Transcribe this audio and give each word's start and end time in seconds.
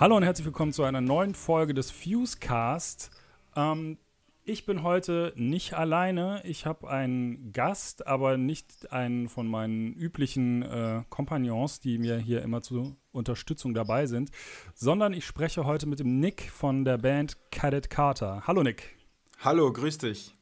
Hallo 0.00 0.16
und 0.16 0.22
herzlich 0.22 0.46
willkommen 0.46 0.72
zu 0.72 0.82
einer 0.84 1.02
neuen 1.02 1.34
Folge 1.34 1.74
des 1.74 1.90
Fusecast. 1.90 3.10
Ähm, 3.54 3.98
ich 4.44 4.64
bin 4.64 4.82
heute 4.82 5.34
nicht 5.36 5.74
alleine. 5.74 6.40
Ich 6.44 6.64
habe 6.64 6.88
einen 6.88 7.52
Gast, 7.52 8.06
aber 8.06 8.38
nicht 8.38 8.92
einen 8.92 9.28
von 9.28 9.46
meinen 9.46 9.92
üblichen 9.92 10.62
äh, 10.62 11.02
Kompagnons, 11.10 11.80
die 11.80 11.98
mir 11.98 12.16
hier 12.16 12.40
immer 12.40 12.62
zur 12.62 12.96
Unterstützung 13.12 13.74
dabei 13.74 14.06
sind, 14.06 14.30
sondern 14.72 15.12
ich 15.12 15.26
spreche 15.26 15.66
heute 15.66 15.84
mit 15.84 15.98
dem 15.98 16.18
Nick 16.18 16.50
von 16.50 16.86
der 16.86 16.96
Band 16.96 17.36
Cadet 17.50 17.90
Carter. 17.90 18.44
Hallo 18.46 18.62
Nick. 18.62 18.96
Hallo, 19.40 19.70
grüß 19.70 19.98
dich. 19.98 20.34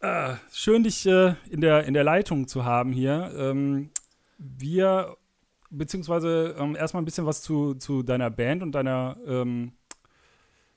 Äh, 0.00 0.34
schön, 0.52 0.84
dich 0.84 1.06
äh, 1.06 1.36
in, 1.48 1.62
der, 1.62 1.84
in 1.84 1.94
der 1.94 2.04
Leitung 2.04 2.48
zu 2.48 2.66
haben 2.66 2.92
hier. 2.92 3.32
Ähm, 3.34 3.88
wir, 4.36 5.16
beziehungsweise 5.76 6.54
ähm, 6.58 6.76
erstmal 6.76 7.02
ein 7.02 7.04
bisschen 7.04 7.26
was 7.26 7.42
zu, 7.42 7.74
zu 7.74 8.02
deiner 8.02 8.30
Band 8.30 8.62
und 8.62 8.72
deiner, 8.72 9.16
ähm, 9.26 9.72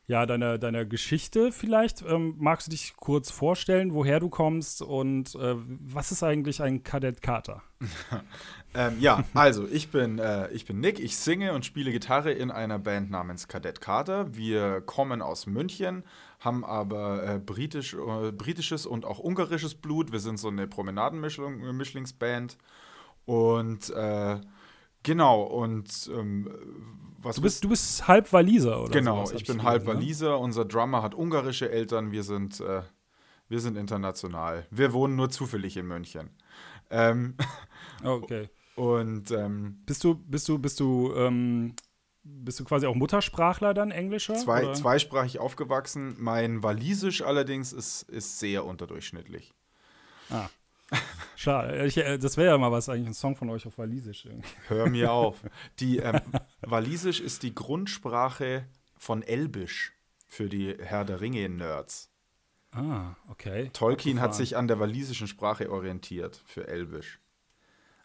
ja, 0.08 0.26
deiner, 0.26 0.58
deiner 0.58 0.86
Geschichte 0.86 1.52
vielleicht. 1.52 2.02
Ähm, 2.02 2.36
magst 2.38 2.68
du 2.68 2.72
dich 2.72 2.96
kurz 2.96 3.30
vorstellen, 3.30 3.94
woher 3.94 4.20
du 4.20 4.30
kommst 4.30 4.82
und 4.82 5.36
äh, 5.36 5.56
was 5.58 6.12
ist 6.12 6.24
eigentlich 6.24 6.62
ein 6.62 6.84
Kadett 6.84 7.22
Kater? 7.22 7.62
ähm, 8.74 8.98
ja, 9.00 9.24
also 9.34 9.68
ich 9.68 9.90
bin, 9.90 10.18
äh, 10.20 10.50
ich 10.52 10.66
bin 10.66 10.80
Nick, 10.80 11.00
ich 11.00 11.18
singe 11.18 11.54
und 11.54 11.66
spiele 11.66 11.92
Gitarre 11.92 12.32
in 12.32 12.52
einer 12.52 12.80
Band 12.80 13.12
namens 13.12 13.48
Kadett 13.48 13.82
Kater. 13.82 14.34
Wir 14.34 14.82
kommen 14.82 15.22
aus 15.22 15.46
München, 15.46 16.04
haben 16.40 16.64
aber 16.64 17.24
äh, 17.24 17.40
britisch, 17.40 17.94
äh, 17.94 18.32
britisches 18.32 18.86
und 18.86 19.06
auch 19.06 19.20
ungarisches 19.20 19.76
Blut. 19.76 20.12
Wir 20.14 20.20
sind 20.20 20.40
so 20.40 20.48
eine 20.48 20.68
Promenadenmischlingsband. 20.68 22.58
Und 23.28 23.90
äh, 23.90 24.40
genau, 25.08 25.42
und 25.42 26.12
ähm, 26.14 26.50
was 27.20 27.38
du 27.38 27.42
bist, 27.42 27.64
du 27.64 27.70
bist 27.70 28.08
halb 28.08 28.32
Waliser, 28.32 28.84
oder? 28.84 28.92
Genau, 28.92 29.26
sowas, 29.26 29.42
ich 29.42 29.48
bin 29.48 29.64
halb 29.64 29.84
ne? 29.84 29.96
Waliser. 29.96 30.30
Ne? 30.30 30.38
Unser 30.38 30.66
Drummer 30.66 31.02
hat 31.02 31.16
ungarische 31.16 31.72
Eltern. 31.72 32.12
Wir 32.12 32.24
sind, 32.24 32.60
äh, 32.60 32.84
wir 33.50 33.60
sind 33.60 33.78
international. 33.78 34.68
Wir 34.70 34.94
wohnen 34.94 35.16
nur 35.16 35.30
zufällig 35.30 35.78
in 35.78 35.88
München. 35.88 36.30
Ähm, 36.90 37.36
okay. 38.04 38.50
Und 38.76 39.32
ähm, 39.32 39.82
bist 39.86 40.04
du, 40.04 40.16
bist 40.16 40.48
du, 40.48 40.60
bist 40.60 40.80
du, 40.80 41.14
ähm, 41.16 41.74
bist 42.24 42.60
du 42.60 42.66
quasi 42.66 42.86
auch 42.86 42.96
Muttersprachler 42.96 43.74
dann, 43.74 43.90
Englischer? 43.90 44.36
Zwei, 44.36 44.66
oder? 44.66 44.74
zweisprachig 44.74 45.40
aufgewachsen. 45.40 46.16
Mein 46.20 46.62
Walisisch 46.62 47.24
allerdings 47.24 47.74
ist, 47.74 48.04
ist 48.04 48.38
sehr 48.38 48.66
unterdurchschnittlich. 48.66 49.54
Ah. 50.30 50.50
Schade. 51.36 51.86
Ich, 51.86 51.98
äh, 51.98 52.18
das 52.18 52.38
wäre 52.38 52.52
ja 52.52 52.58
mal 52.58 52.72
was, 52.72 52.90
eigentlich 52.90 53.08
ein 53.08 53.14
Song 53.14 53.36
von 53.36 53.50
euch 53.50 53.66
auf 53.66 53.78
Walisisch. 53.78 54.26
Irgendwie. 54.26 54.50
Hör 54.68 54.90
mir 54.90 55.12
auf. 55.12 55.38
Die, 55.80 55.98
ähm, 55.98 56.22
Walisisch 56.62 57.20
ist 57.20 57.44
die 57.44 57.54
Grundsprache 57.54 58.66
von 58.98 59.24
Elbisch 59.24 59.94
für 60.28 60.50
die 60.50 60.76
Herr 60.80 61.06
der 61.06 61.22
Ringe-Nerds. 61.22 62.10
Ah, 62.72 63.16
okay. 63.30 63.70
Tolkien 63.72 64.20
hat 64.20 64.36
sich 64.36 64.58
an 64.58 64.68
der 64.68 64.80
walisischen 64.80 65.28
Sprache 65.28 65.72
orientiert 65.72 66.42
für 66.46 66.68
Elbisch. 66.68 67.20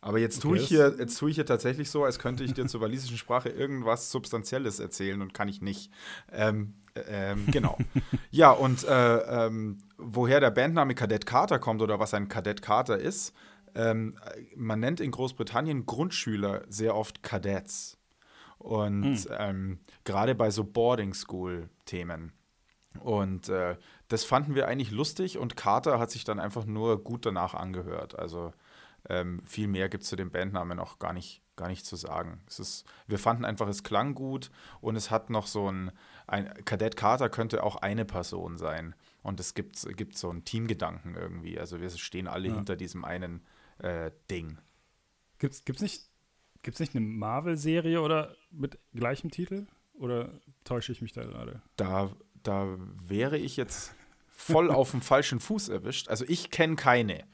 Aber 0.05 0.19
jetzt 0.19 0.43
tue, 0.43 0.59
ich 0.59 0.67
hier, 0.67 0.97
jetzt 0.99 1.17
tue 1.17 1.31
ich 1.31 1.37
hier 1.37 1.47
tatsächlich 1.47 1.89
so, 1.89 2.03
als 2.03 2.19
könnte 2.19 2.43
ich 2.43 2.53
dir 2.53 2.67
zur 2.67 2.81
walisischen 2.81 3.17
Sprache 3.17 3.49
irgendwas 3.49 4.11
Substanzielles 4.11 4.81
erzählen 4.81 5.23
und 5.23 5.33
kann 5.33 5.49
ich 5.49 5.63
nicht. 5.63 5.93
Ähm, 6.33 6.75
ähm, 7.09 7.47
genau. 7.47 7.79
ja, 8.33 8.51
und 8.51 8.83
äh, 8.83 9.47
ähm, 9.47 9.79
woher 9.99 10.41
der 10.41 10.51
Bandname 10.51 10.97
Kadett 10.97 11.25
Carter 11.25 11.61
kommt 11.61 11.83
oder 11.83 12.01
was 12.01 12.15
ein 12.15 12.29
Kadett 12.29 12.63
Carter 12.63 12.99
ist, 12.99 13.33
ähm, 13.77 14.17
man 14.57 14.81
nennt 14.81 14.99
in 14.99 15.13
Großbritannien 15.13 15.87
Grundschüler 15.87 16.65
sehr 16.69 16.97
oft 16.97 17.23
Kadets. 17.23 17.97
Und 18.59 19.29
mhm. 19.29 19.79
gerade 20.05 20.34
bei 20.34 20.51
so 20.51 20.65
Boarding 20.65 21.15
School-Themen. 21.15 22.33
Und 23.01 23.49
äh, 23.49 23.77
das 24.09 24.25
fanden 24.25 24.55
wir 24.55 24.69
eigentlich 24.69 24.91
lustig 24.91 25.39
und 25.39 25.57
Carter 25.57 25.99
hat 25.99 26.11
sich 26.11 26.25
dann 26.25 26.39
einfach 26.39 26.65
nur 26.65 27.03
gut 27.03 27.25
danach 27.25 27.55
angehört. 27.55 28.19
Also 28.19 28.53
ähm, 29.12 29.43
viel 29.45 29.69
mehr 29.69 29.91
gibt 29.91 30.05
es 30.05 30.09
zu 30.09 30.17
dem 30.17 30.31
Bandnamen 30.31 30.78
auch 30.78 30.99
gar 30.99 31.12
nicht, 31.12 31.43
gar 31.55 31.69
nicht 31.69 31.84
zu 31.84 31.97
sagen. 31.97 32.41
Es 32.49 32.59
ist, 32.59 32.87
wir 33.06 33.19
fanden 33.19 33.45
einfach, 33.45 33.69
es 33.69 33.83
klang 33.83 34.15
gut 34.15 34.50
und 34.81 34.97
es 34.97 35.11
hat 35.11 35.28
noch 35.28 35.47
so 35.47 35.71
ein, 35.71 35.93
ein 36.27 36.53
Kadett 36.65 36.97
Carter 36.97 37.28
könnte 37.28 37.62
auch 37.62 37.77
eine 37.77 38.06
Person 38.06 38.56
sein. 38.56 38.95
Und 39.22 39.39
es 39.39 39.53
gibt, 39.53 39.87
gibt 39.97 40.17
so 40.17 40.31
einen 40.31 40.45
Teamgedanken 40.45 41.15
irgendwie. 41.15 41.61
Also 41.61 41.81
wir 41.81 41.91
stehen 41.91 42.27
alle 42.27 42.49
ja. 42.49 42.55
hinter 42.55 42.75
diesem 42.75 43.05
einen 43.05 43.45
äh, 43.78 44.11
Ding. 44.31 44.59
Gibt 45.39 45.55
es 45.69 45.83
nicht, 45.83 46.09
gibt's 46.62 46.81
nicht 46.81 46.97
eine 46.97 47.05
Marvel-Serie 47.05 48.01
oder 48.01 48.34
mit 48.51 48.78
gleichem 48.95 49.31
Titel? 49.31 49.67
Oder 49.93 50.41
täusche 50.65 50.91
ich 50.91 51.03
mich 51.03 51.12
da 51.12 51.22
gerade? 51.25 51.61
Da, 51.77 52.11
da 52.43 52.78
wäre 52.78 53.37
ich 53.37 53.59
jetzt 53.59 53.95
voll 54.28 54.71
auf 54.71 54.93
dem 54.93 55.03
falschen 55.03 55.39
Fuß 55.39 55.69
erwischt. 55.69 56.09
Also 56.09 56.25
ich 56.27 56.51
kenne 56.51 56.77
keine. 56.77 57.25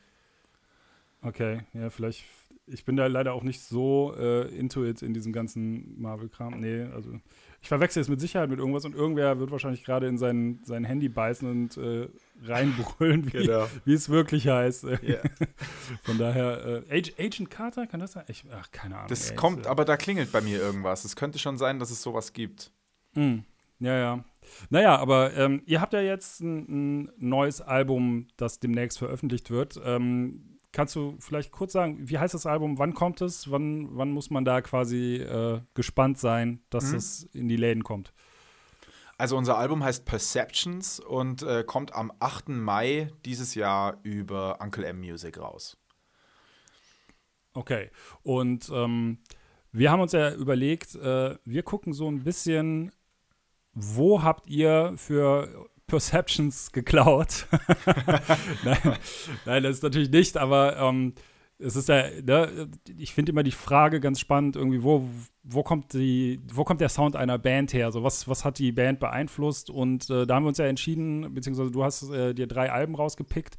Okay, 1.23 1.61
ja, 1.75 1.91
vielleicht. 1.91 2.25
Ich 2.67 2.85
bin 2.85 2.97
da 2.97 3.07
leider 3.07 3.33
auch 3.33 3.43
nicht 3.43 3.63
so 3.63 4.15
äh, 4.19 4.47
into 4.55 4.85
it 4.85 5.01
in 5.01 5.15
diesem 5.15 5.33
ganzen 5.33 5.99
Marvel-Kram. 6.01 6.61
Nee, 6.61 6.83
also 6.83 7.19
ich 7.61 7.69
verwechsel 7.69 8.01
es 8.01 8.09
mit 8.09 8.21
Sicherheit 8.21 8.51
mit 8.51 8.59
irgendwas 8.59 8.85
und 8.85 8.95
irgendwer 8.95 9.39
wird 9.39 9.51
wahrscheinlich 9.51 9.85
gerade 9.85 10.07
in 10.07 10.17
sein, 10.17 10.61
sein 10.63 10.85
Handy 10.85 11.09
beißen 11.09 11.51
und 11.51 11.77
äh, 11.77 12.09
reinbrüllen, 12.45 13.27
wie, 13.27 13.31
genau. 13.31 13.67
wie 13.85 13.95
es 13.95 14.09
wirklich 14.09 14.49
heißt. 14.49 14.85
Yeah. 14.85 15.23
Von 16.05 16.19
daher, 16.19 16.83
äh, 16.89 17.03
Agent 17.19 17.51
Carter, 17.51 17.87
kann 17.87 18.01
das 18.01 18.13
sein? 18.13 18.25
Ich, 18.29 18.45
ach, 18.53 18.71
keine 18.71 18.97
Ahnung. 18.97 19.09
Das 19.09 19.31
ey, 19.31 19.37
kommt, 19.37 19.67
aber 19.67 19.85
da 19.85 19.97
klingelt 19.97 20.31
bei 20.31 20.41
mir 20.41 20.59
irgendwas. 20.59 21.05
Es 21.05 21.17
könnte 21.17 21.39
schon 21.39 21.59
sein, 21.59 21.79
dass 21.79 21.91
es 21.91 22.01
sowas 22.01 22.33
gibt. 22.33 22.71
Mm, 23.15 23.39
ja, 23.81 23.99
ja. 23.99 24.25
Naja, 24.71 24.97
aber 24.97 25.37
ähm, 25.37 25.63
ihr 25.67 25.81
habt 25.81 25.93
ja 25.93 26.01
jetzt 26.01 26.41
ein, 26.41 27.03
ein, 27.03 27.13
neues 27.19 27.61
Album, 27.61 28.29
das 28.37 28.61
demnächst 28.61 28.99
veröffentlicht 28.99 29.51
wird. 29.51 29.81
Ähm, 29.85 30.58
Kannst 30.73 30.95
du 30.97 31.17
vielleicht 31.19 31.51
kurz 31.51 31.73
sagen, 31.73 31.97
wie 32.09 32.19
heißt 32.19 32.35
das 32.35 32.47
Album? 32.47 32.79
Wann 32.79 32.95
kommt 32.95 33.21
es? 33.23 33.51
Wann, 33.51 33.97
wann 33.97 34.11
muss 34.11 34.31
man 34.31 34.45
da 34.45 34.61
quasi 34.61 35.17
äh, 35.17 35.61
gespannt 35.75 36.19
sein, 36.19 36.63
dass 36.69 36.91
mhm. 36.91 36.97
es 36.97 37.25
in 37.33 37.49
die 37.49 37.57
Läden 37.57 37.85
kommt? 37.85 38.13
Also 39.17 39.37
unser 39.37 39.59
Album 39.59 39.83
heißt 39.83 40.05
Perceptions 40.05 41.01
und 41.01 41.43
äh, 41.43 41.65
kommt 41.65 41.93
am 41.93 42.13
8. 42.21 42.51
Mai 42.51 43.11
dieses 43.25 43.55
Jahr 43.55 43.99
über 44.05 44.59
Uncle 44.61 44.85
M 44.85 45.01
Music 45.01 45.39
raus. 45.39 45.77
Okay. 47.55 47.91
Und 48.23 48.71
ähm, 48.73 49.19
wir 49.73 49.91
haben 49.91 50.01
uns 50.01 50.13
ja 50.13 50.33
überlegt, 50.35 50.95
äh, 50.95 51.37
wir 51.45 51.63
gucken 51.65 51.93
so 51.93 52.09
ein 52.09 52.23
bisschen, 52.23 52.93
wo 53.73 54.23
habt 54.23 54.47
ihr 54.47 54.93
für 54.97 55.69
Perceptions 55.89 56.71
geklaut. 56.71 57.49
nein, 58.65 58.99
nein, 59.45 59.63
das 59.65 59.77
ist 59.77 59.83
natürlich 59.83 60.11
nicht, 60.11 60.37
aber 60.37 60.77
ähm, 60.77 61.15
es 61.59 61.75
ist 61.75 61.89
ja, 61.89 62.05
ne, 62.23 62.69
ich 62.97 63.13
finde 63.13 63.33
immer 63.33 63.43
die 63.43 63.51
Frage 63.51 63.99
ganz 63.99 64.21
spannend, 64.21 64.55
irgendwie, 64.55 64.85
wo, 64.85 65.09
wo 65.43 65.63
kommt 65.65 65.93
die, 65.93 66.41
wo 66.53 66.63
kommt 66.63 66.81
der 66.81 66.89
Sound 66.89 67.17
einer 67.17 67.39
Band 67.39 67.73
her? 67.73 67.91
So, 67.91 68.05
was, 68.05 68.29
was 68.29 68.45
hat 68.45 68.59
die 68.59 68.71
Band 68.71 69.01
beeinflusst? 69.01 69.71
Und 69.71 70.09
äh, 70.09 70.27
da 70.27 70.37
haben 70.37 70.45
wir 70.45 70.49
uns 70.49 70.59
ja 70.59 70.67
entschieden, 70.67 71.35
beziehungsweise 71.35 71.73
du 71.73 71.83
hast 71.83 72.11
äh, 72.11 72.35
dir 72.35 72.47
drei 72.47 72.71
Alben 72.71 72.95
rausgepickt, 72.95 73.57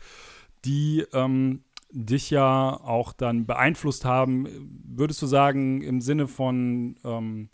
die 0.63 1.05
ähm, 1.13 1.63
dich 1.91 2.29
ja 2.29 2.79
auch 2.81 3.11
dann 3.11 3.45
beeinflusst 3.45 4.05
haben. 4.05 4.47
Würdest 4.85 5.21
du 5.21 5.25
sagen, 5.25 5.81
im 5.81 5.99
Sinne 5.99 6.27
von 6.27 6.95
ähm, 7.03 7.49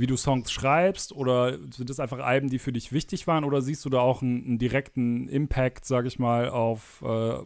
wie 0.00 0.06
du 0.06 0.16
Songs 0.16 0.50
schreibst 0.50 1.12
oder 1.12 1.58
sind 1.72 1.90
das 1.90 2.00
einfach 2.00 2.18
Alben, 2.18 2.48
die 2.48 2.58
für 2.58 2.72
dich 2.72 2.90
wichtig 2.90 3.26
waren 3.26 3.44
oder 3.44 3.60
siehst 3.60 3.84
du 3.84 3.90
da 3.90 4.00
auch 4.00 4.22
einen, 4.22 4.44
einen 4.44 4.58
direkten 4.58 5.28
Impact, 5.28 5.84
sag 5.84 6.06
ich 6.06 6.18
mal, 6.18 6.48
auf, 6.48 7.02
äh, 7.02 7.38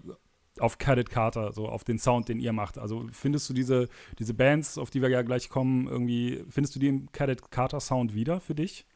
auf 0.60 0.78
Cadet 0.78 1.10
Carter, 1.10 1.52
so 1.52 1.68
auf 1.68 1.82
den 1.82 1.98
Sound, 1.98 2.28
den 2.28 2.38
ihr 2.38 2.52
macht? 2.52 2.78
Also 2.78 3.06
findest 3.10 3.48
du 3.50 3.54
diese, 3.54 3.88
diese 4.18 4.34
Bands, 4.34 4.78
auf 4.78 4.90
die 4.90 5.02
wir 5.02 5.08
ja 5.08 5.22
gleich 5.22 5.48
kommen, 5.48 5.88
irgendwie, 5.88 6.44
findest 6.48 6.76
du 6.76 6.78
die 6.78 6.88
im 6.88 7.10
Cadet 7.12 7.50
Carter 7.50 7.80
Sound 7.80 8.14
wieder 8.14 8.40
für 8.40 8.54
dich? 8.54 8.86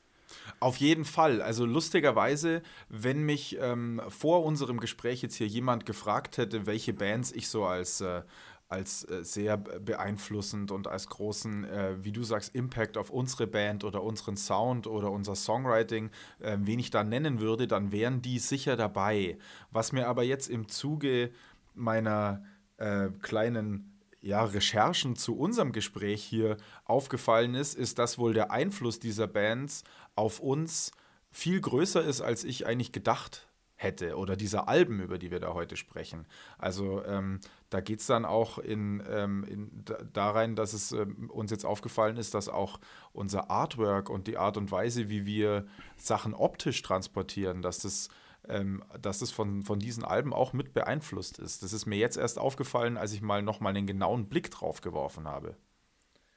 Auf 0.61 0.77
jeden 0.77 1.05
Fall. 1.05 1.41
Also 1.41 1.65
lustigerweise, 1.65 2.63
wenn 2.89 3.23
mich 3.23 3.57
ähm, 3.61 4.01
vor 4.09 4.45
unserem 4.45 4.79
Gespräch 4.79 5.23
jetzt 5.23 5.37
hier 5.37 5.47
jemand 5.47 5.87
gefragt 5.87 6.37
hätte, 6.39 6.67
welche 6.67 6.93
Bands 6.93 7.33
ich 7.33 7.49
so 7.49 7.65
als, 7.65 8.01
äh, 8.01 8.23
als 8.69 9.09
äh, 9.09 9.25
sehr 9.25 9.57
beeinflussend 9.57 10.71
und 10.71 10.87
als 10.87 11.09
großen, 11.09 11.65
äh, 11.65 12.05
wie 12.05 12.13
du 12.13 12.23
sagst, 12.23 12.55
Impact 12.55 12.97
auf 12.97 13.11
unsere 13.11 13.47
Band 13.47 13.83
oder 13.83 14.03
unseren 14.03 14.37
Sound 14.37 14.87
oder 14.87 15.11
unser 15.11 15.35
Songwriting, 15.35 16.11
äh, 16.41 16.59
wen 16.61 16.79
ich 16.79 16.91
da 16.91 17.03
nennen 17.03 17.41
würde, 17.41 17.67
dann 17.67 17.93
wären 17.93 18.21
die 18.21 18.39
sicher 18.39 18.77
dabei. 18.77 19.39
Was 19.71 19.93
mir 19.93 20.07
aber 20.07 20.23
jetzt 20.23 20.49
im 20.49 20.69
Zuge 20.69 21.31
meiner 21.75 22.45
äh, 22.77 23.09
kleinen 23.23 23.99
ja, 24.21 24.45
Recherchen 24.45 25.17
zu 25.17 25.39
unserem 25.39 25.73
Gespräch 25.73 26.23
hier 26.23 26.57
aufgefallen 26.85 27.55
ist, 27.55 27.75
ist, 27.75 27.99
dass 27.99 28.19
wohl 28.19 28.35
der 28.35 28.51
Einfluss 28.51 28.99
dieser 28.99 29.27
Bands 29.27 29.85
auf 30.15 30.41
uns 30.41 30.93
viel 31.31 31.61
größer 31.61 32.03
ist, 32.03 32.21
als 32.21 32.45
ich 32.45 32.67
eigentlich 32.67 32.93
gedacht 32.93 33.49
hätte 33.77 34.17
oder 34.17 34.37
dieser 34.37 34.69
Alben, 34.69 35.01
über 35.01 35.19
die 35.19 35.31
wir 35.31 35.39
da 35.39 35.55
heute 35.55 35.77
sprechen. 35.77 36.27
Also 36.59 37.05
ähm, 37.05 37.39
da 37.71 37.81
geht 37.81 38.01
es 38.01 38.07
dann 38.07 38.25
auch 38.25 38.59
in, 38.59 39.03
ähm, 39.09 39.45
in 39.45 39.85
da 40.13 40.31
rein, 40.31 40.57
dass 40.57 40.73
es 40.73 40.93
ähm, 40.93 41.31
uns 41.31 41.51
jetzt 41.51 41.65
aufgefallen 41.65 42.17
ist, 42.17 42.35
dass 42.35 42.49
auch 42.49 42.81
unser 43.13 43.51
Artwork 43.51 44.11
und 44.11 44.27
die 44.27 44.39
Art 44.39 44.57
und 44.57 44.71
Weise, 44.71 45.09
wie 45.09 45.27
wir 45.27 45.67
Sachen 45.97 46.35
optisch 46.35 46.81
transportieren, 46.83 47.63
dass 47.63 47.81
das 47.81 48.09
ähm, 48.49 48.83
dass 49.01 49.19
das 49.19 49.31
von, 49.31 49.63
von 49.63 49.79
diesen 49.79 50.05
Alben 50.05 50.33
auch 50.33 50.53
mit 50.53 50.73
beeinflusst 50.73 51.39
ist. 51.39 51.63
Das 51.63 51.73
ist 51.73 51.87
mir 51.87 51.99
jetzt 51.99 52.17
erst 52.17 52.39
aufgefallen, 52.39 52.97
als 52.97 53.13
ich 53.13 53.21
mal 53.21 53.43
nochmal 53.43 53.77
einen 53.77 53.87
genauen 53.87 54.29
Blick 54.29 54.51
drauf 54.51 54.81
geworfen 54.81 55.27
habe. 55.27 55.57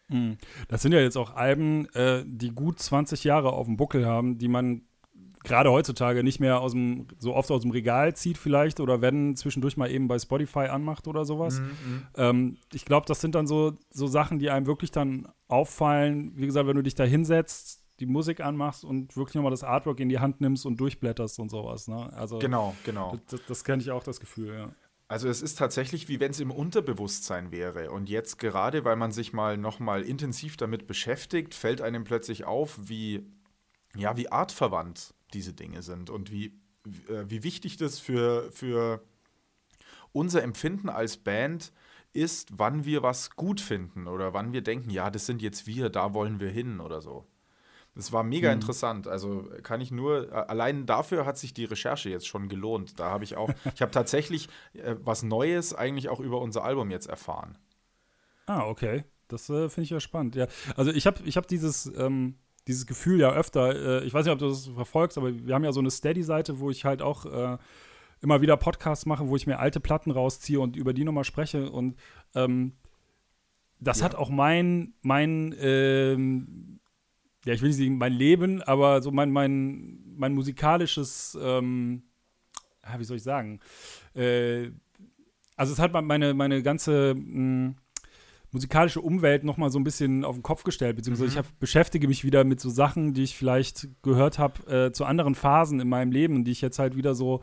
Hm. 0.09 0.37
Das 0.67 0.81
sind 0.81 0.91
ja 0.91 0.99
jetzt 0.99 1.15
auch 1.15 1.35
Alben, 1.35 1.87
äh, 1.93 2.23
die 2.25 2.49
gut 2.49 2.79
20 2.79 3.23
Jahre 3.23 3.53
auf 3.53 3.65
dem 3.65 3.77
Buckel 3.77 4.05
haben, 4.05 4.37
die 4.37 4.49
man 4.49 4.81
gerade 5.43 5.71
heutzutage 5.71 6.23
nicht 6.23 6.39
mehr 6.39 6.61
aus 6.61 6.71
dem, 6.71 7.07
so 7.19 7.35
oft 7.35 7.49
aus 7.51 7.61
dem 7.61 7.71
Regal 7.71 8.15
zieht 8.15 8.37
vielleicht 8.37 8.79
oder 8.79 9.01
wenn 9.01 9.35
zwischendurch 9.35 9.77
mal 9.77 9.89
eben 9.89 10.07
bei 10.07 10.19
Spotify 10.19 10.67
anmacht 10.67 11.07
oder 11.07 11.25
sowas. 11.25 11.59
Mhm, 11.59 11.65
mhm. 11.65 12.07
ähm, 12.15 12.57
ich 12.73 12.85
glaube, 12.85 13.05
das 13.07 13.21
sind 13.21 13.35
dann 13.35 13.47
so, 13.47 13.77
so 13.89 14.07
Sachen, 14.07 14.39
die 14.39 14.49
einem 14.49 14.65
wirklich 14.65 14.91
dann 14.91 15.27
auffallen. 15.47 16.31
Wie 16.35 16.45
gesagt, 16.45 16.67
wenn 16.67 16.75
du 16.75 16.83
dich 16.83 16.95
da 16.95 17.03
hinsetzt, 17.03 17.83
die 17.99 18.05
Musik 18.05 18.41
anmachst 18.41 18.83
und 18.83 19.15
wirklich 19.15 19.35
nochmal 19.35 19.51
das 19.51 19.63
Artwork 19.63 19.99
in 19.99 20.09
die 20.09 20.19
Hand 20.19 20.41
nimmst 20.41 20.65
und 20.65 20.77
durchblätterst 20.77 21.39
und 21.39 21.49
sowas. 21.49 21.87
Ne? 21.87 22.11
Also, 22.13 22.39
genau, 22.39 22.75
genau. 22.83 23.19
Das, 23.29 23.41
das 23.47 23.63
kenne 23.63 23.81
ich 23.81 23.91
auch, 23.91 24.03
das 24.03 24.19
Gefühl, 24.19 24.53
ja. 24.53 24.69
Also 25.07 25.27
es 25.27 25.41
ist 25.41 25.57
tatsächlich, 25.57 26.07
wie 26.07 26.21
wenn 26.21 26.31
es 26.31 26.39
im 26.39 26.51
Unterbewusstsein 26.51 27.51
wäre. 27.51 27.91
Und 27.91 28.09
jetzt 28.09 28.39
gerade, 28.39 28.85
weil 28.85 28.95
man 28.95 29.11
sich 29.11 29.33
mal 29.33 29.57
nochmal 29.57 30.03
intensiv 30.03 30.55
damit 30.55 30.87
beschäftigt, 30.87 31.53
fällt 31.53 31.81
einem 31.81 32.05
plötzlich 32.05 32.45
auf, 32.45 32.79
wie, 32.83 33.29
ja, 33.93 34.15
wie 34.15 34.31
artverwandt 34.31 35.13
diese 35.33 35.53
Dinge 35.53 35.81
sind 35.81 36.09
und 36.09 36.31
wie, 36.31 36.59
äh, 37.07 37.25
wie 37.27 37.43
wichtig 37.43 37.77
das 37.77 37.99
für, 37.99 38.51
für 38.51 39.03
unser 40.11 40.43
Empfinden 40.43 40.89
als 40.89 41.17
Band 41.17 41.71
ist, 42.13 42.49
wann 42.57 42.85
wir 42.85 43.03
was 43.03 43.31
gut 43.31 43.61
finden 43.61 44.07
oder 44.07 44.33
wann 44.33 44.53
wir 44.53 44.61
denken, 44.61 44.89
ja, 44.89 45.09
das 45.09 45.25
sind 45.25 45.41
jetzt 45.41 45.65
wir, 45.67 45.89
da 45.89 46.13
wollen 46.13 46.39
wir 46.39 46.49
hin 46.49 46.79
oder 46.79 47.01
so. 47.01 47.25
Das 47.95 48.11
war 48.13 48.23
mega 48.23 48.49
mhm. 48.49 48.55
interessant. 48.55 49.07
Also 49.07 49.49
kann 49.63 49.81
ich 49.81 49.91
nur, 49.91 50.31
allein 50.49 50.85
dafür 50.85 51.25
hat 51.25 51.37
sich 51.37 51.53
die 51.53 51.65
Recherche 51.65 52.09
jetzt 52.09 52.27
schon 52.27 52.47
gelohnt. 52.47 52.99
Da 52.99 53.09
habe 53.09 53.23
ich 53.23 53.35
auch, 53.35 53.49
ich 53.75 53.81
habe 53.81 53.91
tatsächlich 53.91 54.47
äh, 54.73 54.95
was 54.99 55.23
Neues 55.23 55.73
eigentlich 55.73 56.09
auch 56.09 56.19
über 56.19 56.41
unser 56.41 56.63
Album 56.63 56.89
jetzt 56.91 57.07
erfahren. 57.07 57.57
Ah, 58.45 58.65
okay. 58.65 59.03
Das 59.27 59.49
äh, 59.49 59.69
finde 59.69 59.83
ich 59.83 59.89
ja 59.89 59.99
spannend. 59.99 60.35
Ja, 60.35 60.47
also 60.75 60.91
ich 60.91 61.07
habe 61.07 61.21
ich 61.23 61.37
hab 61.37 61.47
dieses, 61.47 61.85
ähm, 61.97 62.35
dieses 62.67 62.85
Gefühl 62.85 63.19
ja 63.19 63.31
öfter, 63.31 64.01
äh, 64.01 64.05
ich 64.05 64.13
weiß 64.13 64.25
nicht, 64.25 64.33
ob 64.33 64.39
du 64.39 64.49
das 64.49 64.67
verfolgst, 64.67 65.17
aber 65.17 65.33
wir 65.45 65.55
haben 65.55 65.63
ja 65.63 65.71
so 65.71 65.79
eine 65.79 65.91
Steady-Seite, 65.91 66.59
wo 66.59 66.69
ich 66.69 66.85
halt 66.85 67.01
auch 67.01 67.25
äh, 67.25 67.57
immer 68.21 68.41
wieder 68.41 68.57
Podcasts 68.57 69.05
mache, 69.05 69.27
wo 69.27 69.35
ich 69.35 69.47
mir 69.47 69.59
alte 69.59 69.79
Platten 69.79 70.11
rausziehe 70.11 70.59
und 70.59 70.75
über 70.75 70.93
die 70.93 71.03
nochmal 71.03 71.23
spreche. 71.23 71.71
Und 71.71 71.95
ähm, 72.35 72.73
das 73.79 73.99
ja. 73.99 74.05
hat 74.05 74.15
auch 74.15 74.29
mein, 74.29 74.93
mein 75.01 75.55
ähm, 75.59 76.79
ja, 77.45 77.53
ich 77.53 77.61
will 77.61 77.69
nicht 77.69 77.77
sagen, 77.77 77.97
mein 77.97 78.13
Leben, 78.13 78.61
aber 78.61 79.01
so 79.01 79.11
mein, 79.11 79.31
mein, 79.31 79.99
mein 80.15 80.33
musikalisches, 80.33 81.37
ähm, 81.41 82.03
wie 82.97 83.03
soll 83.03 83.17
ich 83.17 83.23
sagen, 83.23 83.59
äh, 84.13 84.69
also 85.55 85.73
es 85.73 85.79
hat 85.79 85.91
meine, 85.93 86.33
meine 86.33 86.63
ganze 86.63 87.15
mh, 87.15 87.23
hm, 87.23 87.75
musikalische 88.51 89.01
Umwelt 89.01 89.43
noch 89.43 89.57
mal 89.57 89.69
so 89.69 89.79
ein 89.79 89.83
bisschen 89.83 90.25
auf 90.25 90.35
den 90.35 90.43
Kopf 90.43 90.63
gestellt, 90.63 90.97
beziehungsweise 90.97 91.27
mhm. 91.27 91.31
ich 91.31 91.37
hab, 91.37 91.59
beschäftige 91.59 92.07
mich 92.07 92.23
wieder 92.23 92.43
mit 92.43 92.59
so 92.59 92.69
Sachen, 92.69 93.13
die 93.13 93.23
ich 93.23 93.37
vielleicht 93.37 93.87
gehört 94.03 94.39
habe 94.39 94.87
äh, 94.87 94.91
zu 94.91 95.05
anderen 95.05 95.35
Phasen 95.35 95.79
in 95.79 95.87
meinem 95.87 96.11
Leben, 96.11 96.43
die 96.43 96.51
ich 96.51 96.61
jetzt 96.61 96.79
halt 96.79 96.95
wieder 96.95 97.15
so 97.15 97.41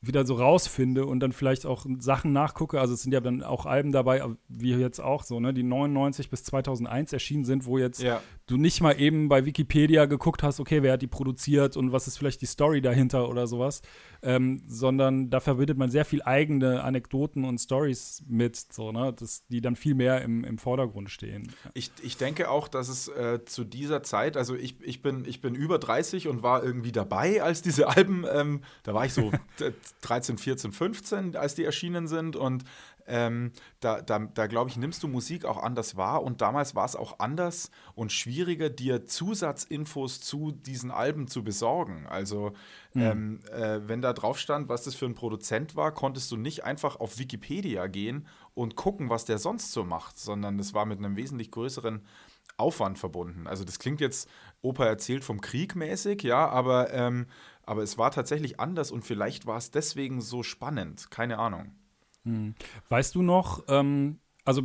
wieder 0.00 0.24
so 0.24 0.34
rausfinde 0.34 1.06
und 1.06 1.20
dann 1.20 1.32
vielleicht 1.32 1.66
auch 1.66 1.84
Sachen 1.98 2.32
nachgucke. 2.32 2.80
Also 2.80 2.94
es 2.94 3.02
sind 3.02 3.12
ja 3.12 3.20
dann 3.20 3.42
auch 3.42 3.66
Alben 3.66 3.90
dabei, 3.90 4.22
wie 4.48 4.74
jetzt 4.74 5.00
auch 5.00 5.24
so, 5.24 5.40
ne, 5.40 5.52
die 5.52 5.64
99 5.64 6.30
bis 6.30 6.44
2001 6.44 7.12
erschienen 7.12 7.44
sind, 7.44 7.66
wo 7.66 7.78
jetzt 7.78 8.00
ja. 8.00 8.20
Du 8.48 8.56
nicht 8.56 8.80
mal 8.80 8.98
eben 8.98 9.28
bei 9.28 9.44
Wikipedia 9.44 10.06
geguckt 10.06 10.42
hast, 10.42 10.58
okay, 10.58 10.82
wer 10.82 10.94
hat 10.94 11.02
die 11.02 11.06
produziert 11.06 11.76
und 11.76 11.92
was 11.92 12.08
ist 12.08 12.18
vielleicht 12.18 12.40
die 12.40 12.46
Story 12.46 12.80
dahinter 12.80 13.28
oder 13.28 13.46
sowas, 13.46 13.82
ähm, 14.22 14.62
sondern 14.66 15.30
da 15.30 15.38
verbindet 15.40 15.78
man 15.78 15.90
sehr 15.90 16.04
viel 16.04 16.22
eigene 16.22 16.82
Anekdoten 16.82 17.44
und 17.44 17.58
Stories 17.58 18.24
mit, 18.26 18.56
so, 18.56 18.90
ne, 18.90 19.12
das, 19.12 19.46
die 19.48 19.60
dann 19.60 19.76
viel 19.76 19.94
mehr 19.94 20.22
im, 20.22 20.44
im 20.44 20.58
Vordergrund 20.58 21.10
stehen. 21.10 21.52
Ich, 21.74 21.92
ich 22.02 22.16
denke 22.16 22.50
auch, 22.50 22.68
dass 22.68 22.88
es 22.88 23.08
äh, 23.08 23.44
zu 23.44 23.64
dieser 23.64 24.02
Zeit, 24.02 24.36
also 24.36 24.56
ich, 24.56 24.80
ich, 24.80 25.02
bin, 25.02 25.24
ich 25.26 25.40
bin 25.40 25.54
über 25.54 25.78
30 25.78 26.26
und 26.26 26.42
war 26.42 26.64
irgendwie 26.64 26.92
dabei, 26.92 27.42
als 27.42 27.62
diese 27.62 27.88
Alben, 27.88 28.24
ähm, 28.32 28.62
da 28.82 28.94
war 28.94 29.04
ich 29.04 29.12
so 29.12 29.30
13, 30.00 30.38
14, 30.38 30.72
15, 30.72 31.36
als 31.36 31.54
die 31.54 31.64
erschienen 31.64 32.08
sind. 32.08 32.34
Und 32.34 32.64
ähm, 33.08 33.52
da, 33.80 34.00
da, 34.00 34.18
da 34.18 34.46
glaube 34.46 34.70
ich, 34.70 34.76
nimmst 34.76 35.02
du 35.02 35.08
Musik 35.08 35.44
auch 35.44 35.62
anders 35.62 35.96
wahr. 35.96 36.22
Und 36.22 36.40
damals 36.40 36.74
war 36.74 36.84
es 36.84 36.94
auch 36.94 37.18
anders 37.18 37.70
und 37.94 38.12
schwieriger, 38.12 38.70
dir 38.70 39.06
Zusatzinfos 39.06 40.20
zu 40.20 40.52
diesen 40.52 40.90
Alben 40.90 41.26
zu 41.26 41.42
besorgen. 41.42 42.06
Also, 42.06 42.52
mhm. 42.94 43.02
ähm, 43.02 43.40
äh, 43.52 43.80
wenn 43.88 44.02
da 44.02 44.12
drauf 44.12 44.38
stand, 44.38 44.68
was 44.68 44.84
das 44.84 44.94
für 44.94 45.06
ein 45.06 45.14
Produzent 45.14 45.74
war, 45.76 45.92
konntest 45.92 46.30
du 46.30 46.36
nicht 46.36 46.64
einfach 46.64 46.96
auf 46.96 47.18
Wikipedia 47.18 47.86
gehen 47.86 48.26
und 48.54 48.76
gucken, 48.76 49.10
was 49.10 49.24
der 49.24 49.38
sonst 49.38 49.72
so 49.72 49.84
macht, 49.84 50.18
sondern 50.18 50.58
das 50.58 50.74
war 50.74 50.86
mit 50.86 50.98
einem 50.98 51.16
wesentlich 51.16 51.50
größeren 51.50 52.04
Aufwand 52.56 52.98
verbunden. 52.98 53.46
Also, 53.46 53.64
das 53.64 53.78
klingt 53.78 54.00
jetzt, 54.00 54.28
Opa 54.62 54.84
erzählt 54.84 55.24
vom 55.24 55.40
Krieg 55.40 55.74
mäßig, 55.74 56.22
ja, 56.22 56.48
aber. 56.48 56.92
Ähm, 56.92 57.26
aber 57.68 57.82
es 57.82 57.98
war 57.98 58.10
tatsächlich 58.10 58.60
anders 58.60 58.90
und 58.90 59.04
vielleicht 59.04 59.44
war 59.44 59.58
es 59.58 59.70
deswegen 59.70 60.22
so 60.22 60.42
spannend. 60.42 61.10
Keine 61.10 61.38
Ahnung. 61.38 61.74
Hm. 62.24 62.54
Weißt 62.88 63.14
du 63.14 63.22
noch, 63.22 63.64
ähm, 63.68 64.18
also 64.44 64.62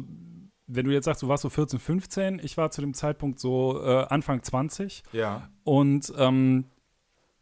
wenn 0.67 0.85
du 0.85 0.91
jetzt 0.91 1.05
sagst, 1.05 1.21
du 1.21 1.27
warst 1.27 1.43
so 1.43 1.49
14, 1.49 1.79
15, 1.79 2.41
ich 2.43 2.57
war 2.57 2.71
zu 2.71 2.81
dem 2.81 2.93
Zeitpunkt 2.93 3.39
so 3.39 3.81
äh, 3.83 4.05
Anfang 4.09 4.41
20. 4.43 5.03
Ja. 5.11 5.49
Und 5.63 6.13
ähm, 6.17 6.65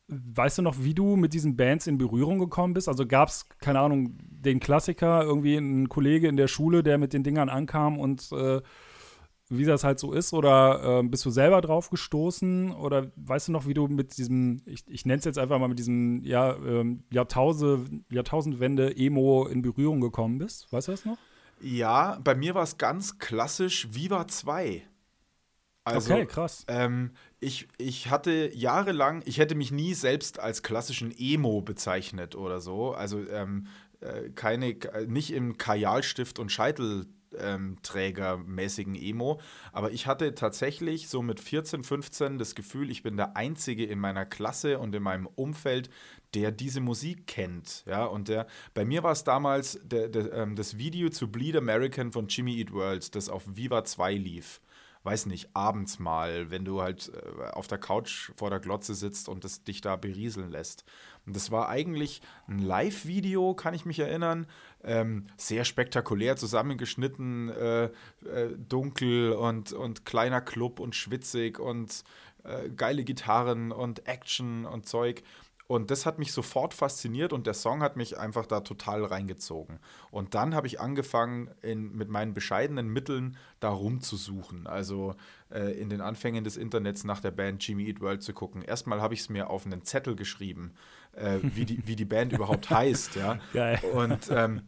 weißt 0.08 0.58
du 0.58 0.62
noch, 0.62 0.76
wie 0.80 0.94
du 0.94 1.16
mit 1.16 1.34
diesen 1.34 1.56
Bands 1.56 1.88
in 1.88 1.98
Berührung 1.98 2.40
gekommen 2.40 2.74
bist? 2.74 2.90
Also 2.90 3.06
gab 3.06 3.30
es, 3.30 3.48
keine 3.60 3.80
Ahnung, 3.80 4.18
den 4.20 4.60
Klassiker, 4.60 5.24
irgendwie 5.24 5.58
einen 5.58 5.88
Kollege 5.88 6.28
in 6.28 6.38
der 6.38 6.48
Schule, 6.48 6.84
der 6.84 6.98
mit 6.98 7.14
den 7.14 7.24
Dingern 7.24 7.50
ankam 7.50 7.98
und 8.00 8.32
äh, 8.32 8.62
wie 9.58 9.66
das 9.66 9.84
halt 9.84 10.00
so 10.00 10.14
ist? 10.14 10.34
Oder 10.34 11.00
äh, 11.00 11.04
bist 11.04 11.26
du 11.26 11.30
selber 11.30 11.62
drauf 11.62 11.90
gestoßen? 11.90 12.72
Oder 12.72 13.12
weißt 13.16 13.50
du 13.50 13.52
noch, 13.52 13.68
wie 13.68 13.74
du 13.74 13.88
mit 13.88 14.18
diesem, 14.18 14.62
ich, 14.66 14.84
ich 14.88 15.06
nenne 15.06 15.20
es 15.20 15.26
jetzt 15.26 15.38
einfach 15.38 15.60
mal 15.60 15.68
mit 15.68 15.80
diesem 15.80 16.24
ja, 16.24 16.56
ähm, 16.56 17.04
Jahrtausend, 17.12 18.06
Jahrtausendwende-Emo 18.10 19.48
in 19.48 19.62
Berührung 19.62 20.02
gekommen 20.02 20.38
bist? 20.38 20.72
Weißt 20.72 20.88
du 20.88 20.92
das 20.92 21.06
noch? 21.06 21.18
Ja, 21.62 22.20
bei 22.24 22.34
mir 22.34 22.56
war 22.56 22.64
es 22.64 22.78
ganz 22.78 23.20
klassisch 23.20 23.90
Viva 23.92 24.28
2. 24.28 24.84
Also, 25.84 26.14
okay, 26.14 26.26
krass. 26.26 26.64
Ähm, 26.68 27.12
ich, 27.40 27.68
ich 27.78 28.10
hatte 28.10 28.52
jahrelang, 28.54 29.24
ich 29.26 29.40
hätte 29.40 29.56
mich 29.56 29.72
nie 29.72 29.94
selbst 29.94 30.40
als 30.40 30.64
klassischen 30.64 31.12
Emo 31.18 31.62
bezeichnet 31.62 32.36
oder 32.36 32.60
so. 32.60 32.94
Also 32.94 33.20
ähm, 33.28 33.68
äh, 34.00 34.30
keine, 34.30 34.76
nicht 35.08 35.32
im 35.32 35.58
Kajalstift 35.58 36.40
und 36.40 36.52
Scheitel 36.52 37.08
ähm, 37.38 37.78
trägermäßigen 37.84 38.96
Emo. 38.96 39.40
Aber 39.72 39.92
ich 39.92 40.08
hatte 40.08 40.36
tatsächlich 40.36 41.10
so 41.10 41.22
mit 41.22 41.40
14, 41.40 41.84
15 41.84 42.38
das 42.38 42.56
Gefühl, 42.56 42.90
ich 42.90 43.04
bin 43.04 43.18
der 43.18 43.36
Einzige 43.38 43.86
in 43.86 44.00
meiner 44.00 44.26
Klasse 44.26 44.80
und 44.80 44.94
in 44.96 45.04
meinem 45.04 45.28
Umfeld, 45.28 45.90
der 46.34 46.52
diese 46.52 46.82
Musik 46.82 47.28
kennt. 47.28 47.84
Ja, 47.86 48.06
und 48.06 48.28
der, 48.28 48.48
bei 48.74 48.86
mir 48.86 49.04
war 49.04 49.12
es 49.12 49.24
damals 49.24 49.80
der, 49.84 50.10
der, 50.10 50.32
ähm, 50.34 50.56
das 50.56 50.78
Video 50.78 51.10
zu 51.10 51.30
Bleed 51.30 51.56
American 51.56 52.12
von 52.12 52.28
Jimmy 52.28 52.58
Eat 52.58 52.72
World, 52.72 53.16
das 53.16 53.30
auf 53.30 53.44
Viva 53.48 53.84
2 53.84 54.14
lief 54.16 54.62
weiß 55.04 55.26
nicht, 55.26 55.50
abends 55.56 56.00
mal, 56.00 56.52
wenn 56.52 56.66
du 56.66 56.82
halt 56.82 57.12
äh, 57.14 57.50
auf 57.52 57.68
der 57.68 57.80
Couch 57.80 58.32
vor 58.36 58.50
der 58.50 58.60
Glotze 58.60 58.94
sitzt 58.94 59.30
und 59.30 59.44
es 59.46 59.64
dich 59.64 59.82
da 59.82 59.96
berieseln 59.96 60.52
lässt. 60.52 60.84
Und 61.26 61.36
das 61.36 61.52
war 61.52 61.70
eigentlich 61.70 62.22
ein 62.48 62.60
Live-Video, 62.60 63.56
kann 63.56 63.74
ich 63.74 63.86
mich 63.86 64.00
erinnern. 64.00 64.48
Ähm, 64.84 65.28
sehr 65.38 65.64
spektakulär 65.64 66.38
zusammengeschnitten, 66.38 67.50
äh, 67.50 67.84
äh, 67.86 67.92
dunkel 68.58 69.34
und, 69.34 69.74
und 69.74 70.06
kleiner 70.06 70.42
Club 70.42 70.80
und 70.80 70.96
schwitzig 70.96 71.60
und 71.60 72.04
äh, 72.44 72.70
geile 72.70 73.04
Gitarren 73.04 73.72
und 73.72 74.08
Action 74.08 74.66
und 74.66 74.88
Zeug. 74.88 75.24
Und 75.72 75.90
das 75.90 76.06
hat 76.06 76.20
mich 76.20 76.34
sofort 76.34 76.74
fasziniert 76.74 77.32
und 77.32 77.48
der 77.48 77.54
Song 77.54 77.82
hat 77.82 77.96
mich 77.96 78.18
einfach 78.18 78.46
da 78.46 78.60
total 78.60 79.06
reingezogen. 79.06 79.80
Und 80.10 80.36
dann 80.36 80.54
habe 80.54 80.68
ich 80.68 80.82
angefangen, 80.82 81.50
in, 81.62 81.96
mit 81.96 82.10
meinen 82.10 82.34
bescheidenen 82.34 82.90
Mitteln 82.90 83.38
da 83.62 83.70
rumzusuchen. 83.70 84.68
Also 84.68 85.16
äh, 85.50 85.72
in 85.80 85.88
den 85.88 86.02
Anfängen 86.02 86.44
des 86.44 86.58
Internets 86.58 87.06
nach 87.06 87.22
der 87.22 87.32
Band 87.32 87.66
Jimmy 87.66 87.88
Eat 87.88 88.02
World 88.02 88.22
zu 88.22 88.34
gucken. 88.34 88.64
Erstmal 88.64 89.02
habe 89.02 89.14
ich 89.14 89.22
es 89.22 89.30
mir 89.30 89.50
auf 89.50 89.66
einen 89.66 89.86
Zettel 89.86 90.18
geschrieben, 90.18 90.74
äh, 91.14 91.40
wie, 91.42 91.66
die, 91.66 91.86
wie 91.88 91.96
die 91.96 92.06
Band 92.06 92.34
überhaupt 92.38 92.70
heißt. 92.70 93.16
Ja? 93.16 93.40
Geil. 93.54 93.80
Und 93.94 94.30
ähm, 94.32 94.62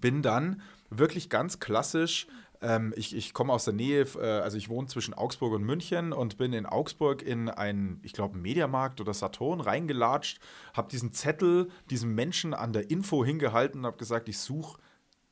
bin 0.00 0.22
dann 0.22 0.62
wirklich 0.90 1.30
ganz 1.30 1.60
klassisch 1.60 2.26
Ähm, 2.62 2.92
ich 2.94 3.16
ich 3.16 3.32
komme 3.32 3.52
aus 3.52 3.64
der 3.64 3.72
Nähe, 3.74 4.02
äh, 4.16 4.40
also 4.40 4.58
ich 4.58 4.68
wohne 4.68 4.86
zwischen 4.86 5.14
Augsburg 5.14 5.54
und 5.54 5.64
München 5.64 6.12
und 6.12 6.36
bin 6.36 6.52
in 6.52 6.66
Augsburg 6.66 7.22
in 7.22 7.48
einen, 7.48 8.00
ich 8.02 8.12
glaube, 8.12 8.36
Mediamarkt 8.36 9.00
oder 9.00 9.14
Saturn 9.14 9.60
reingelatscht, 9.60 10.40
habe 10.74 10.88
diesen 10.90 11.12
Zettel 11.12 11.70
diesem 11.88 12.14
Menschen 12.14 12.52
an 12.52 12.72
der 12.72 12.90
Info 12.90 13.24
hingehalten 13.24 13.80
und 13.80 13.86
habe 13.86 13.96
gesagt, 13.96 14.28
ich 14.28 14.38
suche 14.38 14.78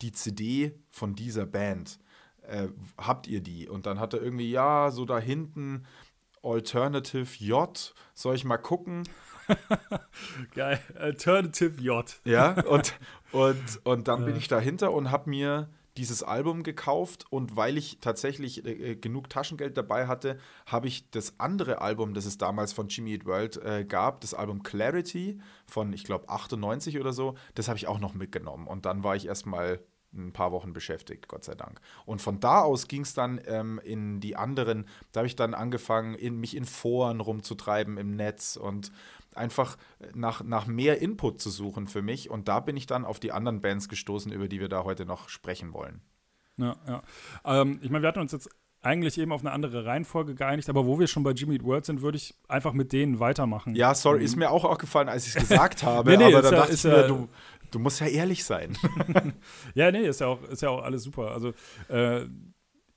die 0.01 0.13
CD 0.13 0.75
von 0.89 1.15
dieser 1.15 1.45
Band. 1.45 1.99
Äh, 2.43 2.69
habt 2.97 3.27
ihr 3.27 3.43
die? 3.43 3.69
Und 3.69 3.85
dann 3.85 4.01
hat 4.01 4.15
er 4.15 4.23
irgendwie, 4.23 4.51
ja, 4.51 4.91
so 4.91 5.05
da 5.05 5.19
hinten 5.19 5.85
Alternative 6.43 7.45
J, 7.45 7.95
soll 8.15 8.37
ich 8.37 8.45
mal 8.45 8.59
gucken? 8.59 9.03
Geil, 10.55 10.81
Alternative 10.99 11.81
J. 11.81 12.21
Ja, 12.25 12.61
und, 12.65 12.95
und, 13.33 13.81
und 13.85 14.09
dann 14.09 14.21
ja. 14.21 14.27
bin 14.27 14.37
ich 14.37 14.49
dahinter 14.49 14.93
und 14.93 15.11
habe 15.11 15.31
mir 15.31 15.69
dieses 15.99 16.23
Album 16.23 16.63
gekauft 16.63 17.27
und 17.29 17.57
weil 17.57 17.77
ich 17.77 17.99
tatsächlich 18.01 18.65
äh, 18.65 18.95
genug 18.95 19.29
Taschengeld 19.29 19.77
dabei 19.77 20.07
hatte, 20.07 20.39
habe 20.65 20.87
ich 20.87 21.11
das 21.11 21.39
andere 21.39 21.81
Album, 21.81 22.15
das 22.15 22.25
es 22.25 22.39
damals 22.39 22.73
von 22.73 22.89
Jimmy 22.89 23.13
Eat 23.13 23.27
World 23.27 23.57
äh, 23.65 23.85
gab, 23.85 24.21
das 24.21 24.33
Album 24.33 24.63
Clarity 24.63 25.41
von, 25.67 25.93
ich 25.93 26.05
glaube, 26.05 26.29
98 26.29 27.01
oder 27.01 27.13
so, 27.13 27.35
das 27.55 27.69
habe 27.69 27.79
ich 27.79 27.89
auch 27.89 27.99
noch 27.99 28.15
mitgenommen. 28.15 28.69
Und 28.69 28.87
dann 28.87 29.03
war 29.03 29.17
ich 29.17 29.27
erstmal 29.27 29.81
ein 30.15 30.33
paar 30.33 30.53
Wochen 30.53 30.73
beschäftigt, 30.73 31.29
Gott 31.29 31.45
sei 31.45 31.55
Dank. 31.55 31.81
Und 32.07 32.23
von 32.23 32.41
da 32.41 32.63
aus 32.63 32.89
ging 32.89 33.03
es 33.03 33.13
dann 33.13 33.41
ähm, 33.47 33.81
in 33.85 34.21
die 34.21 34.37
anderen, 34.37 34.87
da 35.13 35.21
habe 35.21 35.27
ich 35.27 35.37
dann 35.37 35.53
angefangen, 35.53 36.15
in, 36.15 36.39
mich 36.39 36.57
in 36.57 36.65
Foren 36.65 37.21
rumzutreiben 37.21 37.99
im 37.99 38.17
Netz 38.17 38.57
und 38.57 38.93
einfach 39.35 39.77
nach, 40.15 40.43
nach 40.43 40.67
mehr 40.67 41.01
Input 41.01 41.41
zu 41.41 41.51
suchen 41.51 41.87
für 41.87 42.03
mich. 42.03 42.31
Und 42.31 42.49
da 42.49 42.61
bin 42.61 42.77
ich 42.77 42.87
dann 42.87 43.05
auf 43.05 43.21
die 43.21 43.33
anderen 43.33 43.61
Bands 43.61 43.89
gestoßen, 43.89 44.33
über 44.33 44.49
die 44.49 44.61
wir 44.61 44.69
da 44.69 44.85
heute 44.85 45.07
noch 45.07 45.29
sprechen 45.29 45.73
wollen. 45.73 46.01
Ja, 46.57 46.77
ja. 46.87 47.03
Ähm, 47.45 47.79
ich 47.83 47.91
meine, 47.91 48.03
wir 48.03 48.09
hatten 48.09 48.21
uns 48.21 48.33
jetzt 48.33 48.51
eigentlich 48.81 49.19
eben 49.19 49.33
auf 49.33 49.41
eine 49.41 49.53
andere 49.53 49.85
Reihenfolge 49.85 50.35
geeinigt, 50.35 50.69
aber 50.69 50.87
wo 50.87 50.99
wir 50.99 51.07
schon 51.07 51.23
bei 51.23 51.33
Jimmy 51.33 51.57
Eat 51.57 51.65
World 51.65 51.85
sind, 51.85 52.01
würde 52.01 52.17
ich 52.17 52.35
einfach 52.49 52.73
mit 52.73 52.93
denen 52.93 53.19
weitermachen. 53.19 53.75
Ja, 53.75 53.95
sorry, 53.95 54.23
ist 54.23 54.37
mir 54.37 54.51
auch 54.51 54.65
aufgefallen, 54.65 55.09
als 55.09 55.27
ich 55.27 55.35
es 55.35 55.41
gesagt 55.49 55.83
habe, 55.83 56.11
nee, 56.11 56.17
nee, 56.17 56.25
aber 56.25 56.43
dann 56.43 56.53
ja, 56.53 56.61
dachte 56.61 56.75
ich 56.75 56.85
mir, 56.85 57.07
du, 57.07 57.29
du 57.71 57.79
musst 57.79 58.01
ja 58.01 58.07
ehrlich 58.07 58.45
sein. 58.45 58.77
ja, 59.75 59.91
nee, 59.91 60.07
ist 60.07 60.21
ja 60.21 60.29
auch, 60.29 60.43
ist 60.45 60.63
ja 60.63 60.71
auch 60.71 60.83
alles 60.83 61.03
super. 61.03 61.33
Also 61.33 61.53
äh, 61.89 62.27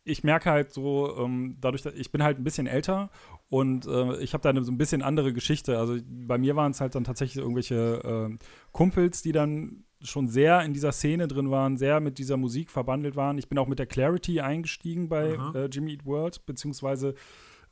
ich 0.03 0.23
merke 0.23 0.49
halt 0.49 0.73
so, 0.73 1.15
ähm, 1.17 1.57
dadurch, 1.61 1.83
dass 1.83 1.93
ich 1.93 2.11
bin 2.11 2.23
halt 2.23 2.39
ein 2.39 2.43
bisschen 2.43 2.67
älter 2.67 3.09
und 3.49 3.85
äh, 3.85 4.17
ich 4.17 4.33
habe 4.33 4.41
da 4.41 4.49
eine, 4.49 4.63
so 4.63 4.71
ein 4.71 4.77
bisschen 4.77 5.01
andere 5.01 5.33
Geschichte. 5.33 5.77
Also 5.77 5.97
bei 6.07 6.37
mir 6.37 6.55
waren 6.55 6.71
es 6.71 6.81
halt 6.81 6.95
dann 6.95 7.03
tatsächlich 7.03 7.37
irgendwelche 7.37 8.29
äh, 8.31 8.37
Kumpels, 8.71 9.21
die 9.21 9.31
dann 9.31 9.83
schon 10.01 10.27
sehr 10.27 10.63
in 10.63 10.73
dieser 10.73 10.91
Szene 10.91 11.27
drin 11.27 11.51
waren, 11.51 11.77
sehr 11.77 11.99
mit 11.99 12.17
dieser 12.17 12.37
Musik 12.37 12.71
verbandelt 12.71 13.15
waren. 13.15 13.37
Ich 13.37 13.47
bin 13.47 13.59
auch 13.59 13.67
mit 13.67 13.77
der 13.77 13.85
Clarity 13.85 14.41
eingestiegen 14.41 15.09
bei 15.09 15.37
äh, 15.53 15.65
Jimmy 15.65 15.91
Eat 15.93 16.05
World, 16.05 16.45
beziehungsweise 16.47 17.13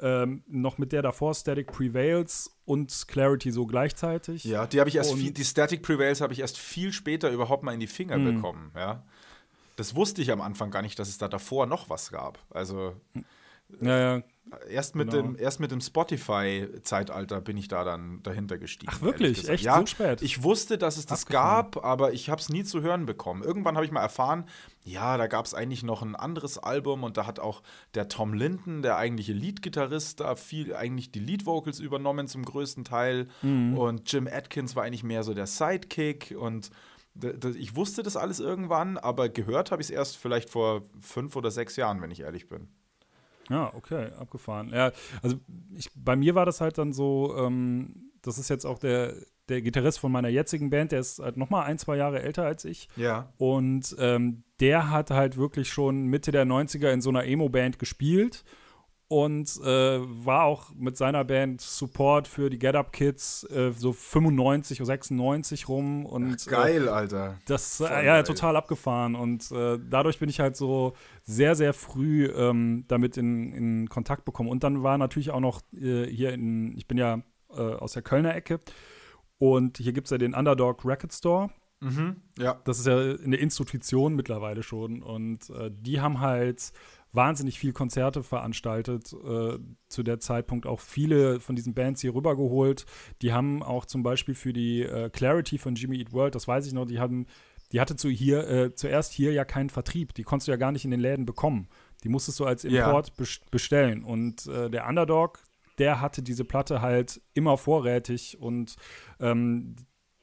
ähm, 0.02 0.44
noch 0.48 0.78
mit 0.78 0.92
der 0.92 1.02
davor 1.02 1.34
Static 1.34 1.72
Prevails 1.72 2.56
und 2.66 3.08
Clarity 3.08 3.52
so 3.52 3.66
gleichzeitig. 3.66 4.44
Ja, 4.44 4.68
die 4.68 4.80
habe 4.80 4.90
ich 4.90 4.96
erst 4.96 5.14
viel, 5.16 5.32
die 5.32 5.44
Static 5.44 5.82
Prevails 5.82 6.22
habe 6.22 6.34
ich 6.34 6.40
erst 6.40 6.58
viel 6.58 6.94
später 6.94 7.32
überhaupt 7.32 7.64
mal 7.64 7.74
in 7.74 7.80
die 7.80 7.88
Finger 7.88 8.18
mhm. 8.18 8.36
bekommen, 8.36 8.72
ja. 8.76 9.04
Das 9.80 9.96
wusste 9.96 10.22
ich 10.22 10.30
am 10.32 10.42
Anfang 10.42 10.72
gar 10.72 10.82
nicht, 10.82 11.00
dass 11.00 11.08
es 11.08 11.18
da 11.18 11.30
davor 11.30 11.66
noch 11.66 11.90
was 11.90 12.12
gab. 12.12 12.38
Also 12.50 12.96
ja, 13.82 14.16
ja. 14.18 14.24
Erst 14.68 14.96
mit 14.96 15.12
genau. 15.12 15.22
dem, 15.22 15.38
erst 15.38 15.60
mit 15.60 15.72
dem 15.72 15.80
Spotify-Zeitalter 15.80 17.40
bin 17.40 17.56
ich 17.56 17.68
da 17.68 17.84
dann 17.84 18.22
dahinter 18.24 18.58
gestiegen. 18.58 18.92
Ach 18.94 19.02
wirklich? 19.02 19.48
Echt 19.48 19.64
ja, 19.64 19.80
so 19.80 19.86
spät? 19.86 20.22
Ich 20.22 20.44
wusste, 20.44 20.78
dass 20.78 20.98
es 20.98 21.06
das 21.06 21.22
Abgefahren. 21.22 21.72
gab, 21.72 21.86
aber 21.86 22.14
ich 22.14 22.30
habe 22.30 22.42
es 22.42 22.50
nie 22.50 22.64
zu 22.64 22.82
hören 22.82 23.06
bekommen. 23.06 23.44
Irgendwann 23.44 23.76
habe 23.76 23.86
ich 23.86 23.92
mal 23.92 24.02
erfahren, 24.02 24.46
ja, 24.84 25.18
da 25.18 25.28
gab 25.28 25.46
es 25.46 25.54
eigentlich 25.54 25.84
noch 25.84 26.02
ein 26.02 26.16
anderes 26.16 26.58
Album 26.58 27.04
und 27.04 27.16
da 27.16 27.28
hat 27.28 27.40
auch 27.40 27.62
der 27.94 28.10
Tom 28.10 28.34
Linton, 28.34 28.82
der 28.82 28.98
eigentliche 28.98 29.34
Lead-Gitarrist, 29.34 30.20
da 30.20 30.36
viel 30.36 30.76
eigentlich 30.76 31.12
die 31.12 31.20
Lead-Vocals 31.20 31.80
übernommen 31.80 32.28
zum 32.28 32.44
größten 32.44 32.84
Teil. 32.84 33.28
Mhm. 33.44 33.78
Und 33.78 34.12
Jim 34.12 34.28
Atkins 34.28 34.76
war 34.76 34.84
eigentlich 34.84 35.04
mehr 35.04 35.24
so 35.24 35.36
der 35.36 35.48
Sidekick 35.48 36.36
und 36.38 36.72
ich 37.58 37.76
wusste 37.76 38.04
das 38.04 38.16
alles 38.16 38.40
irgendwann, 38.40 38.98
aber 38.98 39.30
gehört 39.30 39.72
habe 39.72 39.82
ich 39.82 39.88
es 39.88 39.92
erst 39.92 40.18
vielleicht 40.18 40.50
vor 40.50 40.84
fünf 41.00 41.36
oder 41.36 41.52
sechs 41.52 41.76
Jahren, 41.76 42.02
wenn 42.02 42.12
ich 42.12 42.22
ehrlich 42.22 42.48
bin. 42.48 42.70
Ja, 43.50 43.74
okay, 43.74 44.10
abgefahren. 44.20 44.70
Ja, 44.70 44.92
also 45.22 45.38
ich, 45.76 45.90
bei 45.96 46.16
mir 46.16 46.36
war 46.36 46.46
das 46.46 46.62
halt 46.62 46.78
dann 46.78 46.94
so, 46.94 47.36
ähm, 47.38 48.12
das 48.22 48.38
ist 48.38 48.50
jetzt 48.50 48.66
auch 48.66 48.78
der, 48.78 49.16
der 49.50 49.62
Gitarrist 49.62 50.00
von 50.00 50.12
meiner 50.12 50.30
jetzigen 50.30 50.70
Band, 50.70 50.92
der 50.92 51.00
ist 51.00 51.20
halt 51.20 51.38
noch 51.38 51.50
mal 51.50 51.64
ein, 51.64 51.80
zwei 51.80 51.98
Jahre 51.98 52.22
älter 52.22 52.46
als 52.46 52.64
ich. 52.66 52.88
Ja. 52.96 53.34
Und 53.38 53.96
ähm, 54.00 54.44
der 54.60 54.92
hat 54.92 55.10
halt 55.10 55.38
wirklich 55.38 55.70
schon 55.70 56.06
Mitte 56.06 56.32
der 56.32 56.46
90er 56.46 56.92
in 56.92 57.02
so 57.02 57.10
einer 57.10 57.26
Emo-Band 57.26 57.80
gespielt 57.80 58.44
und 59.10 59.60
äh, 59.64 60.00
war 60.26 60.44
auch 60.44 60.72
mit 60.76 60.96
seiner 60.96 61.26
Band 61.26 61.62
Support 61.62 62.28
für 62.28 62.52
die 62.52 62.60
Get 62.60 62.76
Up 62.76 62.94
Kids 62.94 63.44
äh, 63.46 63.72
so 63.72 63.92
95 63.92 64.80
oder 64.82 64.86
96 64.86 65.68
rum 65.68 66.06
und 66.06 66.38
Ach, 66.40 66.52
geil, 66.52 66.86
äh, 66.86 66.90
Alter. 66.92 67.40
Das 67.48 67.82
äh, 67.82 68.06
ja 68.06 68.22
total 68.22 68.56
abgefahren 68.56 69.16
und 69.16 69.52
äh, 69.52 69.80
dadurch 69.90 70.20
bin 70.20 70.30
ich 70.30 70.40
halt 70.40 70.56
so 70.56 70.94
sehr 71.24 71.56
sehr 71.56 71.74
früh 71.74 72.28
ähm, 72.28 72.86
damit 72.88 73.18
in, 73.18 73.52
in 73.52 73.90
Kontakt 73.90 74.26
bekommen 74.26 74.48
und 74.48 74.64
dann 74.64 74.84
war 74.84 75.00
natürlich 75.00 75.32
auch 75.32 75.40
noch 75.40 75.62
äh, 75.74 76.06
hier 76.06 76.32
in 76.32 76.78
ich 76.78 76.88
bin 76.88 76.98
ja 76.98 77.22
aus 77.52 77.94
der 77.94 78.04
Kölner 78.04 78.36
Ecke 78.36 78.60
und 79.40 79.80
hier 79.80 79.92
gibt 79.92 80.06
es 80.06 80.12
ja 80.12 80.20
den 80.20 80.36
Underdog 80.36 80.86
Record 80.86 81.12
Store. 81.12 81.50
Mhm, 81.80 82.18
ja. 82.38 82.62
Das 82.64 82.78
ist 82.78 82.86
ja 82.86 82.96
eine 82.96 83.38
Institution 83.38 84.14
mittlerweile 84.14 84.62
schon 84.62 85.02
und 85.02 85.52
die 85.72 86.00
haben 86.00 86.20
halt 86.20 86.72
wahnsinnig 87.12 87.58
viel 87.58 87.74
Konzerte 87.74 88.24
veranstaltet, 88.24 89.14
äh, 89.14 89.58
zu 89.88 90.04
der 90.04 90.20
Zeitpunkt 90.20 90.66
auch 90.66 90.80
viele 90.80 91.40
von 91.40 91.56
diesen 91.56 91.74
Bands 91.74 92.02
hier 92.02 92.14
rübergeholt. 92.14 92.86
Die 93.22 93.34
haben 93.34 93.64
auch 93.64 93.86
zum 93.86 94.04
Beispiel 94.04 94.36
für 94.36 94.54
die 94.54 94.84
äh, 94.84 95.10
Clarity 95.10 95.58
von 95.58 95.76
Jimmy 95.76 95.98
Eat 95.98 96.14
World, 96.14 96.36
das 96.36 96.48
weiß 96.48 96.68
ich 96.68 96.74
noch, 96.74 96.86
die 96.86 97.00
haben, 97.00 97.26
die 97.72 97.82
hatte 97.82 97.96
zu 97.96 98.10
hier, 98.10 98.48
äh, 98.48 98.76
zuerst 98.76 99.14
hier 99.14 99.34
ja 99.34 99.46
keinen 99.46 99.70
Vertrieb, 99.70 100.14
die 100.14 100.24
konntest 100.24 100.48
du 100.48 100.52
ja 100.52 100.58
gar 100.58 100.72
nicht 100.72 100.86
in 100.86 100.92
den 100.92 101.00
Läden 101.00 101.26
bekommen. 101.26 101.68
Die 102.04 102.10
musstest 102.10 102.40
du 102.40 102.46
als 102.46 102.64
Import 102.64 103.12
ja. 103.18 103.26
bestellen. 103.52 104.04
Und 104.04 104.48
äh, 104.48 104.70
der 104.70 104.88
Underdog, 104.88 105.44
der 105.80 106.02
hatte 106.02 106.22
diese 106.22 106.46
Platte 106.46 106.82
halt 106.82 107.22
immer 107.34 107.58
vorrätig 107.58 108.38
und 108.40 108.76
ähm, 109.20 109.76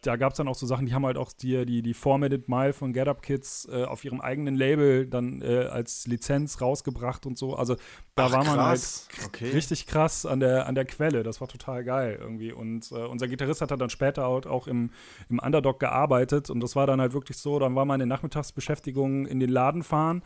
da 0.07 0.17
gab 0.17 0.33
es 0.33 0.37
dann 0.37 0.49
auch 0.49 0.55
so 0.55 0.67
Sachen, 0.67 0.87
die 0.87 0.95
haben 0.95 1.05
halt 1.05 1.17
auch 1.17 1.33
die, 1.33 1.67
die, 1.67 1.83
die 1.83 1.95
Formatted 1.95 2.49
Mile 2.49 2.73
von 2.73 2.93
Get 2.93 3.09
Up 3.09 3.23
Kids 3.23 3.69
äh, 3.71 3.85
auf 3.85 4.05
ihrem 4.05 4.21
eigenen 4.21 4.55
Label 4.55 5.07
dann 5.07 5.43
äh, 5.43 5.65
als 5.65 6.07
Lizenz 6.07 6.61
rausgebracht 6.61 7.27
und 7.27 7.37
so. 7.37 7.57
Also 7.57 7.75
da 8.15 8.27
Ach, 8.27 8.33
war 8.33 8.45
man 8.45 8.61
halt 8.61 9.09
okay. 9.27 9.51
richtig 9.51 9.87
krass 9.87 10.25
an 10.25 10.41
der, 10.41 10.67
an 10.67 10.75
der 10.75 10.85
Quelle. 10.85 11.23
Das 11.23 11.41
war 11.41 11.49
total 11.49 11.85
geil 11.85 12.19
irgendwie. 12.21 12.53
Und 12.53 12.91
äh, 12.93 12.95
unser 12.95 13.27
Gitarrist 13.29 13.61
hat 13.61 13.71
dann 13.71 13.91
später 13.91 14.27
auch 14.27 14.67
im, 14.67 14.91
im 15.29 15.39
Underdog 15.39 15.81
gearbeitet 15.81 16.51
und 16.51 16.61
das 16.61 16.77
war 16.77 16.87
dann 16.87 17.01
halt 17.01 17.13
wirklich 17.13 17.39
so, 17.39 17.59
dann 17.59 17.75
war 17.75 17.85
meine 17.85 18.07
Nachmittagsbeschäftigung 18.07 19.27
in 19.27 19.41
den 19.41 19.51
Laden 19.51 19.83
fahren 19.83 20.23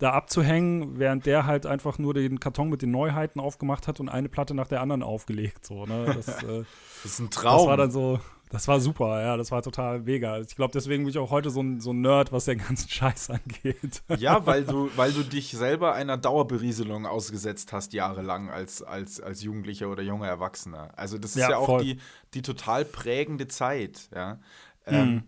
da 0.00 0.12
abzuhängen, 0.12 0.98
während 0.98 1.26
der 1.26 1.44
halt 1.44 1.66
einfach 1.66 1.98
nur 1.98 2.14
den 2.14 2.40
Karton 2.40 2.70
mit 2.70 2.80
den 2.80 2.90
Neuheiten 2.90 3.38
aufgemacht 3.38 3.86
hat 3.86 4.00
und 4.00 4.08
eine 4.08 4.30
Platte 4.30 4.54
nach 4.54 4.66
der 4.66 4.80
anderen 4.80 5.02
aufgelegt. 5.02 5.66
So, 5.66 5.84
ne? 5.84 6.06
das, 6.14 6.28
äh, 6.42 6.64
das 7.02 7.12
ist 7.12 7.18
ein 7.18 7.30
Traum. 7.30 7.58
Das 7.58 7.66
war 7.66 7.76
dann 7.76 7.90
so, 7.90 8.18
das 8.50 8.66
war 8.66 8.80
super, 8.80 9.22
ja, 9.22 9.36
das 9.36 9.52
war 9.52 9.62
total 9.62 10.00
mega. 10.00 10.38
Ich 10.40 10.56
glaube, 10.56 10.72
deswegen 10.72 11.04
bin 11.04 11.10
ich 11.10 11.18
auch 11.18 11.30
heute 11.30 11.50
so 11.50 11.62
ein, 11.62 11.80
so 11.80 11.92
ein 11.92 12.00
Nerd, 12.00 12.32
was 12.32 12.46
den 12.46 12.58
ganzen 12.58 12.88
Scheiß 12.90 13.30
angeht. 13.30 14.02
Ja, 14.18 14.44
weil 14.44 14.64
du, 14.64 14.90
weil 14.96 15.12
du 15.12 15.22
dich 15.22 15.52
selber 15.52 15.94
einer 15.94 16.16
Dauerberieselung 16.16 17.06
ausgesetzt 17.06 17.72
hast, 17.72 17.92
jahrelang 17.92 18.50
als, 18.50 18.82
als, 18.82 19.20
als 19.20 19.42
Jugendlicher 19.42 19.88
oder 19.88 20.02
junger 20.02 20.26
Erwachsener. 20.26 20.90
Also, 20.96 21.16
das 21.16 21.36
ist 21.36 21.42
ja, 21.42 21.50
ja 21.50 21.56
auch 21.58 21.80
die, 21.80 21.98
die 22.34 22.42
total 22.42 22.84
prägende 22.84 23.46
Zeit, 23.46 24.10
ja. 24.12 24.34
Mhm. 24.86 24.94
Ähm, 24.94 25.22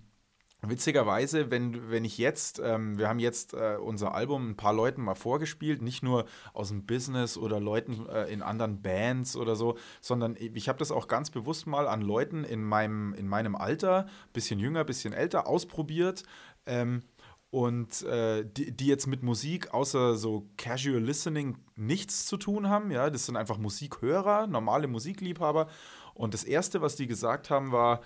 Witzigerweise, 0.65 1.51
wenn, 1.51 1.91
wenn 1.91 2.05
ich 2.05 2.19
jetzt, 2.19 2.61
ähm, 2.65 2.97
wir 2.97 3.09
haben 3.09 3.19
jetzt 3.19 3.53
äh, 3.53 3.77
unser 3.81 4.15
Album 4.15 4.51
ein 4.51 4.57
paar 4.57 4.73
Leuten 4.73 5.03
mal 5.03 5.17
vorgespielt, 5.17 5.83
nicht 5.83 6.05
nur 6.05 6.25
aus 6.53 6.69
dem 6.69 6.87
Business 6.87 7.37
oder 7.37 7.59
Leuten 7.59 8.07
äh, 8.07 8.33
in 8.33 8.43
anderen 8.43 8.81
Bands 8.81 9.35
oder 9.35 9.57
so, 9.57 9.77
sondern 10.01 10.37
ich 10.39 10.69
habe 10.69 10.79
das 10.79 10.93
auch 10.93 11.09
ganz 11.09 11.31
bewusst 11.31 11.67
mal 11.67 11.89
an 11.89 12.01
Leuten 12.01 12.45
in 12.45 12.63
meinem, 12.63 13.13
in 13.15 13.27
meinem 13.27 13.57
Alter, 13.57 14.07
bisschen 14.33 14.61
jünger, 14.61 14.85
bisschen 14.85 15.13
älter, 15.13 15.49
ausprobiert. 15.49 16.23
Ähm, 16.65 17.03
und 17.51 18.03
äh, 18.05 18.47
die, 18.47 18.71
die 18.71 18.87
jetzt 18.87 19.09
mit 19.09 19.25
Musik 19.25 19.75
außer 19.75 20.15
so 20.15 20.49
Casual 20.57 21.03
Listening 21.03 21.59
nichts 21.75 22.25
zu 22.25 22.37
tun 22.37 22.69
haben. 22.69 22.91
Ja, 22.93 23.11
das 23.11 23.27
sind 23.27 23.37
einfach 23.37 23.59
Musikhörer, 23.59 24.47
normale 24.47 24.87
Musikliebhaber. 24.87 25.67
Und 26.15 26.35
das 26.35 26.45
Erste, 26.45 26.81
was 26.81 26.97
die 26.97 27.07
gesagt 27.07 27.51
haben, 27.51 27.73
war, 27.73 28.01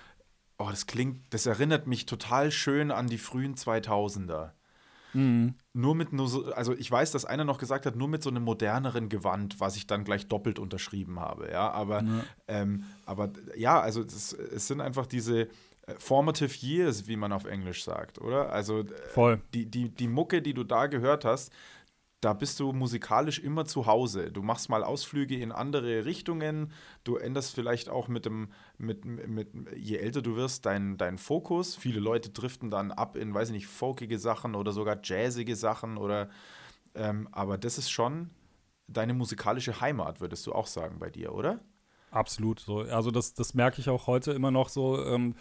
oh, 0.58 0.68
das 0.70 0.86
klingt, 0.86 1.22
das 1.30 1.46
erinnert 1.46 1.86
mich 1.86 2.06
total 2.06 2.50
schön 2.50 2.90
an 2.90 3.06
die 3.06 3.18
frühen 3.18 3.54
2000er. 3.54 4.50
Mhm. 5.12 5.54
Nur 5.72 5.94
mit 5.94 6.12
nur 6.12 6.28
so, 6.28 6.52
also 6.52 6.74
ich 6.74 6.90
weiß, 6.90 7.10
dass 7.12 7.24
einer 7.24 7.44
noch 7.44 7.58
gesagt 7.58 7.86
hat, 7.86 7.96
nur 7.96 8.08
mit 8.08 8.22
so 8.22 8.30
einem 8.30 8.42
moderneren 8.42 9.08
Gewand, 9.08 9.60
was 9.60 9.76
ich 9.76 9.86
dann 9.86 10.04
gleich 10.04 10.28
doppelt 10.28 10.58
unterschrieben 10.58 11.20
habe, 11.20 11.50
ja, 11.50 11.70
aber, 11.70 12.02
ja, 12.02 12.24
ähm, 12.48 12.84
aber 13.06 13.30
ja, 13.56 13.80
also 13.80 14.04
das, 14.04 14.32
es 14.32 14.66
sind 14.66 14.80
einfach 14.80 15.06
diese 15.06 15.42
äh, 15.86 15.94
formative 15.98 16.54
years, 16.60 17.08
wie 17.08 17.16
man 17.16 17.32
auf 17.32 17.46
Englisch 17.46 17.84
sagt, 17.84 18.20
oder? 18.20 18.52
Also 18.52 18.80
äh, 18.80 18.86
Voll. 19.08 19.40
Die, 19.54 19.66
die, 19.66 19.88
die 19.88 20.08
Mucke, 20.08 20.42
die 20.42 20.52
du 20.52 20.64
da 20.64 20.86
gehört 20.86 21.24
hast, 21.24 21.52
da 22.26 22.32
bist 22.32 22.58
du 22.58 22.72
musikalisch 22.72 23.38
immer 23.38 23.66
zu 23.66 23.86
Hause. 23.86 24.32
Du 24.32 24.42
machst 24.42 24.68
mal 24.68 24.82
Ausflüge 24.82 25.38
in 25.38 25.52
andere 25.52 26.04
Richtungen, 26.06 26.72
du 27.04 27.14
änderst 27.14 27.54
vielleicht 27.54 27.88
auch 27.88 28.08
mit 28.08 28.26
dem, 28.26 28.48
mit, 28.78 29.04
mit, 29.04 29.50
je 29.76 29.98
älter 29.98 30.22
du 30.22 30.34
wirst, 30.34 30.66
deinen 30.66 30.96
dein 30.96 31.18
Fokus. 31.18 31.76
Viele 31.76 32.00
Leute 32.00 32.30
driften 32.30 32.68
dann 32.68 32.90
ab 32.90 33.16
in, 33.16 33.32
weiß 33.32 33.50
ich 33.50 33.54
nicht, 33.54 33.68
folkige 33.68 34.18
Sachen 34.18 34.56
oder 34.56 34.72
sogar 34.72 34.98
jazzige 35.04 35.54
Sachen 35.54 35.98
oder 35.98 36.28
ähm, 36.96 37.28
aber 37.30 37.58
das 37.58 37.78
ist 37.78 37.90
schon 37.90 38.30
deine 38.88 39.14
musikalische 39.14 39.80
Heimat, 39.80 40.20
würdest 40.20 40.48
du 40.48 40.52
auch 40.52 40.66
sagen 40.66 40.98
bei 40.98 41.10
dir, 41.10 41.32
oder? 41.32 41.60
Absolut. 42.10 42.58
So. 42.58 42.80
Also 42.80 43.12
das, 43.12 43.34
das 43.34 43.54
merke 43.54 43.80
ich 43.80 43.88
auch 43.88 44.08
heute 44.08 44.32
immer 44.32 44.50
noch 44.50 44.68
so. 44.68 45.00
Ähm, 45.06 45.36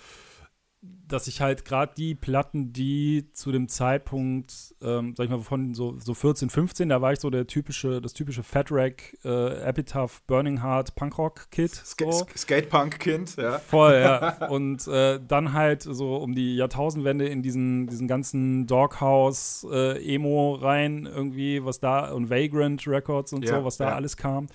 dass 1.07 1.27
ich 1.27 1.41
halt 1.41 1.65
gerade 1.65 1.93
die 1.95 2.15
Platten, 2.15 2.73
die 2.73 3.29
zu 3.33 3.51
dem 3.51 3.67
Zeitpunkt, 3.67 4.75
ähm, 4.81 5.13
sag 5.15 5.25
ich 5.25 5.29
mal, 5.29 5.39
von 5.39 5.73
so, 5.73 5.97
so 5.99 6.13
14, 6.13 6.49
15, 6.49 6.89
da 6.89 7.01
war 7.01 7.13
ich 7.13 7.19
so 7.19 7.29
der 7.29 7.47
typische, 7.47 8.01
das 8.01 8.13
typische 8.13 8.43
Fat 8.43 8.71
Rack, 8.71 9.15
äh, 9.23 9.59
Epitaph, 9.61 10.21
Burning 10.23 10.63
Heart, 10.63 10.95
Punkrock-Kid. 10.95 11.71
Sk 11.71 12.03
so. 12.09 12.27
Skatepunk-Kind, 12.35 13.35
ja. 13.37 13.59
Voll, 13.59 13.93
ja. 13.93 14.47
Und 14.49 14.87
äh, 14.87 15.19
dann 15.25 15.53
halt 15.53 15.83
so 15.83 16.17
um 16.17 16.33
die 16.33 16.55
Jahrtausendwende 16.55 17.27
in 17.27 17.43
diesen, 17.43 17.87
diesen 17.87 18.07
ganzen 18.07 18.67
Doghouse, 18.67 19.65
äh, 19.71 20.15
Emo 20.15 20.55
rein, 20.55 21.05
irgendwie, 21.05 21.63
was 21.63 21.79
da, 21.79 22.11
und 22.11 22.29
Vagrant 22.29 22.87
Records 22.87 23.33
und 23.33 23.45
ja, 23.45 23.59
so, 23.59 23.65
was 23.65 23.77
da 23.77 23.89
ja. 23.89 23.95
alles 23.95 24.17
kam. 24.17 24.47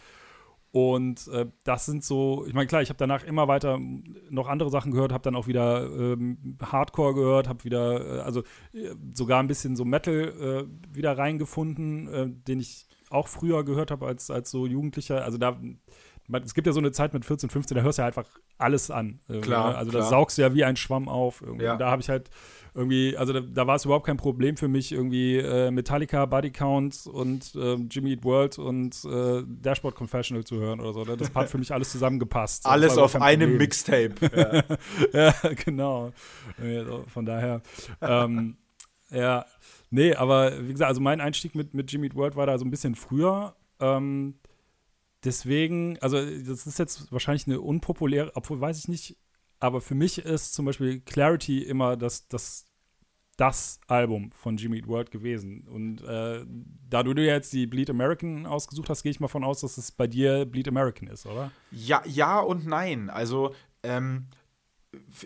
Und 0.72 1.26
äh, 1.28 1.46
das 1.64 1.86
sind 1.86 2.04
so, 2.04 2.44
ich 2.46 2.54
meine, 2.54 2.68
klar, 2.68 2.80
ich 2.80 2.90
habe 2.90 2.98
danach 2.98 3.24
immer 3.24 3.48
weiter 3.48 3.80
noch 4.30 4.48
andere 4.48 4.70
Sachen 4.70 4.92
gehört, 4.92 5.12
habe 5.12 5.24
dann 5.24 5.34
auch 5.34 5.48
wieder 5.48 5.84
ähm, 5.86 6.56
Hardcore 6.62 7.14
gehört, 7.14 7.48
habe 7.48 7.64
wieder, 7.64 8.18
äh, 8.18 8.20
also 8.20 8.42
äh, 8.72 8.94
sogar 9.12 9.40
ein 9.40 9.48
bisschen 9.48 9.74
so 9.74 9.84
Metal 9.84 10.68
äh, 10.70 10.94
wieder 10.94 11.18
reingefunden, 11.18 12.08
äh, 12.08 12.28
den 12.28 12.60
ich 12.60 12.86
auch 13.10 13.26
früher 13.26 13.64
gehört 13.64 13.90
habe 13.90 14.06
als, 14.06 14.30
als 14.30 14.52
so 14.52 14.66
Jugendlicher. 14.66 15.24
Also 15.24 15.38
da, 15.38 15.60
es 16.44 16.54
gibt 16.54 16.66
ja 16.66 16.72
so 16.72 16.80
eine 16.80 16.92
Zeit 16.92 17.12
mit 17.12 17.24
14, 17.24 17.50
15, 17.50 17.76
da 17.76 17.82
hörst 17.82 17.98
du 17.98 18.02
ja 18.02 18.06
einfach 18.06 18.26
alles 18.58 18.90
an. 18.90 19.20
Klar. 19.40 19.76
Also 19.76 19.90
klar. 19.90 20.02
da 20.02 20.08
saugst 20.08 20.38
du 20.38 20.42
ja 20.42 20.54
wie 20.54 20.64
ein 20.64 20.76
Schwamm 20.76 21.08
auf. 21.08 21.42
Ja. 21.58 21.76
Da 21.76 21.90
habe 21.90 22.02
ich 22.02 22.08
halt 22.08 22.30
irgendwie, 22.74 23.16
also 23.16 23.32
da, 23.32 23.40
da 23.40 23.66
war 23.66 23.76
es 23.76 23.84
überhaupt 23.84 24.06
kein 24.06 24.16
Problem 24.16 24.56
für 24.56 24.68
mich, 24.68 24.92
irgendwie 24.92 25.38
äh, 25.38 25.70
Metallica, 25.70 26.26
Body 26.26 26.50
Count 26.50 27.06
und 27.06 27.54
äh, 27.54 27.74
Jimmy 27.90 28.12
Eat 28.12 28.24
World 28.24 28.58
und 28.58 29.04
äh, 29.04 29.42
Dashboard 29.46 29.94
Confessional 29.94 30.44
zu 30.44 30.56
hören 30.56 30.80
oder 30.80 30.92
so. 30.92 31.04
Ne? 31.04 31.16
Das 31.16 31.34
hat 31.34 31.48
für 31.48 31.58
mich 31.58 31.72
alles 31.72 31.90
zusammengepasst. 31.90 32.66
alles 32.66 32.96
auf 32.96 33.20
einem 33.20 33.56
Mixtape. 33.56 34.14
Ja. 34.40 34.62
ja, 35.12 35.34
genau. 35.64 36.12
Von 37.08 37.26
daher, 37.26 37.62
ähm, 38.00 38.56
ja, 39.10 39.44
nee, 39.90 40.14
aber 40.14 40.66
wie 40.66 40.72
gesagt, 40.72 40.88
also 40.88 41.00
mein 41.00 41.20
Einstieg 41.20 41.54
mit, 41.54 41.74
mit 41.74 41.90
Jimmy 41.90 42.06
Eat 42.06 42.14
World 42.14 42.36
war 42.36 42.46
da 42.46 42.58
so 42.58 42.64
ein 42.64 42.70
bisschen 42.70 42.94
früher. 42.94 43.54
Ähm, 43.80 44.34
deswegen, 45.24 45.98
also 46.00 46.16
das 46.18 46.66
ist 46.66 46.78
jetzt 46.78 47.12
wahrscheinlich 47.12 47.46
eine 47.46 47.60
unpopuläre, 47.60 48.32
obwohl 48.34 48.60
weiß 48.60 48.78
ich 48.78 48.88
nicht, 48.88 49.16
aber 49.58 49.80
für 49.80 49.94
mich 49.94 50.18
ist 50.18 50.54
zum 50.54 50.64
Beispiel 50.64 51.00
Clarity 51.00 51.62
immer 51.62 51.96
das, 51.96 52.28
das, 52.28 52.64
das 53.36 53.80
Album 53.88 54.32
von 54.32 54.56
Jimmy 54.56 54.78
Eat 54.78 54.86
World 54.86 55.10
gewesen. 55.10 55.68
Und 55.68 56.02
äh, 56.02 56.44
da 56.88 57.02
du 57.02 57.12
dir 57.12 57.26
jetzt 57.26 57.52
die 57.52 57.66
Bleed 57.66 57.90
American 57.90 58.46
ausgesucht 58.46 58.88
hast, 58.88 59.02
gehe 59.02 59.10
ich 59.10 59.20
mal 59.20 59.28
von 59.28 59.44
aus, 59.44 59.60
dass 59.60 59.76
es 59.76 59.92
bei 59.92 60.06
dir 60.06 60.46
Bleed 60.46 60.66
American 60.66 61.08
ist, 61.08 61.26
oder? 61.26 61.50
Ja, 61.70 62.02
ja 62.06 62.40
und 62.40 62.66
nein. 62.66 63.10
Also, 63.10 63.54
ähm, 63.82 64.28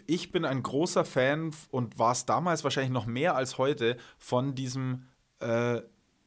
ich 0.07 0.31
bin 0.31 0.45
ein 0.45 0.63
großer 0.63 1.05
Fan 1.05 1.53
und 1.71 1.99
war 1.99 2.13
es 2.13 2.27
damals 2.27 2.65
wahrscheinlich 2.65 2.93
noch 2.93 3.07
mehr 3.07 3.35
als 3.35 3.57
heute 3.57 3.97
von 4.19 4.55
diesem 4.55 5.07
äh, 5.39 5.81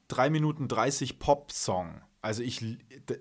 3 0.08 0.30
Minuten 0.30 0.68
30 0.68 1.20
Pop-Song. 1.20 2.02
Also 2.28 2.44
ich, 2.44 2.62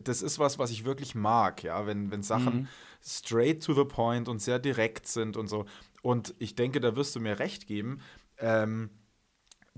das 0.03 0.21
ist 0.21 0.41
was, 0.41 0.59
was 0.59 0.73
ich 0.73 0.85
wirklich 0.85 1.15
mag, 1.15 1.63
ja, 1.63 1.87
wenn, 1.87 2.11
wenn 2.11 2.25
Sachen 2.25 2.63
mhm. 2.63 2.69
straight 3.01 3.63
to 3.63 3.73
the 3.73 3.85
point 3.85 4.29
und 4.29 4.43
sehr 4.43 4.59
direkt 4.59 5.07
sind 5.07 5.37
und 5.37 5.47
so. 5.47 5.65
Und 6.03 6.35
ich 6.41 6.57
denke, 6.57 6.81
da 6.81 6.97
wirst 6.97 7.15
du 7.15 7.21
mir 7.21 7.39
recht 7.39 7.69
geben. 7.69 8.01
Ähm, 8.39 8.91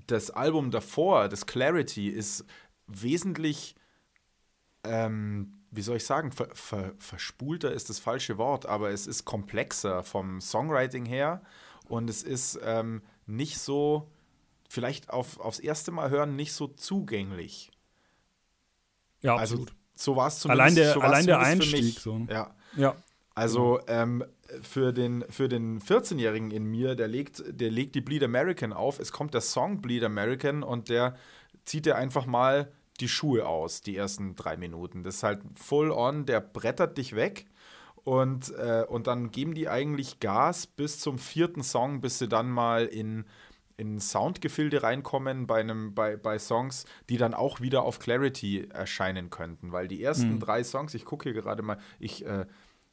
das 0.07 0.31
Album 0.31 0.71
davor, 0.71 1.29
das 1.29 1.45
Clarity, 1.45 2.09
ist 2.09 2.47
wesentlich, 2.87 3.75
ähm, 4.85 5.61
wie 5.73 5.83
soll 5.83 5.99
ich 5.99 6.07
sagen, 6.07 6.33
ver, 6.33 6.49
ver, 6.55 6.95
verspulter 6.99 7.71
ist 7.71 7.91
das 7.91 7.99
falsche 7.99 8.39
Wort, 8.39 8.65
aber 8.65 8.89
es 8.93 9.07
ist 9.07 9.27
komplexer 9.27 10.05
vom 10.05 10.41
Songwriting 10.41 11.05
her 11.05 11.43
und 11.87 12.09
es 12.09 12.23
ist 12.23 12.59
ähm, 12.63 13.03
nicht 13.27 13.59
so, 13.59 14.11
vielleicht 14.71 15.11
auf, 15.11 15.39
aufs 15.39 15.59
erste 15.59 15.91
Mal 15.91 16.09
hören, 16.09 16.35
nicht 16.35 16.55
so 16.55 16.67
zugänglich. 16.67 17.73
Ja, 19.21 19.37
also, 19.37 19.55
absolut. 19.55 19.73
So 19.95 20.17
war 20.17 20.29
es 20.29 20.39
zumindest. 20.39 20.61
Allein 20.61 20.75
der, 20.75 20.93
so 20.95 21.01
allein 21.01 21.27
der 21.27 21.41
Einstieg. 21.41 21.99
So. 21.99 22.27
Ja. 22.29 22.55
ja. 22.77 22.95
Also 23.35 23.81
ähm, 23.87 24.25
für 24.63 24.93
den, 24.93 25.25
für 25.29 25.49
den 25.49 25.81
14-Jährigen 25.81 26.51
in 26.51 26.65
mir, 26.65 26.95
der 26.95 27.09
legt, 27.09 27.43
der 27.47 27.71
legt 27.71 27.95
die 27.95 28.01
Bleed 28.01 28.23
American 28.23 28.73
auf. 28.73 28.99
Es 28.99 29.13
kommt 29.13 29.35
der 29.35 29.41
Song 29.41 29.81
Bleed 29.81 30.05
American 30.05 30.63
und 30.63 30.89
der 30.89 31.17
zieht 31.65 31.87
dir 31.87 31.97
einfach 31.97 32.27
mal 32.27 32.73
die 33.01 33.09
Schuhe 33.09 33.47
aus, 33.47 33.81
die 33.81 33.97
ersten 33.97 34.35
drei 34.35 34.57
Minuten. 34.57 35.05
Das 35.05 35.17
ist 35.17 35.23
halt 35.23 35.41
full 35.55 35.91
on, 35.91 36.27
der 36.27 36.41
brettert 36.41 36.99
dich 36.99 37.15
weg. 37.15 37.47
Und, 38.05 38.55
äh, 38.57 38.85
und 38.89 39.07
dann 39.07 39.31
geben 39.31 39.55
die 39.55 39.69
eigentlich 39.69 40.19
Gas 40.19 40.67
bis 40.67 40.99
zum 40.99 41.19
vierten 41.19 41.63
Song, 41.63 42.01
bis 42.01 42.19
sie 42.19 42.29
dann 42.29 42.49
mal 42.51 42.87
in 42.87 43.27
in 43.79 44.01
Soundgefilde 44.01 44.83
reinkommen 44.83 45.47
bei, 45.47 45.61
einem, 45.61 45.95
bei, 45.95 46.17
bei 46.17 46.39
Songs, 46.39 46.85
die 47.09 47.17
dann 47.17 47.33
auch 47.33 47.61
wieder 47.61 47.85
auf 47.85 48.01
Clarity 48.01 48.69
erscheinen 48.69 49.31
könnten. 49.31 49.73
Weil 49.73 49.87
die 49.87 50.03
ersten 50.03 50.35
mhm. 50.35 50.41
drei 50.41 50.65
Songs, 50.65 50.95
ich 50.95 51.05
gucke 51.05 51.31
hier 51.31 51.41
gerade 51.41 51.63
mal, 51.63 51.79
ich, 52.01 52.27
äh, 52.27 52.47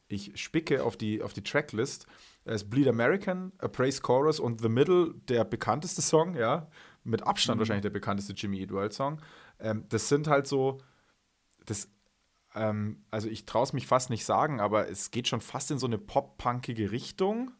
ich 0.07 0.39
spicke 0.39 0.83
auf 0.83 0.95
die, 0.95 1.23
auf 1.23 1.33
die 1.33 1.43
Tracklist. 1.43 2.05
Es 2.45 2.61
ist 2.61 2.69
Bleed 2.69 2.87
American, 2.87 3.51
A 3.57 3.67
Praise 3.67 3.99
Chorus 3.99 4.39
und 4.39 4.61
The 4.61 4.69
Middle, 4.69 5.15
der 5.27 5.43
bekannteste 5.43 6.03
Song, 6.03 6.35
ja. 6.35 6.67
Mit 7.03 7.23
Abstand 7.23 7.57
mhm. 7.57 7.61
wahrscheinlich 7.61 7.81
der 7.83 7.89
bekannteste 7.89 8.33
Jimmy 8.33 8.59
Eat 8.59 8.71
World 8.71 8.93
Song. 8.93 9.19
Ähm, 9.59 9.85
das 9.89 10.07
sind 10.07 10.27
halt 10.27 10.45
so, 10.45 10.77
das, 11.65 11.89
ähm, 12.53 13.03
also 13.09 13.27
ich 13.27 13.47
traue 13.47 13.63
es 13.63 13.73
mich 13.73 13.87
fast 13.87 14.11
nicht 14.11 14.23
sagen, 14.23 14.59
aber 14.59 14.87
es 14.87 15.09
geht 15.09 15.27
schon 15.27 15.41
fast 15.41 15.71
in 15.71 15.79
so 15.79 15.87
eine 15.87 15.97
pop-punkige 15.97 16.91
Richtung. 16.91 17.51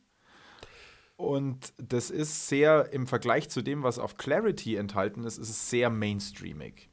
Und 1.17 1.73
das 1.78 2.10
ist 2.10 2.49
sehr, 2.49 2.91
im 2.91 3.08
Vergleich 3.08 3.49
zu 3.49 3.62
dem, 3.62 3.84
was 3.84 3.99
auf 3.99 4.17
Clarity 4.17 4.75
enthalten 4.75 5.23
ist, 5.23 5.38
ist 5.38 5.49
es 5.49 5.69
sehr 5.69 5.89
mainstreamig. 5.89 6.89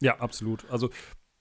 Ja, 0.00 0.18
absolut. 0.18 0.68
Also, 0.70 0.90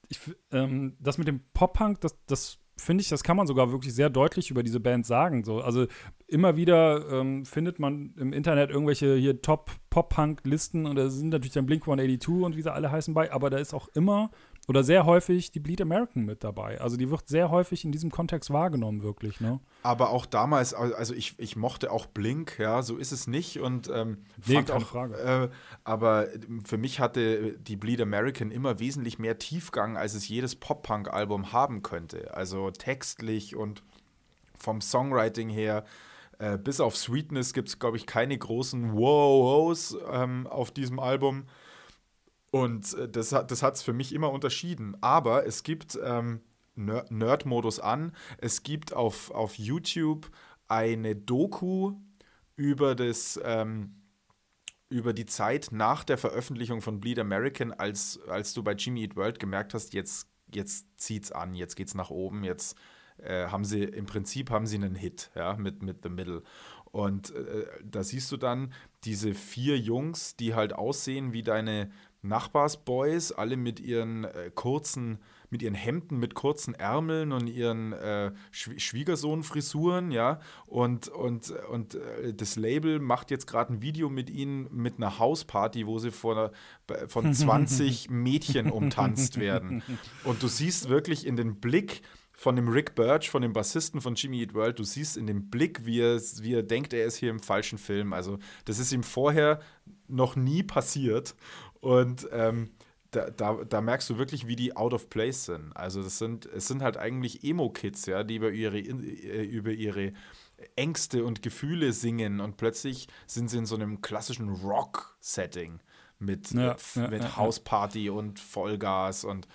ich, 0.07 0.19
ähm, 0.51 0.95
das 0.99 1.17
mit 1.17 1.27
dem 1.27 1.41
Pop-Punk, 1.53 2.01
das, 2.01 2.15
das 2.27 2.59
finde 2.77 3.01
ich, 3.01 3.09
das 3.09 3.23
kann 3.23 3.37
man 3.37 3.47
sogar 3.47 3.71
wirklich 3.71 3.93
sehr 3.93 4.09
deutlich 4.09 4.51
über 4.51 4.63
diese 4.63 4.79
Band 4.79 5.05
sagen. 5.05 5.43
So. 5.43 5.61
Also 5.61 5.87
immer 6.27 6.55
wieder 6.55 7.09
ähm, 7.09 7.45
findet 7.45 7.79
man 7.79 8.13
im 8.17 8.33
Internet 8.33 8.69
irgendwelche 8.69 9.15
hier 9.15 9.41
Top-Pop-Punk-Listen 9.41 10.85
und 10.85 10.95
da 10.95 11.09
sind 11.09 11.29
natürlich 11.29 11.53
dann 11.53 11.65
Blink 11.65 11.83
182 11.83 12.43
und 12.43 12.55
wie 12.57 12.61
sie 12.61 12.71
alle 12.71 12.91
heißen 12.91 13.13
bei, 13.13 13.31
aber 13.31 13.49
da 13.49 13.57
ist 13.57 13.73
auch 13.73 13.87
immer 13.89 14.29
oder 14.67 14.83
sehr 14.83 15.05
häufig 15.05 15.51
die 15.51 15.59
Bleed 15.59 15.81
American 15.81 16.25
mit 16.25 16.43
dabei. 16.43 16.81
Also 16.81 16.97
die 16.97 17.09
wird 17.11 17.27
sehr 17.27 17.51
häufig 17.51 17.85
in 17.85 17.91
diesem 17.91 18.11
Kontext 18.11 18.51
wahrgenommen, 18.51 19.03
wirklich. 19.03 19.39
Ne? 19.39 19.59
Aber 19.83 20.09
auch 20.09 20.25
damals, 20.25 20.73
also 20.73 21.13
ich, 21.13 21.35
ich 21.37 21.55
mochte 21.55 21.91
auch 21.91 22.07
Blink, 22.07 22.57
ja, 22.57 22.81
so 22.81 22.97
ist 22.97 23.11
es 23.11 23.27
nicht. 23.27 23.59
Und 23.59 23.89
ähm, 23.93 24.19
nee, 24.45 24.63
keine 24.63 24.83
auch, 24.83 24.87
Frage. 24.87 25.15
Äh, 25.15 25.49
aber 25.83 26.27
für 26.65 26.77
mich 26.77 26.99
hatte 26.99 27.57
die 27.59 27.75
Bleed 27.75 28.01
American 28.01 28.51
immer 28.51 28.79
wesentlich 28.79 29.19
mehr 29.19 29.37
Tiefgang, 29.37 29.97
als 29.97 30.15
es 30.15 30.27
jedes 30.27 30.55
Pop-Punk-Album 30.55 31.51
haben 31.51 31.83
könnte. 31.83 32.33
Also 32.33 32.71
textlich 32.71 33.55
und 33.55 33.83
vom 34.57 34.81
Songwriting 34.81 35.49
her. 35.49 35.85
Äh, 36.39 36.57
bis 36.57 36.79
auf 36.79 36.97
Sweetness 36.97 37.53
gibt 37.53 37.69
es, 37.69 37.79
glaube 37.79 37.97
ich, 37.97 38.05
keine 38.05 38.37
großen 38.37 38.93
Wow-Wows 38.93 39.97
ähm, 40.11 40.47
auf 40.47 40.71
diesem 40.71 40.99
Album. 40.99 41.45
Und 42.55 42.93
äh, 42.93 43.09
das 43.09 43.33
hat 43.33 43.51
es 43.51 43.59
das 43.59 43.83
für 43.83 43.91
mich 43.91 44.13
immer 44.13 44.31
unterschieden. 44.31 44.95
Aber 45.01 45.45
es 45.45 45.63
gibt 45.63 45.99
ähm, 46.01 46.39
Nerd-Modus 46.75 47.81
an. 47.81 48.15
Es 48.37 48.63
gibt 48.63 48.93
auf, 48.93 49.29
auf 49.31 49.55
YouTube 49.55 50.31
eine 50.69 51.17
Doku 51.17 51.95
über 52.55 52.95
das 52.95 53.37
ähm, 53.43 54.01
über 54.87 55.11
die 55.11 55.25
Zeit 55.25 55.69
nach 55.71 56.05
der 56.05 56.17
Veröffentlichung 56.17 56.81
von 56.81 57.01
Bleed 57.01 57.19
American, 57.19 57.73
als, 57.73 58.21
als 58.29 58.53
du 58.53 58.63
bei 58.63 58.71
Jimmy 58.71 59.01
Eat 59.01 59.17
World 59.17 59.39
gemerkt 59.39 59.73
hast, 59.73 59.93
jetzt, 59.93 60.29
jetzt 60.53 60.85
zieht's 60.95 61.33
an, 61.33 61.55
jetzt 61.55 61.75
geht's 61.75 61.95
nach 61.95 62.11
oben, 62.11 62.45
jetzt 62.45 62.77
äh, 63.17 63.47
haben 63.47 63.65
sie 63.65 63.83
im 63.83 64.05
Prinzip 64.05 64.49
haben 64.51 64.67
sie 64.67 64.77
einen 64.77 64.95
Hit, 64.95 65.31
ja, 65.35 65.57
mit, 65.57 65.81
mit 65.81 66.03
The 66.03 66.09
Middle. 66.09 66.43
Und 66.95 67.35
äh, 67.35 67.65
da 67.83 68.03
siehst 68.03 68.31
du 68.31 68.37
dann 68.37 68.71
diese 69.03 69.33
vier 69.33 69.77
Jungs, 69.77 70.37
die 70.37 70.53
halt 70.53 70.71
aussehen 70.71 71.33
wie 71.33 71.43
deine 71.43 71.91
Nachbarsboys, 72.27 73.31
alle 73.31 73.57
mit 73.57 73.79
ihren 73.79 74.25
äh, 74.25 74.51
kurzen 74.53 75.19
mit 75.49 75.61
ihren 75.61 75.75
Hemden 75.75 76.17
mit 76.17 76.33
kurzen 76.33 76.73
Ärmeln 76.73 77.31
und 77.31 77.47
ihren 77.47 77.93
äh, 77.93 78.31
Schwiegersohn-Frisuren, 78.51 80.11
ja. 80.11 80.39
Und, 80.65 81.07
und, 81.07 81.51
und 81.71 81.95
äh, 81.95 82.33
das 82.33 82.57
Label 82.57 82.99
macht 82.99 83.31
jetzt 83.31 83.47
gerade 83.47 83.73
ein 83.73 83.81
Video 83.81 84.09
mit 84.09 84.29
ihnen 84.29 84.67
mit 84.71 84.97
einer 84.97 85.17
Hausparty, 85.19 85.87
wo 85.87 85.99
sie 85.99 86.11
vor, 86.11 86.51
von 87.07 87.33
20 87.35 88.09
Mädchen 88.09 88.69
umtanzt 88.69 89.39
werden. 89.39 89.81
Und 90.23 90.43
du 90.43 90.47
siehst 90.47 90.89
wirklich 90.89 91.25
in 91.25 91.37
den 91.37 91.61
Blick 91.61 92.01
von 92.37 92.55
dem 92.55 92.67
Rick 92.67 92.95
Birch, 92.95 93.29
von 93.29 93.41
dem 93.41 93.53
Bassisten 93.53 94.01
von 94.01 94.15
Jimmy 94.15 94.41
Eat 94.41 94.53
World, 94.53 94.77
du 94.77 94.83
siehst 94.83 95.15
in 95.15 95.25
dem 95.25 95.49
Blick, 95.49 95.85
wie 95.85 96.01
er, 96.01 96.19
wie 96.41 96.53
er 96.53 96.63
denkt, 96.63 96.93
er 96.93 97.05
ist 97.05 97.15
hier 97.15 97.29
im 97.29 97.39
falschen 97.39 97.77
Film. 97.77 98.11
Also, 98.11 98.39
das 98.65 98.77
ist 98.77 98.91
ihm 98.91 99.03
vorher 99.03 99.61
noch 100.07 100.35
nie 100.35 100.61
passiert. 100.61 101.35
Und 101.81 102.27
ähm, 102.31 102.71
da, 103.11 103.29
da, 103.29 103.63
da, 103.63 103.81
merkst 103.81 104.09
du 104.09 104.17
wirklich, 104.17 104.47
wie 104.47 104.55
die 104.55 104.75
out 104.75 104.93
of 104.93 105.09
place 105.09 105.45
sind. 105.45 105.71
Also, 105.75 106.03
das 106.03 106.17
sind, 106.17 106.45
es 106.45 106.67
sind 106.67 106.81
halt 106.81 106.97
eigentlich 106.97 107.43
Emo-Kids, 107.43 108.05
ja, 108.07 108.23
die 108.23 108.35
über 108.35 108.51
ihre, 108.51 108.79
äh, 108.79 109.43
über 109.43 109.71
ihre 109.71 110.13
Ängste 110.75 111.23
und 111.23 111.41
Gefühle 111.41 111.93
singen 111.93 112.39
und 112.39 112.57
plötzlich 112.57 113.07
sind 113.27 113.49
sie 113.49 113.57
in 113.57 113.65
so 113.65 113.75
einem 113.75 114.01
klassischen 114.01 114.49
Rock-Setting 114.49 115.79
mit, 116.19 116.51
ja, 116.51 116.75
mit, 116.95 117.11
mit 117.11 117.23
ja, 117.23 117.37
Hausparty 117.37 118.09
und 118.09 118.39
Vollgas 118.39 119.25
und 119.25 119.47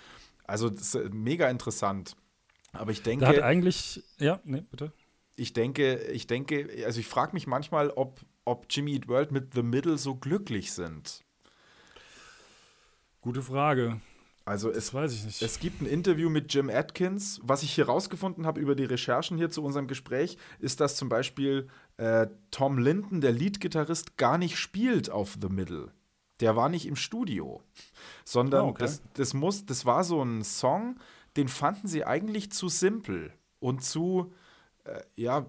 also 0.43 0.69
das 0.69 0.95
ist 0.95 1.13
mega 1.13 1.49
interessant. 1.49 2.15
Aber 2.73 2.91
ich 2.91 3.03
denke. 3.03 3.25
Da 3.25 3.31
hat 3.31 3.39
eigentlich, 3.41 4.03
ja, 4.19 4.39
nee, 4.43 4.61
bitte. 4.69 4.91
Ich 5.35 5.53
denke, 5.53 5.97
ich 6.03 6.27
denke, 6.27 6.83
also 6.85 6.99
ich 6.99 7.07
frage 7.07 7.33
mich 7.33 7.47
manchmal, 7.47 7.89
ob, 7.89 8.21
ob 8.45 8.67
Jimmy 8.69 8.93
Eat 8.93 9.07
World 9.07 9.31
mit 9.31 9.53
The 9.53 9.63
Middle 9.63 9.97
so 9.97 10.15
glücklich 10.15 10.71
sind. 10.71 11.23
Gute 13.21 13.43
Frage. 13.43 14.01
Also 14.45 14.69
es, 14.69 14.75
das 14.75 14.93
weiß 14.95 15.13
ich 15.13 15.25
nicht. 15.25 15.41
es 15.43 15.59
gibt 15.59 15.81
ein 15.81 15.85
Interview 15.85 16.29
mit 16.29 16.51
Jim 16.53 16.69
Atkins. 16.69 17.39
Was 17.43 17.61
ich 17.61 17.71
hier 17.73 17.85
rausgefunden 17.85 18.47
habe 18.47 18.59
über 18.59 18.73
die 18.73 18.85
Recherchen 18.85 19.37
hier 19.37 19.51
zu 19.51 19.63
unserem 19.63 19.87
Gespräch, 19.87 20.37
ist, 20.59 20.79
dass 20.79 20.95
zum 20.95 21.09
Beispiel 21.09 21.69
äh, 21.97 22.27
Tom 22.49 22.79
Linton, 22.79 23.21
der 23.21 23.31
Leadgitarrist, 23.31 24.17
gar 24.17 24.39
nicht 24.39 24.57
spielt 24.57 25.11
auf 25.11 25.37
The 25.39 25.49
Middle. 25.49 25.91
Der 26.39 26.55
war 26.55 26.69
nicht 26.69 26.87
im 26.87 26.95
Studio, 26.95 27.61
sondern 28.25 28.65
oh, 28.65 28.69
okay. 28.69 28.79
das, 28.79 29.03
das, 29.13 29.35
muss, 29.35 29.67
das 29.67 29.85
war 29.85 30.03
so 30.03 30.23
ein 30.23 30.43
Song, 30.43 30.99
den 31.37 31.47
fanden 31.47 31.87
sie 31.87 32.03
eigentlich 32.03 32.51
zu 32.51 32.67
simpel 32.67 33.31
und 33.59 33.83
zu, 33.83 34.33
äh, 34.85 35.01
ja, 35.15 35.45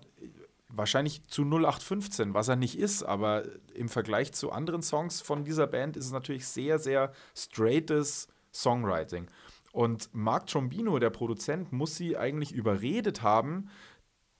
wahrscheinlich 0.75 1.27
zu 1.29 1.43
0815, 1.43 2.35
was 2.35 2.49
er 2.49 2.57
nicht 2.57 2.79
ist, 2.79 3.03
aber 3.03 3.45
im 3.75 3.89
Vergleich 3.89 4.33
zu 4.33 4.51
anderen 4.51 4.83
Songs 4.83 5.21
von 5.21 5.45
dieser 5.45 5.67
Band 5.67 5.97
ist 5.97 6.07
es 6.07 6.13
natürlich 6.13 6.47
sehr, 6.47 6.79
sehr 6.79 7.13
straightes 7.37 8.29
Songwriting. 8.53 9.29
Und 9.73 10.11
Mark 10.13 10.47
Trombino, 10.47 10.99
der 10.99 11.11
Produzent, 11.11 11.73
muss 11.73 11.97
sie 11.97 12.17
eigentlich 12.17 12.53
überredet 12.53 13.23
haben, 13.23 13.71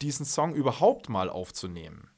diesen 0.03 0.27
Song 0.27 0.55
überhaupt 0.55 1.09
mal 1.09 1.31
aufzunehmen. 1.31 2.11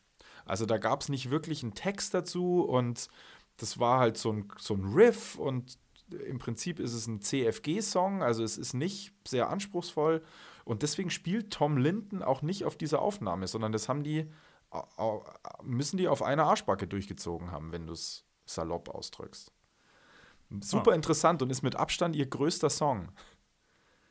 Also 0.44 0.66
da 0.66 0.79
gab 0.79 1.03
es 1.03 1.09
nicht 1.09 1.31
wirklich 1.31 1.62
einen 1.62 1.74
Text 1.74 2.14
dazu 2.14 2.62
und 2.62 3.09
das 3.57 3.79
war 3.79 4.00
halt 4.00 4.18
so 4.18 4.33
ein, 4.33 4.48
so 4.59 4.74
ein 4.74 4.85
Riff 4.85 5.37
und 5.37 5.79
im 6.27 6.38
Prinzip 6.38 6.81
ist 6.81 6.94
es 6.94 7.07
ein 7.07 7.20
CFG-Song, 7.20 8.22
also 8.22 8.42
es 8.42 8.59
ist 8.59 8.74
nicht 8.74 9.12
sehr 9.27 9.50
anspruchsvoll. 9.50 10.22
Und 10.64 10.83
deswegen 10.83 11.11
spielt 11.11 11.53
Tom 11.53 11.77
Linton 11.77 12.22
auch 12.22 12.42
nicht 12.42 12.64
auf 12.64 12.77
dieser 12.77 13.03
Aufnahme, 13.03 13.46
sondern 13.46 13.72
das 13.72 13.88
haben 13.88 14.03
die, 14.03 14.31
müssen 15.62 15.98
die 15.98 16.09
auf 16.09 16.22
einer 16.22 16.44
Arschbacke 16.44 16.87
durchgezogen 16.87 17.50
haben, 17.50 17.72
wenn 17.72 17.87
du 17.87 17.92
es 17.92 18.24
salopp 18.46 18.88
ausdrückst. 18.88 19.53
Super 20.61 20.92
ah. 20.92 20.94
interessant 20.94 21.42
und 21.42 21.50
ist 21.50 21.62
mit 21.62 21.77
Abstand 21.77 22.16
ihr 22.16 22.27
größter 22.27 22.70
Song. 22.70 23.11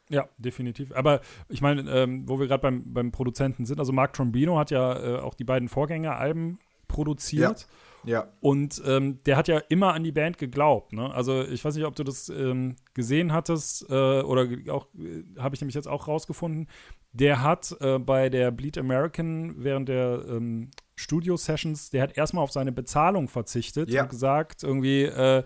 Ja, 0.10 0.28
definitiv. 0.38 0.92
Aber 0.92 1.22
ich 1.48 1.62
meine, 1.62 1.90
ähm, 1.90 2.28
wo 2.28 2.40
wir 2.40 2.48
gerade 2.48 2.62
beim, 2.62 2.94
beim 2.94 3.12
Produzenten 3.12 3.66
sind, 3.66 3.80
also 3.80 3.94
Mark 3.94 4.14
Trombino 4.14 4.58
hat 4.60 4.70
ja 4.70 5.00
äh, 5.00 5.20
auch 5.20 5.34
die 5.34 5.46
beiden 5.46 5.70
Vorgängeralben 5.70 6.60
produziert. 6.88 7.62
Ja. 7.62 7.68
Ja. 8.06 8.28
Und 8.42 8.82
ähm, 8.86 9.20
der 9.26 9.38
hat 9.38 9.48
ja 9.48 9.60
immer 9.70 9.94
an 9.94 10.04
die 10.04 10.12
Band 10.12 10.38
geglaubt. 10.38 10.94
Ne? 10.94 11.14
Also 11.14 11.44
ich 11.44 11.64
weiß 11.64 11.76
nicht, 11.76 11.86
ob 11.86 11.96
du 11.96 12.04
das 12.04 12.30
ähm, 12.30 12.76
gesehen 12.94 13.32
hattest 13.32 13.90
äh, 13.90 14.22
oder 14.22 14.48
auch, 14.70 14.88
äh, 14.96 15.24
habe 15.40 15.56
ich 15.56 15.62
nämlich 15.62 15.76
jetzt 15.76 15.88
auch 15.88 16.08
rausgefunden. 16.08 16.68
Der 17.12 17.42
hat 17.42 17.76
äh, 17.80 18.00
bei 18.00 18.30
der 18.30 18.52
Bleed 18.52 18.78
American 18.78 19.56
während 19.64 19.90
der 19.90 20.26
ähm, 20.28 20.72
Studio-Sessions, 20.96 21.90
der 21.90 22.04
hat 22.04 22.18
erstmal 22.18 22.44
auf 22.44 22.52
seine 22.52 22.72
Bezahlung 22.72 23.28
verzichtet 23.28 23.90
ja. 23.90 24.04
und 24.04 24.10
gesagt, 24.10 24.64
irgendwie, 24.64 25.04
äh, 25.04 25.44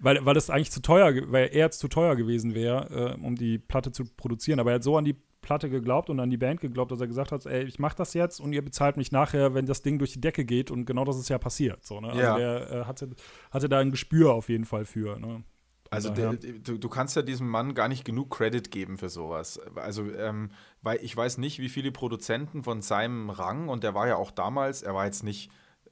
weil, 0.00 0.24
weil 0.24 0.34
das 0.34 0.50
eigentlich 0.50 0.72
zu 0.72 0.82
teuer, 0.82 1.14
weil 1.26 1.50
er 1.52 1.70
zu 1.70 1.88
teuer 1.88 2.16
gewesen 2.16 2.54
wäre, 2.54 3.16
äh, 3.16 3.24
um 3.24 3.36
die 3.36 3.58
Platte 3.58 3.92
zu 3.92 4.04
produzieren. 4.04 4.60
Aber 4.60 4.72
er 4.72 4.76
hat 4.76 4.84
so 4.84 4.96
an 4.96 5.04
die 5.04 5.16
Platte 5.44 5.70
geglaubt 5.70 6.10
und 6.10 6.18
an 6.18 6.30
die 6.30 6.36
Band 6.36 6.60
geglaubt, 6.60 6.90
dass 6.90 7.00
er 7.00 7.06
gesagt 7.06 7.30
hat, 7.30 7.46
ey, 7.46 7.64
ich 7.64 7.78
mach 7.78 7.94
das 7.94 8.14
jetzt 8.14 8.40
und 8.40 8.52
ihr 8.52 8.64
bezahlt 8.64 8.96
mich 8.96 9.12
nachher, 9.12 9.54
wenn 9.54 9.66
das 9.66 9.82
Ding 9.82 9.98
durch 9.98 10.12
die 10.12 10.20
Decke 10.20 10.44
geht 10.44 10.70
und 10.70 10.86
genau 10.86 11.04
das 11.04 11.18
ist 11.18 11.28
ja 11.28 11.38
passiert. 11.38 11.84
So, 11.84 12.00
ne? 12.00 12.08
Also 12.08 12.20
ja. 12.20 12.36
der 12.36 12.70
äh, 12.70 12.84
hatte, 12.86 13.10
hatte 13.50 13.68
da 13.68 13.78
ein 13.78 13.90
Gespür 13.90 14.32
auf 14.32 14.48
jeden 14.48 14.64
Fall 14.64 14.84
für. 14.84 15.18
Ne? 15.18 15.44
Also 15.90 16.10
der, 16.10 16.32
du, 16.32 16.78
du, 16.78 16.88
kannst 16.88 17.14
ja 17.14 17.22
diesem 17.22 17.48
Mann 17.48 17.74
gar 17.74 17.88
nicht 17.88 18.04
genug 18.04 18.30
Credit 18.30 18.70
geben 18.70 18.98
für 18.98 19.08
sowas. 19.08 19.60
Also 19.76 20.10
ähm, 20.12 20.50
weil 20.82 20.98
ich 21.02 21.16
weiß 21.16 21.38
nicht, 21.38 21.60
wie 21.60 21.68
viele 21.68 21.92
Produzenten 21.92 22.64
von 22.64 22.82
seinem 22.82 23.30
Rang 23.30 23.68
und 23.68 23.84
der 23.84 23.94
war 23.94 24.08
ja 24.08 24.16
auch 24.16 24.30
damals, 24.30 24.82
er 24.82 24.94
war 24.94 25.04
jetzt 25.04 25.22
nicht 25.22 25.50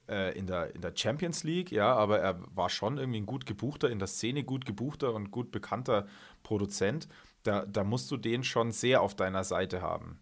äh, 0.09 0.37
in, 0.37 0.47
der, 0.47 0.75
in 0.75 0.81
der 0.81 0.93
Champions 0.95 1.45
League, 1.45 1.71
ja, 1.71 1.95
aber 1.95 2.19
er 2.19 2.41
war 2.55 2.69
schon 2.69 2.99
irgendwie 2.99 3.21
ein 3.21 3.27
gut 3.27 3.47
gebuchter, 3.47 3.91
in 3.91 3.99
der 3.99 4.09
Szene 4.09 4.43
gut 4.43 4.65
gebuchter 4.65 5.15
und 5.15 5.31
gut 5.31 5.53
bekannter 5.53 6.07
Produzent 6.43 7.09
da, 7.43 7.67
da 7.67 7.85
musst 7.85 8.11
du 8.11 8.17
den 8.17 8.45
schon 8.45 8.73
sehr 8.73 9.03
auf 9.03 9.15
deiner 9.15 9.45
Seite 9.45 9.83
haben. 9.83 10.21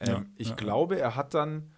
Ähm, 0.00 0.08
ja, 0.08 0.24
ich 0.36 0.48
ja, 0.50 0.54
glaube, 0.54 0.98
er 0.98 1.16
hat 1.16 1.34
dann, 1.34 1.72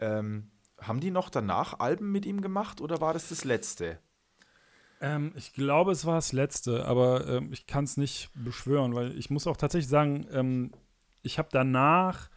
ähm, 0.00 0.50
haben 0.80 1.00
die 1.00 1.10
noch 1.10 1.30
danach 1.30 1.80
Alben 1.80 2.12
mit 2.12 2.26
ihm 2.26 2.40
gemacht 2.40 2.80
oder 2.80 3.00
war 3.00 3.12
das 3.12 3.28
das 3.28 3.44
letzte? 3.44 3.98
Ähm, 5.00 5.32
ich 5.36 5.52
glaube, 5.52 5.92
es 5.92 6.06
war 6.06 6.14
das 6.14 6.32
letzte, 6.32 6.86
aber 6.86 7.26
ähm, 7.28 7.52
ich 7.52 7.66
kann 7.66 7.84
es 7.84 7.96
nicht 7.96 8.30
beschwören, 8.34 8.94
weil 8.94 9.16
ich 9.18 9.30
muss 9.30 9.46
auch 9.46 9.56
tatsächlich 9.56 9.88
sagen, 9.88 10.26
ähm, 10.32 10.72
ich 11.22 11.38
habe 11.38 11.48
danach 11.52 12.30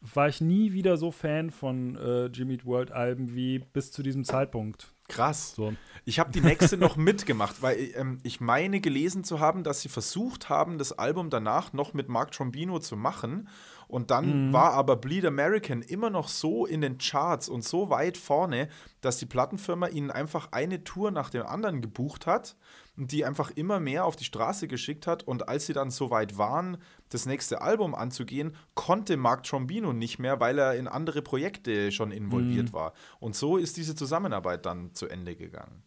war 0.00 0.28
ich 0.28 0.40
nie 0.40 0.72
wieder 0.72 0.96
so 0.96 1.10
Fan 1.10 1.50
von 1.50 1.96
äh, 1.96 2.26
Jimmy 2.26 2.64
World 2.64 2.90
Alben 2.90 3.34
wie 3.34 3.58
bis 3.58 3.92
zu 3.92 4.02
diesem 4.02 4.24
Zeitpunkt. 4.24 4.94
Krass. 5.10 5.54
So. 5.54 5.74
Ich 6.04 6.18
habe 6.18 6.32
die 6.32 6.40
nächste 6.40 6.76
noch 6.76 6.96
mitgemacht, 6.96 7.62
weil 7.62 7.90
ähm, 7.94 8.18
ich 8.22 8.40
meine 8.40 8.80
gelesen 8.80 9.24
zu 9.24 9.40
haben, 9.40 9.64
dass 9.64 9.82
sie 9.82 9.88
versucht 9.88 10.48
haben, 10.48 10.78
das 10.78 10.92
Album 10.92 11.30
danach 11.30 11.72
noch 11.72 11.94
mit 11.94 12.08
Mark 12.08 12.32
Trombino 12.32 12.78
zu 12.78 12.96
machen. 12.96 13.48
Und 13.86 14.10
dann 14.12 14.48
mhm. 14.48 14.52
war 14.52 14.72
aber 14.74 14.96
Bleed 14.96 15.26
American 15.26 15.82
immer 15.82 16.10
noch 16.10 16.28
so 16.28 16.64
in 16.64 16.80
den 16.80 16.98
Charts 16.98 17.48
und 17.48 17.64
so 17.64 17.90
weit 17.90 18.16
vorne, 18.16 18.68
dass 19.00 19.18
die 19.18 19.26
Plattenfirma 19.26 19.88
ihnen 19.88 20.12
einfach 20.12 20.52
eine 20.52 20.84
Tour 20.84 21.10
nach 21.10 21.28
dem 21.28 21.44
anderen 21.44 21.80
gebucht 21.80 22.26
hat 22.26 22.56
und 22.96 23.10
die 23.10 23.24
einfach 23.24 23.50
immer 23.50 23.80
mehr 23.80 24.04
auf 24.04 24.14
die 24.14 24.24
Straße 24.24 24.68
geschickt 24.68 25.08
hat. 25.08 25.24
Und 25.24 25.48
als 25.48 25.66
sie 25.66 25.72
dann 25.72 25.90
so 25.90 26.10
weit 26.10 26.38
waren, 26.38 26.78
das 27.10 27.26
nächste 27.26 27.60
Album 27.60 27.94
anzugehen, 27.94 28.56
konnte 28.74 29.16
Mark 29.16 29.42
Trombino 29.42 29.92
nicht 29.92 30.18
mehr, 30.18 30.40
weil 30.40 30.58
er 30.58 30.74
in 30.74 30.88
andere 30.88 31.22
Projekte 31.22 31.92
schon 31.92 32.12
involviert 32.12 32.68
mhm. 32.68 32.72
war. 32.72 32.92
Und 33.18 33.36
so 33.36 33.56
ist 33.56 33.76
diese 33.76 33.94
Zusammenarbeit 33.94 34.64
dann 34.64 34.94
zu 34.94 35.08
Ende 35.08 35.36
gegangen. 35.36 35.82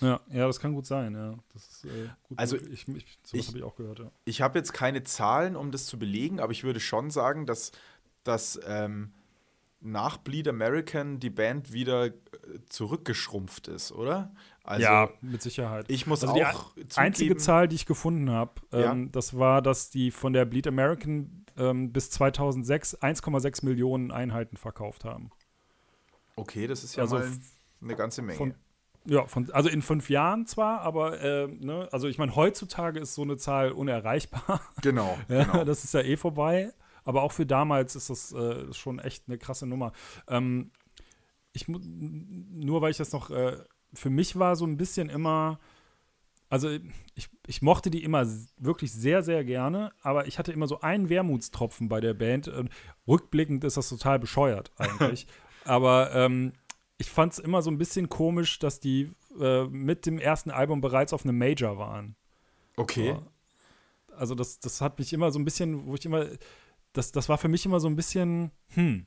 Ja, 0.00 0.20
ja, 0.30 0.46
das 0.46 0.60
kann 0.60 0.74
gut 0.74 0.86
sein, 0.86 1.14
ja. 1.14 1.34
Ist, 1.54 1.84
äh, 1.86 2.08
gut 2.28 2.38
also 2.38 2.56
ich, 2.56 2.86
ich, 2.88 3.18
ich 3.32 3.48
habe 3.48 3.58
ich 3.58 3.64
auch 3.64 3.76
gehört, 3.76 3.98
ja. 3.98 4.10
Ich 4.26 4.42
habe 4.42 4.58
jetzt 4.58 4.72
keine 4.74 5.02
Zahlen, 5.04 5.56
um 5.56 5.72
das 5.72 5.86
zu 5.86 5.98
belegen, 5.98 6.38
aber 6.38 6.52
ich 6.52 6.64
würde 6.64 6.80
schon 6.80 7.10
sagen, 7.10 7.46
dass, 7.46 7.72
dass 8.22 8.60
ähm, 8.66 9.12
nach 9.80 10.16
Bleed 10.16 10.48
American 10.48 11.20
die 11.20 11.30
Band 11.30 11.72
wieder 11.72 12.06
äh, 12.06 12.12
zurückgeschrumpft 12.68 13.68
ist, 13.68 13.92
oder? 13.92 14.32
Also, 14.64 14.82
ja, 14.82 15.10
mit 15.20 15.42
Sicherheit. 15.42 15.86
Ich 15.88 16.06
muss 16.06 16.22
also 16.24 16.34
auch 16.34 16.74
die 16.74 16.88
zugeben, 16.88 17.06
einzige 17.06 17.36
Zahl, 17.36 17.68
die 17.68 17.76
ich 17.76 17.86
gefunden 17.86 18.30
habe, 18.30 18.60
ähm, 18.72 19.04
ja. 19.04 19.08
das 19.12 19.38
war, 19.38 19.62
dass 19.62 19.90
die 19.90 20.10
von 20.10 20.32
der 20.32 20.44
Bleed 20.44 20.66
American 20.66 21.44
ähm, 21.56 21.92
bis 21.92 22.10
2006 22.10 22.98
1,6 23.00 23.64
Millionen 23.64 24.10
Einheiten 24.10 24.56
verkauft 24.56 25.04
haben. 25.04 25.30
Okay, 26.34 26.66
das 26.66 26.84
ist 26.84 26.96
ja 26.96 27.04
also 27.04 27.18
mal 27.18 27.30
eine 27.80 27.96
ganze 27.96 28.22
Menge. 28.22 28.36
Von, 28.36 28.54
ja, 29.06 29.26
von, 29.26 29.50
also 29.52 29.68
in 29.68 29.82
fünf 29.82 30.10
Jahren 30.10 30.46
zwar, 30.46 30.80
aber 30.80 31.20
äh, 31.20 31.46
ne, 31.46 31.88
also 31.92 32.08
ich 32.08 32.18
meine, 32.18 32.34
heutzutage 32.34 32.98
ist 32.98 33.14
so 33.14 33.22
eine 33.22 33.36
Zahl 33.36 33.72
unerreichbar. 33.72 34.60
Genau, 34.82 35.16
ja, 35.28 35.44
genau. 35.44 35.64
Das 35.64 35.84
ist 35.84 35.94
ja 35.94 36.00
eh 36.00 36.16
vorbei. 36.16 36.72
Aber 37.06 37.22
auch 37.22 37.32
für 37.32 37.46
damals 37.46 37.96
ist 37.96 38.10
das 38.10 38.32
äh, 38.32 38.72
schon 38.74 38.98
echt 38.98 39.24
eine 39.28 39.38
krasse 39.38 39.66
Nummer. 39.66 39.92
Ähm, 40.28 40.72
ich 41.52 41.68
nur 41.68 42.82
weil 42.82 42.90
ich 42.90 42.98
das 42.98 43.12
noch, 43.12 43.30
äh, 43.30 43.56
für 43.94 44.10
mich 44.10 44.36
war 44.36 44.56
so 44.56 44.66
ein 44.66 44.76
bisschen 44.76 45.08
immer, 45.08 45.58
also 46.50 46.68
ich, 47.14 47.28
ich 47.46 47.62
mochte 47.62 47.90
die 47.90 48.04
immer 48.04 48.26
wirklich 48.58 48.92
sehr, 48.92 49.22
sehr 49.22 49.44
gerne, 49.44 49.92
aber 50.02 50.26
ich 50.26 50.38
hatte 50.38 50.52
immer 50.52 50.66
so 50.66 50.80
einen 50.80 51.08
Wermutstropfen 51.08 51.88
bei 51.88 52.00
der 52.00 52.12
Band. 52.12 52.48
Und 52.48 52.70
rückblickend 53.06 53.64
ist 53.64 53.76
das 53.76 53.88
total 53.88 54.18
bescheuert 54.18 54.72
eigentlich. 54.76 55.28
aber 55.64 56.12
ähm, 56.12 56.52
ich 56.98 57.10
fand 57.10 57.34
es 57.34 57.38
immer 57.38 57.62
so 57.62 57.70
ein 57.70 57.78
bisschen 57.78 58.08
komisch, 58.08 58.58
dass 58.58 58.80
die 58.80 59.12
äh, 59.40 59.64
mit 59.66 60.06
dem 60.06 60.18
ersten 60.18 60.50
Album 60.50 60.80
bereits 60.80 61.12
auf 61.12 61.24
einem 61.24 61.38
Major 61.38 61.78
waren. 61.78 62.16
Okay. 62.76 63.14
So. 63.14 64.16
also 64.16 64.34
das, 64.34 64.58
das 64.58 64.80
hat 64.80 64.98
mich 64.98 65.12
immer 65.12 65.30
so 65.30 65.38
ein 65.38 65.44
bisschen, 65.44 65.86
wo 65.86 65.94
ich 65.94 66.04
immer, 66.04 66.26
das, 66.96 67.12
das 67.12 67.28
war 67.28 67.38
für 67.38 67.48
mich 67.48 67.64
immer 67.66 67.80
so 67.80 67.88
ein 67.88 67.96
bisschen, 67.96 68.50
hm. 68.74 69.06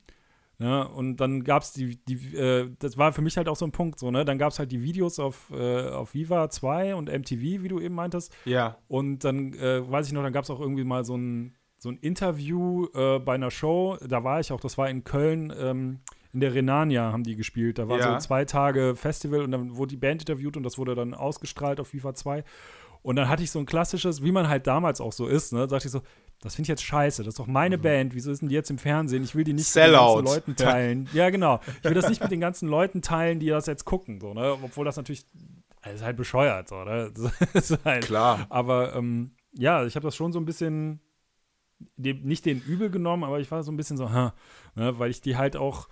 Ja, 0.58 0.82
und 0.82 1.16
dann 1.16 1.42
gab 1.42 1.62
es 1.62 1.72
die, 1.72 2.04
die 2.04 2.36
äh, 2.36 2.68
das 2.80 2.98
war 2.98 3.14
für 3.14 3.22
mich 3.22 3.38
halt 3.38 3.48
auch 3.48 3.56
so 3.56 3.64
ein 3.64 3.72
Punkt, 3.72 3.98
so, 3.98 4.10
ne? 4.10 4.26
Dann 4.26 4.36
gab 4.36 4.52
es 4.52 4.58
halt 4.58 4.70
die 4.70 4.82
Videos 4.82 5.18
auf, 5.18 5.50
äh, 5.54 5.88
auf 5.88 6.12
Viva 6.12 6.50
2 6.50 6.94
und 6.96 7.08
MTV, 7.08 7.62
wie 7.62 7.68
du 7.68 7.80
eben 7.80 7.94
meintest. 7.94 8.30
Ja. 8.44 8.76
Und 8.86 9.20
dann, 9.24 9.54
äh, 9.54 9.90
weiß 9.90 10.06
ich 10.06 10.12
noch, 10.12 10.22
dann 10.22 10.34
gab 10.34 10.44
es 10.44 10.50
auch 10.50 10.60
irgendwie 10.60 10.84
mal 10.84 11.02
so 11.02 11.16
ein, 11.16 11.56
so 11.78 11.88
ein 11.88 11.96
Interview 11.96 12.88
äh, 12.94 13.18
bei 13.20 13.36
einer 13.36 13.50
Show. 13.50 13.96
Da 14.06 14.22
war 14.22 14.38
ich 14.38 14.52
auch, 14.52 14.60
das 14.60 14.76
war 14.76 14.90
in 14.90 15.02
Köln, 15.02 15.50
ähm, 15.58 16.00
in 16.34 16.40
der 16.40 16.52
Renania 16.52 17.10
haben 17.10 17.22
die 17.22 17.36
gespielt. 17.36 17.78
Da 17.78 17.88
war 17.88 17.98
Ja. 17.98 18.12
so 18.20 18.26
zwei 18.26 18.44
Tage 18.44 18.94
Festival 18.96 19.40
und 19.40 19.52
dann 19.52 19.78
wurde 19.78 19.88
die 19.92 19.96
Band 19.96 20.20
interviewt 20.20 20.58
und 20.58 20.62
das 20.62 20.76
wurde 20.76 20.94
dann 20.94 21.14
ausgestrahlt 21.14 21.80
auf 21.80 21.88
FIFA 21.88 22.14
2. 22.14 22.44
Und 23.00 23.16
dann 23.16 23.30
hatte 23.30 23.42
ich 23.42 23.50
so 23.50 23.58
ein 23.60 23.64
klassisches, 23.66 24.22
wie 24.22 24.30
man 24.30 24.46
halt 24.46 24.66
damals 24.66 25.00
auch 25.00 25.12
so 25.12 25.26
ist, 25.26 25.54
ne, 25.54 25.66
dachte 25.66 25.86
ich 25.86 25.92
so, 25.92 26.02
das 26.42 26.54
finde 26.54 26.64
ich 26.64 26.68
jetzt 26.68 26.82
scheiße, 26.84 27.22
das 27.22 27.32
ist 27.34 27.38
doch 27.38 27.46
meine 27.46 27.76
Band, 27.78 28.14
wieso 28.14 28.30
ist 28.30 28.40
denn 28.40 28.48
die 28.48 28.54
jetzt 28.54 28.70
im 28.70 28.78
Fernsehen? 28.78 29.22
Ich 29.22 29.34
will 29.34 29.44
die 29.44 29.52
nicht 29.52 29.68
Mhm. 29.68 29.80
Sellout. 29.80 30.16
mit 30.22 30.24
den 30.24 30.24
ganzen 30.24 30.34
Leuten 30.34 30.56
Ja. 30.58 30.70
teilen. 30.70 31.08
Ja. 31.12 31.30
genau. 31.30 31.60
Ich 31.78 31.84
will 31.84 31.94
das 31.94 32.08
nicht 32.08 32.22
mit 32.22 32.30
den 32.32 32.40
ganzen 32.40 32.68
Leuten 32.68 33.02
teilen, 33.02 33.40
die 33.40 33.48
das 33.48 33.66
jetzt 33.66 33.84
gucken, 33.84 34.20
so, 34.20 34.32
ne? 34.34 34.56
Obwohl 34.62 34.84
das 34.84 34.96
natürlich, 34.96 35.26
das 35.82 35.96
ist 35.96 36.02
halt 36.02 36.16
bescheuert, 36.16 36.68
so, 36.68 36.82
ne? 36.84 37.12
Halt, 37.84 38.04
Klar. 38.06 38.46
aber 38.48 38.94
ähm, 38.96 39.32
ja, 39.52 39.84
ich 39.84 39.96
habe 39.96 40.04
das 40.04 40.16
schon 40.16 40.32
so 40.32 40.38
ein 40.38 40.44
bisschen, 40.46 41.00
dem, 41.96 42.22
nicht 42.22 42.44
den 42.46 42.60
übel 42.62 42.90
genommen, 42.90 43.24
aber 43.24 43.40
ich 43.40 43.50
war 43.50 43.62
so 43.62 43.72
ein 43.72 43.76
bisschen 43.76 43.96
so, 43.96 44.10
ha, 44.10 44.34
ne, 44.74 44.98
weil 44.98 45.10
ich 45.10 45.20
die 45.20 45.36
halt 45.36 45.56
auch, 45.56 45.88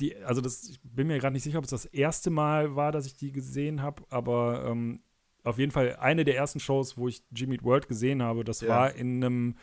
die, 0.00 0.16
also 0.24 0.40
das, 0.40 0.64
ich 0.68 0.80
bin 0.82 1.06
mir 1.06 1.18
gerade 1.18 1.32
nicht 1.34 1.42
sicher, 1.44 1.58
ob 1.58 1.64
es 1.64 1.70
das 1.70 1.84
erste 1.84 2.30
Mal 2.30 2.74
war, 2.76 2.90
dass 2.92 3.06
ich 3.06 3.16
die 3.16 3.30
gesehen 3.32 3.82
habe, 3.82 4.02
aber 4.10 4.64
ähm, 4.66 5.00
auf 5.44 5.58
jeden 5.58 5.72
Fall 5.72 5.96
eine 5.96 6.24
der 6.24 6.36
ersten 6.36 6.58
Shows, 6.60 6.96
wo 6.96 7.06
ich 7.08 7.22
Jimmy 7.30 7.58
World 7.62 7.86
gesehen 7.88 8.22
habe, 8.22 8.44
das 8.44 8.60
Ja. 8.62 8.68
war 8.68 8.94
in 8.94 9.22
einem, 9.22 9.56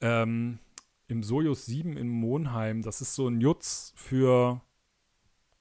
ähm, 0.00 0.58
im 1.08 1.22
Sojus 1.22 1.66
7 1.66 1.96
in 1.96 2.08
Monheim. 2.08 2.82
Das 2.82 3.00
ist 3.00 3.14
so 3.14 3.28
ein 3.28 3.40
Jutz 3.40 3.92
für 3.96 4.60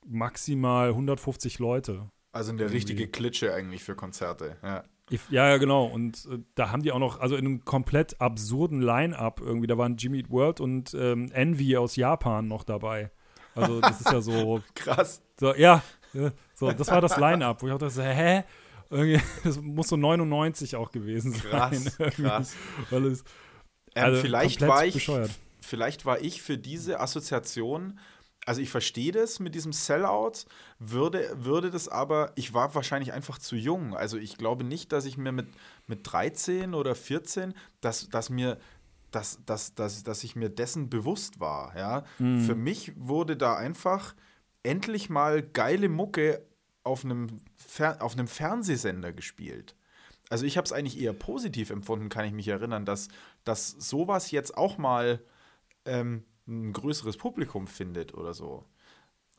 maximal 0.05 0.89
150 0.89 1.59
Leute. 1.59 2.09
Also 2.31 2.51
eine 2.51 2.61
Irgendwie. 2.61 2.75
richtige 2.75 3.07
Klitsche 3.07 3.53
eigentlich 3.53 3.83
für 3.83 3.95
Konzerte. 3.95 4.57
Ja. 4.63 4.83
Ja, 5.31 5.49
ja, 5.49 5.57
genau. 5.57 5.85
Und 5.85 6.27
äh, 6.31 6.37
da 6.53 6.69
haben 6.69 6.83
die 6.83 6.91
auch 6.91 6.99
noch, 6.99 7.19
also 7.19 7.35
in 7.35 7.45
einem 7.45 7.65
komplett 7.65 8.21
absurden 8.21 8.79
Line-Up 8.79 9.41
irgendwie, 9.41 9.65
da 9.65 9.75
waren 9.75 9.97
Jimmy 9.97 10.19
Eat 10.19 10.29
World 10.29 10.59
und 10.59 10.93
ähm, 10.93 11.31
Envy 11.31 11.77
aus 11.77 11.95
Japan 11.95 12.47
noch 12.47 12.63
dabei. 12.63 13.09
Also 13.55 13.81
das 13.81 14.01
ist 14.01 14.11
ja 14.11 14.21
so, 14.21 14.61
Krass. 14.75 15.23
so 15.39 15.55
ja, 15.55 15.81
so, 16.53 16.71
das 16.71 16.89
war 16.89 17.01
das 17.01 17.17
Line-Up, 17.17 17.61
wo 17.61 17.67
ich 17.67 17.73
auch 17.73 17.79
dachte, 17.79 18.03
hä? 18.03 18.43
Irgendwie, 18.89 19.21
das 19.43 19.59
muss 19.61 19.87
so 19.87 19.97
99 19.97 20.75
auch 20.75 20.91
gewesen 20.91 21.31
sein. 21.33 21.41
Krass, 21.49 21.97
krass. 22.15 22.55
Weil 22.89 23.05
es, 23.07 23.23
Ähm, 23.95 24.05
also 24.05 24.21
vielleicht, 24.21 24.61
war 24.61 24.85
ich, 24.85 24.93
bescheuert. 24.95 25.31
vielleicht 25.61 26.05
war 26.05 26.21
ich 26.21 26.41
für 26.41 26.57
diese 26.57 26.99
Assoziation, 26.99 27.99
also 28.45 28.61
ich 28.61 28.69
verstehe 28.69 29.11
das 29.11 29.39
mit 29.39 29.55
diesem 29.55 29.73
Sellout, 29.73 30.45
würde, 30.79 31.29
würde 31.35 31.71
das 31.71 31.87
aber, 31.87 32.31
ich 32.35 32.53
war 32.53 32.73
wahrscheinlich 32.73 33.13
einfach 33.13 33.37
zu 33.37 33.55
jung. 33.55 33.95
Also 33.95 34.17
ich 34.17 34.37
glaube 34.37 34.63
nicht, 34.63 34.91
dass 34.91 35.05
ich 35.05 35.17
mir 35.17 35.31
mit, 35.31 35.47
mit 35.87 35.99
13 36.03 36.73
oder 36.73 36.95
14, 36.95 37.53
dass, 37.81 38.09
dass 38.09 38.29
mir 38.29 38.57
dass, 39.11 39.39
dass, 39.45 39.73
dass, 39.73 40.03
dass 40.03 40.23
ich 40.23 40.35
mir 40.35 40.49
dessen 40.49 40.89
bewusst 40.89 41.39
war. 41.39 41.75
Ja? 41.75 42.05
Mhm. 42.19 42.41
Für 42.41 42.55
mich 42.55 42.93
wurde 42.95 43.37
da 43.37 43.55
einfach 43.55 44.15
endlich 44.63 45.09
mal 45.09 45.41
geile 45.41 45.89
Mucke 45.89 46.45
auf 46.83 47.03
einem, 47.03 47.39
Fer 47.57 48.01
auf 48.01 48.13
einem 48.13 48.27
Fernsehsender 48.27 49.13
gespielt. 49.13 49.75
Also 50.29 50.45
ich 50.45 50.57
habe 50.57 50.65
es 50.65 50.71
eigentlich 50.71 50.99
eher 50.99 51.13
positiv 51.13 51.71
empfunden, 51.71 52.09
kann 52.09 52.25
ich 52.25 52.33
mich 52.33 52.47
erinnern, 52.47 52.85
dass, 52.85 53.07
dass 53.43 53.69
sowas 53.69 54.31
jetzt 54.31 54.57
auch 54.57 54.77
mal 54.77 55.21
ähm, 55.85 56.23
ein 56.47 56.73
größeres 56.73 57.17
Publikum 57.17 57.67
findet 57.67 58.13
oder 58.13 58.33
so. 58.33 58.65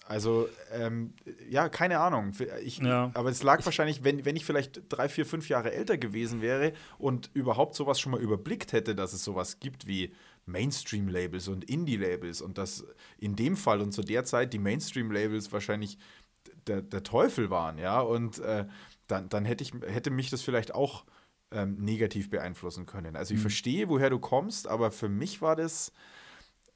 Also, 0.07 0.49
ähm, 0.73 1.15
ja, 1.49 1.69
keine 1.69 2.01
Ahnung. 2.01 2.33
Ich, 2.65 2.79
Ja. 2.79 3.11
Aber 3.15 3.31
es 3.31 3.43
lag 3.43 3.65
wahrscheinlich, 3.65 4.03
wenn, 4.03 4.25
wenn 4.25 4.35
ich 4.35 4.45
vielleicht 4.45 4.83
drei, 4.89 5.09
vier, 5.09 5.25
fünf 5.25 5.49
Jahre 5.49 5.73
älter 5.73 5.99
gewesen 5.99 6.41
wäre 6.41 6.73
und 6.99 7.31
überhaupt 7.33 7.77
sowas 7.77 8.01
schon 8.01 8.13
mal 8.13 8.21
überblickt 8.21 8.73
hätte, 8.73 8.95
dass 8.97 9.13
es 9.13 9.23
sowas 9.23 9.61
gibt 9.61 9.87
wie 9.87 10.13
Mainstream-Labels 10.47 11.49
und 11.49 11.65
Indie-Labels 11.65 12.41
und 12.41 12.59
dass 12.59 12.85
in 13.19 13.37
dem 13.37 13.57
Fall 13.57 13.81
und 13.81 13.93
zu 13.93 14.03
der 14.03 14.25
Zeit 14.25 14.53
die 14.53 14.59
Mainstream-Labels 14.59 15.53
wahrscheinlich 15.53 15.99
der, 16.67 16.83
der 16.83 17.03
Teufel 17.03 17.51
waren, 17.51 17.79
ja, 17.79 18.01
und 18.01 18.39
äh, 18.41 18.67
dann, 19.07 19.29
dann 19.29 19.45
hätte, 19.45 19.63
ich, 19.63 19.73
hätte 19.87 20.11
mich 20.11 20.31
das 20.31 20.43
vielleicht 20.43 20.75
auch 20.75 21.05
ähm, 21.53 21.77
negativ 21.79 22.31
beeinflussen 22.31 22.87
können. 22.87 23.17
Also 23.17 23.35
ich 23.35 23.39
Mhm. 23.41 23.43
verstehe, 23.43 23.89
woher 23.89 24.11
du 24.11 24.19
kommst, 24.19 24.69
aber 24.69 24.91
für 24.91 25.09
mich 25.09 25.43
war 25.43 25.57
das 25.57 25.93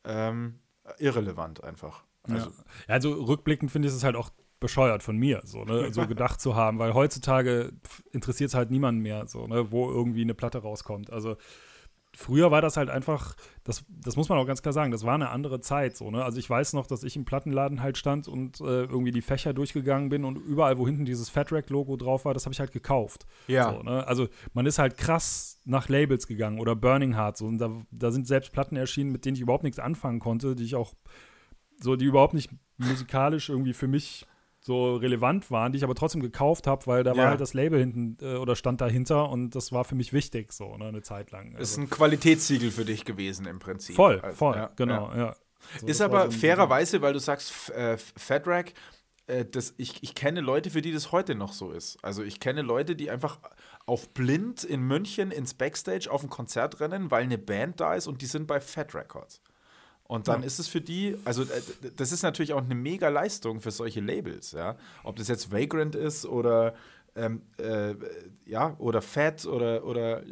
ähm, 0.04 0.58
irrelevant 0.98 1.62
einfach. 1.62 2.04
Also, 2.24 2.50
ja. 2.50 2.54
also 2.88 3.12
rückblickend 3.12 3.70
finde 3.70 3.88
ich 3.88 3.94
es 3.94 4.04
halt 4.04 4.16
auch 4.16 4.30
bescheuert 4.60 5.02
von 5.02 5.16
mir, 5.16 5.42
so, 5.44 5.64
ne, 5.64 5.92
so 5.92 6.06
gedacht 6.08 6.40
zu 6.40 6.54
haben, 6.56 6.78
weil 6.78 6.94
heutzutage 6.94 7.72
interessiert 8.12 8.48
es 8.48 8.54
halt 8.54 8.70
niemanden 8.70 9.02
mehr, 9.02 9.26
so, 9.26 9.46
ne, 9.46 9.70
wo 9.70 9.90
irgendwie 9.90 10.22
eine 10.22 10.34
Platte 10.34 10.58
rauskommt. 10.58 11.12
Also 11.12 11.36
früher 12.16 12.50
war 12.50 12.62
das 12.62 12.76
halt 12.76 12.90
einfach, 12.90 13.34
das, 13.64 13.84
das 13.88 14.16
muss 14.16 14.28
man 14.28 14.38
auch 14.38 14.46
ganz 14.46 14.62
klar 14.62 14.72
sagen, 14.72 14.90
das 14.90 15.04
war 15.04 15.14
eine 15.14 15.30
andere 15.30 15.60
Zeit, 15.60 15.96
so, 15.96 16.10
ne? 16.10 16.24
Also 16.24 16.38
ich 16.38 16.48
weiß 16.48 16.72
noch, 16.72 16.86
dass 16.86 17.02
ich 17.02 17.16
im 17.16 17.24
Plattenladen 17.24 17.82
halt 17.82 17.98
stand 17.98 18.28
und 18.28 18.60
äh, 18.60 18.84
irgendwie 18.84 19.10
die 19.10 19.22
Fächer 19.22 19.52
durchgegangen 19.52 20.08
bin 20.08 20.24
und 20.24 20.36
überall, 20.36 20.78
wo 20.78 20.86
hinten 20.86 21.04
dieses 21.04 21.28
Fat 21.28 21.52
Rack 21.52 21.70
Logo 21.70 21.96
drauf 21.96 22.24
war, 22.24 22.34
das 22.34 22.46
habe 22.46 22.52
ich 22.52 22.60
halt 22.60 22.72
gekauft. 22.72 23.26
Ja. 23.46 23.72
So, 23.72 23.82
ne? 23.82 24.06
Also 24.06 24.28
man 24.52 24.66
ist 24.66 24.78
halt 24.78 24.96
krass 24.96 25.60
nach 25.64 25.88
Labels 25.88 26.26
gegangen 26.26 26.60
oder 26.60 26.76
Burning 26.76 27.14
Heart, 27.14 27.36
so, 27.36 27.46
und 27.46 27.58
da, 27.58 27.70
da 27.90 28.10
sind 28.10 28.26
selbst 28.26 28.52
Platten 28.52 28.76
erschienen, 28.76 29.12
mit 29.12 29.24
denen 29.24 29.36
ich 29.36 29.42
überhaupt 29.42 29.64
nichts 29.64 29.78
anfangen 29.78 30.20
konnte, 30.20 30.54
die 30.54 30.64
ich 30.64 30.74
auch 30.74 30.94
so, 31.80 31.96
die 31.96 32.04
überhaupt 32.04 32.34
nicht 32.34 32.50
musikalisch 32.78 33.48
irgendwie 33.48 33.72
für 33.72 33.88
mich 33.88 34.26
so 34.66 34.96
relevant 34.96 35.50
waren, 35.50 35.72
die 35.72 35.78
ich 35.78 35.84
aber 35.84 35.94
trotzdem 35.94 36.22
gekauft 36.22 36.66
habe, 36.66 36.86
weil 36.86 37.04
da 37.04 37.12
Ja. 37.12 37.18
war 37.22 37.28
halt 37.30 37.40
das 37.40 37.52
Label 37.52 37.78
hinten 37.78 38.16
äh, 38.24 38.36
oder 38.36 38.56
stand 38.56 38.80
dahinter 38.80 39.28
und 39.28 39.50
das 39.54 39.72
war 39.72 39.84
für 39.84 39.94
mich 39.94 40.12
wichtig, 40.14 40.52
so, 40.52 40.76
ne, 40.76 40.86
eine 40.86 41.02
Zeit 41.02 41.30
lang. 41.32 41.52
ist 41.52 41.58
Also, 41.58 41.82
ein 41.82 41.90
Qualitätssiegel 41.90 42.70
für 42.70 42.84
dich 42.86 43.04
gewesen 43.04 43.46
im 43.46 43.58
Prinzip. 43.58 43.94
voll, 43.94 44.20
Also, 44.20 44.36
voll, 44.36 44.56
ja, 44.56 44.70
genau, 44.74 45.10
ja. 45.10 45.16
ja. 45.18 45.36
So, 45.80 45.86
Ist 45.86 46.00
aber 46.00 46.30
so 46.30 46.38
fairerweise, 46.38 47.00
weil 47.02 47.12
du 47.12 47.18
sagst, 47.20 47.70
äh, 47.70 47.96
Fatrack, 48.16 48.72
äh, 49.26 49.44
das, 49.44 49.74
ich, 49.76 50.02
ich 50.02 50.14
kenne 50.14 50.40
Leute, 50.40 50.70
für 50.70 50.82
die 50.82 50.92
das 50.92 51.12
heute 51.12 51.34
noch 51.34 51.52
so 51.52 51.70
ist. 51.70 51.96
Also 52.02 52.22
ich 52.22 52.40
kenne 52.40 52.62
Leute, 52.62 52.96
die 52.96 53.10
einfach 53.10 53.38
auf 53.86 54.10
blind 54.14 54.64
in 54.64 54.80
München 54.82 55.30
ins 55.30 55.54
Backstage 55.54 56.10
auf 56.10 56.22
ein 56.22 56.28
Konzert 56.30 56.80
rennen, 56.80 57.10
weil 57.10 57.22
eine 57.24 57.38
Band 57.38 57.80
da 57.80 57.94
ist 57.94 58.06
und 58.06 58.20
die 58.22 58.26
sind 58.26 58.46
bei 58.46 58.60
Fat 58.60 58.94
Records. 58.94 59.40
Und 60.06 60.28
dann 60.28 60.40
Ja. 60.42 60.46
ist 60.46 60.58
es 60.58 60.68
für 60.68 60.80
die, 60.82 61.16
also 61.24 61.42
äh, 61.44 61.62
das 61.96 62.12
ist 62.12 62.22
natürlich 62.22 62.52
auch 62.52 62.62
eine 62.62 62.74
mega 62.74 63.08
Leistung 63.08 63.60
für 63.60 63.70
solche 63.70 64.00
Labels, 64.00 64.52
ja. 64.52 64.76
Ob 65.02 65.16
das 65.16 65.28
jetzt 65.28 65.50
Vagrant 65.50 65.94
ist 65.94 66.26
oder 66.26 66.74
ähm, 67.16 67.42
äh, 67.58 67.94
ja, 68.44 68.74
oder 68.78 69.00
Fat 69.00 69.46
oder, 69.46 69.84
oder 69.84 70.22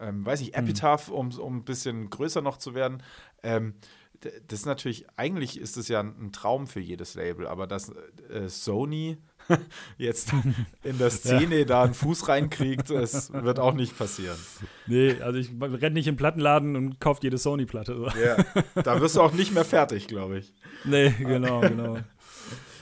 ähm, 0.00 0.24
weiß 0.24 0.40
ich, 0.40 0.54
Epitaph, 0.54 1.08
um, 1.10 1.30
um 1.38 1.58
ein 1.58 1.64
bisschen 1.64 2.08
größer 2.10 2.40
noch 2.42 2.56
zu 2.56 2.74
werden. 2.74 3.02
Ähm, 3.42 3.74
das 4.48 4.60
ist 4.60 4.66
natürlich, 4.66 5.06
eigentlich 5.16 5.58
ist 5.60 5.76
es 5.76 5.88
ja 5.88 6.00
ein 6.00 6.32
Traum 6.32 6.66
für 6.66 6.80
jedes 6.80 7.14
Label, 7.14 7.46
aber 7.46 7.66
dass 7.66 7.90
äh, 8.30 8.48
Sony 8.48 9.16
jetzt 9.98 10.32
in 10.82 10.98
der 10.98 11.10
Szene 11.10 11.66
da 11.66 11.84
einen 11.84 11.94
Fuß 11.94 12.28
reinkriegt, 12.28 12.90
das 12.90 13.32
wird 13.32 13.58
auch 13.58 13.74
nicht 13.74 13.96
passieren. 13.96 14.36
Nee, 14.86 15.20
also 15.20 15.38
ich 15.38 15.50
renne 15.60 15.90
nicht 15.90 16.08
im 16.08 16.16
Plattenladen 16.16 16.76
und 16.76 17.00
kaufe 17.00 17.20
jede 17.22 17.38
Sony-Platte. 17.38 17.96
so. 17.96 18.06
Ja, 18.18 18.36
da 18.82 19.00
wirst 19.00 19.16
du 19.16 19.20
auch 19.20 19.32
nicht 19.32 19.52
mehr 19.52 19.64
fertig, 19.64 20.06
glaube 20.06 20.38
ich. 20.38 20.52
Nee, 20.84 21.10
genau, 21.18 21.60
genau. 21.60 21.98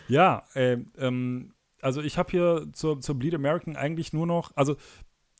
Ja, 0.08 0.44
ähm, 0.54 0.86
ähm, 0.98 1.52
also 1.82 2.00
ich 2.00 2.18
habe 2.18 2.30
hier 2.30 2.66
zur, 2.72 3.00
zur 3.00 3.14
Bleed 3.14 3.34
American 3.34 3.76
eigentlich 3.76 4.12
nur 4.12 4.26
noch, 4.26 4.52
also 4.56 4.76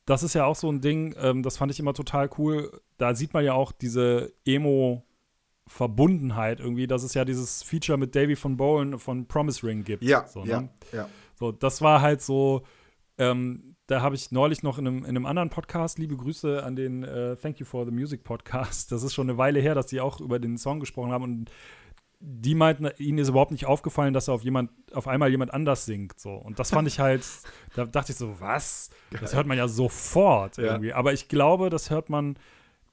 das 0.05 0.23
ist 0.23 0.33
ja 0.33 0.45
auch 0.45 0.55
so 0.55 0.71
ein 0.71 0.81
Ding, 0.81 1.15
ähm, 1.19 1.43
das 1.43 1.57
fand 1.57 1.71
ich 1.71 1.79
immer 1.79 1.93
total 1.93 2.29
cool. 2.37 2.81
Da 2.97 3.13
sieht 3.13 3.33
man 3.33 3.45
ja 3.45 3.53
auch 3.53 3.71
diese 3.71 4.33
Emo-Verbundenheit 5.69 6.59
irgendwie, 6.59 6.87
dass 6.87 7.03
es 7.03 7.13
ja 7.13 7.25
dieses 7.25 7.63
Feature 7.63 7.97
mit 7.97 8.15
Davy 8.15 8.35
von 8.35 8.57
Bowen 8.57 8.99
von 8.99 9.27
Promise 9.27 9.65
Ring 9.65 9.83
gibt. 9.83 10.03
so, 10.27 10.43
ne? 10.43 10.49
ja, 10.49 10.69
ja. 10.91 11.09
So, 11.35 11.51
das 11.51 11.81
war 11.81 12.01
halt 12.01 12.21
so, 12.21 12.63
ähm, 13.17 13.75
da 13.87 14.01
habe 14.01 14.15
ich 14.15 14.31
neulich 14.31 14.61
noch 14.61 14.77
in 14.77 14.87
einem, 14.87 14.97
in 14.99 15.05
einem 15.09 15.25
anderen 15.25 15.49
Podcast, 15.49 15.97
liebe 15.99 16.17
Grüße 16.17 16.63
an 16.63 16.75
den 16.75 17.03
äh, 17.03 17.35
Thank 17.37 17.59
You 17.59 17.65
for 17.65 17.85
the 17.85 17.91
Music 17.91 18.23
Podcast, 18.23 18.91
das 18.91 19.03
ist 19.03 19.13
schon 19.13 19.29
eine 19.29 19.37
Weile 19.37 19.59
her, 19.59 19.75
dass 19.75 19.87
die 19.87 20.01
auch 20.01 20.19
über 20.19 20.39
den 20.39 20.57
Song 20.57 20.79
gesprochen 20.79 21.11
haben 21.11 21.23
und 21.23 21.51
die 22.21 22.53
meinten, 22.53 22.89
ihnen 22.97 23.19
ist 23.19 23.29
überhaupt 23.29 23.51
nicht 23.51 23.65
aufgefallen, 23.65 24.13
dass 24.13 24.27
er 24.27 24.33
auf 24.33 24.43
jemand, 24.43 24.71
auf 24.91 25.07
einmal 25.07 25.29
jemand 25.29 25.53
anders 25.53 25.85
singt. 25.85 26.19
So. 26.19 26.33
Und 26.33 26.59
das 26.59 26.69
fand 26.71 26.85
ich 26.85 26.99
halt, 26.99 27.25
da 27.75 27.85
dachte 27.85 28.11
ich 28.11 28.17
so, 28.17 28.41
was? 28.41 28.89
Das 29.21 29.33
hört 29.33 29.47
man 29.47 29.57
ja 29.57 29.69
sofort 29.69 30.57
Ja. 30.57 30.63
irgendwie. 30.65 30.91
Aber 30.91 31.13
ich 31.13 31.29
glaube, 31.29 31.69
das 31.69 31.89
hört 31.89 32.09
man 32.09 32.37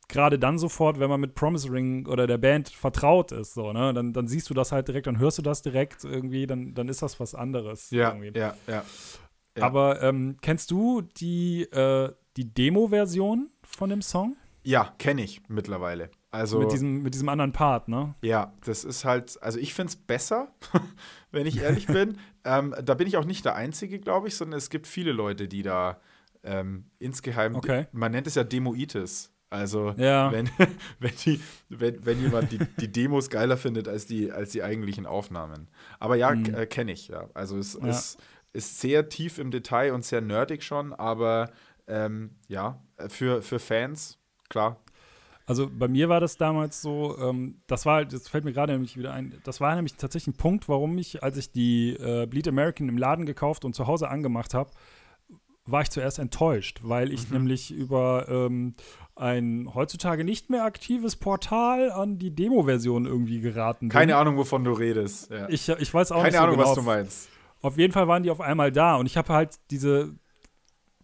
gerade 0.09 0.39
dann 0.39 0.59
sofort, 0.59 0.99
wenn 1.01 1.11
man 1.11 1.21
mit 1.21 1.35
Promise 1.35 1.71
Ring 1.71 2.07
oder 2.07 2.27
der 2.27 2.39
Band 2.39 2.69
vertraut 2.69 3.33
ist. 3.33 3.55
So, 3.55 3.73
ne? 3.73 3.93
dann, 3.93 4.13
dann 4.13 4.29
siehst 4.29 4.49
du 4.51 4.55
das 4.55 4.73
halt 4.73 4.89
direkt, 4.89 5.07
dann 5.07 5.19
hörst 5.19 5.39
du 5.39 5.43
das 5.43 5.63
direkt 5.63 6.05
irgendwie, 6.05 6.47
dann, 6.47 6.75
dann 6.75 6.89
ist 6.89 7.03
das 7.03 7.19
was 7.19 7.35
anderes. 7.35 7.91
Ja, 7.91 8.15
irgendwie. 8.15 8.39
ja, 8.39 8.55
ja. 8.67 8.85
Ja. 9.57 9.65
Aber 9.65 10.03
ähm, 10.03 10.37
kennst 10.43 10.71
du 10.71 11.01
die, 11.01 11.63
äh, 11.63 12.13
die 12.37 12.53
Demo-Version 12.53 13.51
von 13.63 13.89
dem 13.89 14.03
Song? 14.03 14.37
Ja, 14.63 14.95
kenne 14.99 15.23
ich 15.23 15.43
mittlerweile. 15.49 16.11
Also, 16.31 16.59
mit, 16.59 16.73
diesem, 16.73 17.03
mit 17.03 17.15
diesem 17.15 17.29
anderen 17.29 17.53
Part, 17.53 17.89
ne? 17.89 18.15
Ja, 18.21 18.53
das 18.65 18.85
ist 18.85 19.05
halt, 19.05 19.41
also 19.43 19.59
ich 19.59 19.73
finde 19.73 19.91
es 19.91 19.97
besser, 19.97 20.49
wenn 21.31 21.47
ich 21.47 21.61
ehrlich 21.61 21.87
bin. 21.87 22.19
Ähm, 22.49 22.77
da 22.81 22.95
bin 22.95 23.09
ich 23.09 23.17
auch 23.17 23.25
nicht 23.25 23.45
der 23.45 23.57
Einzige, 23.57 23.99
glaube 23.99 24.29
ich, 24.29 24.37
sondern 24.37 24.57
es 24.57 24.71
gibt 24.71 24.87
viele 24.87 25.11
Leute, 25.11 25.49
die 25.49 25.63
da 25.63 26.01
ähm, 26.45 26.85
insgeheim, 27.01 27.57
okay. 27.57 27.89
man 27.91 28.13
nennt 28.13 28.29
es 28.29 28.37
ja 28.37 28.45
Demoitis. 28.45 29.33
Also 29.57 29.95
ja. 29.97 30.31
wenn, 30.33 30.51
wenn, 31.01 31.13
die, 31.25 31.41
wenn, 31.69 32.05
wenn 32.05 32.21
jemand 32.21 32.53
die, 32.53 32.59
die 32.79 32.93
Demos 32.93 33.31
geiler 33.31 33.57
findet 33.57 33.89
als 33.89 34.07
die, 34.07 34.31
als 34.31 34.51
die 34.51 34.63
eigentlichen 34.63 35.07
Aufnahmen. 35.07 35.69
Aber 35.99 36.17
ja, 36.17 36.35
mhm. 36.35 36.55
äh, 36.55 36.67
kenne 36.67 36.93
ich, 36.93 37.09
ja. 37.09 37.29
Also 37.35 37.59
es 37.59 37.79
ja. 37.81 37.89
Ist, 37.89 38.19
ist 38.53 38.81
sehr 38.81 39.09
tief 39.09 39.39
im 39.39 39.51
Detail 39.51 39.93
und 39.93 40.05
sehr 40.05 40.21
nerdig 40.21 40.63
schon, 40.63 40.93
aber 40.93 41.51
ähm, 41.87 42.37
ja, 42.49 42.83
für, 43.09 43.43
für 43.43 43.59
Fans, 43.59 44.19
klar. 44.49 44.79
Also 45.47 45.71
bei 45.71 45.87
mir 45.87 46.09
war 46.09 46.21
das 46.21 46.37
damals 46.37 46.83
so, 46.83 47.17
ähm, 47.19 47.61
das 47.69 47.87
war, 47.87 48.05
das 48.05 48.29
fällt 48.29 48.45
mir 48.45 48.53
gerade 48.53 48.73
nämlich 48.73 48.97
wieder 48.97 49.13
ein, 49.13 49.41
das 49.45 49.61
war 49.61 49.75
nämlich 49.75 49.95
tatsächlich 49.95 50.35
ein 50.35 50.39
Punkt, 50.39 50.69
warum 50.69 50.99
ich, 50.99 51.23
als 51.23 51.37
ich 51.37 51.53
die 51.53 51.91
äh, 51.95 52.27
Bleed 52.27 52.49
American 52.49 52.89
im 52.89 52.99
Laden 52.99 53.27
gekauft 53.27 53.65
und 53.65 53.75
zu 53.75 53.87
Hause 53.87 54.09
angemacht 54.09 54.55
habe, 54.55 54.71
war 55.67 55.83
ich 55.83 55.91
zuerst 55.91 56.19
enttäuscht, 56.19 56.81
weil 56.83 57.13
ich 57.13 57.29
mhm. 57.29 57.39
nämlich 57.39 57.71
über 57.71 58.27
ähm, 58.29 58.75
ein 59.17 59.71
heutzutage 59.75 60.25
nicht 60.25 60.51
mehr 60.51 60.65
aktives 60.65 61.17
Portal 61.17 61.91
an 61.91 62.19
die 62.19 62.35
Demo-Version 62.35 63.07
irgendwie 63.07 63.41
geraten 63.41 63.89
bin. 63.89 63.99
Keine 63.99 64.17
Ahnung, 64.17 64.37
wovon 64.37 64.63
du 64.63 64.73
redest. 64.73 65.31
Ja. 65.31 65.49
Ich, 65.49 65.69
ich 65.69 65.93
weiß 65.93 66.13
auch 66.13 66.19
Keine 66.19 66.31
nicht 66.31 66.41
Ahnung, 66.41 66.55
so 66.55 66.59
genau. 66.59 66.69
was 66.69 66.75
du 66.77 66.83
meinst. 66.83 67.29
Auf 67.63 67.79
jeden 67.79 67.93
Fall 67.93 68.07
waren 68.07 68.23
die 68.23 68.31
auf 68.31 68.41
einmal 68.41 68.71
da 68.71 68.97
und 68.97 69.07
ich 69.07 69.17
habe 69.17 69.33
halt 69.33 69.57
diese 69.71 70.15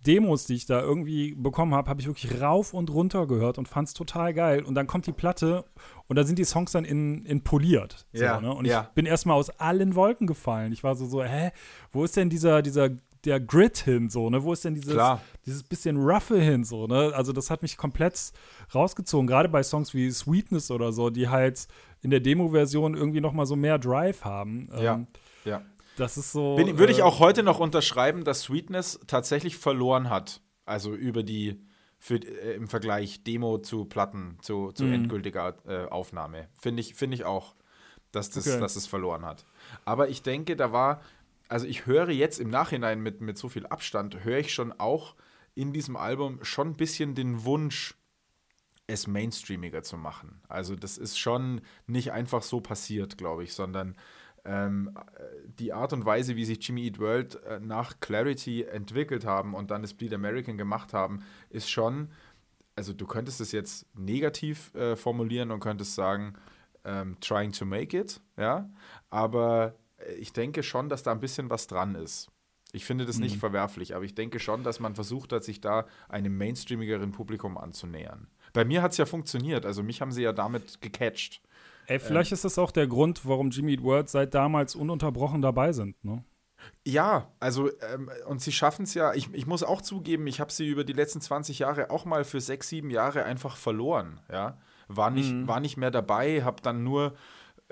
Demos, 0.07 0.47
die 0.47 0.55
ich 0.55 0.67
da 0.67 0.81
irgendwie 0.81 1.35
bekommen 1.35 1.75
habe, 1.75 1.89
habe 1.89 2.01
ich 2.01 2.07
wirklich 2.07 2.41
rauf 2.41 2.75
und 2.75 2.91
runter 2.91 3.27
gehört 3.27 3.57
und 3.59 3.69
fand 3.69 3.89
es 3.89 3.95
total 3.95 4.35
geil. 4.35 4.63
Und 4.63 4.75
dann 4.75 4.87
kommt 4.87 5.07
die 5.07 5.13
Platte 5.13 5.65
und 6.09 6.17
da 6.17 6.25
sind 6.25 6.39
die 6.39 6.45
Songs 6.45 6.73
dann 6.73 6.85
in, 6.85 7.25
in 7.25 7.43
poliert. 7.43 8.07
So, 8.13 8.25
ja, 8.25 8.41
ne? 8.41 8.53
Und 8.53 8.67
ja. 8.67 8.83
ich 8.83 8.95
bin 8.95 9.07
erstmal 9.07 9.37
aus 9.37 9.51
allen 9.51 9.95
Wolken 9.95 10.27
gefallen. 10.27 10.73
Ich 10.73 10.83
war 10.83 10.97
so, 10.97 11.07
so, 11.07 11.23
hä, 11.23 11.53
wo 11.93 12.05
ist 12.05 12.17
denn 12.17 12.31
dieser, 12.31 12.63
dieser 12.63 12.91
der 13.25 13.41
Grit 13.41 13.79
hin, 13.79 14.11
so, 14.11 14.31
ne? 14.31 14.43
Wo 14.43 14.53
ist 14.53 14.65
denn 14.65 14.75
dieses, 14.75 15.01
dieses 15.47 15.63
bisschen 15.63 15.97
Roughe 15.97 16.41
hin, 16.41 16.65
so, 16.65 16.87
ne? 16.87 17.13
Also, 17.15 17.33
das 17.33 17.51
hat 17.51 17.63
mich 17.63 17.77
komplett 17.77 18.33
rausgezogen, 18.75 19.27
gerade 19.27 19.49
bei 19.49 19.63
Songs 19.63 19.95
wie 19.95 20.11
Sweetness 20.11 20.71
oder 20.71 20.93
so, 20.93 21.11
die 21.11 21.29
halt 21.29 21.69
in 22.01 22.11
der 22.11 22.21
Demo-Version 22.21 22.95
irgendwie 22.95 23.21
noch 23.21 23.33
mal 23.33 23.47
so 23.47 23.57
mehr 23.57 23.79
Drive 23.79 24.25
haben. 24.25 24.69
Ja, 24.77 24.95
ähm, 24.95 25.07
ja. 25.45 25.63
Das 25.97 26.17
ist 26.17 26.33
so. 26.33 26.57
Bin, 26.57 26.79
würde 26.79 26.93
ich 26.93 27.01
äh, 27.01 27.03
auch 27.03 27.21
heute 27.21 27.43
noch 27.43 27.61
unterschreiben, 27.61 28.25
dass 28.25 28.43
Sweetness 28.43 29.01
tatsächlich 29.07 29.57
verloren 29.57 30.11
hat. 30.11 30.41
Also 30.65 30.95
über 30.95 31.23
die, 31.23 31.61
für, 31.99 32.17
äh, 32.17 32.55
im 32.55 32.69
Vergleich 32.69 33.25
Demo 33.25 33.59
zu 33.59 33.85
Platten, 33.85 34.39
zu, 34.41 34.73
zu 34.73 34.85
mhm. 34.85 34.95
endgültiger 34.95 35.57
äh, 35.67 35.85
Aufnahme. 35.87 36.49
Finde 36.59 36.81
ich, 36.81 36.95
find 36.95 37.13
ich 37.15 37.25
auch, 37.25 37.55
dass, 38.11 38.31
das, 38.31 38.47
okay. 38.47 38.61
dass 38.61 38.77
es 38.77 38.87
verloren 38.87 39.25
hat. 39.25 39.45
Aber 39.85 40.09
ich 40.09 40.23
denke, 40.23 40.57
da 40.57 40.73
war, 40.73 41.03
also 41.53 41.67
ich 41.67 41.85
höre 41.85 42.09
jetzt 42.09 42.41
im 42.41 42.49
Nachhinein 42.49 43.01
mit, 43.01 43.21
mit 43.21 43.37
so 43.37 43.51
viel 43.51 43.67
Abstand, 43.67 44.25
höre 44.25 44.39
ich 44.39 44.55
schon 44.55 44.73
auch 44.73 45.15
in 45.55 45.75
diesem 45.75 45.97
Album 45.97 46.43
schon 46.43 46.69
ein 46.69 46.77
bisschen 46.79 47.15
den 47.15 47.45
Wunsch, 47.45 47.95
es 48.87 49.07
mainstreamiger 49.07 49.83
zu 49.83 49.99
machen. 49.99 50.41
Also 50.49 50.77
das 50.77 50.97
ist 50.97 51.19
schon 51.19 51.61
nicht 51.87 52.11
einfach 52.11 52.43
so 52.43 52.63
passiert, 52.63 53.19
glaube 53.19 53.45
ich, 53.45 53.53
sondern 53.53 53.97
ähm, 54.47 54.99
die 55.45 55.75
Art 55.75 55.93
und 55.93 56.07
Weise, 56.07 56.37
wie 56.37 56.47
sich 56.47 56.67
Jimmy 56.67 56.87
Eat 56.87 56.99
World 56.99 57.35
äh, 57.45 57.61
nach 57.61 58.01
Clarity 58.01 58.63
entwickelt 58.63 59.27
haben 59.27 59.55
und 59.55 59.71
dann 59.71 59.83
das 59.83 59.93
Bleed 59.93 60.15
American 60.15 60.57
gemacht 60.57 60.95
haben, 60.95 61.23
ist 61.51 61.71
schon, 61.71 62.13
also 62.77 62.95
du 62.95 63.07
könntest 63.07 63.43
es 63.43 63.53
jetzt 63.53 63.87
negativ 63.95 64.75
äh, 64.75 64.97
formulieren 64.97 65.51
und 65.51 65.61
könntest 65.61 65.97
sagen, 65.97 66.33
ähm, 66.87 67.19
trying 67.21 67.53
to 67.53 67.67
make 67.67 67.95
it, 67.97 68.23
ja, 68.39 68.71
aber 69.11 69.75
ich 70.19 70.33
denke 70.33 70.63
schon, 70.63 70.89
dass 70.89 71.03
da 71.03 71.13
ein 71.13 71.21
bisschen 71.21 71.51
was 71.51 71.67
dran 71.67 71.95
ist. 71.95 72.31
Ich 72.73 72.87
finde 72.87 73.05
das 73.05 73.19
nicht 73.19 73.37
mhm. 73.37 73.41
verwerflich, 73.41 73.95
aber 73.95 74.05
ich 74.05 74.15
denke 74.15 74.39
schon, 74.39 74.65
dass 74.65 74.81
man 74.81 74.95
versucht 74.95 75.33
hat, 75.33 75.45
sich 75.45 75.61
da 75.61 75.87
einem 76.09 76.37
mainstreamigeren 76.39 77.13
Publikum 77.13 77.59
anzunähern. 77.59 78.29
Bei 78.55 78.65
mir 78.65 78.83
hat 78.83 78.93
es 78.93 78.97
ja 78.97 79.05
funktioniert, 79.05 79.67
also 79.67 79.83
mich 79.83 80.01
haben 80.01 80.13
sie 80.13 80.23
ja 80.23 80.33
damit 80.33 80.81
gecatcht. 80.81 81.43
Ey, 81.87 81.99
vielleicht 81.99 82.33
ähm, 82.33 82.35
ist 82.35 82.45
das 82.45 82.59
auch 82.59 82.71
der 82.71 82.87
Grund, 82.87 83.27
warum 83.27 83.51
Jimmy 83.51 83.73
Eat 83.73 83.83
World 83.83 84.09
seit 84.09 84.35
damals 84.35 84.75
ununterbrochen 84.75 85.43
dabei 85.43 85.73
sind, 85.73 86.03
ne? 86.05 86.25
Ja, 86.85 87.29
also 87.41 87.69
ähm, 87.93 88.09
und 88.27 88.41
sie 88.41 88.53
schaffen 88.53 88.85
es 88.85 88.95
ja, 88.95 89.15
ich, 89.15 89.33
ich 89.35 89.47
muss 89.47 89.65
auch 89.65 89.83
zugeben, 89.83 90.27
ich 90.29 90.41
habe 90.41 90.53
sie 90.53 90.69
über 90.69 90.85
die 90.85 90.93
letzten 90.93 91.21
20 91.21 91.59
Jahre 91.59 91.91
auch 91.91 92.05
mal 92.05 92.25
für 92.25 92.41
sechs, 92.41 92.69
sieben 92.69 92.91
Jahre 92.91 93.25
einfach 93.25 93.57
verloren, 93.57 94.21
ja. 94.31 94.59
War 94.89 95.11
nicht, 95.11 95.33
mhm. 95.33 95.49
war 95.49 95.61
nicht 95.61 95.77
mehr 95.77 95.91
dabei, 95.91 96.43
habe 96.43 96.63
dann 96.63 96.85
nur 96.85 97.15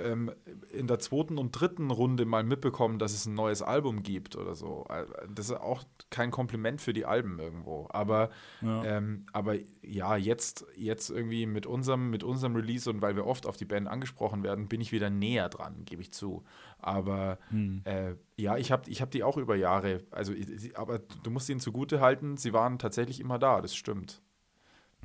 ähm, 0.04 0.32
in 0.72 0.86
der 0.86 0.98
zweiten 0.98 1.38
und 1.38 1.52
dritten 1.52 1.90
Runde 1.90 2.24
mal 2.24 2.44
mitbekommen, 2.44 2.98
dass 2.98 3.12
es 3.12 3.26
ein 3.26 3.34
neues 3.34 3.62
Album 3.62 4.02
gibt 4.02 4.36
oder 4.36 4.54
so. 4.54 4.86
Das 5.32 5.50
ist 5.50 5.56
auch 5.56 5.84
kein 6.10 6.30
Kompliment 6.30 6.80
für 6.80 6.92
die 6.92 7.04
Alben 7.04 7.38
irgendwo. 7.38 7.86
Aber 7.90 8.30
ja, 8.60 8.84
ähm, 8.84 9.26
aber 9.32 9.56
ja 9.82 10.16
jetzt, 10.16 10.66
jetzt 10.76 11.10
irgendwie 11.10 11.46
mit 11.46 11.66
unserem, 11.66 12.10
mit 12.10 12.22
unserem 12.24 12.56
Release 12.56 12.88
und 12.88 13.02
weil 13.02 13.16
wir 13.16 13.26
oft 13.26 13.46
auf 13.46 13.56
die 13.56 13.64
Band 13.64 13.88
angesprochen 13.88 14.42
werden, 14.42 14.68
bin 14.68 14.80
ich 14.80 14.92
wieder 14.92 15.10
näher 15.10 15.48
dran, 15.48 15.84
gebe 15.84 16.02
ich 16.02 16.12
zu. 16.12 16.44
Aber 16.78 17.38
hm. 17.50 17.82
äh, 17.84 18.14
ja, 18.36 18.56
ich 18.56 18.72
habe 18.72 18.90
ich 18.90 19.02
hab 19.02 19.10
die 19.10 19.22
auch 19.22 19.36
über 19.36 19.56
Jahre, 19.56 20.02
also 20.10 20.32
aber 20.74 20.98
du 20.98 21.30
musst 21.30 21.48
ihnen 21.48 21.60
zugute 21.60 22.00
halten, 22.00 22.36
sie 22.36 22.52
waren 22.52 22.78
tatsächlich 22.78 23.20
immer 23.20 23.38
da, 23.38 23.60
das 23.60 23.74
stimmt. 23.74 24.22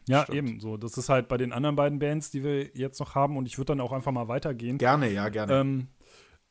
Ja, 0.08 0.24
Stimmt. 0.24 0.38
eben 0.38 0.60
so. 0.60 0.78
Das 0.78 0.98
ist 0.98 1.10
halt 1.10 1.28
bei 1.28 1.38
den 1.38 1.52
anderen 1.52 1.76
beiden 1.76 2.00
Bands, 2.00 2.30
die 2.30 2.44
wir 2.44 2.76
jetzt 2.76 3.00
noch 3.00 3.15
haben, 3.15 3.38
und 3.38 3.48
ich 3.48 3.58
würde 3.58 3.68
dann 3.68 3.82
auch 3.82 3.91
einfach 3.91 4.12
mal 4.12 4.28
weitergehen. 4.28 4.78
Gerne, 4.78 5.12
ja, 5.12 5.30
gerne. 5.30 5.54
Ähm, 5.54 5.88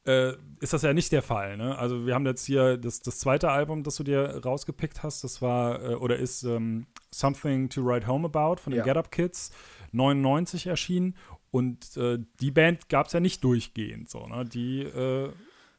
äh, 0.06 0.32
ist 0.60 0.72
das 0.72 0.82
ja 0.82 0.92
nicht 0.92 1.12
der 1.12 1.22
Fall. 1.22 1.56
Ne? 1.56 1.78
Also 1.78 2.06
wir 2.06 2.14
haben 2.14 2.26
jetzt 2.26 2.44
hier 2.44 2.76
das, 2.76 3.00
das 3.00 3.18
zweite 3.18 3.50
Album, 3.50 3.82
das 3.82 3.96
du 3.96 4.04
dir 4.04 4.42
rausgepickt 4.44 5.02
hast, 5.02 5.24
das 5.24 5.40
war 5.40 5.82
äh, 5.82 5.94
oder 5.94 6.16
ist 6.16 6.42
ähm, 6.42 6.86
Something 7.10 7.70
to 7.70 7.82
Write 7.84 8.06
Home 8.06 8.26
About 8.26 8.60
von 8.60 8.72
den 8.72 8.78
ja. 8.78 8.84
Get 8.84 8.96
Up 8.96 9.10
Kids, 9.10 9.50
99 9.92 10.66
erschienen. 10.66 11.16
Und 11.50 11.96
äh, 11.96 12.18
die 12.40 12.50
Band 12.50 12.88
gab 12.88 13.06
es 13.06 13.12
ja 13.12 13.20
nicht 13.20 13.42
durchgehend. 13.44 14.10
So, 14.10 14.26
ne? 14.26 14.44
Die 14.44 14.82
äh, 14.82 15.30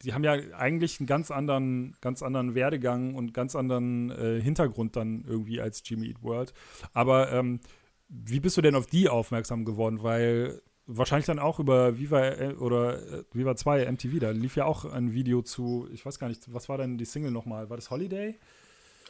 die 0.04 0.14
haben 0.14 0.24
ja 0.24 0.34
eigentlich 0.58 1.00
einen 1.00 1.08
ganz 1.08 1.32
anderen, 1.32 1.96
ganz 2.02 2.22
anderen 2.22 2.56
Werdegang 2.56 3.16
und 3.16 3.34
ganz 3.34 3.56
anderen 3.56 4.12
äh, 4.12 4.42
Hintergrund 4.42 4.96
dann 4.96 5.24
irgendwie 5.28 5.62
als 5.62 5.82
Jimmy 5.86 6.08
Eat 6.08 6.22
World. 6.22 6.54
Aber 6.94 7.32
ähm, 7.32 7.60
wie 8.08 8.40
bist 8.40 8.58
du 8.58 8.62
denn 8.62 8.76
auf 8.76 8.86
die 8.86 9.10
aufmerksam 9.10 9.66
geworden? 9.66 10.04
Weil 10.04 10.62
wahrscheinlich 10.88 11.26
dann 11.26 11.40
auch 11.40 11.60
über 11.60 11.98
Viva 11.98 12.28
äh, 12.28 12.54
oder 12.54 13.02
äh, 13.02 13.24
Viva 13.34 13.56
2 13.56 13.92
MTV, 13.92 14.20
da 14.20 14.32
lief 14.32 14.56
ja 14.56 14.66
auch 14.66 14.86
ein 14.86 15.14
Video 15.14 15.42
zu, 15.42 15.88
ich 15.92 16.06
weiß 16.06 16.20
gar 16.20 16.28
nicht, 16.28 16.54
was 16.54 16.70
war 16.70 16.78
denn 16.78 16.98
die 16.98 17.06
Single 17.06 17.32
nochmal? 17.32 17.70
War 17.70 17.78
das 17.78 17.90
Holiday? 17.90 18.38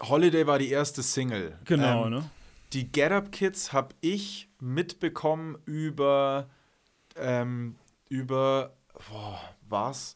Holiday 0.02 0.48
war 0.48 0.60
die 0.60 0.70
erste 0.70 1.04
Single. 1.04 1.58
Genau, 1.66 2.06
ähm, 2.06 2.12
ne? 2.12 2.30
Die 2.74 2.92
Get 2.92 3.12
Up 3.12 3.32
Kids 3.32 3.74
habe 3.74 3.96
ich 4.02 4.50
mitbekommen 4.60 5.58
über, 5.66 6.50
ähm, 7.16 7.76
über, 8.10 8.74
boah, 9.10 9.40
was? 9.70 10.16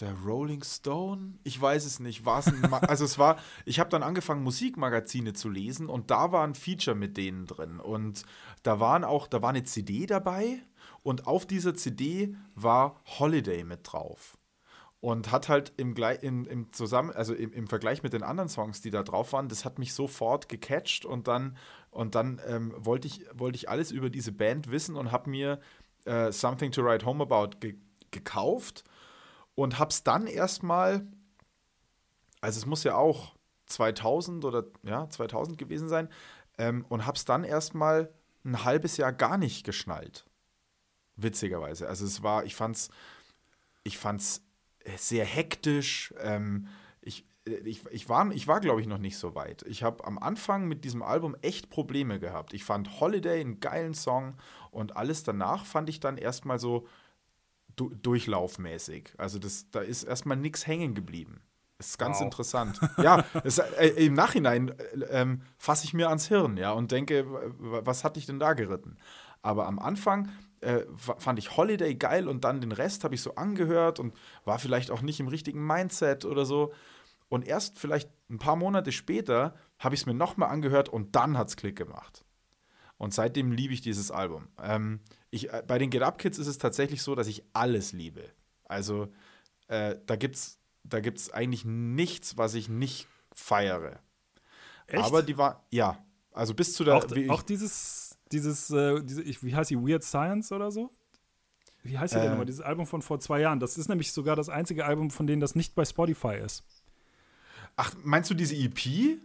Der 0.00 0.12
Rolling 0.12 0.62
Stone? 0.62 1.38
Ich 1.42 1.58
weiß 1.58 1.86
es 1.86 2.00
nicht. 2.00 2.26
War 2.26 2.40
es 2.40 2.52
also 2.82 3.04
es 3.04 3.18
war, 3.18 3.38
ich 3.64 3.80
habe 3.80 3.88
dann 3.88 4.02
angefangen, 4.02 4.42
Musikmagazine 4.42 5.32
zu 5.32 5.48
lesen 5.48 5.88
und 5.88 6.10
da 6.10 6.32
war 6.32 6.46
ein 6.46 6.54
Feature 6.54 6.94
mit 6.94 7.16
denen 7.16 7.46
drin. 7.46 7.80
Und 7.80 8.24
da 8.62 8.78
waren 8.78 9.04
auch, 9.04 9.26
da 9.26 9.40
war 9.40 9.50
eine 9.50 9.64
CD 9.64 10.04
dabei 10.04 10.58
und 11.02 11.26
auf 11.26 11.46
dieser 11.46 11.74
CD 11.74 12.36
war 12.54 13.00
Holiday 13.18 13.64
mit 13.64 13.80
drauf. 13.84 14.36
Und 15.00 15.30
hat 15.30 15.48
halt 15.48 15.72
im, 15.78 15.94
im, 15.96 16.46
im 16.46 16.72
Zusammen, 16.72 17.10
also 17.12 17.32
im, 17.32 17.52
im, 17.52 17.66
Vergleich 17.66 18.02
mit 18.02 18.12
den 18.12 18.22
anderen 18.22 18.48
Songs, 18.48 18.82
die 18.82 18.90
da 18.90 19.02
drauf 19.02 19.32
waren, 19.32 19.48
das 19.48 19.64
hat 19.64 19.78
mich 19.78 19.94
sofort 19.94 20.48
gecatcht 20.48 21.06
und 21.06 21.28
dann, 21.28 21.56
und 21.90 22.14
dann 22.14 22.40
ähm, 22.46 22.74
wollte 22.76 23.06
ich, 23.06 23.24
wollte 23.32 23.56
ich 23.56 23.68
alles 23.68 23.92
über 23.92 24.10
diese 24.10 24.32
Band 24.32 24.70
wissen 24.70 24.96
und 24.96 25.12
habe 25.12 25.30
mir 25.30 25.60
äh, 26.04 26.32
Something 26.32 26.72
to 26.72 26.82
Write 26.82 27.06
Home 27.06 27.22
About 27.22 27.58
ge 27.60 27.76
gekauft 28.10 28.84
und 29.56 29.80
hab's 29.80 30.04
dann 30.04 30.28
erstmal, 30.28 31.04
also 32.40 32.58
es 32.58 32.66
muss 32.66 32.84
ja 32.84 32.94
auch 32.94 33.34
2000 33.66 34.44
oder 34.44 34.64
ja, 34.84 35.10
2000 35.10 35.58
gewesen 35.58 35.88
sein, 35.88 36.08
ähm, 36.58 36.84
und 36.88 37.04
hab's 37.04 37.24
dann 37.24 37.42
erstmal 37.42 38.12
ein 38.44 38.64
halbes 38.64 38.96
Jahr 38.96 39.12
gar 39.12 39.36
nicht 39.36 39.64
geschnallt. 39.64 40.24
Witzigerweise. 41.16 41.88
Also 41.88 42.04
es 42.04 42.22
war, 42.22 42.44
ich 42.44 42.54
fand's, 42.54 42.90
ich 43.82 43.98
fand's 43.98 44.42
sehr 44.96 45.24
hektisch. 45.24 46.14
Ähm, 46.20 46.68
ich, 47.00 47.26
ich, 47.44 47.84
ich 47.90 48.08
war, 48.08 48.30
ich 48.30 48.46
war 48.46 48.60
glaube 48.60 48.80
ich, 48.82 48.86
noch 48.86 48.98
nicht 48.98 49.18
so 49.18 49.34
weit. 49.34 49.62
Ich 49.62 49.82
habe 49.82 50.04
am 50.04 50.18
Anfang 50.18 50.68
mit 50.68 50.84
diesem 50.84 51.02
Album 51.02 51.34
echt 51.40 51.70
Probleme 51.70 52.20
gehabt. 52.20 52.52
Ich 52.52 52.64
fand 52.64 53.00
Holiday 53.00 53.40
einen 53.40 53.60
geilen 53.60 53.94
Song 53.94 54.36
und 54.70 54.96
alles 54.96 55.22
danach 55.22 55.64
fand 55.64 55.88
ich 55.88 55.98
dann 56.00 56.18
erstmal 56.18 56.58
so, 56.58 56.86
du 57.76 57.90
durchlaufmäßig. 57.90 59.12
Also 59.18 59.38
das, 59.38 59.70
da 59.70 59.80
ist 59.80 60.04
erstmal 60.04 60.36
nichts 60.36 60.66
hängen 60.66 60.94
geblieben. 60.94 61.40
Das 61.78 61.88
ist 61.88 61.98
ganz 61.98 62.18
wow. 62.18 62.24
interessant. 62.24 62.80
Ja, 63.02 63.24
das, 63.44 63.58
äh, 63.58 63.88
im 64.04 64.14
Nachhinein 64.14 64.70
äh, 64.70 65.04
ähm, 65.10 65.42
fasse 65.58 65.84
ich 65.84 65.94
mir 65.94 66.08
ans 66.08 66.28
Hirn, 66.28 66.56
ja, 66.56 66.72
und 66.72 66.90
denke, 66.90 67.26
was 67.58 68.02
hat 68.02 68.16
dich 68.16 68.26
denn 68.26 68.38
da 68.38 68.54
geritten? 68.54 68.96
Aber 69.42 69.66
am 69.66 69.78
Anfang 69.78 70.30
äh, 70.60 70.84
fand 70.96 71.38
ich 71.38 71.56
Holiday 71.56 71.94
geil 71.94 72.28
und 72.28 72.44
dann 72.44 72.60
den 72.60 72.72
Rest 72.72 73.04
habe 73.04 73.14
ich 73.14 73.22
so 73.22 73.34
angehört 73.34 74.00
und 74.00 74.14
war 74.44 74.58
vielleicht 74.58 74.90
auch 74.90 75.02
nicht 75.02 75.20
im 75.20 75.28
richtigen 75.28 75.64
Mindset 75.64 76.24
oder 76.24 76.44
so. 76.44 76.72
Und 77.28 77.46
erst 77.46 77.78
vielleicht 77.78 78.10
ein 78.30 78.38
paar 78.38 78.56
Monate 78.56 78.92
später 78.92 79.54
habe 79.78 79.94
ich 79.94 80.02
es 80.02 80.06
mir 80.06 80.14
nochmal 80.14 80.48
angehört 80.48 80.88
und 80.88 81.14
dann 81.14 81.36
hat 81.36 81.48
es 81.48 81.56
Klick 81.56 81.76
gemacht. 81.76 82.24
Und 82.98 83.12
seitdem 83.12 83.52
liebe 83.52 83.74
ich 83.74 83.82
dieses 83.82 84.10
Album. 84.10 84.48
Ähm, 84.62 85.00
ich, 85.30 85.52
äh, 85.52 85.62
bei 85.66 85.78
den 85.78 85.90
Get 85.90 86.02
Up 86.02 86.18
Kids 86.18 86.38
ist 86.38 86.46
es 86.46 86.58
tatsächlich 86.58 87.02
so, 87.02 87.14
dass 87.14 87.26
ich 87.26 87.44
alles 87.52 87.92
liebe. 87.92 88.30
Also 88.64 89.08
äh, 89.68 89.96
da 90.06 90.16
gibt 90.16 90.36
es 90.36 90.58
da 90.88 91.00
gibt's 91.00 91.30
eigentlich 91.30 91.64
nichts, 91.64 92.36
was 92.36 92.54
ich 92.54 92.68
nicht 92.68 93.08
feiere. 93.32 94.00
Echt? 94.86 95.02
Aber 95.02 95.22
die 95.22 95.36
war, 95.36 95.64
ja, 95.70 95.98
also 96.32 96.54
bis 96.54 96.74
zu 96.74 96.84
der. 96.84 96.96
Auch, 96.96 97.06
auch 97.28 97.42
dieses, 97.42 98.16
dieses, 98.30 98.70
äh, 98.70 99.02
diese, 99.02 99.24
wie 99.24 99.54
heißt 99.54 99.70
die, 99.70 99.76
Weird 99.76 100.04
Science 100.04 100.52
oder 100.52 100.70
so? 100.70 100.90
Wie 101.82 101.98
heißt 101.98 102.14
die 102.14 102.18
denn 102.18 102.30
nochmal? 102.30 102.46
Dieses 102.46 102.60
Album 102.60 102.86
von 102.86 103.02
vor 103.02 103.20
zwei 103.20 103.40
Jahren. 103.40 103.60
Das 103.60 103.78
ist 103.78 103.88
nämlich 103.88 104.12
sogar 104.12 104.36
das 104.36 104.48
einzige 104.48 104.84
Album, 104.84 105.10
von 105.10 105.26
denen 105.26 105.40
das 105.40 105.54
nicht 105.54 105.74
bei 105.74 105.84
Spotify 105.84 106.36
ist. 106.36 106.64
Ach, 107.76 107.94
meinst 108.02 108.30
du 108.30 108.34
diese 108.34 108.56
EP? 108.56 109.18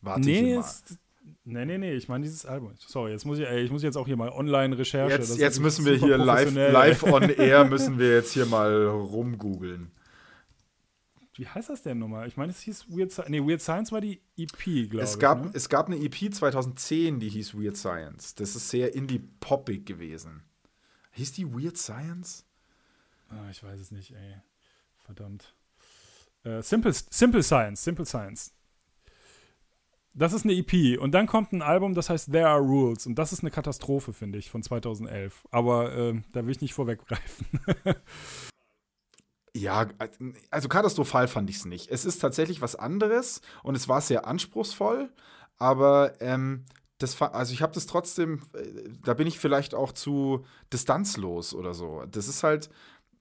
Warte 0.00 0.20
nee, 0.20 0.58
ich 0.58 0.98
Nee, 1.44 1.64
nee, 1.64 1.78
nee, 1.78 1.94
ich 1.94 2.08
meine 2.08 2.24
dieses 2.24 2.46
Album. 2.46 2.72
Sorry, 2.78 3.12
jetzt 3.12 3.24
muss 3.24 3.38
ich, 3.38 3.46
ey, 3.46 3.62
ich 3.62 3.70
muss 3.70 3.82
jetzt 3.82 3.96
auch 3.96 4.06
hier 4.06 4.16
mal 4.16 4.30
Online-Recherche. 4.30 5.14
Jetzt, 5.14 5.38
jetzt 5.38 5.60
müssen 5.60 5.84
wir 5.84 5.96
hier 5.96 6.18
live, 6.18 6.54
live 6.54 7.02
on 7.04 7.22
air, 7.30 7.64
müssen 7.64 7.98
wir 7.98 8.14
jetzt 8.14 8.32
hier 8.32 8.46
mal 8.46 8.86
rumgoogeln. 8.86 9.90
Wie 11.34 11.46
heißt 11.46 11.68
das 11.68 11.82
denn 11.82 11.98
nochmal? 11.98 12.26
Ich 12.28 12.36
meine, 12.36 12.50
es 12.50 12.60
hieß 12.60 12.86
Weird 12.88 13.12
Science. 13.12 13.30
Nee, 13.30 13.40
Weird 13.40 13.60
Science 13.60 13.92
war 13.92 14.00
die 14.00 14.22
EP, 14.38 14.88
glaube 14.88 15.04
ich. 15.04 15.18
Ne? 15.18 15.50
Es 15.52 15.68
gab 15.68 15.86
eine 15.86 15.96
EP 15.96 16.34
2010, 16.34 17.20
die 17.20 17.28
hieß 17.28 17.54
Weird 17.54 17.76
Science. 17.76 18.34
Das 18.34 18.56
ist 18.56 18.70
sehr 18.70 18.94
indie-poppig 18.94 19.84
gewesen. 19.84 20.42
Hieß 21.12 21.32
die 21.32 21.46
Weird 21.52 21.76
Science? 21.76 22.46
Ah, 23.28 23.50
ich 23.50 23.62
weiß 23.62 23.78
es 23.78 23.90
nicht, 23.90 24.12
ey. 24.12 24.36
Verdammt. 25.04 25.54
Äh, 26.44 26.62
Simple, 26.62 26.92
Simple 26.92 27.42
Science, 27.42 27.84
Simple 27.84 28.06
Science. 28.06 28.52
Das 30.18 30.32
ist 30.32 30.44
eine 30.44 30.54
EP. 30.54 30.98
Und 30.98 31.12
dann 31.12 31.26
kommt 31.26 31.52
ein 31.52 31.60
Album, 31.60 31.94
das 31.94 32.08
heißt 32.08 32.32
There 32.32 32.48
Are 32.48 32.62
Rules. 32.62 33.06
Und 33.06 33.16
das 33.16 33.34
ist 33.34 33.40
eine 33.40 33.50
Katastrophe, 33.50 34.14
finde 34.14 34.38
ich, 34.38 34.50
von 34.50 34.62
2011. 34.62 35.44
Aber 35.50 35.94
äh, 35.94 36.22
da 36.32 36.44
will 36.44 36.52
ich 36.52 36.60
nicht 36.60 36.74
vorweggreifen. 36.74 37.46
Ja, 39.58 39.86
also 40.50 40.68
katastrophal 40.68 41.28
fand 41.28 41.48
ich 41.48 41.56
es 41.56 41.64
nicht. 41.64 41.90
Es 41.90 42.04
ist 42.04 42.18
tatsächlich 42.18 42.60
was 42.60 42.76
anderes 42.76 43.40
und 43.62 43.74
es 43.74 43.88
war 43.88 44.02
sehr 44.02 44.26
anspruchsvoll, 44.26 45.10
aber 45.56 46.20
ähm, 46.20 46.66
das, 46.98 47.20
also 47.22 47.54
ich 47.54 47.62
habe 47.62 47.72
das 47.72 47.86
trotzdem, 47.86 48.42
äh, 48.52 48.90
da 49.02 49.14
bin 49.14 49.26
ich 49.26 49.38
vielleicht 49.38 49.74
auch 49.74 49.92
zu 49.92 50.44
distanzlos 50.74 51.54
oder 51.54 51.72
so. 51.72 52.04
Das 52.10 52.28
ist 52.28 52.42
halt, 52.42 52.68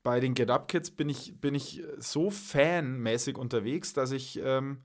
bei 0.03 0.19
den 0.19 0.33
Get 0.33 0.51
Up 0.51 0.67
Kids 0.67 0.91
bin 0.91 1.07
ich, 1.07 1.39
bin 1.39 1.55
ich 1.55 1.83
so 1.99 2.29
fanmäßig 2.29 3.37
unterwegs, 3.37 3.93
dass 3.93 4.11
ich, 4.11 4.37
ähm, 4.43 4.83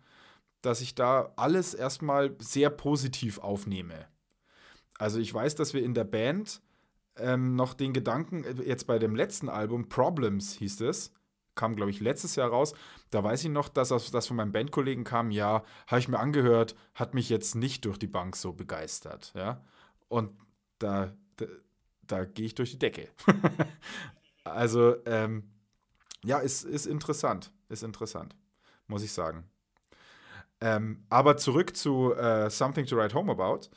dass 0.63 0.81
ich 0.81 0.95
da 0.95 1.33
alles 1.37 1.75
erstmal 1.75 2.37
sehr 2.39 2.71
positiv 2.71 3.39
aufnehme. 3.39 4.07
Also 4.99 5.19
ich 5.19 5.33
weiß, 5.33 5.55
dass 5.55 5.73
wir 5.73 5.83
in 5.83 5.95
der 5.95 6.05
Band 6.05 6.61
ähm, 7.17 7.57
noch 7.57 7.75
den 7.75 7.93
Gedanken, 7.93 8.45
äh, 8.45 8.63
jetzt 8.63 8.87
bei 8.87 8.99
dem 8.99 9.15
letzten 9.15 9.49
Album, 9.49 9.89
Problems 9.89 10.55
hieß 10.55 10.83
es, 10.83 11.13
kam, 11.55 11.77
glaube 11.77 11.91
ich, 11.91 12.01
letztes 12.01 12.37
Jahr 12.37 12.51
raus. 12.51 12.75
Da 13.11 13.23
weiß 13.23 13.45
ich 13.45 13.51
noch, 13.51 13.69
dass 13.69 13.89
das 13.89 14.27
von 14.27 14.37
meinem 14.37 14.53
Bandkollegen 14.53 15.05
kam, 15.05 15.31
ja, 15.31 15.63
habe 15.87 16.01
ich 16.01 16.09
mir 16.09 16.19
angehört, 16.19 16.75
hat 16.95 17.15
mich 17.15 17.29
jetzt 17.29 17.55
nicht 17.55 17.85
durch 17.85 17.99
die 17.99 18.07
Bank 18.07 18.37
so 18.37 18.53
begeistert. 18.53 19.33
Ja? 19.35 19.65
Und 20.09 20.33
da, 20.79 21.13
da, 21.37 21.47
da 22.03 22.25
gehe 22.25 22.47
ich 22.47 22.55
durch 22.55 22.73
die 22.73 22.79
Decke. 22.79 23.09
also, 24.45 24.97
ähm, 25.07 25.51
ja, 26.25 26.39
ist, 26.39 26.65
ist 26.65 26.87
interessant. 26.87 27.53
Ist 27.69 27.83
interessant, 27.83 28.37
muss 28.87 29.03
ich 29.03 29.13
sagen. 29.13 29.49
Ähm, 30.61 31.05
aber 31.09 31.37
zurück 31.37 31.77
zu 31.77 32.15
uh, 32.15 32.49
Something 32.49 32.87
to 32.87 32.97
Write 32.97 33.15
Home 33.15 33.33
About. 33.33 33.69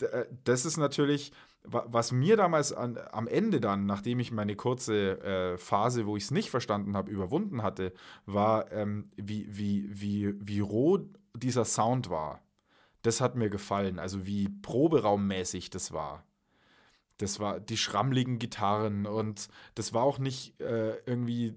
D 0.00 0.06
äh, 0.06 0.26
das 0.44 0.64
ist 0.64 0.76
natürlich 0.76 1.32
was 1.64 2.10
mir 2.12 2.36
damals 2.36 2.72
an, 2.72 2.98
am 3.12 3.28
Ende 3.28 3.60
dann, 3.60 3.86
nachdem 3.86 4.18
ich 4.20 4.32
meine 4.32 4.56
kurze 4.56 5.20
äh, 5.20 5.58
Phase, 5.58 6.06
wo 6.06 6.16
ich 6.16 6.24
es 6.24 6.30
nicht 6.30 6.50
verstanden 6.50 6.96
habe, 6.96 7.10
überwunden 7.10 7.62
hatte, 7.62 7.92
war, 8.26 8.72
ähm, 8.72 9.10
wie, 9.16 9.46
wie, 9.48 9.88
wie, 9.88 10.34
wie 10.40 10.60
roh 10.60 10.98
dieser 11.34 11.64
Sound 11.64 12.10
war. 12.10 12.42
Das 13.02 13.20
hat 13.20 13.36
mir 13.36 13.48
gefallen, 13.48 13.98
also 13.98 14.26
wie 14.26 14.48
proberaummäßig 14.48 15.70
das 15.70 15.92
war. 15.92 16.24
Das 17.18 17.38
war 17.38 17.60
die 17.60 17.76
schrammligen 17.76 18.38
Gitarren 18.38 19.06
und 19.06 19.48
das 19.74 19.94
war 19.94 20.02
auch 20.02 20.18
nicht 20.18 20.60
äh, 20.60 20.96
irgendwie 21.06 21.54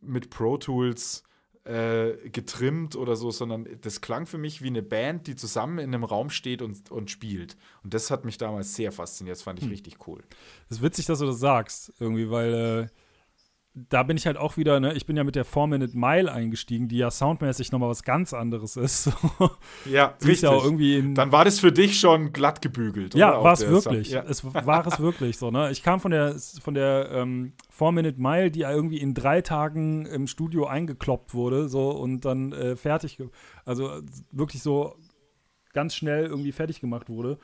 mit 0.00 0.30
Pro 0.30 0.56
Tools 0.56 1.22
äh, 1.64 2.28
getrimmt 2.28 2.94
oder 2.94 3.16
so, 3.16 3.30
sondern 3.30 3.66
das 3.80 4.00
klang 4.00 4.26
für 4.26 4.38
mich 4.38 4.62
wie 4.62 4.68
eine 4.68 4.82
Band, 4.82 5.26
die 5.26 5.36
zusammen 5.36 5.78
in 5.78 5.94
einem 5.94 6.04
Raum 6.04 6.30
steht 6.30 6.60
und, 6.60 6.90
und 6.90 7.10
spielt. 7.10 7.56
Und 7.82 7.94
das 7.94 8.10
hat 8.10 8.24
mich 8.24 8.36
damals 8.38 8.74
sehr 8.74 8.92
fasziniert. 8.92 9.36
Das 9.36 9.42
fand 9.42 9.58
ich 9.58 9.64
hm. 9.64 9.70
richtig 9.70 10.06
cool. 10.06 10.22
Das 10.68 10.78
ist 10.78 10.84
witzig, 10.84 11.06
dass 11.06 11.20
du 11.20 11.26
das 11.26 11.38
sagst, 11.38 11.92
irgendwie, 11.98 12.30
weil 12.30 12.54
äh, 12.54 12.86
da 13.76 14.04
bin 14.04 14.16
ich 14.16 14.26
halt 14.26 14.36
auch 14.36 14.56
wieder, 14.56 14.78
ne, 14.78 14.94
ich 14.94 15.04
bin 15.04 15.16
ja 15.16 15.24
mit 15.24 15.34
der 15.34 15.44
4-Minute 15.44 15.98
Mile 15.98 16.30
eingestiegen, 16.30 16.86
die 16.86 16.98
ja 16.98 17.10
soundmäßig 17.10 17.72
nochmal 17.72 17.88
was 17.88 18.04
ganz 18.04 18.32
anderes 18.32 18.76
ist. 18.76 19.10
ja, 19.84 20.14
richtig. 20.24 20.42
Ja 20.42 20.52
irgendwie 20.52 21.12
Dann 21.12 21.32
war 21.32 21.44
das 21.44 21.58
für 21.58 21.72
dich 21.72 21.98
schon 21.98 22.32
glatt 22.32 22.62
gebügelt. 22.62 23.16
Ja, 23.16 23.42
war 23.42 23.52
es 23.52 23.66
wirklich. 23.68 24.10
Ja. 24.10 24.22
Es 24.22 24.44
war 24.44 24.86
es 24.86 25.00
wirklich 25.00 25.38
so, 25.38 25.50
ne? 25.50 25.72
Ich 25.72 25.82
kam 25.82 25.98
von 25.98 26.12
der, 26.12 26.36
von 26.38 26.74
der 26.74 27.10
ähm, 27.10 27.54
4-Minute 27.76 28.20
Mile, 28.20 28.52
die 28.52 28.60
irgendwie 28.60 28.98
in 28.98 29.12
drei 29.12 29.40
Tagen 29.40 30.06
im 30.06 30.28
Studio 30.28 30.66
eingekloppt 30.66 31.34
wurde, 31.34 31.68
so 31.68 31.90
und 31.90 32.24
dann 32.24 32.52
äh, 32.52 32.76
fertig, 32.76 33.18
also 33.64 33.90
wirklich 34.30 34.62
so 34.62 34.94
ganz 35.72 35.96
schnell 35.96 36.26
irgendwie 36.26 36.52
fertig 36.52 36.80
gemacht 36.80 37.08
wurde. 37.08 37.38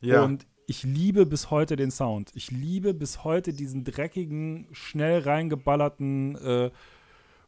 Ja. 0.00 0.22
Und 0.22 0.46
ich 0.66 0.82
liebe 0.82 1.26
bis 1.26 1.50
heute 1.50 1.76
den 1.76 1.90
Sound. 1.90 2.30
Ich 2.34 2.50
liebe 2.50 2.94
bis 2.94 3.24
heute 3.24 3.52
diesen 3.52 3.84
dreckigen, 3.84 4.66
schnell 4.72 5.20
reingeballerten, 5.20 6.36
äh, 6.36 6.70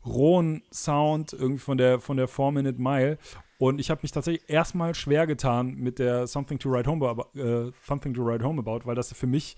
rohen 0.04 0.62
Sound 0.72 1.32
irgendwie 1.32 1.60
von 1.60 1.78
der, 1.78 2.00
von 2.00 2.16
der 2.16 2.28
4-Minute 2.28 2.80
Mile. 2.80 3.18
Und 3.58 3.78
ich 3.80 3.90
habe 3.90 4.00
mich 4.02 4.12
tatsächlich 4.12 4.48
erstmal 4.48 4.94
schwer 4.94 5.26
getan 5.26 5.74
mit 5.76 5.98
der 5.98 6.26
Something 6.26 6.58
to 6.58 6.70
Write 6.70 6.90
Home, 6.90 7.08
About, 7.08 7.38
äh, 7.38 7.72
Something 7.86 8.12
to 8.14 8.24
Write 8.24 8.44
Home 8.44 8.60
About, 8.60 8.86
weil 8.86 8.94
das 8.94 9.12
für 9.12 9.26
mich, 9.26 9.56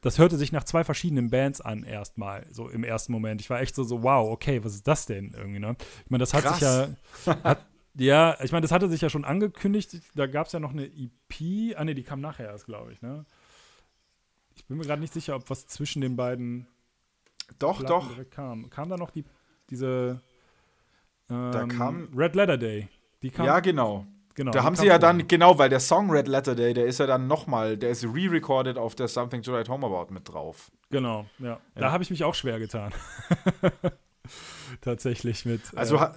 das 0.00 0.18
hörte 0.18 0.36
sich 0.36 0.52
nach 0.52 0.64
zwei 0.64 0.84
verschiedenen 0.84 1.30
Bands 1.30 1.60
an 1.60 1.84
erstmal, 1.84 2.46
so 2.50 2.68
im 2.68 2.84
ersten 2.84 3.12
Moment. 3.12 3.40
Ich 3.40 3.48
war 3.48 3.60
echt 3.60 3.74
so, 3.74 3.84
so 3.84 4.02
wow, 4.02 4.30
okay, 4.30 4.62
was 4.64 4.74
ist 4.74 4.86
das 4.86 5.06
denn 5.06 5.32
irgendwie, 5.36 5.60
ne? 5.60 5.76
Ich 6.04 6.10
meine, 6.10 6.22
das 6.22 6.34
hat 6.34 6.44
Krass. 6.44 6.58
sich 6.58 7.26
ja, 7.26 7.42
hat, 7.44 7.64
ja, 7.94 8.36
ich 8.42 8.52
meine, 8.52 8.62
das 8.62 8.72
hatte 8.72 8.88
sich 8.88 9.00
ja 9.00 9.10
schon 9.10 9.24
angekündigt. 9.24 10.00
Da 10.14 10.26
gab 10.26 10.46
es 10.46 10.52
ja 10.52 10.60
noch 10.60 10.70
eine 10.70 10.86
EP. 10.86 11.76
Ah, 11.76 11.84
ne, 11.84 11.94
die 11.94 12.02
kam 12.02 12.20
nachher 12.20 12.46
erst, 12.46 12.66
glaube 12.66 12.92
ich, 12.92 13.02
ne? 13.02 13.24
Ich 14.54 14.66
bin 14.66 14.76
mir 14.76 14.84
gerade 14.84 15.00
nicht 15.00 15.12
sicher, 15.12 15.36
ob 15.36 15.48
was 15.50 15.66
zwischen 15.66 16.00
den 16.00 16.16
beiden. 16.16 16.66
Doch, 17.58 17.80
Platten 17.80 18.16
doch. 18.18 18.30
kam. 18.30 18.70
Kam 18.70 18.88
da 18.88 18.96
noch 18.96 19.10
die, 19.10 19.24
diese. 19.70 20.20
Ähm, 21.28 21.52
da 21.52 21.66
kam. 21.66 22.08
Red 22.16 22.34
Letter 22.34 22.58
Day. 22.58 22.88
Die 23.22 23.30
kam. 23.30 23.46
Ja, 23.46 23.60
genau. 23.60 24.06
Genau, 24.34 24.50
da 24.50 24.62
haben 24.62 24.76
sie 24.76 24.86
ja 24.86 24.98
dann, 24.98 25.28
genau, 25.28 25.58
weil 25.58 25.68
der 25.68 25.80
Song 25.80 26.10
Red 26.10 26.26
Letter 26.26 26.54
Day, 26.54 26.72
der 26.72 26.86
ist 26.86 26.98
ja 26.98 27.06
dann 27.06 27.26
nochmal, 27.26 27.76
der 27.76 27.90
ist 27.90 28.04
re-recorded 28.04 28.78
auf 28.78 28.94
der 28.94 29.06
Something 29.06 29.42
to 29.42 29.52
Write 29.52 29.70
Home 29.70 29.84
About 29.86 30.12
mit 30.12 30.26
drauf. 30.26 30.70
Genau, 30.90 31.26
ja. 31.38 31.48
ja. 31.48 31.60
Da 31.74 31.92
habe 31.92 32.02
ich 32.02 32.10
mich 32.10 32.24
auch 32.24 32.34
schwer 32.34 32.58
getan. 32.58 32.92
Tatsächlich 34.80 35.44
mit. 35.44 35.60
Also 35.76 35.96
äh, 35.96 36.10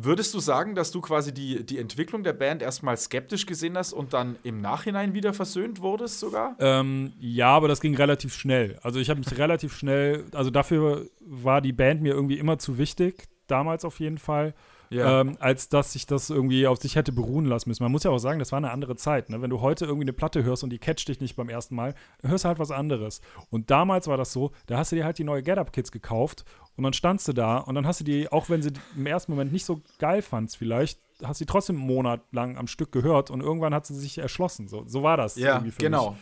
Würdest 0.00 0.32
du 0.32 0.38
sagen, 0.38 0.76
dass 0.76 0.92
du 0.92 1.00
quasi 1.00 1.34
die, 1.34 1.66
die 1.66 1.76
Entwicklung 1.76 2.22
der 2.22 2.32
Band 2.32 2.62
erstmal 2.62 2.96
skeptisch 2.96 3.46
gesehen 3.46 3.76
hast 3.76 3.92
und 3.92 4.12
dann 4.12 4.36
im 4.44 4.60
Nachhinein 4.60 5.12
wieder 5.12 5.34
versöhnt 5.34 5.80
wurdest 5.80 6.20
sogar? 6.20 6.54
Ähm, 6.60 7.14
ja, 7.18 7.48
aber 7.48 7.66
das 7.66 7.80
ging 7.80 7.96
relativ 7.96 8.32
schnell. 8.32 8.78
Also 8.82 9.00
ich 9.00 9.10
habe 9.10 9.18
mich 9.18 9.36
relativ 9.36 9.76
schnell, 9.76 10.26
also 10.32 10.50
dafür 10.50 11.08
war 11.18 11.60
die 11.60 11.72
Band 11.72 12.00
mir 12.00 12.14
irgendwie 12.14 12.38
immer 12.38 12.60
zu 12.60 12.78
wichtig, 12.78 13.24
damals 13.48 13.84
auf 13.84 13.98
jeden 13.98 14.18
Fall 14.18 14.54
ja. 14.90 15.20
ähm, 15.20 15.36
als 15.40 15.68
dass 15.68 15.92
sich 15.92 16.06
das 16.06 16.30
irgendwie 16.30 16.66
auf 16.66 16.78
sich 16.78 16.96
hätte 16.96 17.12
beruhen 17.12 17.44
lassen 17.44 17.68
müssen. 17.68 17.82
Man 17.82 17.92
muss 17.92 18.04
ja 18.04 18.10
auch 18.10 18.18
sagen, 18.18 18.38
das 18.38 18.52
war 18.52 18.56
eine 18.56 18.70
andere 18.70 18.96
Zeit. 18.96 19.30
Ne? 19.30 19.40
Wenn 19.42 19.50
du 19.50 19.60
heute 19.60 19.84
irgendwie 19.84 20.04
eine 20.04 20.12
Platte 20.12 20.44
hörst 20.44 20.64
und 20.64 20.70
die 20.70 20.78
catcht 20.78 21.08
dich 21.08 21.20
nicht 21.20 21.36
beim 21.36 21.48
ersten 21.48 21.74
Mal, 21.74 21.94
hörst 22.22 22.44
du 22.44 22.48
halt 22.48 22.58
was 22.58 22.70
anderes. 22.70 23.20
Und 23.50 23.70
damals 23.70 24.06
war 24.06 24.16
das 24.16 24.32
so, 24.32 24.52
da 24.66 24.78
hast 24.78 24.92
du 24.92 24.96
dir 24.96 25.04
halt 25.04 25.18
die 25.18 25.24
neue 25.24 25.42
Get 25.42 25.58
Up 25.58 25.72
Kids 25.72 25.92
gekauft 25.92 26.44
und 26.76 26.84
dann 26.84 26.92
standst 26.92 27.26
du 27.28 27.32
da 27.32 27.58
und 27.58 27.74
dann 27.74 27.86
hast 27.86 28.00
du 28.00 28.04
die, 28.04 28.30
auch 28.30 28.48
wenn 28.48 28.62
sie 28.62 28.72
im 28.96 29.06
ersten 29.06 29.32
Moment 29.32 29.52
nicht 29.52 29.64
so 29.64 29.80
geil 29.98 30.22
fandst, 30.22 30.56
vielleicht, 30.56 31.00
hast 31.22 31.40
du 31.40 31.44
die 31.44 31.50
trotzdem 31.50 31.76
einen 31.76 31.86
Monat 31.86 32.20
lang 32.32 32.56
am 32.56 32.66
Stück 32.66 32.92
gehört 32.92 33.30
und 33.30 33.40
irgendwann 33.40 33.74
hat 33.74 33.86
sie 33.86 33.94
sich 33.94 34.18
erschlossen. 34.18 34.68
So, 34.68 34.84
so 34.86 35.02
war 35.02 35.16
das. 35.16 35.36
Ja, 35.36 35.62
genau. 35.78 36.12
Mich. 36.12 36.20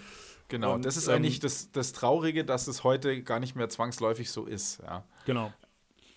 Genau, 0.49 0.75
und, 0.75 0.85
das 0.85 0.97
ist 0.97 1.09
ähm, 1.09 1.17
eigentlich 1.17 1.41
das, 1.41 1.73
das 1.73 1.93
Traurige, 1.93 2.45
dass 2.45 2.69
es 2.69 2.85
heute 2.85 3.23
gar 3.23 3.41
nicht 3.41 3.57
mehr 3.57 3.69
zwangsläufig 3.69 4.31
so 4.31 4.45
ist. 4.45 4.81
Ja. 4.83 5.05
Genau. 5.25 5.53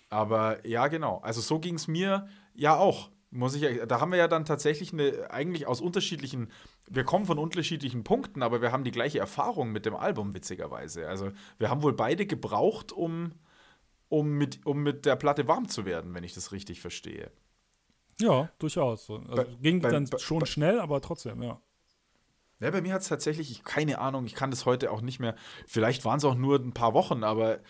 Aber 0.08 0.64
ja, 0.66 0.88
genau. 0.88 1.20
Also 1.22 1.40
so 1.40 1.58
ging 1.58 1.76
es 1.76 1.88
mir 1.88 2.28
ja 2.54 2.76
auch. 2.76 3.10
Muss 3.32 3.54
ich, 3.54 3.80
da 3.86 4.00
haben 4.00 4.10
wir 4.10 4.18
ja 4.18 4.26
dann 4.26 4.44
tatsächlich 4.44 4.92
eine, 4.92 5.30
eigentlich 5.30 5.68
aus 5.68 5.80
unterschiedlichen, 5.80 6.50
wir 6.88 7.04
kommen 7.04 7.26
von 7.26 7.38
unterschiedlichen 7.38 8.02
Punkten, 8.02 8.42
aber 8.42 8.60
wir 8.60 8.72
haben 8.72 8.82
die 8.82 8.90
gleiche 8.90 9.20
Erfahrung 9.20 9.70
mit 9.70 9.86
dem 9.86 9.94
Album, 9.94 10.34
witzigerweise. 10.34 11.06
Also 11.06 11.30
wir 11.58 11.70
haben 11.70 11.84
wohl 11.84 11.92
beide 11.92 12.26
gebraucht, 12.26 12.90
um, 12.90 13.32
um, 14.08 14.36
mit, 14.36 14.66
um 14.66 14.82
mit 14.82 15.06
der 15.06 15.14
Platte 15.14 15.46
warm 15.46 15.68
zu 15.68 15.84
werden, 15.84 16.12
wenn 16.12 16.24
ich 16.24 16.34
das 16.34 16.50
richtig 16.50 16.80
verstehe. 16.80 17.30
Ja, 18.20 18.50
durchaus. 18.58 19.08
Also 19.08 19.22
bei, 19.28 19.44
ging 19.62 19.80
bei, 19.80 19.90
dann 19.90 20.06
bei, 20.06 20.18
schon 20.18 20.44
schnell, 20.44 20.80
aber 20.80 21.00
trotzdem, 21.00 21.40
ja. 21.40 21.60
Ja, 22.58 22.70
bei 22.70 22.82
mir 22.82 22.92
hat 22.92 23.02
es 23.02 23.08
tatsächlich, 23.08 23.50
ich, 23.50 23.64
keine 23.64 24.00
Ahnung, 24.00 24.26
ich 24.26 24.34
kann 24.34 24.50
das 24.50 24.66
heute 24.66 24.90
auch 24.90 25.00
nicht 25.00 25.20
mehr. 25.20 25.34
Vielleicht 25.66 26.04
waren 26.04 26.18
es 26.18 26.24
auch 26.24 26.34
nur 26.34 26.58
ein 26.58 26.74
paar 26.74 26.94
Wochen, 26.94 27.24
aber, 27.24 27.60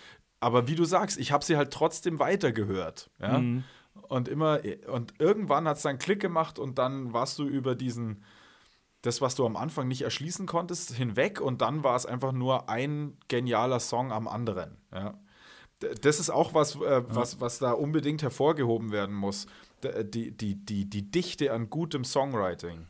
aber 0.41 0.67
wie 0.67 0.75
du 0.75 0.85
sagst, 0.85 1.19
ich 1.19 1.33
habe 1.33 1.45
sie 1.45 1.57
halt 1.57 1.71
trotzdem 1.73 2.19
weitergehört. 2.19 3.11
Ja? 3.21 3.39
Mhm. 3.39 3.65
Und 4.09 4.29
immer, 4.29 4.61
und 4.93 5.15
irgendwann 5.19 5.69
hat 5.69 5.77
es 5.77 5.83
dann 5.83 5.99
Klick 5.99 6.21
gemacht 6.21 6.59
und 6.59 6.79
dann 6.79 7.13
warst 7.13 7.39
du 7.39 7.47
über 7.47 7.75
diesen, 7.75 8.23
das, 9.03 9.21
was 9.21 9.35
du 9.35 9.47
am 9.47 9.57
Anfang 9.57 9.89
nicht 9.89 10.03
erschließen 10.03 10.47
konntest, 10.47 10.93
hinweg 10.93 11.41
und 11.41 11.63
dann 11.63 11.85
war 11.85 11.97
es 11.97 12.07
einfach 12.07 12.33
nur 12.33 12.69
ein 12.69 13.17
genialer 13.29 13.81
Song 13.81 14.13
am 14.13 14.29
anderen. 14.29 14.77
Ja. 14.93 15.15
Das 16.03 16.21
ist 16.21 16.29
auch 16.29 16.53
was, 16.53 16.77
äh, 16.77 17.03
was, 17.09 17.41
was 17.41 17.59
da 17.59 17.73
unbedingt 17.73 18.23
hervorgehoben 18.23 18.93
werden 18.93 19.15
muss. 19.15 19.47
Die, 19.83 20.31
die, 20.31 20.55
die, 20.57 20.85
die 20.85 21.11
Dichte 21.11 21.53
an 21.55 21.71
gutem 21.71 22.05
Songwriting, 22.05 22.87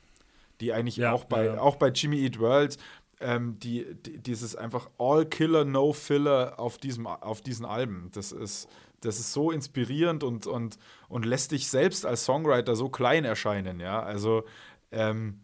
die 0.61 0.73
eigentlich 0.73 0.97
ja, 0.97 1.13
auch, 1.13 1.25
bei, 1.25 1.45
ja. 1.45 1.61
auch 1.61 1.77
bei 1.77 1.91
Jimmy 1.91 2.21
Eat 2.25 2.41
World, 2.41 2.79
ähm, 3.21 3.59
die, 3.61 3.95
die, 3.95 4.19
dieses 4.19 4.57
einfach 4.57 4.91
All 4.99 5.25
Killer, 5.25 5.65
No 5.65 5.93
Filler 5.93 6.59
auf, 6.59 6.79
diesem, 6.79 7.07
auf 7.07 7.43
diesen 7.43 7.65
Alben, 7.65 8.11
das 8.13 8.33
ist, 8.33 8.69
das 9.01 9.19
ist 9.19 9.33
so 9.33 9.51
inspirierend 9.51 10.23
und, 10.25 10.47
und, 10.47 10.79
und 11.09 11.25
lässt 11.25 11.53
dich 11.53 11.69
selbst 11.69 12.07
als 12.07 12.25
Songwriter 12.25 12.77
so 12.77 12.89
klein 12.89 13.25
erscheinen, 13.25 13.81
ja. 13.81 14.03
Also 14.03 14.45
ähm, 14.91 15.41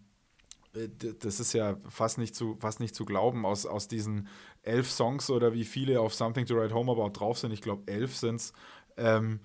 das 1.23 1.41
ist 1.41 1.53
ja 1.55 1.77
fast 1.89 2.19
nicht 2.19 2.35
zu, 2.35 2.57
fast 2.61 2.81
nicht 2.81 2.95
zu 2.95 3.05
glauben, 3.05 3.47
aus, 3.47 3.65
aus 3.65 3.89
diesen 3.89 4.29
elf 4.63 4.91
Songs 4.91 5.31
oder 5.31 5.55
wie 5.55 5.65
viele 5.65 6.01
auf 6.01 6.15
Something 6.15 6.45
to 6.47 6.55
Write 6.55 6.75
Home 6.75 6.93
About 6.93 7.19
drauf 7.19 7.39
sind, 7.39 7.53
ich 7.53 7.63
glaube 7.63 7.91
elf 7.91 8.15
sind 8.15 8.37
es, 8.37 8.53
ähm, 8.97 9.41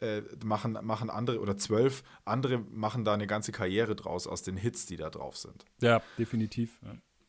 äh, 0.00 0.20
machen, 0.44 0.78
machen 0.82 1.08
andere 1.08 1.40
oder 1.40 1.56
zwölf 1.56 2.02
andere 2.26 2.58
machen 2.58 3.04
da 3.04 3.14
eine 3.14 3.26
ganze 3.26 3.52
Karriere 3.52 3.96
draus 3.96 4.26
aus 4.26 4.42
den 4.42 4.58
Hits, 4.58 4.84
die 4.84 4.96
da 4.96 5.08
drauf 5.08 5.38
sind. 5.38 5.64
Ja, 5.80 6.02
definitiv. 6.18 6.78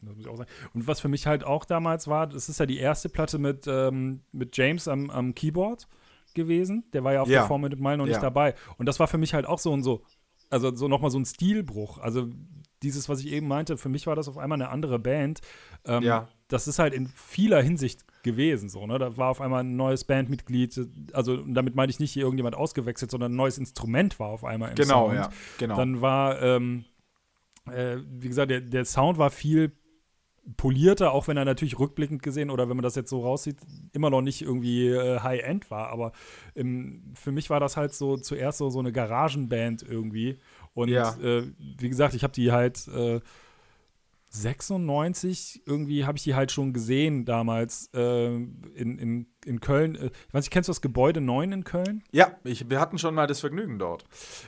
Das 0.02 0.16
muss 0.16 0.20
ich 0.20 0.28
auch 0.28 0.36
sagen. 0.36 0.50
Und 0.74 0.86
was 0.86 1.00
für 1.00 1.08
mich 1.08 1.28
halt 1.28 1.46
auch 1.46 1.64
damals 1.64 2.08
war, 2.08 2.28
das 2.28 2.50
ist 2.50 2.60
ja 2.60 2.66
die 2.66 2.78
erste 2.78 3.08
Platte 3.08 3.40
mit, 3.40 3.66
ähm, 3.68 4.22
mit 4.34 4.58
James 4.58 4.90
am, 4.90 5.10
am 5.10 5.34
Keyboard 5.34 5.88
gewesen. 6.38 6.86
Der 6.94 7.04
war 7.04 7.12
ja 7.12 7.22
auf 7.22 7.28
ja. 7.28 7.40
der 7.40 7.48
Formel 7.48 7.76
Mile 7.76 7.98
noch 7.98 8.06
ja. 8.06 8.14
nicht 8.14 8.24
dabei. 8.24 8.56
Und 8.78 8.86
das 8.86 9.00
war 9.00 9.08
für 9.08 9.18
mich 9.18 9.34
halt 9.34 9.46
auch 9.46 9.60
so 9.60 9.74
und 9.74 9.84
so, 9.84 10.04
also 10.50 10.74
so 10.74 10.88
nochmal 10.88 11.12
so 11.12 11.20
ein 11.20 11.26
Stilbruch. 11.26 11.98
Also 11.98 12.30
dieses, 12.84 13.10
was 13.10 13.20
ich 13.20 13.32
eben 13.32 13.48
meinte, 13.48 13.78
für 13.78 13.90
mich 13.90 14.08
war 14.08 14.16
das 14.16 14.28
auf 14.28 14.38
einmal 14.38 14.62
eine 14.62 14.70
andere 14.70 15.00
Band. 15.00 15.42
Ähm, 15.86 16.04
ja. 16.04 16.30
Das 16.48 16.68
ist 16.68 16.80
halt 16.80 16.94
in 16.94 17.08
vieler 17.08 17.62
Hinsicht 17.62 18.06
gewesen. 18.24 18.70
So, 18.70 18.86
ne? 18.86 19.00
Da 19.00 19.18
war 19.18 19.30
auf 19.30 19.42
einmal 19.42 19.64
ein 19.64 19.76
neues 19.76 20.04
Bandmitglied, 20.06 20.88
also 21.14 21.38
damit 21.38 21.76
meine 21.76 21.90
ich 21.90 22.00
nicht 22.00 22.12
hier 22.12 22.24
irgendjemand 22.24 22.56
ausgewechselt, 22.56 23.12
sondern 23.12 23.34
ein 23.34 23.36
neues 23.36 23.58
Instrument 23.58 24.20
war 24.20 24.30
auf 24.30 24.46
einmal 24.46 24.70
im 24.70 24.76
genau, 24.76 25.08
Sound. 25.08 25.16
Ja, 25.16 25.30
genau. 25.58 25.76
Dann 25.76 26.02
war, 26.02 26.42
ähm, 26.42 26.86
äh, 27.72 27.98
wie 28.06 28.28
gesagt, 28.28 28.52
der, 28.52 28.62
der 28.62 28.86
Sound 28.86 29.18
war 29.18 29.32
viel 29.32 29.72
polierter, 30.56 31.12
auch 31.12 31.28
wenn 31.28 31.38
er 31.38 31.46
natürlich 31.46 31.78
rückblickend 31.78 32.24
gesehen 32.24 32.50
oder 32.50 32.70
wenn 32.70 32.78
man 32.78 32.84
das 32.84 32.96
jetzt 32.96 33.10
so 33.10 33.22
raussieht, 33.22 33.58
immer 33.92 34.10
noch 34.10 34.22
nicht 34.22 34.42
irgendwie 34.42 34.88
äh, 34.88 35.20
High-End 35.20 35.70
war. 35.70 35.90
Aber 35.90 36.14
ähm, 36.56 37.12
für 37.16 37.32
mich 37.32 37.50
war 37.50 37.60
das 37.60 37.76
halt 37.76 37.94
so 37.94 38.18
zuerst 38.18 38.60
so, 38.60 38.70
so 38.70 38.80
eine 38.80 38.92
Garagenband 38.92 39.84
irgendwie. 39.84 40.38
Und 40.74 40.90
ja. 40.90 41.16
äh, 41.22 41.52
wie 41.58 41.90
gesagt, 41.90 42.14
ich 42.14 42.24
habe 42.24 42.34
die 42.34 42.52
halt 42.52 42.88
äh, 42.88 43.20
96 44.30 45.64
irgendwie 45.66 46.06
habe 46.06 46.18
ich 46.18 46.24
die 46.24 46.36
halt 46.36 46.52
schon 46.52 46.74
gesehen 46.74 47.26
damals 47.26 47.90
äh, 47.94 48.28
in, 48.36 49.00
in, 49.00 49.28
in 49.46 49.62
Köln. 49.62 49.96
Äh, 49.96 50.06
ich 50.28 50.34
weiß 50.34 50.44
nicht, 50.44 50.52
kennst 50.52 50.68
du 50.68 50.72
das 50.72 50.82
Gebäude 50.82 51.22
9 51.22 51.52
in 51.52 51.64
Köln? 51.64 52.04
Ja, 52.12 52.32
ich, 52.44 52.70
wir 52.70 52.80
hatten 52.80 52.98
schon 52.98 53.16
mal 53.16 53.28
das 53.28 53.40
Vergnügen 53.40 53.80
dort. 53.80 54.04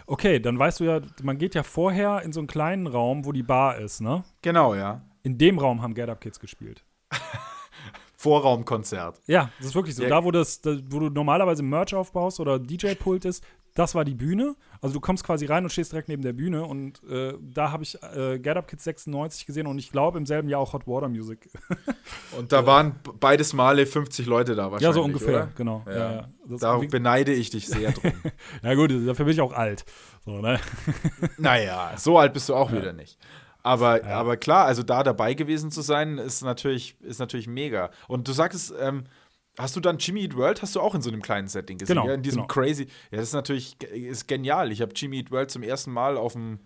Okay, 0.06 0.40
dann 0.40 0.60
weißt 0.60 0.82
du 0.82 0.84
ja, 0.84 1.02
man 1.24 1.38
geht 1.38 1.56
ja 1.56 1.64
vorher 1.64 2.22
in 2.24 2.34
so 2.34 2.40
einen 2.40 2.48
kleinen 2.48 2.88
Raum, 2.88 3.26
wo 3.26 3.32
die 3.32 3.44
Bar 3.44 3.78
ist, 3.78 4.02
ne? 4.02 4.24
Genau, 4.42 4.76
ja. 4.76 5.02
In 5.30 5.38
dem 5.38 5.60
Raum 5.60 5.84
haben 5.84 5.94
Get 5.94 6.10
Up 6.10 6.22
Kids 6.22 6.40
gespielt. 6.40 6.84
Vorraumkonzert. 8.18 9.22
Ja, 9.28 9.52
das 9.60 9.68
ist 9.68 9.76
wirklich 9.76 9.96
so. 9.96 10.02
Ja. 10.02 10.10
Da, 10.10 10.24
wo, 10.24 10.32
das, 10.32 10.60
da, 10.60 10.76
wo 10.90 11.00
du 11.00 11.10
normalerweise 11.10 11.62
Merch 11.62 11.94
aufbaust 11.94 12.40
oder 12.40 12.58
DJ-Pult 12.58 13.26
ist, 13.26 13.44
das 13.76 13.94
war 13.94 14.06
die 14.06 14.16
Bühne. 14.16 14.56
Also 14.82 14.96
du 14.96 15.00
kommst 15.00 15.24
quasi 15.24 15.46
rein 15.46 15.64
und 15.64 15.70
stehst 15.70 15.92
direkt 15.92 16.10
neben 16.10 16.24
der 16.24 16.34
Bühne 16.34 16.66
und 16.66 17.04
äh, 17.04 17.36
da 17.40 17.72
habe 17.72 17.84
ich 17.84 18.02
äh, 18.02 18.40
Get 18.40 18.58
Up 18.58 18.68
Kids 18.68 18.84
96 18.86 19.46
gesehen 19.46 19.68
und 19.68 19.78
ich 19.78 19.92
glaube 19.92 20.18
im 20.18 20.26
selben 20.26 20.50
Jahr 20.50 20.62
auch 20.62 20.74
Hot 20.74 20.88
Water 20.88 21.10
Music. 21.10 21.48
und 22.38 22.52
da 22.52 22.66
waren 22.66 22.96
beides 23.20 23.54
Male 23.54 23.86
50 23.86 24.26
Leute 24.26 24.56
da 24.56 24.72
wahrscheinlich. 24.72 24.82
Ja, 24.82 24.94
so 24.94 25.04
ungefähr, 25.04 25.44
oder? 25.44 25.50
genau. 25.56 25.84
Ja. 25.86 25.94
Ja, 25.94 26.12
ja. 26.12 26.58
Da 26.60 26.78
beneide 26.78 27.34
ich 27.34 27.52
dich 27.52 27.68
sehr 27.68 27.92
drum. 27.92 28.14
ja 28.64 28.74
gut, 28.74 28.92
dafür 29.08 29.26
bin 29.26 29.34
ich 29.36 29.42
auch 29.42 29.54
alt. 29.54 29.86
So, 30.26 30.42
ne? 30.42 30.60
naja, 31.38 31.94
so 31.98 32.18
alt 32.18 32.34
bist 32.34 32.50
du 32.50 32.56
auch 32.56 32.72
wieder 32.72 32.94
nicht. 32.94 33.20
Aber, 33.64 34.06
ja. 34.06 34.18
aber 34.18 34.38
klar, 34.38 34.66
also 34.66 34.84
da 34.84 35.04
dabei 35.04 35.34
gewesen 35.34 35.72
zu 35.72 35.82
sein, 35.82 36.18
ist 36.18 36.44
natürlich, 36.44 36.96
ist 37.02 37.20
natürlich 37.20 37.48
mega. 37.48 37.92
Und 38.08 38.28
du 38.28 38.32
sagtest, 38.32 38.74
ähm, 38.80 39.04
hast 39.58 39.76
du 39.76 39.80
dann 39.80 39.98
Jimmy 39.98 40.22
Eat 40.22 40.36
World, 40.36 40.62
hast 40.62 40.76
du 40.76 40.82
auch 40.82 40.96
in 40.96 41.02
so 41.02 41.10
einem 41.10 41.22
kleinen 41.22 41.48
Setting 41.48 41.78
gesehen? 41.78 41.96
Genau. 41.96 42.08
Ja, 42.08 42.14
in 42.14 42.24
diesem 42.24 42.44
genau. 42.44 42.48
crazy. 42.48 42.88
Ja, 43.12 43.18
das 43.18 43.28
ist 43.28 43.34
natürlich 43.34 43.82
ist 43.84 44.28
genial. 44.28 44.72
Ich 44.72 44.82
habe 44.82 44.94
Jimmy 44.96 45.18
Eat 45.20 45.32
World 45.32 45.52
zum 45.52 45.64
ersten 45.64 45.92
Mal 45.92 46.18
auf 46.18 46.34
dem 46.34 46.60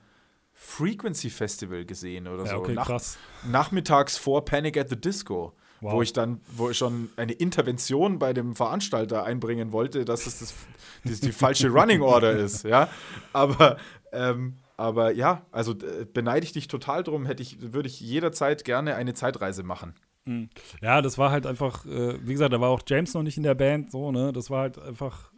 Frequency 0.54 1.30
Festival 1.30 1.84
gesehen 1.86 2.28
oder 2.28 2.46
ja, 2.46 2.52
so. 2.52 2.58
Okay, 2.58 2.74
Nach, 2.74 2.86
krass. 2.86 3.18
Nachmittags 3.50 4.18
vor 4.18 4.46
Panic 4.46 4.78
at 4.78 4.90
the 4.90 4.96
Disco. 4.96 5.54
Wow. 5.82 5.94
Wo 5.94 6.02
ich 6.02 6.14
dann, 6.14 6.40
wo 6.48 6.70
ich 6.70 6.78
schon 6.78 7.10
eine 7.18 7.34
Intervention 7.34 8.18
bei 8.18 8.32
dem 8.32 8.56
Veranstalter 8.56 9.26
einbringen 9.26 9.74
wollte, 9.74 10.06
dass 10.06 10.28
es 10.28 10.40
das, 10.40 10.54
das 11.04 11.20
die 11.20 11.34
falsche 11.34 11.68
Running 11.74 12.02
Order 12.02 12.32
ist, 12.32 12.64
ja. 12.64 12.88
Aber 13.34 13.76
ähm, 14.14 14.60
aber 14.78 15.12
ja, 15.12 15.46
also 15.52 15.76
beneide 16.14 16.46
ich 16.46 16.52
dich 16.52 16.68
total 16.68 17.04
drum, 17.04 17.26
hätte 17.26 17.44
ich, 17.44 17.74
würde 17.74 17.88
ich 17.88 18.00
jederzeit 18.00 18.64
gerne 18.64 18.96
eine 18.96 19.14
Zeitreise 19.14 19.64
machen. 19.64 19.94
Hm. 20.26 20.50
Ja, 20.82 21.02
das 21.02 21.18
war 21.18 21.32
halt 21.32 21.46
einfach, 21.46 21.86
äh, 21.86 22.18
wie 22.26 22.34
gesagt, 22.34 22.54
da 22.54 22.62
war 22.62 22.70
auch 22.70 22.82
James 22.88 23.14
noch 23.14 23.24
nicht 23.24 23.38
in 23.38 23.44
der 23.44 23.56
Band, 23.56 23.92
so, 23.92 24.12
ne? 24.12 24.32
Das 24.32 24.50
war 24.50 24.62
halt 24.62 24.80
einfach, 24.80 25.32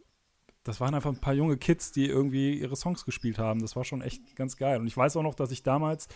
das 0.64 0.80
waren 0.80 0.94
einfach 0.94 1.10
ein 1.10 1.20
paar 1.20 1.34
junge 1.34 1.58
Kids, 1.58 1.92
die 1.92 2.06
irgendwie 2.06 2.60
ihre 2.60 2.76
Songs 2.76 3.04
gespielt 3.04 3.40
haben. 3.40 3.62
Das 3.62 3.76
war 3.76 3.84
schon 3.84 4.02
echt 4.02 4.36
ganz 4.36 4.58
geil. 4.58 4.80
Und 4.80 4.88
ich 4.88 4.96
weiß 4.96 5.18
auch 5.18 5.24
noch, 5.24 5.36
dass 5.36 5.52
ich 5.52 5.64
damals, 5.64 6.08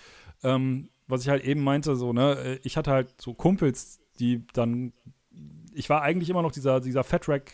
ähm, 0.43 0.89
was 1.07 1.21
ich 1.21 1.29
halt 1.29 1.43
eben 1.43 1.63
meinte, 1.63 1.95
so, 1.95 2.13
ne, 2.13 2.37
äh, 2.37 2.59
ich 2.63 2.77
hatte 2.77 2.91
halt 2.91 3.19
so 3.19 3.33
Kumpels, 3.33 3.99
die 4.19 4.45
dann, 4.53 4.93
ich 5.73 5.89
war 5.89 6.03
eigentlich 6.03 6.29
immer 6.29 6.43
noch 6.43 6.51
dieser, 6.51 6.79
dieser 6.79 7.03
Fatrack 7.03 7.51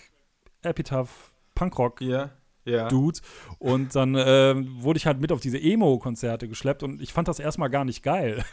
Epitaph 0.62 1.34
Punkrock. 1.54 2.02
Ja 2.02 2.32
ja. 2.66 2.88
Dudes. 2.88 3.22
Und 3.60 3.96
dann 3.96 4.16
äh, 4.16 4.56
wurde 4.82 4.98
ich 4.98 5.06
halt 5.06 5.22
mit 5.22 5.32
auf 5.32 5.40
diese 5.40 5.60
Emo-Konzerte 5.60 6.48
geschleppt 6.48 6.84
und 6.84 7.02
ich 7.02 7.14
fand 7.14 7.28
das 7.28 7.40
erstmal 7.40 7.70
gar 7.70 7.86
nicht 7.86 8.04
geil. 8.04 8.44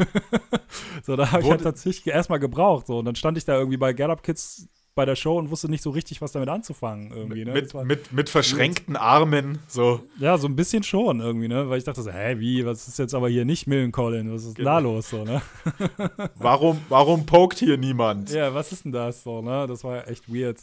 so, 1.02 1.16
da 1.16 1.32
habe 1.32 1.42
ich 1.42 1.50
halt 1.50 1.62
tatsächlich 1.62 2.14
erstmal 2.14 2.38
gebraucht. 2.38 2.86
So. 2.86 2.98
Und 2.98 3.06
dann 3.06 3.16
stand 3.16 3.38
ich 3.38 3.44
da 3.44 3.58
irgendwie 3.58 3.78
bei 3.78 3.92
Get 3.92 4.10
Up 4.10 4.22
Kids 4.22 4.68
bei 4.94 5.06
der 5.06 5.16
Show 5.16 5.38
und 5.38 5.50
wusste 5.50 5.70
nicht 5.70 5.82
so 5.82 5.90
richtig, 5.90 6.20
was 6.20 6.32
damit 6.32 6.50
anzufangen. 6.50 7.12
Irgendwie, 7.12 7.44
ne? 7.44 7.52
mit, 7.52 7.72
mit, 7.84 8.12
mit 8.12 8.28
verschränkten 8.28 8.96
Armen, 8.96 9.58
so. 9.66 10.02
Ja, 10.18 10.36
so 10.36 10.46
ein 10.48 10.56
bisschen 10.56 10.82
schon 10.82 11.20
irgendwie, 11.20 11.48
ne? 11.48 11.70
Weil 11.70 11.78
ich 11.78 11.84
dachte 11.84 12.02
so, 12.02 12.10
hä, 12.10 12.38
wie, 12.38 12.66
was 12.66 12.88
ist 12.88 12.98
jetzt 12.98 13.14
aber 13.14 13.28
hier 13.30 13.46
nicht 13.46 13.66
Millen 13.66 13.90
Colin? 13.90 14.32
Was 14.32 14.44
ist 14.44 14.56
genau. 14.56 14.70
da 14.70 14.78
los, 14.80 15.08
so, 15.08 15.24
ne? 15.24 15.40
warum, 16.34 16.78
warum 16.90 17.24
pokt 17.24 17.58
hier 17.58 17.78
niemand? 17.78 18.30
Ja, 18.32 18.52
was 18.52 18.72
ist 18.72 18.84
denn 18.84 18.92
das, 18.92 19.22
so, 19.22 19.40
ne? 19.40 19.66
Das 19.66 19.82
war 19.82 19.96
ja 19.96 20.02
echt 20.02 20.32
weird. 20.32 20.58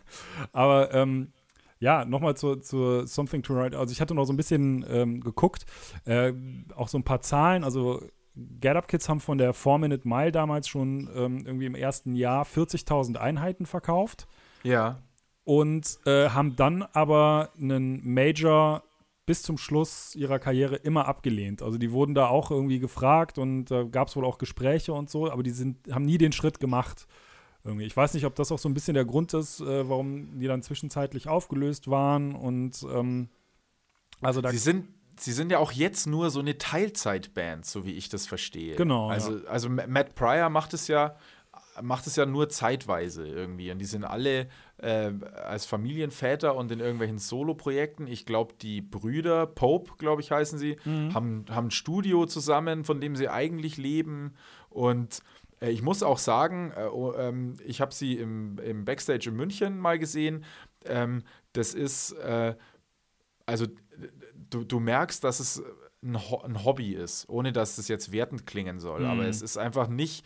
aber, 0.52 0.92
ähm, 0.92 1.32
ja, 1.80 2.04
nochmal 2.04 2.36
zu, 2.36 2.56
zu 2.56 3.06
Something 3.06 3.42
to 3.42 3.54
Write. 3.54 3.78
Also 3.78 3.92
ich 3.92 4.00
hatte 4.00 4.14
noch 4.14 4.26
so 4.26 4.32
ein 4.32 4.36
bisschen 4.36 4.84
ähm, 4.88 5.20
geguckt, 5.20 5.64
äh, 6.04 6.32
auch 6.76 6.88
so 6.88 6.98
ein 6.98 7.04
paar 7.04 7.22
Zahlen. 7.22 7.64
Also 7.64 8.02
Get 8.36 8.76
Up 8.76 8.86
Kids 8.86 9.08
haben 9.08 9.20
von 9.20 9.38
der 9.38 9.54
4-Minute 9.54 10.06
Mile 10.06 10.30
damals 10.30 10.68
schon 10.68 11.08
ähm, 11.14 11.42
irgendwie 11.44 11.66
im 11.66 11.74
ersten 11.74 12.14
Jahr 12.14 12.44
40.000 12.44 13.16
Einheiten 13.16 13.66
verkauft. 13.66 14.28
Ja. 14.62 15.02
Und 15.44 15.98
äh, 16.04 16.28
haben 16.28 16.54
dann 16.54 16.82
aber 16.82 17.50
einen 17.58 18.06
Major 18.06 18.82
bis 19.24 19.42
zum 19.42 19.58
Schluss 19.58 20.14
ihrer 20.14 20.38
Karriere 20.38 20.76
immer 20.76 21.08
abgelehnt. 21.08 21.62
Also 21.62 21.78
die 21.78 21.92
wurden 21.92 22.14
da 22.14 22.28
auch 22.28 22.50
irgendwie 22.50 22.78
gefragt 22.78 23.38
und 23.38 23.66
da 23.66 23.82
äh, 23.82 23.88
gab 23.88 24.08
es 24.08 24.16
wohl 24.16 24.24
auch 24.24 24.38
Gespräche 24.38 24.92
und 24.92 25.08
so, 25.08 25.30
aber 25.30 25.42
die 25.42 25.50
sind, 25.50 25.78
haben 25.90 26.04
nie 26.04 26.18
den 26.18 26.32
Schritt 26.32 26.60
gemacht. 26.60 27.06
Irgendwie. 27.64 27.84
Ich 27.84 27.96
weiß 27.96 28.14
nicht, 28.14 28.24
ob 28.24 28.34
das 28.34 28.52
auch 28.52 28.58
so 28.58 28.68
ein 28.68 28.74
bisschen 28.74 28.94
der 28.94 29.04
Grund 29.04 29.34
ist, 29.34 29.60
äh, 29.60 29.88
warum 29.88 30.38
die 30.38 30.46
dann 30.46 30.62
zwischenzeitlich 30.62 31.28
aufgelöst 31.28 31.88
waren 31.90 32.34
und 32.34 32.86
ähm, 32.92 33.28
also 34.20 34.40
da 34.40 34.50
Sie 34.50 34.58
sind 34.58 34.88
Sie 35.18 35.32
sind 35.32 35.52
ja 35.52 35.58
auch 35.58 35.72
jetzt 35.72 36.06
nur 36.06 36.30
so 36.30 36.40
eine 36.40 36.56
Teilzeitband, 36.56 37.66
so 37.66 37.84
wie 37.84 37.92
ich 37.92 38.08
das 38.08 38.26
verstehe. 38.26 38.76
Genau. 38.76 39.10
Also, 39.10 39.36
ja. 39.36 39.44
also 39.48 39.68
Matt 39.68 40.14
Pryor 40.14 40.48
macht 40.48 40.72
es 40.72 40.88
ja 40.88 41.14
macht 41.82 42.06
es 42.06 42.16
ja 42.16 42.26
nur 42.26 42.48
zeitweise 42.48 43.26
irgendwie. 43.26 43.70
Und 43.70 43.78
die 43.78 43.86
sind 43.86 44.04
alle 44.04 44.48
äh, 44.78 45.12
als 45.44 45.66
Familienväter 45.66 46.54
und 46.54 46.70
in 46.70 46.80
irgendwelchen 46.80 47.18
Solo-Projekten. 47.18 48.06
Ich 48.06 48.26
glaube, 48.26 48.54
die 48.60 48.80
Brüder, 48.80 49.46
Pope, 49.46 49.92
glaube 49.98 50.22
ich, 50.22 50.30
heißen 50.30 50.58
sie, 50.58 50.76
mhm. 50.84 51.14
haben, 51.14 51.44
haben 51.50 51.68
ein 51.68 51.70
Studio 51.70 52.26
zusammen, 52.26 52.84
von 52.84 53.00
dem 53.00 53.16
sie 53.16 53.28
eigentlich 53.28 53.76
leben. 53.76 54.34
Und 54.68 55.22
ich 55.68 55.82
muss 55.82 56.02
auch 56.02 56.18
sagen, 56.18 56.72
äh, 56.74 56.84
oh, 56.84 57.12
ähm, 57.14 57.56
ich 57.64 57.80
habe 57.80 57.92
sie 57.92 58.16
im, 58.16 58.58
im 58.58 58.84
Backstage 58.84 59.28
in 59.28 59.36
München 59.36 59.78
mal 59.78 59.98
gesehen. 59.98 60.44
Ähm, 60.84 61.22
das 61.52 61.74
ist, 61.74 62.12
äh, 62.12 62.54
also 63.46 63.66
du, 64.34 64.64
du 64.64 64.80
merkst, 64.80 65.22
dass 65.22 65.40
es 65.40 65.62
ein, 66.02 66.30
Ho 66.30 66.40
ein 66.40 66.64
Hobby 66.64 66.94
ist, 66.94 67.28
ohne 67.28 67.52
dass 67.52 67.76
das 67.76 67.88
jetzt 67.88 68.12
wertend 68.12 68.46
klingen 68.46 68.80
soll. 68.80 69.00
Mhm. 69.00 69.06
Aber 69.06 69.26
es 69.26 69.42
ist 69.42 69.58
einfach 69.58 69.88
nicht, 69.88 70.24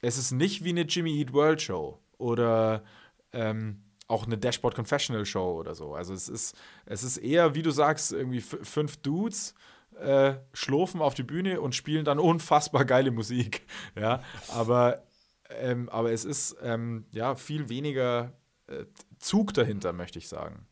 es 0.00 0.18
ist 0.18 0.32
nicht 0.32 0.64
wie 0.64 0.70
eine 0.70 0.82
Jimmy 0.82 1.18
Eat 1.18 1.32
World 1.32 1.62
Show 1.62 1.98
oder 2.18 2.84
ähm, 3.32 3.82
auch 4.06 4.26
eine 4.26 4.38
Dashboard 4.38 4.74
Confessional 4.74 5.24
Show 5.24 5.58
oder 5.58 5.74
so. 5.74 5.94
Also 5.94 6.14
es 6.14 6.28
ist, 6.28 6.56
es 6.86 7.02
ist 7.02 7.18
eher, 7.18 7.54
wie 7.54 7.62
du 7.62 7.70
sagst, 7.70 8.12
irgendwie 8.12 8.40
fünf 8.40 8.98
Dudes 8.98 9.54
äh, 10.00 10.38
schlurfen 10.52 11.00
auf 11.00 11.14
die 11.14 11.22
Bühne 11.22 11.60
und 11.60 11.74
spielen 11.74 12.04
dann 12.04 12.18
unfassbar 12.18 12.84
geile 12.84 13.10
Musik. 13.10 13.66
ja, 13.96 14.22
aber, 14.48 15.02
ähm, 15.50 15.88
aber 15.88 16.12
es 16.12 16.24
ist 16.24 16.56
ähm, 16.62 17.06
ja 17.10 17.34
viel 17.34 17.68
weniger 17.68 18.32
äh, 18.66 18.84
Zug 19.18 19.54
dahinter, 19.54 19.92
möchte 19.92 20.18
ich 20.18 20.28
sagen. 20.28 20.66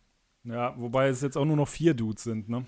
Ja, 0.45 0.75
wobei 0.79 1.09
es 1.09 1.23
jetzt 1.23 1.37
auch 1.37 1.45
nur 1.45 1.57
noch 1.57 1.69
vier 1.69 1.95
Dudes 1.95 2.23
sind, 2.23 2.49
ne? 2.49 2.65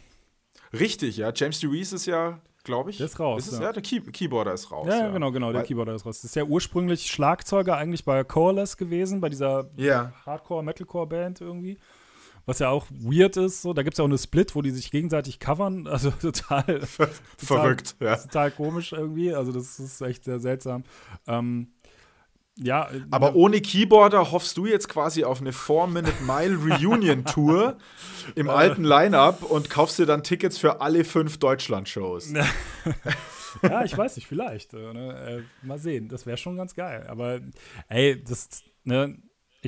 Richtig, 0.72 1.16
ja. 1.16 1.32
James 1.34 1.60
DeWeese 1.60 1.94
ist 1.94 2.06
ja, 2.06 2.40
glaube 2.64 2.90
ich. 2.90 2.98
Der 2.98 3.06
ist 3.06 3.20
raus. 3.20 3.46
Ist 3.46 3.52
es, 3.52 3.58
ja. 3.60 3.66
ja. 3.66 3.72
der 3.72 3.82
Key 3.82 4.00
Keyboarder 4.00 4.52
ist 4.52 4.70
raus. 4.70 4.86
Ja, 4.88 4.98
ja, 4.98 5.10
genau, 5.10 5.30
genau. 5.30 5.52
Der 5.52 5.60
Weil, 5.60 5.66
Keyboarder 5.66 5.94
ist 5.94 6.04
raus. 6.04 6.16
Das 6.16 6.24
ist 6.24 6.36
ja 6.36 6.44
ursprünglich 6.44 7.06
Schlagzeuger 7.06 7.76
eigentlich 7.76 8.04
bei 8.04 8.24
Coreless 8.24 8.76
gewesen, 8.76 9.20
bei 9.20 9.28
dieser 9.28 9.70
yeah. 9.78 10.12
Hardcore-Metalcore-Band 10.26 11.40
irgendwie. 11.40 11.78
Was 12.48 12.58
ja 12.60 12.70
auch 12.70 12.86
weird 12.90 13.36
ist, 13.36 13.60
so, 13.60 13.74
da 13.74 13.82
gibt 13.82 13.92
es 13.92 13.98
ja 13.98 14.04
auch 14.04 14.08
eine 14.08 14.16
Split, 14.16 14.54
wo 14.54 14.62
die 14.62 14.70
sich 14.70 14.90
gegenseitig 14.90 15.38
covern. 15.38 15.86
Also 15.98 16.10
total, 16.12 16.80
verrückt, 16.86 17.98
total, 17.98 18.00
ja. 18.00 18.16
Total 18.16 18.50
komisch 18.50 18.92
irgendwie. 18.92 19.34
Also, 19.34 19.52
das 19.52 19.78
ist 19.78 20.00
echt 20.00 20.24
sehr 20.24 20.40
seltsam. 20.40 20.84
Ähm, 21.26 21.74
ja, 22.56 22.90
äh, 22.90 23.02
aber 23.10 23.34
ohne 23.34 23.60
Keyboarder 23.60 24.32
hoffst 24.32 24.56
du 24.56 24.64
jetzt 24.64 24.88
quasi 24.88 25.24
auf 25.24 25.42
eine 25.42 25.50
4-Minute-Mile-Reunion-Tour 25.50 27.76
im 28.34 28.48
alten 28.48 28.82
Line-Up 28.82 29.42
und 29.42 29.68
kaufst 29.68 29.98
dir 29.98 30.06
dann 30.06 30.22
Tickets 30.22 30.56
für 30.56 30.80
alle 30.80 31.04
fünf 31.04 31.36
Deutschland-Shows. 31.36 32.32
ja, 33.62 33.84
ich 33.84 33.94
weiß 33.94 34.16
nicht, 34.16 34.26
vielleicht. 34.26 34.72
Äh, 34.72 34.94
ne? 34.94 35.44
Äh, 35.62 35.66
mal 35.66 35.78
sehen, 35.78 36.08
das 36.08 36.24
wäre 36.24 36.38
schon 36.38 36.56
ganz 36.56 36.74
geil. 36.74 37.04
Aber 37.08 37.40
ey, 37.88 38.24
das, 38.24 38.62
ne, 38.84 39.18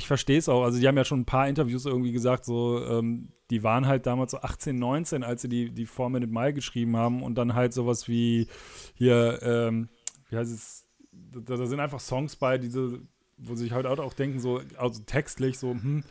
ich 0.01 0.07
verstehe 0.07 0.39
es 0.39 0.49
auch. 0.49 0.65
Also, 0.65 0.81
die 0.81 0.89
haben 0.89 0.97
ja 0.97 1.05
schon 1.05 1.21
ein 1.21 1.27
paar 1.27 1.49
Interviews 1.49 1.87
irgendwie 1.87 2.13
gesagt, 2.13 2.45
so, 2.45 2.85
ähm, 2.85 3.29
die 3.51 3.63
waren 3.63 3.87
halt 3.87 4.07
damals 4.07 4.33
so 4.33 4.41
18, 4.41 4.79
19, 4.79 5.23
als 5.23 5.43
sie 5.43 5.49
die, 5.49 5.71
die 5.71 5.87
4-Minute-Mile 5.87 6.55
geschrieben 6.55 6.97
haben 6.97 7.23
und 7.23 7.37
dann 7.37 7.55
halt 7.55 7.73
sowas 7.73 8.09
wie 8.09 8.47
hier, 8.95 9.41
ähm, 9.43 9.89
wie 10.29 10.37
heißt 10.37 10.53
es? 10.53 10.87
da, 11.13 11.57
da, 11.57 11.67
sind 11.67 11.81
einfach 11.81 12.01
Songs 12.01 12.37
bei, 12.37 12.59
diese, 12.59 13.01
wo 13.37 13.55
sich 13.55 13.73
halt 13.73 13.87
auch 13.87 14.15
denken, 14.15 14.39
so, 14.39 14.61
also 14.77 15.03
textlich, 15.05 15.59
so, 15.59 15.73
hm. 15.73 16.05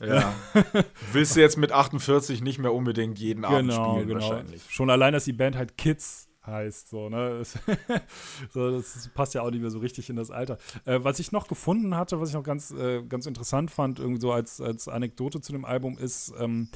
Ja. 0.00 0.34
Willst 1.12 1.36
du 1.36 1.40
jetzt 1.40 1.58
mit 1.58 1.72
48 1.72 2.42
nicht 2.42 2.58
mehr 2.58 2.72
unbedingt 2.72 3.18
jeden 3.18 3.42
genau, 3.42 3.56
Abend 3.56 3.72
spielen, 3.72 4.08
genau. 4.08 4.20
wahrscheinlich. 4.20 4.62
Schon 4.68 4.90
allein, 4.90 5.12
dass 5.12 5.24
die 5.24 5.32
Band 5.32 5.56
halt 5.56 5.76
Kids 5.76 6.28
heißt, 6.46 6.88
so, 6.88 7.08
ne? 7.08 7.38
Das, 7.38 7.58
so, 8.52 8.70
das 8.70 9.08
passt 9.14 9.34
ja 9.34 9.42
auch 9.42 9.50
nicht 9.50 9.60
mehr 9.60 9.70
so 9.70 9.78
richtig 9.78 10.10
in 10.10 10.16
das 10.16 10.30
Alter. 10.30 10.58
Äh, 10.84 11.00
was 11.02 11.18
ich 11.18 11.32
noch 11.32 11.48
gefunden 11.48 11.96
hatte, 11.96 12.20
was 12.20 12.30
ich 12.30 12.34
noch 12.34 12.42
ganz, 12.42 12.70
äh, 12.72 13.02
ganz 13.02 13.26
interessant 13.26 13.70
fand, 13.70 13.98
irgendwie 13.98 14.20
so 14.20 14.32
als, 14.32 14.60
als 14.60 14.88
Anekdote 14.88 15.40
zu 15.40 15.52
dem 15.52 15.64
Album, 15.64 15.98
ist, 15.98 16.32
ähm, 16.38 16.68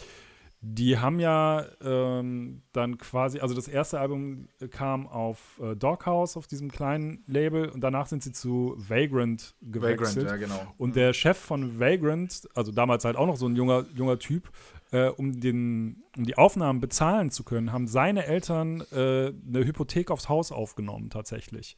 die 0.60 0.98
haben 0.98 1.20
ja 1.20 1.66
ähm, 1.82 2.62
dann 2.72 2.98
quasi, 2.98 3.40
also 3.40 3.54
das 3.54 3.68
erste 3.68 4.00
Album 4.00 4.48
kam 4.70 5.06
auf 5.06 5.60
äh, 5.62 5.76
Doghouse, 5.76 6.36
auf 6.36 6.46
diesem 6.46 6.70
kleinen 6.70 7.22
Label, 7.26 7.68
und 7.68 7.82
danach 7.82 8.06
sind 8.06 8.22
sie 8.22 8.32
zu 8.32 8.74
Vagrant 8.76 9.54
gewechselt. 9.60 10.26
Vagrant, 10.26 10.40
ja, 10.40 10.46
genau. 10.48 10.74
Und 10.78 10.90
mhm. 10.90 10.94
der 10.94 11.12
Chef 11.12 11.36
von 11.36 11.78
Vagrant, 11.78 12.48
also 12.54 12.72
damals 12.72 13.04
halt 13.04 13.16
auch 13.16 13.26
noch 13.26 13.36
so 13.36 13.46
ein 13.46 13.54
junger, 13.54 13.84
junger 13.94 14.18
Typ, 14.18 14.50
äh, 14.92 15.08
um, 15.08 15.40
den, 15.40 16.04
um 16.16 16.24
die 16.24 16.36
Aufnahmen 16.36 16.80
bezahlen 16.80 17.30
zu 17.30 17.44
können, 17.44 17.72
haben 17.72 17.86
seine 17.86 18.26
Eltern 18.26 18.82
äh, 18.92 19.32
eine 19.46 19.64
Hypothek 19.64 20.10
aufs 20.10 20.28
Haus 20.28 20.52
aufgenommen, 20.52 21.10
tatsächlich. 21.10 21.76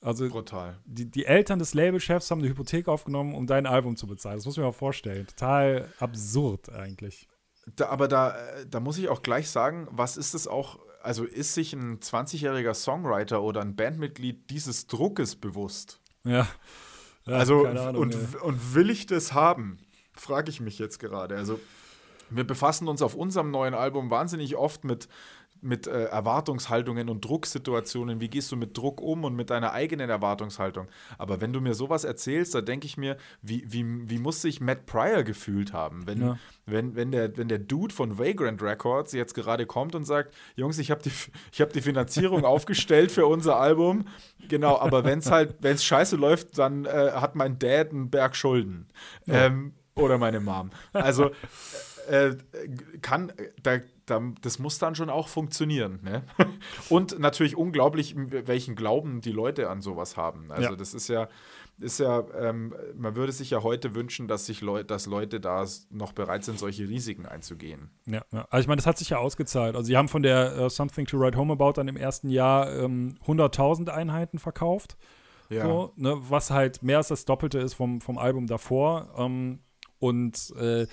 Also 0.00 0.28
Brutal. 0.28 0.78
Die, 0.84 1.10
die 1.10 1.24
Eltern 1.24 1.58
des 1.58 1.72
Labelchefs 1.72 2.30
haben 2.30 2.40
eine 2.40 2.48
Hypothek 2.50 2.88
aufgenommen, 2.88 3.34
um 3.34 3.46
dein 3.46 3.66
Album 3.66 3.96
zu 3.96 4.06
bezahlen. 4.06 4.36
Das 4.36 4.44
muss 4.44 4.56
man 4.56 4.64
mir 4.64 4.68
mal 4.68 4.76
vorstellen. 4.76 5.26
Total 5.26 5.88
absurd 5.98 6.70
eigentlich. 6.70 7.26
Da, 7.76 7.88
aber 7.88 8.06
da, 8.06 8.36
äh, 8.36 8.66
da 8.68 8.80
muss 8.80 8.98
ich 8.98 9.08
auch 9.08 9.22
gleich 9.22 9.48
sagen, 9.48 9.88
was 9.90 10.18
ist 10.18 10.34
es 10.34 10.46
auch, 10.46 10.78
also 11.02 11.24
ist 11.24 11.54
sich 11.54 11.72
ein 11.72 12.00
20-jähriger 12.00 12.74
Songwriter 12.74 13.42
oder 13.42 13.62
ein 13.62 13.76
Bandmitglied 13.76 14.50
dieses 14.50 14.86
Druckes 14.86 15.36
bewusst? 15.36 16.00
Ja. 16.24 16.46
ja 17.26 17.34
also, 17.34 17.66
Ahnung, 17.66 17.96
und, 17.96 18.14
ja. 18.14 18.40
und 18.42 18.74
will 18.74 18.90
ich 18.90 19.06
das 19.06 19.32
haben? 19.32 19.78
Frage 20.12 20.50
ich 20.50 20.60
mich 20.60 20.78
jetzt 20.78 20.98
gerade. 20.98 21.34
Also, 21.36 21.58
wir 22.36 22.46
befassen 22.46 22.88
uns 22.88 23.02
auf 23.02 23.14
unserem 23.14 23.50
neuen 23.50 23.74
Album 23.74 24.10
wahnsinnig 24.10 24.56
oft 24.56 24.84
mit 24.84 25.08
mit 25.64 25.86
äh, 25.86 26.04
Erwartungshaltungen 26.04 27.08
und 27.08 27.24
Drucksituationen, 27.24 28.20
wie 28.20 28.28
gehst 28.28 28.52
du 28.52 28.56
mit 28.56 28.76
Druck 28.76 29.00
um 29.00 29.24
und 29.24 29.34
mit 29.34 29.48
deiner 29.48 29.72
eigenen 29.72 30.10
Erwartungshaltung. 30.10 30.88
Aber 31.16 31.40
wenn 31.40 31.52
du 31.52 31.60
mir 31.60 31.74
sowas 31.74 32.04
erzählst, 32.04 32.54
da 32.54 32.60
denke 32.60 32.86
ich 32.86 32.98
mir, 32.98 33.16
wie, 33.40 33.64
wie, 33.66 34.10
wie 34.10 34.18
muss 34.18 34.42
sich 34.42 34.60
Matt 34.60 34.84
Pryor 34.84 35.22
gefühlt 35.22 35.72
haben, 35.72 36.06
wenn, 36.06 36.20
ja. 36.20 36.38
wenn, 36.66 36.94
wenn, 36.94 37.10
der, 37.10 37.36
wenn 37.38 37.48
der 37.48 37.58
Dude 37.58 37.94
von 37.94 38.18
Vagrant 38.18 38.62
Records 38.62 39.12
jetzt 39.12 39.34
gerade 39.34 39.64
kommt 39.64 39.94
und 39.94 40.04
sagt, 40.04 40.34
Jungs, 40.54 40.78
ich 40.78 40.90
habe 40.90 41.02
die, 41.02 41.12
hab 41.62 41.72
die 41.72 41.80
Finanzierung 41.80 42.44
aufgestellt 42.44 43.10
für 43.10 43.26
unser 43.26 43.56
Album, 43.56 44.06
genau, 44.48 44.78
aber 44.78 45.04
wenn 45.04 45.20
es 45.20 45.30
halt, 45.30 45.56
wenn 45.60 45.76
es 45.76 45.84
scheiße 45.84 46.16
läuft, 46.16 46.58
dann 46.58 46.84
äh, 46.84 47.12
hat 47.14 47.36
mein 47.36 47.58
Dad 47.58 47.90
einen 47.90 48.10
Berg 48.10 48.36
Schulden. 48.36 48.86
Ja. 49.24 49.46
Ähm, 49.46 49.72
oder 49.96 50.18
meine 50.18 50.40
Mom. 50.40 50.70
Also 50.92 51.30
äh, 52.08 52.36
kann, 53.02 53.32
da, 53.62 53.78
da, 54.06 54.20
das 54.40 54.58
muss 54.58 54.78
dann 54.78 54.94
schon 54.94 55.10
auch 55.10 55.28
funktionieren. 55.28 56.00
Ne? 56.02 56.22
Und 56.88 57.18
natürlich 57.18 57.56
unglaublich, 57.56 58.14
welchen 58.16 58.74
Glauben 58.74 59.20
die 59.20 59.32
Leute 59.32 59.70
an 59.70 59.80
sowas 59.80 60.16
haben. 60.16 60.50
Also 60.50 60.70
ja. 60.70 60.76
das 60.76 60.94
ist 60.94 61.08
ja, 61.08 61.28
ist 61.78 61.98
ja, 61.98 62.24
ähm, 62.38 62.74
man 62.96 63.16
würde 63.16 63.32
sich 63.32 63.50
ja 63.50 63.62
heute 63.62 63.94
wünschen, 63.94 64.28
dass 64.28 64.46
sich 64.46 64.60
Leute, 64.60 64.84
dass 64.84 65.06
Leute 65.06 65.40
da 65.40 65.64
noch 65.90 66.12
bereit 66.12 66.44
sind, 66.44 66.58
solche 66.58 66.88
Risiken 66.88 67.26
einzugehen. 67.26 67.90
Ja, 68.06 68.22
ja. 68.32 68.46
also 68.50 68.62
ich 68.62 68.68
meine, 68.68 68.76
das 68.76 68.86
hat 68.86 68.98
sich 68.98 69.10
ja 69.10 69.18
ausgezahlt. 69.18 69.74
Also 69.74 69.86
sie 69.86 69.96
haben 69.96 70.08
von 70.08 70.22
der 70.22 70.56
uh, 70.60 70.68
Something 70.68 71.06
to 71.06 71.18
Write 71.18 71.36
Home 71.36 71.52
About 71.52 71.72
dann 71.72 71.88
im 71.88 71.96
ersten 71.96 72.28
Jahr 72.28 72.72
ähm, 72.72 73.16
100.000 73.26 73.88
Einheiten 73.88 74.38
verkauft. 74.38 74.96
Ja. 75.50 75.64
So, 75.64 75.92
ne, 75.96 76.16
was 76.20 76.50
halt 76.50 76.82
mehr 76.82 76.98
als 76.98 77.08
das 77.08 77.24
Doppelte 77.24 77.58
ist 77.58 77.74
vom, 77.74 78.00
vom 78.00 78.18
Album 78.18 78.46
davor. 78.46 79.12
Ähm, 79.16 79.60
und 79.98 80.52
äh, 80.56 80.86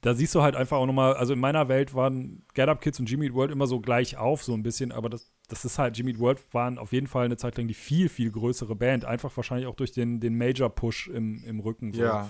da 0.00 0.14
siehst 0.14 0.34
du 0.34 0.42
halt 0.42 0.56
einfach 0.56 0.76
auch 0.76 0.86
nochmal, 0.86 1.14
also 1.14 1.32
in 1.32 1.40
meiner 1.40 1.68
Welt 1.68 1.94
waren 1.94 2.44
Get 2.54 2.68
Up 2.68 2.80
Kids 2.80 3.00
und 3.00 3.10
Jimmy 3.10 3.26
Eat 3.26 3.34
World 3.34 3.50
immer 3.50 3.66
so 3.66 3.80
gleich 3.80 4.16
auf, 4.16 4.42
so 4.42 4.54
ein 4.54 4.62
bisschen, 4.62 4.92
aber 4.92 5.08
das, 5.08 5.32
das 5.48 5.64
ist 5.64 5.78
halt, 5.78 5.96
Jimmy 5.96 6.12
Eat 6.12 6.18
World 6.18 6.42
waren 6.52 6.78
auf 6.78 6.92
jeden 6.92 7.06
Fall 7.06 7.24
eine 7.24 7.36
Zeit 7.36 7.56
lang 7.56 7.68
die 7.68 7.74
viel, 7.74 8.08
viel 8.08 8.30
größere 8.30 8.76
Band, 8.76 9.04
einfach 9.04 9.34
wahrscheinlich 9.36 9.66
auch 9.66 9.76
durch 9.76 9.92
den, 9.92 10.20
den 10.20 10.36
Major-Push 10.36 11.08
im, 11.08 11.42
im 11.44 11.60
Rücken. 11.60 11.92
So. 11.92 12.02
Ja. 12.02 12.28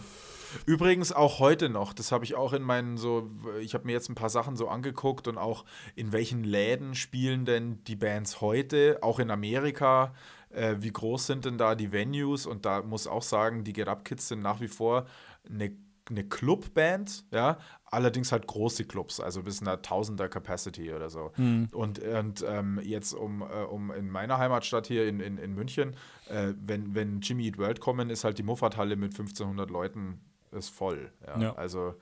Übrigens 0.67 1.13
auch 1.13 1.41
heute 1.41 1.69
noch, 1.69 1.93
das 1.93 2.13
habe 2.13 2.25
ich 2.25 2.37
auch 2.37 2.53
in 2.53 2.63
meinen 2.63 2.97
so, 2.97 3.31
ich 3.61 3.75
habe 3.75 3.87
mir 3.87 3.93
jetzt 3.93 4.09
ein 4.09 4.15
paar 4.15 4.31
Sachen 4.31 4.57
so 4.57 4.69
angeguckt 4.69 5.27
und 5.27 5.37
auch 5.37 5.65
in 5.97 6.13
welchen 6.13 6.45
Läden 6.45 6.95
spielen 6.95 7.45
denn 7.45 7.83
die 7.85 7.97
Bands 7.97 8.41
heute, 8.41 8.99
auch 9.03 9.19
in 9.19 9.31
Amerika, 9.31 10.15
äh, 10.51 10.77
wie 10.79 10.93
groß 10.93 11.27
sind 11.27 11.45
denn 11.45 11.59
da 11.59 11.75
die 11.75 11.93
Venues 11.93 12.47
und 12.47 12.65
da 12.65 12.83
muss 12.83 13.07
auch 13.07 13.23
sagen, 13.23 13.65
die 13.65 13.73
Get 13.73 13.89
Up 13.89 14.05
Kids 14.05 14.29
sind 14.29 14.43
nach 14.43 14.61
wie 14.61 14.69
vor 14.69 15.07
eine 15.49 15.77
eine 16.11 16.25
Clubband, 16.25 17.25
ja, 17.31 17.59
allerdings 17.87 18.33
halt 18.33 18.47
große 18.47 18.85
Clubs, 18.85 19.21
also 19.21 19.43
bis 19.43 19.61
einer 19.63 19.81
Tausender 19.81 20.29
Capacity 20.29 20.93
oder 20.93 21.09
so. 21.09 21.33
Mhm. 21.37 21.69
Und, 21.73 21.99
und 22.01 22.45
ähm, 22.47 22.81
jetzt 22.83 23.15
um, 23.15 23.43
äh, 23.43 23.45
um 23.65 23.91
in 23.91 24.11
meiner 24.11 24.39
Heimatstadt 24.39 24.87
hier 24.87 25.09
in, 25.09 25.21
in, 25.21 25.39
in 25.39 25.55
München, 25.55 25.97
äh, 26.29 26.53
wenn, 26.61 26.95
wenn 26.95 27.21
Jimmy 27.21 27.47
Eat 27.47 27.59
World 27.59 27.81
kommen, 27.81 28.11
ist 28.11 28.25
halt 28.25 28.39
die 28.39 28.43
Muffathalle 28.43 28.97
mit 28.97 29.13
1500 29.13 29.71
Leuten 29.71 30.21
ist 30.53 30.69
voll. 30.69 31.11
Ja. 31.27 31.41
ja. 31.41 31.55
Also 31.55 31.95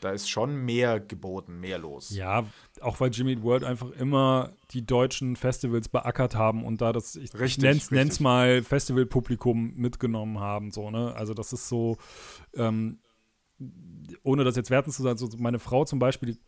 da 0.00 0.12
ist 0.12 0.30
schon 0.30 0.64
mehr 0.64 0.98
geboten, 0.98 1.60
mehr 1.60 1.78
los. 1.78 2.10
Ja, 2.10 2.46
auch 2.80 3.00
weil 3.00 3.10
Jimmy 3.10 3.32
Eat 3.32 3.42
World 3.42 3.64
einfach 3.64 3.90
immer 3.90 4.52
die 4.70 4.84
deutschen 4.84 5.36
Festivals 5.36 5.88
beackert 5.88 6.34
haben 6.34 6.64
und 6.64 6.80
da 6.80 6.92
das, 6.92 7.16
ich 7.16 7.34
richtig, 7.34 7.62
nenn's, 7.62 7.90
nenn's 7.90 8.20
mal 8.20 8.62
Festivalpublikum 8.62 9.74
mitgenommen 9.76 10.40
haben, 10.40 10.70
so, 10.70 10.90
ne? 10.90 11.14
Also 11.14 11.34
das 11.34 11.52
ist 11.52 11.68
so, 11.68 11.98
ähm, 12.54 12.98
ohne 14.22 14.44
das 14.44 14.56
jetzt 14.56 14.70
werten 14.70 14.90
zu 14.90 15.02
sein, 15.02 15.16
so 15.16 15.28
meine 15.38 15.58
Frau 15.58 15.84
zum 15.84 15.98
Beispiel, 15.98 16.32
die 16.34 16.38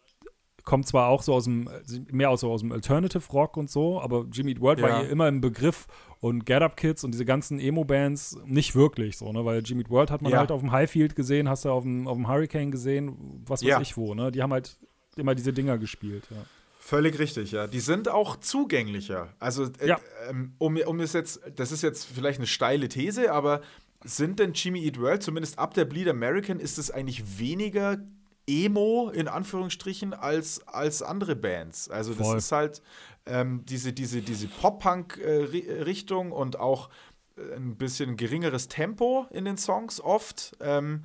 kommt 0.64 0.86
zwar 0.86 1.08
auch 1.08 1.22
so 1.22 1.34
aus 1.34 1.44
dem, 1.44 1.68
mehr 2.10 2.30
aus, 2.30 2.40
so 2.40 2.50
aus 2.50 2.60
dem 2.60 2.72
Alternative 2.72 3.24
Rock 3.32 3.56
und 3.56 3.70
so, 3.70 4.00
aber 4.00 4.26
Jimmy 4.30 4.52
Eat 4.52 4.60
World 4.60 4.78
ja. 4.78 4.88
war 4.88 5.00
hier 5.00 5.10
immer 5.10 5.28
im 5.28 5.40
Begriff 5.40 5.86
und 6.20 6.46
Get 6.46 6.62
Up 6.62 6.76
Kids 6.76 7.02
und 7.04 7.12
diese 7.12 7.24
ganzen 7.24 7.58
Emo-Bands 7.58 8.38
nicht 8.44 8.74
wirklich 8.74 9.16
so, 9.16 9.32
ne? 9.32 9.44
Weil 9.44 9.62
Jimmy 9.64 9.82
Eat 9.82 9.90
World 9.90 10.10
hat 10.10 10.22
man 10.22 10.32
ja. 10.32 10.38
halt 10.38 10.52
auf 10.52 10.60
dem 10.60 10.70
Highfield 10.70 11.16
gesehen, 11.16 11.48
hast 11.48 11.64
du 11.64 11.70
auf 11.70 11.82
dem, 11.82 12.06
auf 12.06 12.16
dem 12.16 12.28
Hurricane 12.28 12.70
gesehen, 12.70 13.42
was 13.44 13.62
weiß 13.62 13.68
ja. 13.68 13.80
ich 13.80 13.96
wo, 13.96 14.14
ne? 14.14 14.30
Die 14.30 14.42
haben 14.42 14.52
halt 14.52 14.78
immer 15.16 15.34
diese 15.34 15.52
Dinger 15.52 15.78
gespielt, 15.78 16.24
ja. 16.30 16.44
Völlig 16.84 17.20
richtig, 17.20 17.52
ja. 17.52 17.68
Die 17.68 17.78
sind 17.78 18.08
auch 18.08 18.36
zugänglicher. 18.36 19.32
Also, 19.38 19.66
äh, 19.78 19.86
ja. 19.86 20.00
ähm, 20.28 20.54
um, 20.58 20.76
um 20.76 20.98
es 20.98 21.12
jetzt, 21.12 21.40
das 21.54 21.70
ist 21.70 21.82
jetzt 21.82 22.04
vielleicht 22.04 22.40
eine 22.40 22.48
steile 22.48 22.88
These, 22.88 23.32
aber 23.32 23.60
sind 24.04 24.38
denn 24.38 24.52
Jimmy 24.52 24.84
Eat 24.84 25.00
World, 25.00 25.22
zumindest 25.22 25.58
ab 25.58 25.74
der 25.74 25.84
Bleed 25.84 26.08
American, 26.08 26.60
ist 26.60 26.78
es 26.78 26.90
eigentlich 26.90 27.38
weniger 27.38 27.98
Emo 28.46 29.10
in 29.10 29.28
Anführungsstrichen 29.28 30.14
als, 30.14 30.66
als 30.66 31.02
andere 31.02 31.36
Bands. 31.36 31.88
Also 31.88 32.12
das 32.14 32.26
Voll. 32.26 32.38
ist 32.38 32.52
halt 32.52 32.82
ähm, 33.26 33.64
diese, 33.66 33.92
diese, 33.92 34.20
diese 34.20 34.48
Pop-Punk-Richtung 34.48 36.32
und 36.32 36.58
auch 36.58 36.90
äh, 37.36 37.54
ein 37.54 37.76
bisschen 37.76 38.16
geringeres 38.16 38.68
Tempo 38.68 39.26
in 39.30 39.44
den 39.44 39.56
Songs 39.56 40.00
oft. 40.00 40.56
Ähm, 40.60 41.04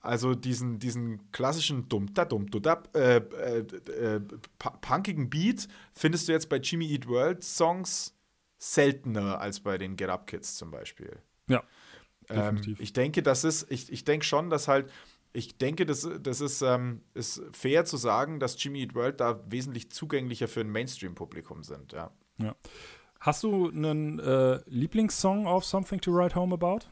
also 0.00 0.34
diesen, 0.34 0.78
diesen 0.78 1.30
klassischen 1.30 1.88
dumm 1.90 2.14
da 2.14 2.24
dumm 2.24 2.50
du 2.50 2.58
da 2.58 2.82
äh, 2.94 3.16
äh, 3.16 3.58
äh, 3.58 4.20
punkigen 4.80 5.28
Beat 5.28 5.68
findest 5.92 6.26
du 6.26 6.32
jetzt 6.32 6.48
bei 6.48 6.56
Jimmy 6.56 6.90
Eat 6.90 7.06
World 7.06 7.44
Songs 7.44 8.14
seltener 8.56 9.38
als 9.40 9.60
bei 9.60 9.76
den 9.76 9.96
Get 9.96 10.08
Up 10.08 10.26
Kids 10.26 10.56
zum 10.56 10.70
Beispiel. 10.70 11.18
Ja. 11.48 11.62
Ähm, 12.30 12.76
ich 12.78 12.92
denke, 12.92 13.22
das 13.22 13.44
ist, 13.44 13.70
ich, 13.70 13.92
ich 13.92 14.04
denke 14.04 14.24
schon, 14.24 14.50
dass 14.50 14.68
halt 14.68 14.90
ich 15.32 15.58
denke, 15.58 15.86
das, 15.86 16.08
das 16.20 16.40
ist, 16.40 16.62
ähm, 16.62 17.02
ist 17.14 17.42
fair 17.52 17.84
zu 17.84 17.96
sagen, 17.96 18.40
dass 18.40 18.62
Jimmy 18.62 18.80
Eat 18.82 18.94
World 18.94 19.20
da 19.20 19.40
wesentlich 19.48 19.90
zugänglicher 19.90 20.48
für 20.48 20.60
ein 20.60 20.70
Mainstream-Publikum 20.70 21.62
sind, 21.62 21.92
ja. 21.92 22.10
ja. 22.38 22.54
Hast 23.20 23.42
du 23.42 23.68
einen 23.68 24.18
äh, 24.18 24.60
Lieblingssong 24.66 25.46
auf 25.46 25.64
Something 25.64 26.00
to 26.00 26.12
Write 26.12 26.34
Home 26.34 26.54
About? 26.54 26.86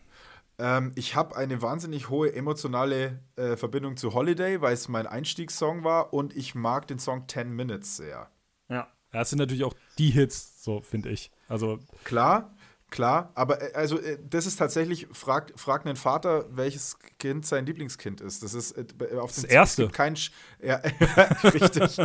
Ähm, 0.59 0.93
ich 0.95 1.15
habe 1.15 1.37
eine 1.37 1.63
wahnsinnig 1.63 2.11
hohe 2.11 2.33
emotionale 2.35 3.21
äh, 3.37 3.57
Verbindung 3.57 3.97
zu 3.97 4.13
Holiday, 4.13 4.61
weil 4.61 4.75
es 4.75 4.89
mein 4.89 5.07
Einstiegssong 5.07 5.85
war 5.85 6.13
und 6.13 6.37
ich 6.37 6.55
mag 6.55 6.87
den 6.87 6.99
Song 6.99 7.27
10 7.29 7.51
Minutes 7.51 7.97
sehr. 7.97 8.31
Ja, 8.69 8.89
das 9.11 9.31
sind 9.31 9.39
natürlich 9.39 9.65
auch 9.65 9.75
die 9.97 10.11
Hits, 10.11 10.63
so 10.63 10.83
finde 10.83 11.09
ich. 11.09 11.31
Also 11.49 11.79
klar, 12.05 12.55
Klar, 12.91 13.31
aber 13.35 13.61
äh, 13.61 13.75
also 13.75 13.99
äh, 13.99 14.19
das 14.31 14.47
ist 14.47 14.57
tatsächlich, 14.57 15.09
frag, 15.13 15.53
frag 15.57 15.85
einen 15.85 15.97
Vater, 15.97 16.47
welches 16.51 16.99
Kind 17.19 17.45
sein 17.45 17.67
Lieblingskind 17.67 18.23
ist. 18.23 18.43
Das 18.43 18.55
ist 18.55 18.73
äh, 18.73 19.19
auf 19.19 19.35
das 19.35 19.45
erste. 19.45 19.89
Kein 19.89 20.17
Sch 20.17 20.31
ja, 20.63 20.77
richtig. 21.45 21.99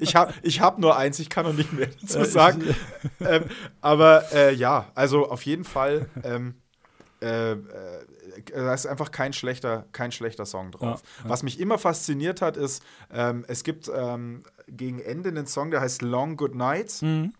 ich 0.00 0.14
habe 0.14 0.34
ich 0.42 0.60
hab 0.60 0.78
nur 0.78 0.96
eins, 0.98 1.18
ich 1.18 1.30
kann 1.30 1.46
noch 1.46 1.54
nicht 1.54 1.72
mehr 1.72 1.88
dazu 2.00 2.24
sagen. 2.24 2.62
ähm, 3.20 3.44
aber 3.80 4.30
äh, 4.32 4.54
ja, 4.54 4.90
also 4.94 5.30
auf 5.30 5.42
jeden 5.46 5.64
Fall. 5.64 6.06
Ähm, 6.22 6.56
äh, 7.20 7.56
da 8.52 8.74
ist 8.74 8.86
einfach 8.86 9.12
kein 9.12 9.32
schlechter, 9.32 9.86
kein 9.92 10.12
schlechter 10.12 10.44
Song 10.44 10.72
drauf. 10.72 11.02
Ja, 11.02 11.24
ja. 11.24 11.30
Was 11.30 11.42
mich 11.42 11.60
immer 11.60 11.78
fasziniert 11.78 12.42
hat, 12.42 12.56
ist, 12.56 12.82
ähm, 13.12 13.44
es 13.46 13.62
gibt 13.62 13.90
ähm, 13.94 14.42
gegen 14.66 14.98
Ende 14.98 15.28
einen 15.28 15.46
Song, 15.46 15.70
der 15.70 15.80
heißt 15.80 16.02
Long 16.02 16.36
Good 16.36 16.54
Night. 16.54 17.00
Mhm 17.00 17.32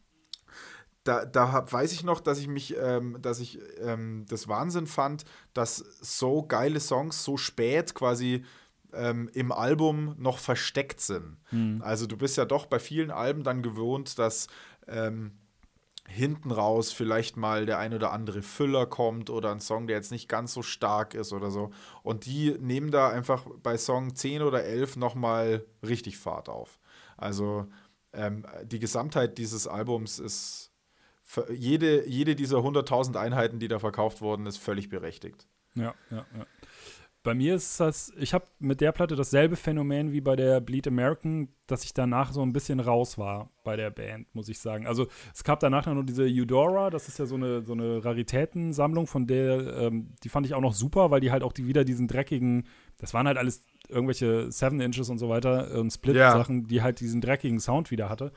da, 1.04 1.24
da 1.24 1.52
hab, 1.52 1.72
weiß 1.72 1.92
ich 1.92 2.04
noch, 2.04 2.20
dass 2.20 2.38
ich 2.38 2.48
mich, 2.48 2.76
ähm, 2.76 3.18
dass 3.20 3.40
ich 3.40 3.58
ähm, 3.80 4.24
das 4.28 4.48
Wahnsinn 4.48 4.86
fand, 4.86 5.24
dass 5.52 5.76
so 5.76 6.42
geile 6.42 6.80
Songs 6.80 7.24
so 7.24 7.36
spät 7.36 7.94
quasi 7.94 8.44
ähm, 8.92 9.28
im 9.32 9.52
Album 9.52 10.14
noch 10.18 10.38
versteckt 10.38 11.00
sind. 11.00 11.38
Mhm. 11.50 11.82
Also 11.82 12.06
du 12.06 12.16
bist 12.16 12.36
ja 12.36 12.44
doch 12.44 12.66
bei 12.66 12.78
vielen 12.78 13.10
Alben 13.10 13.42
dann 13.42 13.62
gewohnt, 13.62 14.18
dass 14.18 14.46
ähm, 14.86 15.32
hinten 16.08 16.50
raus 16.50 16.92
vielleicht 16.92 17.36
mal 17.36 17.64
der 17.64 17.78
ein 17.78 17.94
oder 17.94 18.12
andere 18.12 18.42
Füller 18.42 18.86
kommt 18.86 19.30
oder 19.30 19.50
ein 19.50 19.60
Song, 19.60 19.86
der 19.86 19.96
jetzt 19.96 20.12
nicht 20.12 20.28
ganz 20.28 20.52
so 20.52 20.62
stark 20.62 21.14
ist 21.14 21.32
oder 21.32 21.50
so. 21.50 21.70
Und 22.02 22.26
die 22.26 22.56
nehmen 22.60 22.90
da 22.90 23.08
einfach 23.08 23.46
bei 23.62 23.78
Song 23.78 24.14
10 24.14 24.42
oder 24.42 24.64
11 24.64 24.96
nochmal 24.96 25.64
richtig 25.86 26.18
Fahrt 26.18 26.48
auf. 26.48 26.78
Also 27.16 27.66
ähm, 28.12 28.44
die 28.64 28.78
Gesamtheit 28.78 29.38
dieses 29.38 29.66
Albums 29.66 30.18
ist 30.18 30.71
jede, 31.50 32.08
jede 32.08 32.34
dieser 32.34 32.58
100.000 32.58 33.16
Einheiten, 33.16 33.58
die 33.58 33.68
da 33.68 33.78
verkauft 33.78 34.20
wurden, 34.20 34.46
ist 34.46 34.58
völlig 34.58 34.88
berechtigt. 34.88 35.46
Ja, 35.74 35.94
ja, 36.10 36.26
ja. 36.36 36.46
Bei 37.24 37.34
mir 37.34 37.54
ist 37.54 37.78
das, 37.78 38.12
ich 38.18 38.34
habe 38.34 38.46
mit 38.58 38.80
der 38.80 38.90
Platte 38.90 39.14
dasselbe 39.14 39.54
Phänomen 39.54 40.10
wie 40.10 40.20
bei 40.20 40.34
der 40.34 40.60
Bleed 40.60 40.88
American, 40.88 41.50
dass 41.68 41.84
ich 41.84 41.94
danach 41.94 42.32
so 42.32 42.42
ein 42.42 42.52
bisschen 42.52 42.80
raus 42.80 43.16
war 43.16 43.50
bei 43.62 43.76
der 43.76 43.90
Band, 43.90 44.34
muss 44.34 44.48
ich 44.48 44.58
sagen. 44.58 44.88
Also 44.88 45.06
es 45.32 45.44
gab 45.44 45.60
danach 45.60 45.86
noch 45.86 46.02
diese 46.02 46.24
Eudora, 46.24 46.90
das 46.90 47.06
ist 47.06 47.20
ja 47.20 47.26
so 47.26 47.36
eine, 47.36 47.62
so 47.62 47.74
eine 47.74 48.04
Raritätensammlung, 48.04 49.06
von 49.06 49.28
der, 49.28 49.76
ähm, 49.76 50.14
die 50.24 50.28
fand 50.28 50.46
ich 50.46 50.54
auch 50.54 50.60
noch 50.60 50.74
super, 50.74 51.12
weil 51.12 51.20
die 51.20 51.30
halt 51.30 51.44
auch 51.44 51.52
die, 51.52 51.68
wieder 51.68 51.84
diesen 51.84 52.08
dreckigen, 52.08 52.66
das 52.98 53.14
waren 53.14 53.28
halt 53.28 53.38
alles 53.38 53.62
irgendwelche 53.88 54.50
Seven 54.50 54.80
Inches 54.80 55.08
und 55.08 55.18
so 55.18 55.28
weiter 55.28 55.78
und 55.78 55.92
Split-Sachen, 55.92 56.62
ja. 56.62 56.66
die 56.66 56.82
halt 56.82 56.98
diesen 56.98 57.20
dreckigen 57.20 57.60
Sound 57.60 57.92
wieder 57.92 58.08
hatte. 58.08 58.32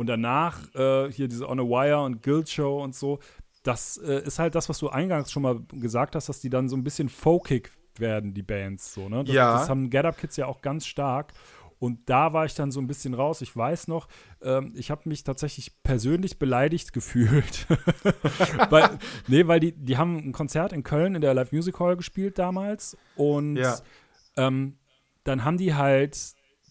Und 0.00 0.06
danach 0.06 0.74
äh, 0.74 1.12
hier 1.12 1.28
diese 1.28 1.46
On 1.46 1.60
a 1.60 1.62
Wire 1.62 2.00
und 2.00 2.22
Guild 2.22 2.48
Show 2.48 2.82
und 2.82 2.94
so, 2.94 3.18
das 3.62 3.98
äh, 3.98 4.22
ist 4.22 4.38
halt 4.38 4.54
das, 4.54 4.70
was 4.70 4.78
du 4.78 4.88
eingangs 4.88 5.30
schon 5.30 5.42
mal 5.42 5.60
gesagt 5.74 6.16
hast, 6.16 6.30
dass 6.30 6.40
die 6.40 6.48
dann 6.48 6.70
so 6.70 6.76
ein 6.78 6.82
bisschen 6.82 7.10
folkig 7.10 7.70
werden, 7.98 8.32
die 8.32 8.42
Bands. 8.42 8.94
So, 8.94 9.10
ne? 9.10 9.24
das, 9.24 9.34
ja. 9.34 9.58
das 9.58 9.68
haben 9.68 9.90
Get 9.90 10.06
Up 10.06 10.16
Kids 10.16 10.38
ja 10.38 10.46
auch 10.46 10.62
ganz 10.62 10.86
stark. 10.86 11.34
Und 11.78 12.08
da 12.08 12.32
war 12.32 12.46
ich 12.46 12.54
dann 12.54 12.70
so 12.70 12.80
ein 12.80 12.86
bisschen 12.86 13.12
raus. 13.12 13.42
Ich 13.42 13.54
weiß 13.54 13.88
noch, 13.88 14.08
ähm, 14.40 14.72
ich 14.74 14.90
habe 14.90 15.06
mich 15.06 15.22
tatsächlich 15.22 15.82
persönlich 15.82 16.38
beleidigt 16.38 16.92
gefühlt. 16.94 17.66
weil, 18.70 18.98
nee, 19.28 19.46
weil 19.48 19.60
die, 19.60 19.72
die 19.72 19.98
haben 19.98 20.16
ein 20.16 20.32
Konzert 20.32 20.72
in 20.72 20.82
Köln 20.82 21.14
in 21.14 21.20
der 21.20 21.34
Live 21.34 21.52
Music 21.52 21.78
Hall 21.78 21.98
gespielt 21.98 22.38
damals. 22.38 22.96
Und 23.16 23.56
ja. 23.56 23.76
ähm, 24.38 24.78
dann 25.24 25.44
haben 25.44 25.58
die 25.58 25.74
halt 25.74 26.16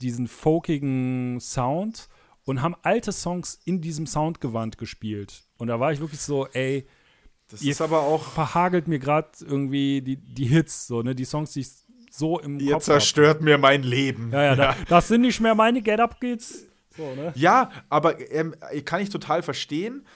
diesen 0.02 0.28
folkigen 0.28 1.40
Sound 1.40 2.10
und 2.50 2.64
haben 2.64 2.76
alte 2.82 3.12
Songs 3.12 3.60
in 3.64 3.80
diesem 3.80 4.08
Soundgewand 4.08 4.80
gespielt. 4.80 5.44
Und 5.60 5.68
da 5.68 5.80
war 5.80 5.94
ich 5.94 6.00
wirklich 6.00 6.20
so, 6.20 6.48
ey, 6.48 6.88
das 7.48 7.62
ist 7.62 7.80
aber 7.80 8.02
auch 8.02 8.24
verhagelt 8.24 8.88
mir 8.88 8.98
gerade 8.98 9.30
irgendwie 9.42 10.02
die, 10.02 10.16
die 10.16 10.46
Hits, 10.46 10.88
so, 10.88 11.04
ne, 11.04 11.14
die 11.14 11.26
Songs, 11.26 11.54
die 11.54 11.60
ich 11.60 11.70
so 12.10 12.40
im 12.40 12.60
ihr 12.60 12.74
Kopf 12.74 12.86
zerstört 12.86 13.38
hab. 13.38 13.44
mir 13.44 13.60
mein 13.60 13.84
Leben. 13.84 14.32
Ja, 14.32 14.42
ja, 14.42 14.50
ja. 14.50 14.56
Da, 14.56 14.76
das 14.88 15.10
sind 15.10 15.22
nicht 15.22 15.40
mehr 15.40 15.54
meine 15.54 15.80
Get-Up-Kids. 15.84 16.66
So, 16.98 17.14
ne? 17.14 17.34
Ja, 17.36 17.70
aber 17.88 18.20
ähm, 18.32 18.56
kann 18.84 19.02
ich 19.02 19.12
total 19.12 19.44
verstehen. 19.44 20.08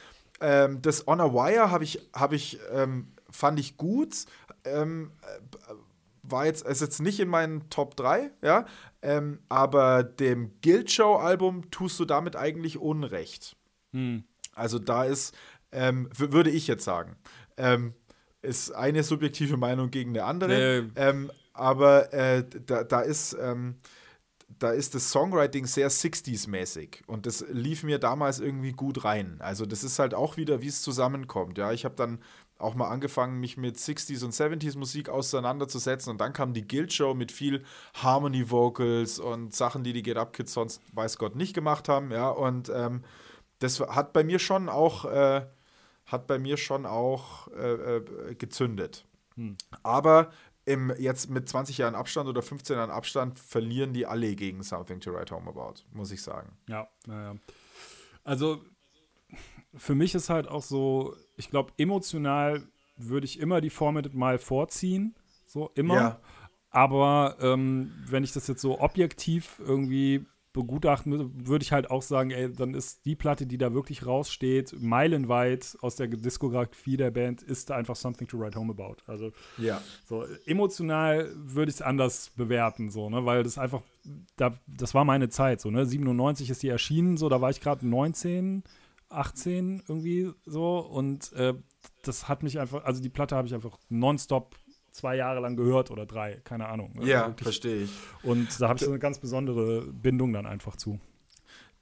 Ähm, 0.41 0.81
das 0.81 1.07
On 1.07 1.21
a 1.21 1.31
Wire 1.31 1.69
habe 1.69 1.83
ich, 1.83 1.99
hab 2.13 2.33
ich 2.33 2.57
ähm, 2.73 3.09
fand 3.29 3.59
ich 3.59 3.77
gut. 3.77 4.25
Ähm, 4.65 5.11
äh, 5.21 5.73
war 6.23 6.45
jetzt, 6.45 6.65
ist 6.65 6.81
jetzt 6.81 7.01
nicht 7.01 7.19
in 7.19 7.27
meinen 7.27 7.69
Top 7.69 7.95
3, 7.95 8.31
ja, 8.41 8.65
ähm, 9.01 9.39
aber 9.49 10.03
dem 10.03 10.51
Guild 10.61 10.89
Show 10.89 11.15
Album 11.15 11.69
tust 11.69 11.99
du 11.99 12.05
damit 12.05 12.35
eigentlich 12.35 12.77
Unrecht. 12.77 13.55
Hm. 13.91 14.23
Also 14.53 14.79
da 14.79 15.03
ist, 15.03 15.35
ähm, 15.71 16.09
würde 16.15 16.49
ich 16.49 16.67
jetzt 16.67 16.85
sagen, 16.85 17.15
ähm, 17.57 17.93
ist 18.41 18.71
eine 18.71 19.03
subjektive 19.03 19.57
Meinung 19.57 19.91
gegen 19.91 20.11
eine 20.11 20.23
andere, 20.23 20.89
äh. 20.95 21.13
aber 21.53 22.13
äh, 22.13 22.43
da, 22.65 22.83
da 22.83 23.01
ist 23.01 23.37
ähm, 23.39 23.75
da 24.59 24.71
ist 24.71 24.95
das 24.95 25.11
Songwriting 25.11 25.65
sehr 25.65 25.89
60s-mäßig 25.89 27.05
und 27.07 27.25
das 27.25 27.45
lief 27.49 27.83
mir 27.83 27.99
damals 27.99 28.39
irgendwie 28.39 28.71
gut 28.71 29.03
rein. 29.03 29.37
Also 29.39 29.65
das 29.65 29.83
ist 29.83 29.99
halt 29.99 30.13
auch 30.13 30.37
wieder, 30.37 30.61
wie 30.61 30.67
es 30.67 30.81
zusammenkommt. 30.81 31.57
Ja, 31.57 31.71
ich 31.71 31.85
habe 31.85 31.95
dann 31.95 32.19
auch 32.63 32.75
mal 32.75 32.87
angefangen, 32.87 33.39
mich 33.39 33.57
mit 33.57 33.77
60s 33.77 34.23
und 34.23 34.33
70s 34.33 34.77
Musik 34.77 35.09
auseinanderzusetzen. 35.09 36.11
Und 36.11 36.21
dann 36.21 36.33
kam 36.33 36.53
die 36.53 36.67
Guild 36.67 36.91
Show 36.93 37.13
mit 37.13 37.31
viel 37.31 37.63
Harmony 37.95 38.49
Vocals 38.49 39.19
und 39.19 39.53
Sachen, 39.53 39.83
die 39.83 39.93
die 39.93 40.03
Get 40.03 40.17
Up 40.17 40.33
Kids 40.33 40.53
sonst, 40.53 40.81
weiß 40.93 41.17
Gott, 41.17 41.35
nicht 41.35 41.53
gemacht 41.53 41.89
haben. 41.89 42.11
Ja, 42.11 42.29
und 42.29 42.71
ähm, 42.73 43.03
das 43.59 43.79
hat 43.79 44.13
bei 44.13 44.23
mir 44.23 44.39
schon 44.39 44.69
auch, 44.69 45.05
äh, 45.05 45.45
hat 46.05 46.27
bei 46.27 46.39
mir 46.39 46.57
schon 46.57 46.85
auch 46.85 47.47
äh, 47.49 47.97
äh, 47.97 48.35
gezündet. 48.35 49.05
Hm. 49.35 49.57
Aber 49.83 50.31
im, 50.65 50.93
jetzt 50.97 51.29
mit 51.29 51.49
20 51.49 51.77
Jahren 51.77 51.95
Abstand 51.95 52.29
oder 52.29 52.41
15 52.41 52.77
Jahren 52.77 52.91
Abstand 52.91 53.39
verlieren 53.39 53.93
die 53.93 54.05
alle 54.05 54.35
gegen 54.35 54.63
Something 54.63 54.99
to 54.99 55.13
Write 55.13 55.35
Home 55.35 55.49
About, 55.49 55.81
muss 55.91 56.11
ich 56.11 56.21
sagen. 56.21 56.57
Ja, 56.67 56.87
naja. 57.05 57.35
Also 58.23 58.61
für 59.75 59.95
mich 59.95 60.15
ist 60.15 60.29
halt 60.29 60.47
auch 60.47 60.63
so, 60.63 61.15
ich 61.35 61.49
glaube, 61.49 61.71
emotional 61.77 62.63
würde 62.97 63.25
ich 63.25 63.39
immer 63.39 63.61
die 63.61 63.69
Formatted 63.69 64.13
mal 64.13 64.37
vorziehen. 64.37 65.15
So, 65.45 65.71
immer. 65.75 65.95
Ja. 65.95 66.19
Aber 66.69 67.37
ähm, 67.41 67.91
wenn 68.07 68.23
ich 68.23 68.33
das 68.33 68.47
jetzt 68.47 68.61
so 68.61 68.79
objektiv 68.79 69.61
irgendwie 69.65 70.25
begutachten, 70.53 71.47
würde 71.47 71.63
ich 71.63 71.71
halt 71.71 71.89
auch 71.89 72.03
sagen, 72.03 72.29
ey, 72.29 72.53
dann 72.53 72.75
ist 72.75 73.05
die 73.05 73.15
Platte, 73.15 73.47
die 73.47 73.57
da 73.57 73.73
wirklich 73.73 74.05
raussteht, 74.05 74.75
meilenweit 74.79 75.75
aus 75.81 75.95
der 75.95 76.07
Diskografie 76.07 76.95
der 76.95 77.09
Band, 77.09 77.41
ist 77.41 77.71
einfach 77.71 77.95
Something 77.95 78.27
to 78.27 78.39
Write 78.39 78.57
Home 78.57 78.71
About. 78.71 78.97
Also 79.07 79.31
ja. 79.57 79.81
so 80.05 80.25
emotional 80.45 81.31
würde 81.35 81.69
ich 81.69 81.77
es 81.77 81.81
anders 81.81 82.31
bewerten, 82.35 82.91
so, 82.91 83.09
ne? 83.09 83.25
Weil 83.25 83.41
das 83.41 83.57
einfach, 83.57 83.81
da, 84.37 84.53
das 84.67 84.93
war 84.93 85.05
meine 85.05 85.29
Zeit, 85.29 85.59
so, 85.59 85.71
ne? 85.71 85.87
97 85.87 86.51
ist 86.51 86.61
die 86.61 86.69
erschienen, 86.69 87.17
so, 87.17 87.29
da 87.29 87.41
war 87.41 87.49
ich 87.49 87.59
gerade 87.59 87.87
19, 87.87 88.63
18 89.13 89.83
irgendwie 89.87 90.31
so 90.45 90.79
und 90.79 91.31
äh, 91.33 91.53
das 92.03 92.27
hat 92.27 92.43
mich 92.43 92.59
einfach, 92.59 92.83
also 92.83 93.01
die 93.01 93.09
Platte 93.09 93.35
habe 93.35 93.47
ich 93.47 93.53
einfach 93.53 93.77
nonstop 93.89 94.55
zwei 94.91 95.15
Jahre 95.15 95.39
lang 95.39 95.55
gehört 95.55 95.91
oder 95.91 96.05
drei, 96.05 96.41
keine 96.43 96.67
Ahnung. 96.67 96.93
Ne? 96.93 97.07
Ja, 97.07 97.33
verstehe 97.35 97.83
ich. 97.83 97.91
Und 98.21 98.61
da 98.61 98.69
habe 98.69 98.79
ich 98.79 98.87
eine 98.87 98.99
ganz 98.99 99.19
besondere 99.19 99.81
Bindung 99.81 100.33
dann 100.33 100.45
einfach 100.45 100.75
zu. 100.75 100.99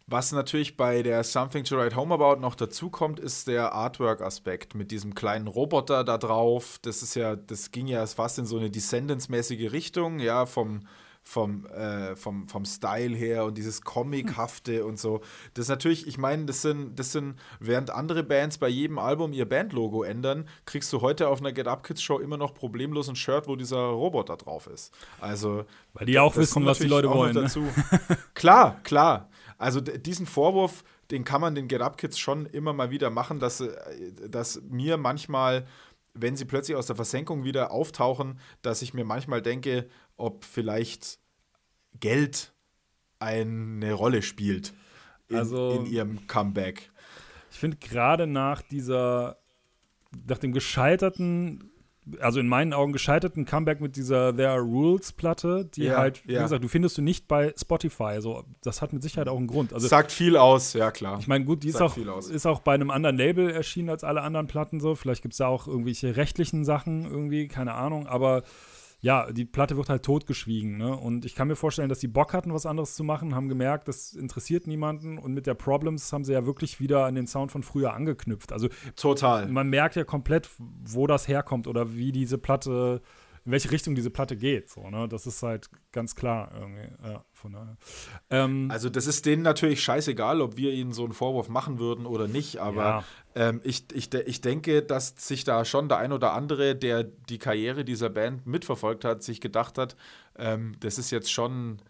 Was 0.07 0.31
natürlich 0.33 0.75
bei 0.75 1.03
der 1.03 1.23
Something 1.23 1.63
to 1.63 1.77
Write 1.77 1.95
Home 1.95 2.13
About 2.13 2.41
noch 2.41 2.55
dazu 2.55 2.89
kommt, 2.89 3.19
ist 3.19 3.47
der 3.47 3.73
Artwork-Aspekt 3.73 4.75
mit 4.75 4.91
diesem 4.91 5.15
kleinen 5.15 5.47
Roboter 5.47 6.03
da 6.03 6.17
drauf. 6.17 6.79
Das 6.81 7.01
ist 7.01 7.15
ja, 7.15 7.35
das 7.35 7.71
ging 7.71 7.87
ja 7.87 8.05
fast 8.05 8.37
in 8.37 8.45
so 8.45 8.57
eine 8.57 8.69
Descendants-mäßige 8.69 9.71
Richtung, 9.71 10.19
ja, 10.19 10.45
vom, 10.45 10.81
vom, 11.23 11.65
äh, 11.67 12.15
vom, 12.15 12.47
vom 12.47 12.65
Style 12.65 13.15
her 13.15 13.45
und 13.45 13.57
dieses 13.57 13.81
Comichafte 13.81 14.85
und 14.85 14.99
so. 14.99 15.21
Das 15.53 15.65
ist 15.65 15.69
natürlich, 15.69 16.07
ich 16.07 16.17
meine, 16.17 16.45
das 16.45 16.61
sind, 16.61 16.99
das 16.99 17.11
sind, 17.11 17.35
während 17.59 17.89
andere 17.89 18.23
Bands 18.23 18.57
bei 18.57 18.67
jedem 18.67 18.97
Album 18.97 19.31
ihr 19.31 19.47
Bandlogo 19.47 20.03
ändern, 20.03 20.47
kriegst 20.65 20.91
du 20.91 21.01
heute 21.01 21.27
auf 21.27 21.39
einer 21.39 21.51
Get 21.51 21.67
Up 21.67 21.83
Kids 21.83 22.01
Show 22.01 22.19
immer 22.19 22.37
noch 22.37 22.53
problemlos 22.53 23.07
ein 23.07 23.15
Shirt, 23.15 23.47
wo 23.47 23.55
dieser 23.55 23.77
Roboter 23.77 24.37
drauf 24.37 24.67
ist. 24.67 24.93
Also, 25.19 25.65
weil 25.93 26.05
die 26.05 26.19
auch 26.19 26.35
wissen, 26.35 26.65
was 26.65 26.79
die 26.79 26.87
Leute 26.87 27.09
wollen. 27.09 27.33
Ne? 27.33 27.43
Dazu. 27.43 27.63
klar, 28.33 28.79
klar. 28.83 29.29
Also 29.57 29.79
diesen 29.79 30.25
Vorwurf, 30.25 30.83
den 31.11 31.23
kann 31.23 31.41
man 31.41 31.53
den 31.53 31.67
Get 31.67 31.81
Up 31.81 31.97
Kids 31.97 32.17
schon 32.17 32.47
immer 32.47 32.73
mal 32.73 32.89
wieder 32.89 33.09
machen, 33.09 33.39
dass, 33.39 33.61
äh, 33.61 33.69
dass 34.27 34.61
mir 34.69 34.97
manchmal 34.97 35.67
wenn 36.13 36.35
sie 36.35 36.45
plötzlich 36.45 36.75
aus 36.77 36.87
der 36.87 36.95
Versenkung 36.95 37.43
wieder 37.43 37.71
auftauchen, 37.71 38.39
dass 38.61 38.81
ich 38.81 38.93
mir 38.93 39.05
manchmal 39.05 39.41
denke, 39.41 39.87
ob 40.17 40.43
vielleicht 40.43 41.19
Geld 41.99 42.53
eine 43.19 43.93
Rolle 43.93 44.21
spielt 44.21 44.73
in, 45.27 45.37
also, 45.37 45.71
in 45.71 45.85
ihrem 45.85 46.27
Comeback. 46.27 46.91
Ich 47.51 47.59
finde 47.59 47.77
gerade 47.77 48.27
nach 48.27 48.61
dieser, 48.61 49.37
nach 50.27 50.37
dem 50.37 50.53
gescheiterten 50.53 51.70
also 52.19 52.39
in 52.39 52.47
meinen 52.47 52.73
Augen 52.73 52.93
gescheiterten 52.93 53.45
Comeback 53.45 53.79
mit 53.79 53.95
dieser 53.95 54.35
There 54.35 54.49
Are 54.49 54.61
Rules 54.61 55.11
Platte, 55.11 55.65
die 55.65 55.83
ja, 55.83 55.97
halt, 55.97 56.27
wie 56.27 56.33
ja. 56.33 56.41
gesagt, 56.41 56.63
du 56.63 56.67
findest 56.67 56.97
du 56.97 57.01
nicht 57.01 57.27
bei 57.27 57.53
Spotify. 57.59 58.03
Also 58.03 58.43
das 58.63 58.81
hat 58.81 58.91
mit 58.91 59.03
Sicherheit 59.03 59.27
auch 59.27 59.37
einen 59.37 59.47
Grund. 59.47 59.73
Also, 59.73 59.87
Sagt 59.87 60.11
viel 60.11 60.35
aus, 60.35 60.73
ja 60.73 60.91
klar. 60.91 61.19
Ich 61.19 61.27
meine, 61.27 61.45
gut, 61.45 61.63
die 61.63 61.69
ist 61.69 61.81
auch, 61.81 61.95
ist 61.97 62.45
auch 62.45 62.61
bei 62.61 62.73
einem 62.73 62.89
anderen 62.89 63.17
Label 63.17 63.51
erschienen 63.51 63.89
als 63.89 64.03
alle 64.03 64.21
anderen 64.21 64.47
Platten 64.47 64.79
so. 64.79 64.95
Vielleicht 64.95 65.21
gibt 65.21 65.33
es 65.33 65.37
da 65.37 65.47
auch 65.47 65.67
irgendwelche 65.67 66.15
rechtlichen 66.15 66.65
Sachen 66.65 67.05
irgendwie, 67.05 67.47
keine 67.47 67.73
Ahnung, 67.73 68.07
aber 68.07 68.43
ja, 69.01 69.31
die 69.31 69.45
Platte 69.45 69.77
wird 69.77 69.89
halt 69.89 70.03
totgeschwiegen. 70.03 70.77
Ne? 70.77 70.95
Und 70.95 71.25
ich 71.25 71.33
kann 71.33 71.47
mir 71.47 71.55
vorstellen, 71.55 71.89
dass 71.89 71.99
sie 71.99 72.07
Bock 72.07 72.33
hatten, 72.33 72.53
was 72.53 72.67
anderes 72.67 72.93
zu 72.95 73.03
machen, 73.03 73.33
haben 73.33 73.49
gemerkt, 73.49 73.87
das 73.87 74.13
interessiert 74.13 74.67
niemanden. 74.67 75.17
Und 75.17 75.33
mit 75.33 75.47
der 75.47 75.55
Problems 75.55 76.13
haben 76.13 76.23
sie 76.23 76.33
ja 76.33 76.45
wirklich 76.45 76.79
wieder 76.79 77.05
an 77.05 77.15
den 77.15 77.25
Sound 77.25 77.51
von 77.51 77.63
früher 77.63 77.93
angeknüpft. 77.93 78.53
Also 78.53 78.69
total. 78.95 79.47
Man 79.47 79.69
merkt 79.69 79.95
ja 79.95 80.03
komplett, 80.03 80.49
wo 80.59 81.07
das 81.07 81.27
herkommt 81.27 81.67
oder 81.67 81.95
wie 81.95 82.11
diese 82.11 82.37
Platte 82.37 83.01
in 83.45 83.51
welche 83.51 83.71
Richtung 83.71 83.95
diese 83.95 84.09
Platte 84.09 84.37
geht. 84.37 84.69
So, 84.69 84.89
ne? 84.89 85.07
Das 85.07 85.25
ist 85.25 85.41
halt 85.41 85.69
ganz 85.91 86.15
klar 86.15 86.51
irgendwie. 86.53 86.89
Ja, 87.03 87.25
von 87.33 87.53
daher. 87.53 87.77
Ähm, 88.29 88.69
also 88.71 88.89
das 88.89 89.07
ist 89.07 89.25
denen 89.25 89.41
natürlich 89.41 89.83
scheißegal, 89.83 90.41
ob 90.41 90.57
wir 90.57 90.71
ihnen 90.73 90.93
so 90.93 91.03
einen 91.03 91.13
Vorwurf 91.13 91.49
machen 91.49 91.79
würden 91.79 92.05
oder 92.05 92.27
nicht, 92.27 92.57
aber 92.57 92.83
ja. 92.83 93.03
ähm, 93.35 93.61
ich, 93.63 93.85
ich, 93.93 94.13
ich 94.13 94.41
denke, 94.41 94.83
dass 94.83 95.15
sich 95.17 95.43
da 95.43 95.65
schon 95.65 95.89
der 95.89 95.97
ein 95.97 96.11
oder 96.11 96.33
andere, 96.33 96.75
der 96.75 97.03
die 97.03 97.39
Karriere 97.39 97.83
dieser 97.83 98.09
Band 98.09 98.45
mitverfolgt 98.45 99.05
hat, 99.05 99.23
sich 99.23 99.41
gedacht 99.41 99.77
hat, 99.77 99.95
ähm, 100.37 100.75
das 100.79 100.99
ist 100.99 101.09
jetzt 101.09 101.31
schon 101.31 101.81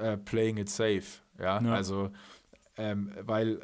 äh, 0.00 0.16
playing 0.16 0.56
it 0.56 0.68
safe. 0.68 1.04
Ja, 1.38 1.60
ja. 1.62 1.72
also 1.72 2.10
ähm, 2.76 3.12
weil 3.22 3.60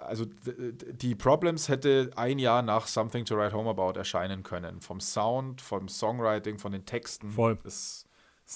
also 0.00 0.26
die 0.26 1.14
Problems 1.14 1.68
hätte 1.68 2.10
ein 2.16 2.38
Jahr 2.38 2.62
nach 2.62 2.86
Something 2.86 3.24
to 3.24 3.36
Write 3.36 3.54
Home 3.54 3.70
About 3.70 3.98
erscheinen 3.98 4.42
können. 4.42 4.80
Vom 4.80 5.00
Sound, 5.00 5.60
vom 5.60 5.88
Songwriting, 5.88 6.58
von 6.58 6.72
den 6.72 6.84
Texten. 6.84 7.30
Voll. 7.30 7.58
Das 7.62 8.06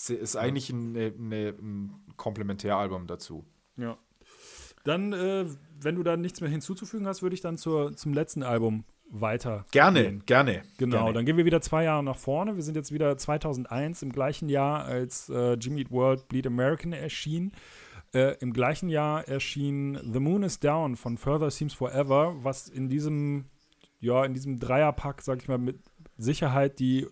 ist 0.08 0.36
eigentlich 0.36 0.70
ein, 0.70 0.96
eine, 0.96 1.48
ein 1.48 1.92
Komplementäralbum 2.16 3.06
dazu. 3.06 3.44
Ja. 3.76 3.96
Dann, 4.84 5.12
äh, 5.12 5.46
wenn 5.80 5.96
du 5.96 6.02
da 6.02 6.16
nichts 6.16 6.40
mehr 6.40 6.50
hinzuzufügen 6.50 7.06
hast, 7.06 7.22
würde 7.22 7.34
ich 7.34 7.40
dann 7.40 7.56
zur, 7.56 7.96
zum 7.96 8.12
letzten 8.12 8.42
Album 8.42 8.84
weiter. 9.08 9.64
Gerne, 9.70 10.02
gehen. 10.02 10.22
gerne. 10.26 10.62
Genau, 10.78 10.96
gerne. 10.98 11.12
dann 11.12 11.26
gehen 11.26 11.36
wir 11.36 11.44
wieder 11.44 11.60
zwei 11.60 11.84
Jahre 11.84 12.02
nach 12.02 12.16
vorne. 12.16 12.56
Wir 12.56 12.62
sind 12.62 12.76
jetzt 12.76 12.92
wieder 12.92 13.16
2001, 13.16 14.02
im 14.02 14.12
gleichen 14.12 14.48
Jahr, 14.48 14.84
als 14.84 15.28
äh, 15.28 15.54
Jimmy 15.54 15.82
Eat 15.82 15.90
World 15.90 16.28
Bleed 16.28 16.46
American 16.46 16.92
erschien. 16.92 17.52
Äh, 18.14 18.36
Im 18.40 18.52
gleichen 18.52 18.88
Jahr 18.88 19.26
erschien 19.26 19.98
The 20.12 20.20
Moon 20.20 20.44
is 20.44 20.60
Down 20.60 20.96
von 20.96 21.18
Further 21.18 21.50
Seems 21.50 21.74
Forever, 21.74 22.36
was 22.42 22.68
in 22.68 22.88
diesem, 22.88 23.46
ja, 24.00 24.24
in 24.24 24.34
diesem 24.34 24.60
Dreierpack, 24.60 25.20
sag 25.22 25.42
ich 25.42 25.48
mal, 25.48 25.58
mit 25.58 25.80
Sicherheit 26.16 26.78
die 26.78 27.06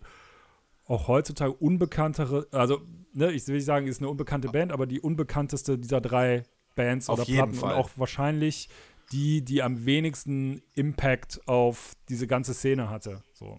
auch 0.86 1.08
heutzutage 1.08 1.52
unbekanntere, 1.52 2.46
also 2.52 2.82
ne, 3.12 3.32
ich 3.32 3.46
will 3.48 3.56
nicht 3.56 3.64
sagen, 3.64 3.86
ist 3.86 4.00
eine 4.00 4.08
unbekannte 4.08 4.48
Band, 4.48 4.72
aber 4.72 4.86
die 4.86 5.00
unbekannteste 5.00 5.78
dieser 5.78 6.00
drei 6.00 6.44
Bands 6.74 7.08
auf 7.08 7.18
oder 7.18 7.26
Platten 7.26 7.54
Fall. 7.54 7.74
und 7.74 7.80
auch 7.80 7.90
wahrscheinlich 7.96 8.68
die, 9.10 9.44
die 9.44 9.62
am 9.62 9.84
wenigsten 9.84 10.62
Impact 10.74 11.40
auf 11.46 11.94
diese 12.08 12.26
ganze 12.26 12.54
Szene 12.54 12.90
hatte. 12.90 13.22
So. 13.32 13.58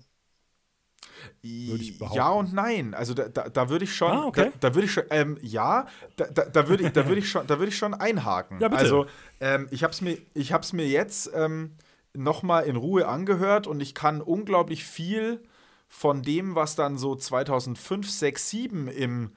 Würde 1.41 1.83
ich 1.83 1.97
behaupten. 1.97 2.17
Ja 2.17 2.29
und 2.29 2.53
nein. 2.53 2.93
Also 2.93 3.13
da, 3.13 3.27
da, 3.27 3.49
da 3.49 3.69
würde 3.69 3.85
ich 3.85 3.95
schon, 3.95 4.11
ah, 4.11 4.25
okay. 4.25 4.51
da, 4.59 4.69
da 4.69 4.75
würde 4.75 4.85
ich 4.85 4.93
schon, 4.93 5.03
ähm, 5.09 5.37
ja, 5.41 5.87
da, 6.15 6.25
da, 6.25 6.45
da 6.45 6.67
würde 6.67 6.83
ich, 6.85 6.91
da 6.91 7.07
würde 7.07 7.19
ich 7.19 7.29
schon, 7.29 7.47
da 7.47 7.59
würde 7.59 7.69
ich 7.69 7.77
schon 7.77 7.93
einhaken. 7.93 8.59
Ja, 8.59 8.67
bitte. 8.67 8.81
Also 8.81 9.05
ähm, 9.39 9.67
ich 9.71 9.83
habe 9.83 9.93
es 9.93 10.01
mir, 10.01 10.17
ich 10.33 10.53
habe 10.53 10.63
es 10.63 10.73
mir 10.73 10.87
jetzt 10.87 11.31
ähm, 11.33 11.75
noch 12.13 12.43
mal 12.43 12.61
in 12.61 12.75
Ruhe 12.75 13.07
angehört 13.07 13.67
und 13.67 13.81
ich 13.81 13.95
kann 13.95 14.21
unglaublich 14.21 14.83
viel 14.83 15.41
von 15.87 16.23
dem, 16.23 16.55
was 16.55 16.75
dann 16.75 16.97
so 16.97 17.15
2005, 17.15 18.09
6, 18.09 18.49
7 18.49 18.87
im 18.87 19.31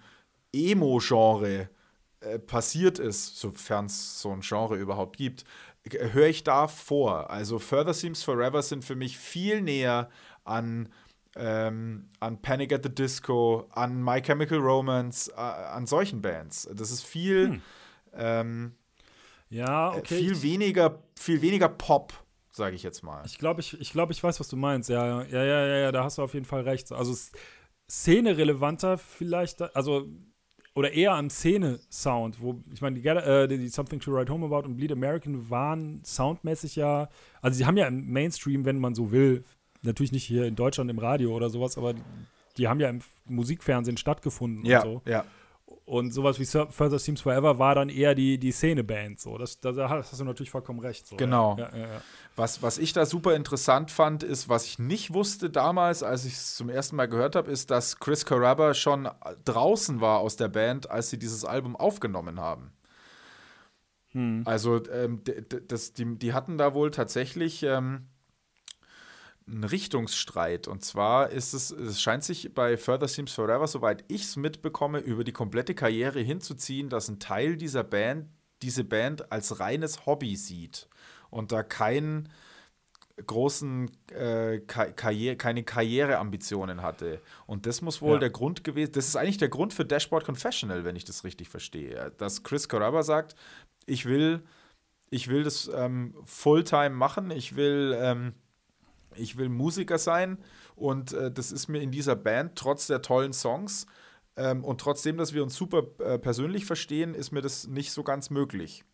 Emo-Genre 0.52 1.68
äh, 2.20 2.38
passiert 2.38 2.98
ist, 2.98 3.38
sofern 3.38 3.86
es 3.86 4.20
so 4.20 4.30
ein 4.30 4.40
Genre 4.40 4.76
überhaupt 4.76 5.16
gibt, 5.16 5.44
höre 5.84 6.28
ich 6.28 6.44
da 6.44 6.66
vor. 6.66 7.30
Also 7.30 7.58
Further 7.58 7.94
Seems 7.94 8.22
Forever 8.22 8.62
sind 8.62 8.84
für 8.84 8.96
mich 8.96 9.18
viel 9.18 9.60
näher 9.60 10.08
an 10.44 10.88
ähm, 11.36 12.08
an 12.20 12.40
Panic 12.40 12.72
at 12.72 12.82
the 12.82 12.94
Disco, 12.94 13.68
an 13.72 14.02
My 14.02 14.20
Chemical 14.20 14.58
Romance, 14.58 15.30
äh, 15.36 15.40
an 15.40 15.86
solchen 15.86 16.22
Bands. 16.22 16.68
Das 16.74 16.90
ist 16.90 17.04
viel, 17.04 17.48
hm. 17.48 17.62
ähm, 18.14 18.72
ja, 19.48 19.94
äh, 19.94 19.98
okay. 19.98 20.18
viel 20.18 20.42
weniger, 20.42 21.02
viel 21.18 21.42
weniger 21.42 21.68
Pop, 21.68 22.12
sage 22.50 22.74
ich 22.74 22.82
jetzt 22.82 23.02
mal. 23.02 23.22
Ich 23.26 23.38
glaube, 23.38 23.60
ich, 23.60 23.78
ich, 23.80 23.92
glaub, 23.92 24.10
ich 24.10 24.22
weiß, 24.22 24.40
was 24.40 24.48
du 24.48 24.56
meinst. 24.56 24.88
Ja, 24.88 25.22
ja, 25.22 25.44
ja, 25.44 25.66
ja, 25.66 25.76
ja, 25.76 25.92
da 25.92 26.04
hast 26.04 26.18
du 26.18 26.22
auf 26.22 26.34
jeden 26.34 26.46
Fall 26.46 26.62
recht. 26.62 26.90
Also 26.92 27.14
Szene 27.88 28.36
relevanter 28.36 28.98
vielleicht, 28.98 29.62
also 29.76 30.08
oder 30.76 30.92
eher 30.92 31.14
am 31.14 31.30
Szene-Sound, 31.30 32.40
wo, 32.42 32.62
ich 32.70 32.82
meine, 32.82 33.00
die, 33.00 33.08
äh, 33.08 33.48
die, 33.48 33.68
Something 33.68 33.98
to 33.98 34.12
Write 34.12 34.30
Home 34.30 34.44
About 34.44 34.68
und 34.68 34.76
Bleed 34.76 34.92
American 34.92 35.48
waren 35.48 36.04
soundmäßig 36.04 36.76
ja, 36.76 37.08
also 37.40 37.56
sie 37.56 37.64
haben 37.64 37.78
ja 37.78 37.86
im 37.86 38.12
Mainstream, 38.12 38.66
wenn 38.66 38.78
man 38.78 38.94
so 38.94 39.10
will, 39.10 39.42
natürlich 39.86 40.12
nicht 40.12 40.24
hier 40.24 40.44
in 40.44 40.56
Deutschland 40.56 40.90
im 40.90 40.98
Radio 40.98 41.34
oder 41.34 41.50
sowas, 41.50 41.78
aber 41.78 41.94
die 42.56 42.68
haben 42.68 42.80
ja 42.80 42.88
im 42.88 43.00
Musikfernsehen 43.26 43.96
stattgefunden 43.96 44.64
ja, 44.64 44.82
und 44.82 44.84
so. 44.84 45.10
Ja. 45.10 45.24
Und 45.84 46.12
sowas 46.12 46.40
wie 46.40 46.44
Further 46.44 46.98
Seems 46.98 47.20
Forever 47.20 47.60
war 47.60 47.76
dann 47.76 47.88
eher 47.88 48.16
die, 48.16 48.38
die 48.38 48.50
Szene-Band. 48.50 49.20
So. 49.20 49.38
Das, 49.38 49.60
da, 49.60 49.88
hast 49.88 50.18
du 50.18 50.24
natürlich 50.24 50.50
vollkommen 50.50 50.80
recht. 50.80 51.06
So. 51.06 51.16
Genau. 51.16 51.56
Ja, 51.58 51.70
ja, 51.72 51.78
ja. 51.78 52.00
Was, 52.34 52.60
was 52.60 52.78
ich 52.78 52.92
da 52.92 53.06
super 53.06 53.36
interessant 53.36 53.92
fand, 53.92 54.24
ist, 54.24 54.48
was 54.48 54.64
ich 54.64 54.80
nicht 54.80 55.12
wusste 55.12 55.48
damals, 55.48 56.02
als 56.02 56.24
ich 56.24 56.34
es 56.34 56.56
zum 56.56 56.70
ersten 56.70 56.96
Mal 56.96 57.06
gehört 57.06 57.36
habe, 57.36 57.50
ist, 57.50 57.70
dass 57.70 58.00
Chris 58.00 58.26
Carrabba 58.26 58.74
schon 58.74 59.08
draußen 59.44 60.00
war 60.00 60.18
aus 60.18 60.36
der 60.36 60.48
Band, 60.48 60.90
als 60.90 61.10
sie 61.10 61.18
dieses 61.18 61.44
Album 61.44 61.76
aufgenommen 61.76 62.40
haben. 62.40 62.72
Hm. 64.08 64.42
Also, 64.44 64.84
ähm, 64.90 65.22
das, 65.68 65.92
die, 65.92 66.16
die 66.18 66.32
hatten 66.32 66.58
da 66.58 66.74
wohl 66.74 66.90
tatsächlich. 66.90 67.62
Ähm, 67.62 68.08
ein 69.48 69.64
Richtungsstreit. 69.64 70.68
Und 70.68 70.84
zwar 70.84 71.30
ist 71.30 71.52
es, 71.52 71.70
es 71.70 72.00
scheint 72.00 72.24
sich 72.24 72.52
bei 72.54 72.76
Further 72.76 73.08
Seems 73.08 73.32
Forever, 73.32 73.66
soweit 73.66 74.04
ich 74.08 74.22
es 74.22 74.36
mitbekomme, 74.36 74.98
über 74.98 75.24
die 75.24 75.32
komplette 75.32 75.74
Karriere 75.74 76.20
hinzuziehen, 76.20 76.88
dass 76.88 77.08
ein 77.08 77.20
Teil 77.20 77.56
dieser 77.56 77.84
Band 77.84 78.28
diese 78.62 78.84
Band 78.84 79.30
als 79.32 79.60
reines 79.60 80.06
Hobby 80.06 80.36
sieht 80.36 80.88
und 81.30 81.52
da 81.52 81.62
kein 81.62 82.28
großen 83.24 83.90
äh, 84.12 84.58
Karriere, 84.58 85.36
keine 85.36 85.62
Karriereambitionen 85.62 86.82
hatte. 86.82 87.20
Und 87.46 87.64
das 87.66 87.80
muss 87.80 88.02
wohl 88.02 88.14
ja. 88.14 88.18
der 88.18 88.30
Grund 88.30 88.62
gewesen, 88.62 88.92
das 88.92 89.08
ist 89.08 89.16
eigentlich 89.16 89.38
der 89.38 89.48
Grund 89.48 89.72
für 89.72 89.86
Dashboard 89.86 90.24
Confessional, 90.24 90.84
wenn 90.84 90.96
ich 90.96 91.04
das 91.04 91.24
richtig 91.24 91.48
verstehe. 91.48 92.12
Dass 92.18 92.42
Chris 92.42 92.68
Caraba 92.68 93.02
sagt, 93.02 93.34
ich 93.86 94.04
will, 94.04 94.42
ich 95.08 95.28
will 95.28 95.44
das 95.44 95.70
ähm, 95.74 96.14
Fulltime 96.24 96.90
machen, 96.90 97.30
ich 97.30 97.56
will, 97.56 97.96
ähm, 97.98 98.34
ich 99.18 99.36
will 99.36 99.48
Musiker 99.48 99.98
sein 99.98 100.38
und 100.74 101.12
äh, 101.12 101.30
das 101.30 101.52
ist 101.52 101.68
mir 101.68 101.80
in 101.80 101.90
dieser 101.90 102.16
Band 102.16 102.56
trotz 102.56 102.86
der 102.86 103.02
tollen 103.02 103.32
Songs 103.32 103.86
ähm, 104.36 104.64
und 104.64 104.80
trotzdem, 104.80 105.16
dass 105.16 105.32
wir 105.32 105.42
uns 105.42 105.56
super 105.56 105.84
äh, 105.98 106.18
persönlich 106.18 106.66
verstehen, 106.66 107.14
ist 107.14 107.32
mir 107.32 107.42
das 107.42 107.66
nicht 107.66 107.92
so 107.92 108.02
ganz 108.02 108.30
möglich. 108.30 108.84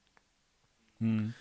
Hm. 0.98 1.34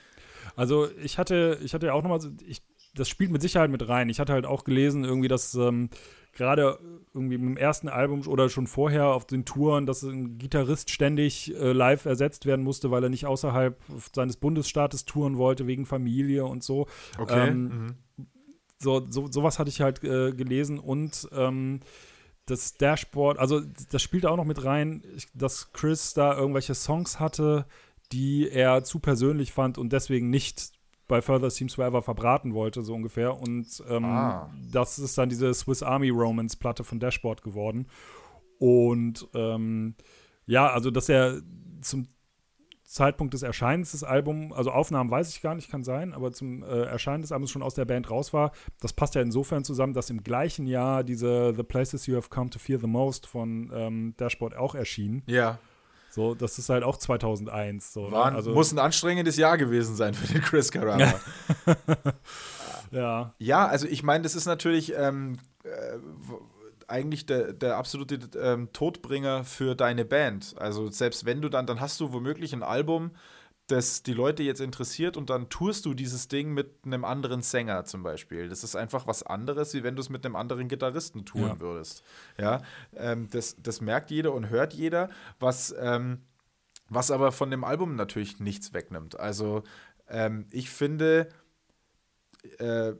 Also 0.55 0.89
ich 1.01 1.17
hatte, 1.17 1.59
ich 1.63 1.73
hatte 1.73 1.87
ja 1.87 1.93
auch 1.93 2.01
nochmal, 2.01 2.19
ich 2.45 2.63
das 2.93 3.07
spielt 3.07 3.31
mit 3.31 3.41
Sicherheit 3.41 3.71
mit 3.71 3.87
rein. 3.87 4.09
Ich 4.09 4.19
hatte 4.19 4.33
halt 4.33 4.45
auch 4.45 4.63
gelesen, 4.63 5.03
irgendwie, 5.03 5.29
dass 5.29 5.55
ähm, 5.55 5.89
gerade 6.33 6.77
irgendwie 7.13 7.35
im 7.35 7.57
ersten 7.57 7.87
Album 7.87 8.27
oder 8.27 8.49
schon 8.49 8.67
vorher 8.67 9.07
auf 9.07 9.25
den 9.25 9.45
Touren, 9.45 9.85
dass 9.85 10.03
ein 10.03 10.37
Gitarrist 10.37 10.89
ständig 10.89 11.55
äh, 11.55 11.71
live 11.71 12.05
ersetzt 12.05 12.45
werden 12.45 12.63
musste, 12.63 12.91
weil 12.91 13.03
er 13.03 13.09
nicht 13.09 13.25
außerhalb 13.25 13.79
seines 14.13 14.37
Bundesstaates 14.37 15.05
touren 15.05 15.37
wollte, 15.37 15.67
wegen 15.67 15.85
Familie 15.85 16.45
und 16.45 16.63
so. 16.63 16.87
Okay. 17.17 17.47
Ähm, 17.47 17.63
mhm. 17.63 17.87
So, 18.81 19.05
so, 19.09 19.31
sowas 19.31 19.59
hatte 19.59 19.69
ich 19.69 19.81
halt 19.81 20.03
äh, 20.03 20.31
gelesen 20.31 20.79
und 20.79 21.29
ähm, 21.31 21.81
das 22.45 22.73
Dashboard, 22.73 23.37
also 23.37 23.61
das 23.91 24.01
spielt 24.01 24.25
auch 24.25 24.37
noch 24.37 24.45
mit 24.45 24.63
rein, 24.63 25.03
dass 25.33 25.71
Chris 25.73 26.13
da 26.13 26.35
irgendwelche 26.35 26.75
Songs 26.75 27.19
hatte, 27.19 27.65
die 28.11 28.49
er 28.49 28.83
zu 28.83 28.99
persönlich 28.99 29.53
fand 29.53 29.77
und 29.77 29.93
deswegen 29.93 30.29
nicht 30.29 30.71
bei 31.07 31.21
Further 31.21 31.49
Seems 31.49 31.75
Forever 31.75 32.01
verbraten 32.01 32.53
wollte, 32.53 32.83
so 32.83 32.93
ungefähr. 32.95 33.37
Und 33.37 33.83
ähm, 33.89 34.05
ah. 34.05 34.49
das 34.71 34.97
ist 34.97 35.17
dann 35.17 35.27
diese 35.27 35.53
Swiss 35.53 35.83
Army 35.83 36.09
Romance 36.09 36.55
Platte 36.55 36.83
von 36.83 36.99
Dashboard 36.99 37.43
geworden. 37.43 37.87
Und 38.59 39.27
ähm, 39.33 39.95
ja, 40.45 40.69
also 40.69 40.89
dass 40.89 41.09
er 41.09 41.41
zum 41.81 42.07
Zeitpunkt 42.91 43.33
des 43.33 43.41
Erscheinens 43.41 43.91
des 43.91 44.03
Albums, 44.03 44.53
also 44.53 44.69
Aufnahmen 44.69 45.09
weiß 45.09 45.29
ich 45.29 45.41
gar 45.41 45.55
nicht, 45.55 45.71
kann 45.71 45.85
sein, 45.85 46.13
aber 46.13 46.33
zum 46.33 46.61
äh, 46.61 46.83
Erscheinen 46.83 47.21
des 47.21 47.31
Albums 47.31 47.49
schon 47.49 47.63
aus 47.63 47.73
der 47.73 47.85
Band 47.85 48.09
raus 48.09 48.33
war. 48.33 48.51
Das 48.81 48.91
passt 48.91 49.15
ja 49.15 49.21
insofern 49.21 49.63
zusammen, 49.63 49.93
dass 49.93 50.09
im 50.09 50.23
gleichen 50.23 50.67
Jahr 50.67 51.05
diese 51.05 51.53
The 51.55 51.63
Places 51.63 52.05
You 52.05 52.17
Have 52.17 52.27
Come 52.27 52.49
to 52.49 52.59
Fear 52.59 52.79
the 52.79 52.87
Most 52.87 53.27
von 53.27 53.71
ähm, 53.73 54.13
Dashboard 54.17 54.57
auch 54.57 54.75
erschien. 54.75 55.23
Ja. 55.25 55.57
So, 56.09 56.35
das 56.35 56.59
ist 56.59 56.67
halt 56.67 56.83
auch 56.83 56.97
2001. 56.97 57.93
So, 57.93 58.07
ne? 58.07 58.11
War, 58.11 58.31
ne? 58.31 58.35
also, 58.35 58.51
muss 58.51 58.73
ein 58.73 58.79
anstrengendes 58.79 59.37
Jahr 59.37 59.57
gewesen 59.57 59.95
sein 59.95 60.13
für 60.13 60.27
den 60.27 60.41
Chris 60.41 60.69
Carrara. 60.69 61.13
ja. 62.91 63.33
Ja, 63.37 63.67
also 63.67 63.87
ich 63.87 64.03
meine, 64.03 64.23
das 64.23 64.35
ist 64.35 64.47
natürlich 64.47 64.93
ähm, 64.97 65.37
äh, 65.63 65.69
eigentlich 66.91 67.25
der, 67.25 67.53
der 67.53 67.77
absolute 67.77 68.19
ähm, 68.39 68.69
Todbringer 68.73 69.43
für 69.43 69.75
deine 69.75 70.05
Band. 70.05 70.55
Also 70.57 70.89
selbst 70.91 71.25
wenn 71.25 71.41
du 71.41 71.49
dann, 71.49 71.65
dann 71.65 71.79
hast 71.79 71.99
du 71.99 72.13
womöglich 72.13 72.53
ein 72.53 72.63
Album, 72.63 73.11
das 73.67 74.03
die 74.03 74.13
Leute 74.13 74.43
jetzt 74.43 74.59
interessiert 74.59 75.17
und 75.17 75.29
dann 75.29 75.49
tourst 75.49 75.85
du 75.85 75.93
dieses 75.93 76.27
Ding 76.27 76.53
mit 76.53 76.85
einem 76.85 77.05
anderen 77.05 77.41
Sänger 77.41 77.85
zum 77.85 78.03
Beispiel. 78.03 78.49
Das 78.49 78.63
ist 78.63 78.75
einfach 78.75 79.07
was 79.07 79.23
anderes, 79.23 79.73
wie 79.73 79.83
wenn 79.83 79.95
du 79.95 80.01
es 80.01 80.09
mit 80.09 80.25
einem 80.25 80.35
anderen 80.35 80.67
Gitarristen 80.67 81.25
touren 81.25 81.47
ja. 81.47 81.59
würdest. 81.59 82.03
Ja, 82.37 82.61
ähm, 82.95 83.29
das, 83.31 83.55
das 83.61 83.81
merkt 83.81 84.11
jeder 84.11 84.33
und 84.33 84.49
hört 84.49 84.73
jeder, 84.73 85.09
was, 85.39 85.73
ähm, 85.79 86.21
was 86.89 87.11
aber 87.11 87.31
von 87.31 87.49
dem 87.49 87.63
Album 87.63 87.95
natürlich 87.95 88.39
nichts 88.39 88.73
wegnimmt. 88.73 89.19
Also 89.19 89.63
ähm, 90.09 90.47
ich 90.51 90.69
finde, 90.69 91.29
äh, 92.57 92.93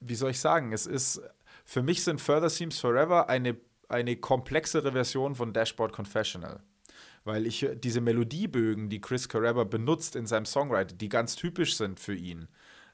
wie 0.00 0.14
soll 0.16 0.30
ich 0.30 0.40
sagen, 0.40 0.72
es 0.72 0.86
ist, 0.86 1.22
für 1.72 1.82
mich 1.82 2.04
sind 2.04 2.20
Further 2.20 2.50
Seems 2.50 2.78
Forever 2.78 3.28
eine, 3.28 3.56
eine 3.88 4.16
komplexere 4.16 4.92
Version 4.92 5.34
von 5.34 5.52
Dashboard 5.52 5.92
Confessional 5.92 6.60
weil 7.24 7.46
ich 7.46 7.68
diese 7.76 8.00
Melodiebögen, 8.00 8.88
die 8.88 9.00
Chris 9.00 9.28
Carrabba 9.28 9.62
benutzt 9.64 10.16
in 10.16 10.26
seinem 10.26 10.44
Songwriting, 10.44 10.98
die 10.98 11.08
ganz 11.08 11.36
typisch 11.36 11.76
sind 11.76 12.00
für 12.00 12.14
ihn, 12.14 12.48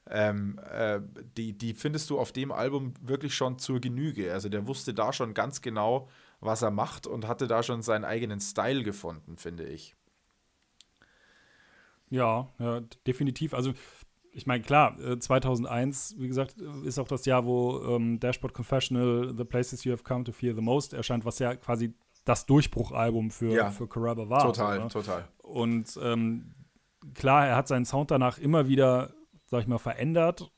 ähm, 0.07 0.59
äh, 0.71 0.99
die, 1.37 1.57
die 1.57 1.73
findest 1.73 2.09
du 2.09 2.19
auf 2.19 2.31
dem 2.31 2.51
Album 2.51 2.93
wirklich 3.01 3.35
schon 3.35 3.59
zur 3.59 3.79
Genüge. 3.79 4.33
Also 4.33 4.49
der 4.49 4.67
wusste 4.67 4.93
da 4.93 5.13
schon 5.13 5.33
ganz 5.33 5.61
genau, 5.61 6.09
was 6.39 6.61
er 6.61 6.71
macht 6.71 7.05
und 7.05 7.27
hatte 7.27 7.47
da 7.47 7.63
schon 7.63 7.81
seinen 7.81 8.05
eigenen 8.05 8.39
Style 8.39 8.83
gefunden, 8.83 9.37
finde 9.37 9.65
ich. 9.65 9.95
Ja, 12.09 12.51
ja 12.57 12.81
definitiv. 13.05 13.53
Also 13.53 13.73
ich 14.39 14.47
meine, 14.47 14.63
klar, 14.63 14.95
2001, 15.19 16.13
äh, 16.13 16.21
wie 16.21 16.27
gesagt, 16.29 16.55
ist 16.85 16.97
auch 16.97 17.09
das 17.09 17.25
Jahr, 17.25 17.45
wo 17.45 17.81
ähm, 17.89 18.21
Dashboard 18.21 18.53
Confessional, 18.53 19.33
The 19.37 19.43
Places 19.43 19.83
You 19.83 19.91
Have 19.91 20.03
Come 20.03 20.23
to 20.23 20.31
Fear 20.31 20.55
the 20.55 20.61
Most 20.61 20.93
erscheint, 20.93 21.25
was 21.25 21.39
ja 21.39 21.55
quasi 21.55 21.93
das 22.23 22.45
Durchbruchalbum 22.45 23.31
für, 23.31 23.51
ja, 23.51 23.69
für 23.69 23.87
Caraba 23.87 24.29
war. 24.29 24.43
Total, 24.43 24.77
so, 24.77 24.83
ne? 24.83 24.89
total. 24.89 25.27
Und 25.39 25.99
ähm, 26.01 26.55
klar, 27.13 27.47
er 27.47 27.57
hat 27.57 27.67
seinen 27.67 27.83
Sound 27.83 28.11
danach 28.11 28.37
immer 28.37 28.69
wieder, 28.69 29.13
sag 29.45 29.61
ich 29.61 29.67
mal, 29.67 29.77
verändert. 29.77 30.49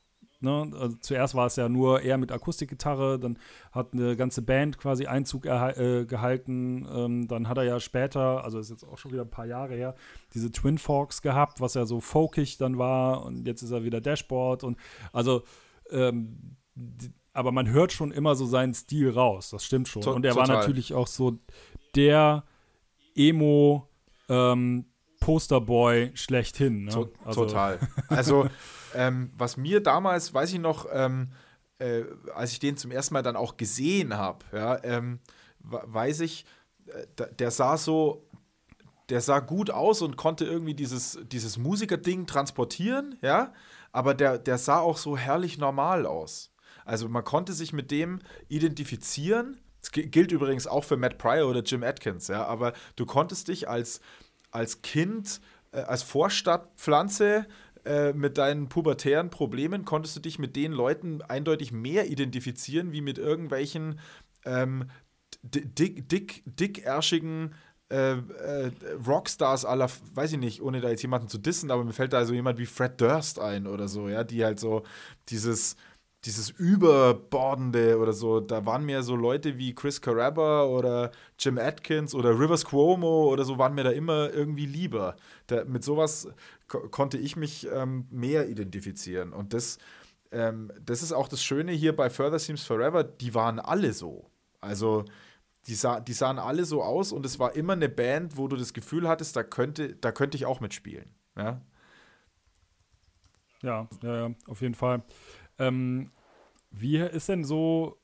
Ne? 0.42 0.70
Also 0.78 0.96
zuerst 1.00 1.34
war 1.34 1.46
es 1.46 1.56
ja 1.56 1.68
nur 1.68 2.02
eher 2.02 2.18
mit 2.18 2.32
Akustikgitarre, 2.32 3.18
dann 3.18 3.38
hat 3.72 3.92
eine 3.92 4.16
ganze 4.16 4.42
Band 4.42 4.78
quasi 4.78 5.06
Einzug 5.06 5.46
äh, 5.46 6.04
gehalten. 6.06 6.86
Ähm, 6.92 7.28
dann 7.28 7.48
hat 7.48 7.58
er 7.58 7.64
ja 7.64 7.80
später, 7.80 8.44
also 8.44 8.58
ist 8.58 8.70
jetzt 8.70 8.84
auch 8.84 8.98
schon 8.98 9.12
wieder 9.12 9.22
ein 9.22 9.30
paar 9.30 9.46
Jahre 9.46 9.74
her, 9.74 9.94
diese 10.34 10.50
Twin 10.50 10.78
Forks 10.78 11.22
gehabt, 11.22 11.60
was 11.60 11.74
ja 11.74 11.84
so 11.84 12.00
folkig 12.00 12.58
dann 12.58 12.78
war. 12.78 13.24
Und 13.24 13.46
jetzt 13.46 13.62
ist 13.62 13.70
er 13.70 13.84
wieder 13.84 14.00
Dashboard. 14.00 14.64
Und 14.64 14.78
also 15.12 15.42
ähm, 15.90 16.56
die, 16.74 17.12
aber 17.32 17.52
man 17.52 17.68
hört 17.68 17.92
schon 17.92 18.10
immer 18.12 18.34
so 18.34 18.46
seinen 18.46 18.74
Stil 18.74 19.10
raus. 19.10 19.50
Das 19.50 19.64
stimmt 19.64 19.88
schon. 19.88 20.02
To 20.02 20.12
und 20.12 20.24
er 20.24 20.36
war 20.36 20.46
natürlich 20.46 20.94
auch 20.94 21.06
so 21.06 21.38
der 21.94 22.44
Emo 23.14 23.88
ähm, 24.28 24.86
Posterboy 25.22 26.10
schlechthin. 26.14 26.84
Ne? 26.84 26.90
To 26.90 27.12
also. 27.24 27.44
Total. 27.46 27.78
Also 28.08 28.48
ähm, 28.94 29.30
was 29.36 29.56
mir 29.56 29.80
damals, 29.80 30.34
weiß 30.34 30.52
ich 30.52 30.58
noch, 30.58 30.86
ähm, 30.92 31.32
äh, 31.78 32.02
als 32.34 32.52
ich 32.52 32.58
den 32.58 32.76
zum 32.76 32.90
ersten 32.90 33.14
Mal 33.14 33.22
dann 33.22 33.36
auch 33.36 33.56
gesehen 33.56 34.16
habe, 34.16 34.44
ja, 34.52 34.82
ähm, 34.84 35.20
weiß 35.60 36.20
ich, 36.20 36.44
äh, 36.86 37.26
der 37.38 37.50
sah 37.50 37.76
so 37.76 38.28
der 39.08 39.20
sah 39.20 39.40
gut 39.40 39.70
aus 39.70 40.00
und 40.00 40.16
konnte 40.16 40.46
irgendwie 40.46 40.74
dieses, 40.74 41.18
dieses 41.24 41.58
Musikerding 41.58 42.26
transportieren, 42.26 43.18
ja, 43.20 43.52
aber 43.90 44.14
der, 44.14 44.38
der 44.38 44.56
sah 44.56 44.78
auch 44.78 44.96
so 44.96 45.18
herrlich 45.18 45.58
normal 45.58 46.06
aus. 46.06 46.50
Also 46.84 47.08
man 47.10 47.22
konnte 47.22 47.52
sich 47.52 47.72
mit 47.74 47.90
dem 47.90 48.20
identifizieren. 48.48 49.60
Das 49.80 49.90
gilt 49.92 50.32
übrigens 50.32 50.66
auch 50.66 50.84
für 50.84 50.96
Matt 50.96 51.18
Pryor 51.18 51.50
oder 51.50 51.62
Jim 51.62 51.82
Atkins, 51.82 52.28
ja, 52.28 52.46
aber 52.46 52.72
du 52.96 53.04
konntest 53.04 53.48
dich 53.48 53.68
als, 53.68 54.00
als 54.52 54.82
Kind, 54.82 55.40
äh, 55.72 55.80
als 55.80 56.04
Vorstadtpflanze 56.04 57.46
äh, 57.84 58.12
mit 58.12 58.38
deinen 58.38 58.68
pubertären 58.68 59.30
Problemen, 59.30 59.84
konntest 59.84 60.14
du 60.14 60.20
dich 60.20 60.38
mit 60.38 60.54
den 60.54 60.70
Leuten 60.70 61.20
eindeutig 61.22 61.72
mehr 61.72 62.08
identifizieren, 62.08 62.92
wie 62.92 63.00
mit 63.00 63.18
irgendwelchen 63.18 63.98
ähm, 64.44 64.88
dick, 65.42 66.08
dick, 66.08 66.42
dickärschigen 66.46 67.54
äh, 67.90 68.12
äh, 68.12 68.70
Rockstars 69.06 69.64
aller, 69.64 69.90
weiß 70.14 70.32
ich 70.32 70.38
nicht, 70.38 70.62
ohne 70.62 70.80
da 70.80 70.88
jetzt 70.88 71.02
jemanden 71.02 71.28
zu 71.28 71.38
dissen, 71.38 71.70
aber 71.70 71.84
mir 71.84 71.92
fällt 71.92 72.12
da 72.12 72.24
so 72.24 72.32
jemand 72.32 72.58
wie 72.58 72.66
Fred 72.66 73.00
Durst 73.00 73.38
ein 73.38 73.66
oder 73.66 73.88
so, 73.88 74.08
ja, 74.08 74.24
die 74.24 74.44
halt 74.44 74.60
so 74.60 74.82
dieses 75.28 75.76
dieses 76.24 76.50
Überbordende 76.50 77.98
oder 77.98 78.12
so, 78.12 78.38
da 78.40 78.64
waren 78.64 78.84
mir 78.84 79.02
so 79.02 79.16
Leute 79.16 79.58
wie 79.58 79.74
Chris 79.74 80.00
Caraba 80.00 80.64
oder 80.64 81.10
Jim 81.38 81.58
Atkins 81.58 82.14
oder 82.14 82.38
Rivers 82.38 82.64
Cuomo 82.64 83.28
oder 83.28 83.44
so, 83.44 83.58
waren 83.58 83.74
mir 83.74 83.82
da 83.82 83.90
immer 83.90 84.32
irgendwie 84.32 84.66
lieber. 84.66 85.16
Da, 85.48 85.64
mit 85.64 85.82
sowas 85.82 86.28
ko 86.68 86.88
konnte 86.90 87.18
ich 87.18 87.34
mich 87.36 87.66
ähm, 87.72 88.06
mehr 88.10 88.48
identifizieren. 88.48 89.32
Und 89.32 89.52
das, 89.52 89.78
ähm, 90.30 90.70
das 90.80 91.02
ist 91.02 91.12
auch 91.12 91.26
das 91.26 91.42
Schöne 91.42 91.72
hier 91.72 91.94
bei 91.94 92.08
Further 92.08 92.38
Seems 92.38 92.62
Forever, 92.64 93.02
die 93.02 93.34
waren 93.34 93.58
alle 93.58 93.92
so. 93.92 94.30
Also 94.60 95.04
die, 95.66 95.74
sah, 95.74 95.98
die 95.98 96.12
sahen 96.12 96.38
alle 96.38 96.64
so 96.64 96.84
aus 96.84 97.10
und 97.10 97.26
es 97.26 97.40
war 97.40 97.56
immer 97.56 97.72
eine 97.72 97.88
Band, 97.88 98.36
wo 98.36 98.46
du 98.46 98.56
das 98.56 98.72
Gefühl 98.72 99.08
hattest, 99.08 99.34
da 99.34 99.42
könnte, 99.42 99.96
da 99.96 100.12
könnte 100.12 100.36
ich 100.36 100.46
auch 100.46 100.60
mitspielen. 100.60 101.10
Ja, 101.36 101.60
ja, 103.62 103.88
ja, 104.02 104.28
ja 104.28 104.34
auf 104.46 104.60
jeden 104.60 104.74
Fall. 104.74 105.02
Ähm, 105.58 106.10
wie 106.70 106.98
ist 106.98 107.28
denn 107.28 107.44
so, 107.44 107.98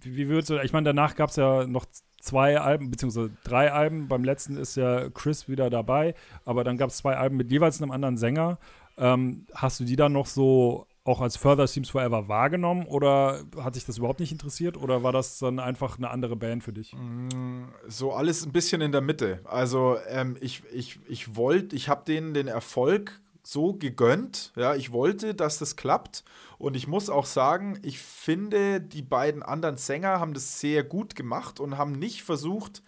wie, 0.00 0.28
würdest 0.28 0.50
du, 0.50 0.62
ich 0.62 0.72
meine, 0.72 0.84
danach 0.84 1.14
gab 1.14 1.30
es 1.30 1.36
ja 1.36 1.66
noch 1.66 1.86
zwei 2.20 2.58
Alben, 2.60 2.90
beziehungsweise 2.90 3.30
drei 3.44 3.72
Alben. 3.72 4.08
Beim 4.08 4.24
letzten 4.24 4.56
ist 4.56 4.76
ja 4.76 5.08
Chris 5.10 5.48
wieder 5.48 5.70
dabei, 5.70 6.14
aber 6.44 6.64
dann 6.64 6.76
gab 6.76 6.90
es 6.90 6.98
zwei 6.98 7.16
Alben 7.16 7.36
mit 7.36 7.50
jeweils 7.50 7.80
einem 7.80 7.90
anderen 7.90 8.16
Sänger. 8.16 8.58
Ähm, 8.96 9.46
hast 9.54 9.78
du 9.80 9.84
die 9.84 9.96
dann 9.96 10.12
noch 10.12 10.26
so 10.26 10.86
auch 11.08 11.22
als 11.22 11.36
Further 11.38 11.66
Seems 11.66 11.88
Forever 11.88 12.28
wahrgenommen 12.28 12.84
oder 12.84 13.40
hat 13.56 13.74
sich 13.74 13.86
das 13.86 13.96
überhaupt 13.96 14.20
nicht 14.20 14.30
interessiert 14.30 14.76
oder 14.76 15.02
war 15.02 15.12
das 15.12 15.38
dann 15.38 15.58
einfach 15.58 15.96
eine 15.96 16.10
andere 16.10 16.36
Band 16.36 16.62
für 16.62 16.72
dich? 16.72 16.94
Mm, 16.94 17.64
so 17.86 18.12
alles 18.12 18.44
ein 18.44 18.52
bisschen 18.52 18.82
in 18.82 18.92
der 18.92 19.00
Mitte. 19.00 19.40
Also 19.44 19.96
ähm, 20.08 20.36
ich, 20.40 20.62
ich, 20.70 21.00
ich 21.08 21.34
wollte, 21.34 21.74
ich 21.74 21.88
habe 21.88 22.04
denen 22.04 22.34
den 22.34 22.46
Erfolg 22.46 23.22
so 23.48 23.72
gegönnt. 23.72 24.52
Ja, 24.56 24.74
ich 24.74 24.92
wollte, 24.92 25.34
dass 25.34 25.58
das 25.58 25.76
klappt. 25.76 26.22
Und 26.58 26.76
ich 26.76 26.86
muss 26.86 27.08
auch 27.08 27.24
sagen, 27.24 27.78
ich 27.82 27.98
finde, 27.98 28.78
die 28.78 29.00
beiden 29.00 29.42
anderen 29.42 29.78
Sänger 29.78 30.20
haben 30.20 30.34
das 30.34 30.60
sehr 30.60 30.84
gut 30.84 31.16
gemacht 31.16 31.58
und 31.58 31.78
haben 31.78 31.92
nicht 31.92 32.24
versucht, 32.24 32.82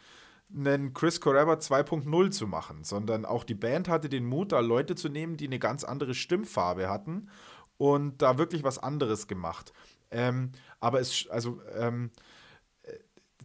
einen 0.55 0.93
Chris 0.93 1.23
Correva 1.23 1.55
2.0 1.55 2.31
zu 2.31 2.47
machen, 2.47 2.85
sondern 2.85 3.25
auch 3.25 3.45
die 3.45 3.55
Band 3.55 3.89
hatte 3.89 4.11
den 4.11 4.27
Mut, 4.27 4.53
da 4.53 4.61
Leute 4.61 4.97
zu 4.97 5.09
nehmen, 5.09 5.39
die 5.39 5.47
eine 5.47 5.61
ganz 5.61 5.83
andere 5.83 6.13
Stimmfarbe 6.13 6.91
hatten 6.91 7.31
und 7.79 8.21
da 8.21 8.37
wirklich 8.37 8.63
was 8.63 8.79
anderes 8.79 9.29
gemacht. 9.29 9.73
Ähm, 10.11 10.53
aber 10.79 11.01
es, 11.01 11.27
also, 11.31 11.63
ähm, 11.75 12.11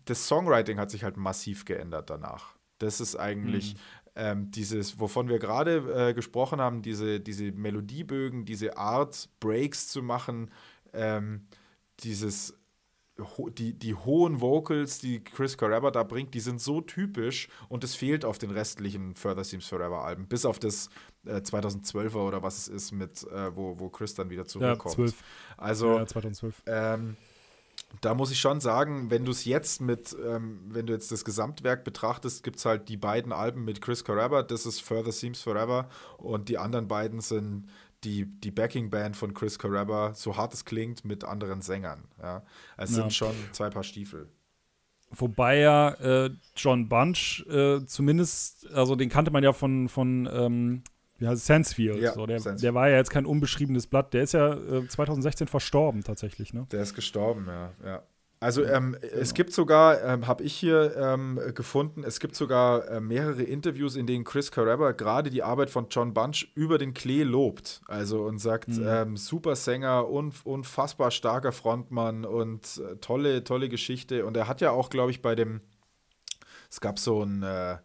das 0.04 0.28
Songwriting 0.28 0.80
hat 0.80 0.92
sich 0.92 1.06
halt 1.06 1.16
massiv 1.16 1.64
geändert 1.64 2.10
danach. 2.10 2.56
Das 2.80 3.00
ist 3.00 3.16
eigentlich 3.16 3.76
mhm. 3.76 3.80
Ähm, 4.16 4.52
dieses, 4.52 5.00
wovon 5.00 5.28
wir 5.28 5.40
gerade 5.40 6.10
äh, 6.10 6.14
gesprochen 6.14 6.62
haben, 6.62 6.82
diese, 6.82 7.20
diese 7.20 7.52
Melodiebögen, 7.52 8.46
diese 8.46 8.78
Art, 8.78 9.30
Breaks 9.40 9.90
zu 9.90 10.02
machen, 10.02 10.52
ähm, 10.94 11.48
dieses 12.00 12.54
die, 13.58 13.74
die 13.74 13.96
hohen 13.96 14.42
Vocals, 14.42 15.00
die 15.00 15.24
Chris 15.24 15.58
Carrabba 15.58 15.92
da 15.92 16.04
bringt, 16.04 16.34
die 16.34 16.42
sind 16.42 16.60
so 16.60 16.82
typisch 16.82 17.48
und 17.70 17.84
es 17.84 17.96
fehlt 17.96 18.26
auf 18.26 18.38
den 18.38 18.52
restlichen 18.52 19.16
Further 19.16 19.44
Seems 19.44 19.68
Forever 19.68 20.04
Alben, 20.04 20.28
bis 20.28 20.46
auf 20.46 20.60
das 20.60 20.90
äh, 21.26 21.38
2012er 21.38 22.18
oder 22.18 22.44
was 22.44 22.58
es 22.58 22.68
ist, 22.68 22.92
mit 22.92 23.24
äh, 23.24 23.56
wo, 23.56 23.80
wo 23.80 23.90
Chris 23.90 24.16
dann 24.16 24.30
wieder 24.30 24.46
zurückkommt. 24.46 24.98
Ja, 24.98 25.06
12. 25.06 25.24
Also, 25.56 25.98
ja, 25.98 26.06
2012. 26.06 26.64
Ähm, 26.66 27.16
da 28.02 28.14
muss 28.14 28.32
ich 28.32 28.40
schon 28.40 28.60
sagen, 28.60 29.10
wenn 29.10 29.26
du 29.26 29.32
es 29.32 29.46
jetzt 29.46 29.82
mit, 29.82 30.16
ähm, 30.26 30.62
wenn 30.68 30.86
du 30.86 30.94
jetzt 30.94 31.12
das 31.12 31.26
Gesamtwerk 31.26 31.84
betrachtest, 31.84 32.44
gibt 32.44 32.58
es 32.58 32.66
halt 32.66 32.90
die 32.90 32.98
beiden 32.98 33.32
Alben 33.32 33.66
mit 33.66 33.82
Chris 33.82 34.04
Carrabba, 34.04 34.44
das 34.44 34.66
ist 34.66 34.82
Further 34.82 35.12
Seems 35.12 35.42
Forever 35.42 35.90
und 36.18 36.50
die 36.50 36.58
anderen 36.58 36.88
beiden 36.88 37.22
sind 37.22 37.68
die, 38.04 38.26
die 38.26 38.52
Backing-Band 38.52 39.18
von 39.18 39.34
Chris 39.34 39.58
Carrabba, 39.58 40.14
so 40.14 40.38
hart 40.38 40.54
es 40.54 40.66
klingt, 40.66 41.06
mit 41.06 41.24
anderen 41.24 41.62
Sängern. 41.62 42.04
Ja. 42.22 42.44
Es 42.78 42.92
ja. 42.92 42.98
sind 42.98 43.14
schon 43.14 43.36
zwei 43.52 43.70
Paar 43.70 43.84
Stiefel. 43.84 44.30
Wobei 45.12 45.60
ja 45.60 45.92
äh, 45.94 46.32
John 46.56 46.90
Bunch 46.90 47.46
äh, 47.48 47.86
zumindest, 47.86 48.72
also 48.74 48.96
den 48.96 49.10
kannte 49.10 49.32
man 49.32 49.44
ja 49.44 49.54
von, 49.54 49.88
von 49.88 50.30
ähm, 50.32 50.84
es, 51.20 51.46
Sansfield. 51.46 52.02
Ja, 52.02 52.14
so, 52.14 52.26
der, 52.26 52.40
Sansfield. 52.40 52.64
der 52.64 52.74
war 52.74 52.90
ja 52.90 52.98
jetzt 52.98 53.10
kein 53.10 53.26
unbeschriebenes 53.26 53.88
Blatt. 53.88 54.14
Der 54.14 54.24
ist 54.24 54.34
ja 54.34 54.54
äh, 54.54 54.88
2016 54.88 55.48
verstorben 55.48 56.04
tatsächlich, 56.04 56.54
ne? 56.54 56.68
Der 56.72 56.82
ist 56.82 56.94
gestorben, 56.94 57.46
ja. 57.48 57.72
ja. 57.84 58.04
Also 58.46 58.64
ähm, 58.64 58.98
genau. 59.00 59.14
es 59.16 59.34
gibt 59.34 59.54
sogar, 59.54 60.04
ähm, 60.04 60.28
habe 60.28 60.44
ich 60.44 60.54
hier 60.54 60.96
ähm, 60.98 61.40
gefunden, 61.56 62.04
es 62.04 62.20
gibt 62.20 62.36
sogar 62.36 62.88
äh, 62.90 63.00
mehrere 63.00 63.42
Interviews, 63.42 63.96
in 63.96 64.06
denen 64.08 64.24
Chris 64.24 64.52
Carrabba 64.52 64.92
gerade 64.92 65.30
die 65.30 65.42
Arbeit 65.42 65.70
von 65.70 65.88
John 65.90 66.14
Bunch 66.14 66.52
über 66.54 66.78
den 66.78 66.94
Klee 66.94 67.24
lobt. 67.24 67.82
Also 67.88 68.24
und 68.24 68.40
sagt, 68.40 68.68
mhm. 68.68 68.86
Ähm, 68.86 69.18
super 69.18 69.56
Sänger, 69.56 70.10
unf 70.10 70.46
unfassbar 70.46 71.12
starker 71.12 71.54
Frontmann 71.54 72.26
und 72.26 72.82
äh, 72.86 72.98
tolle, 72.98 73.44
tolle 73.44 73.70
Geschichte. 73.70 74.26
Und 74.26 74.36
er 74.38 74.48
hat 74.48 74.62
ja 74.62 74.72
auch, 74.72 74.90
glaube 74.90 75.12
ich, 75.12 75.22
bei 75.22 75.34
dem, 75.34 75.62
es 76.70 76.82
gab 76.82 77.00
so 77.00 77.24
ein 77.24 77.42
äh, 77.42 77.78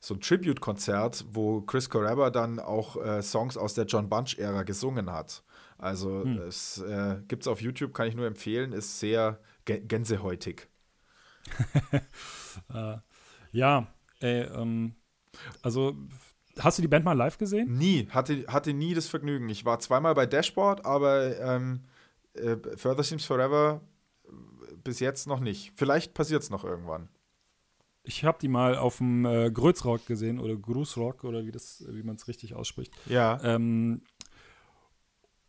so 0.00 0.14
ein 0.14 0.20
Tribute-Konzert, 0.20 1.24
wo 1.32 1.60
Chris 1.62 1.90
Carrabba 1.90 2.30
dann 2.30 2.60
auch 2.60 2.96
äh, 2.96 3.22
Songs 3.22 3.56
aus 3.56 3.74
der 3.74 3.86
John 3.86 4.08
Bunch-Ära 4.08 4.62
gesungen 4.62 5.10
hat. 5.12 5.42
Also 5.76 6.24
hm. 6.24 6.38
es 6.38 6.78
äh, 6.78 7.20
gibt 7.28 7.42
es 7.42 7.48
auf 7.48 7.60
YouTube, 7.60 7.94
kann 7.94 8.08
ich 8.08 8.14
nur 8.14 8.26
empfehlen, 8.26 8.72
ist 8.72 8.98
sehr 9.00 9.40
gänsehäutig. 9.64 10.68
äh, 12.74 12.96
ja, 13.52 13.86
ey, 14.20 14.42
ähm, 14.42 14.94
also 15.62 15.96
hast 16.58 16.78
du 16.78 16.82
die 16.82 16.88
Band 16.88 17.04
mal 17.04 17.12
live 17.12 17.38
gesehen? 17.38 17.76
Nie, 17.76 18.08
hatte, 18.10 18.44
hatte 18.48 18.72
nie 18.72 18.94
das 18.94 19.08
Vergnügen. 19.08 19.48
Ich 19.48 19.64
war 19.64 19.78
zweimal 19.78 20.14
bei 20.14 20.26
Dashboard, 20.26 20.84
aber 20.84 21.38
ähm, 21.38 21.84
äh, 22.34 22.56
Further 22.76 23.02
Seems 23.02 23.24
Forever 23.24 23.80
äh, 24.26 24.30
bis 24.82 25.00
jetzt 25.00 25.26
noch 25.26 25.40
nicht. 25.40 25.72
Vielleicht 25.76 26.14
passiert 26.14 26.42
es 26.42 26.50
noch 26.50 26.64
irgendwann. 26.64 27.08
Ich 28.08 28.24
habe 28.24 28.38
die 28.40 28.48
mal 28.48 28.76
auf 28.76 28.98
dem 28.98 29.26
äh, 29.26 29.50
Grötzrock 29.50 30.06
gesehen 30.06 30.40
oder 30.40 30.56
Grußrock 30.56 31.24
oder 31.24 31.44
wie 31.44 31.52
wie 31.52 32.02
man 32.02 32.16
es 32.16 32.26
richtig 32.26 32.54
ausspricht. 32.54 32.92
Ja. 33.06 33.38
Ähm, 33.44 34.02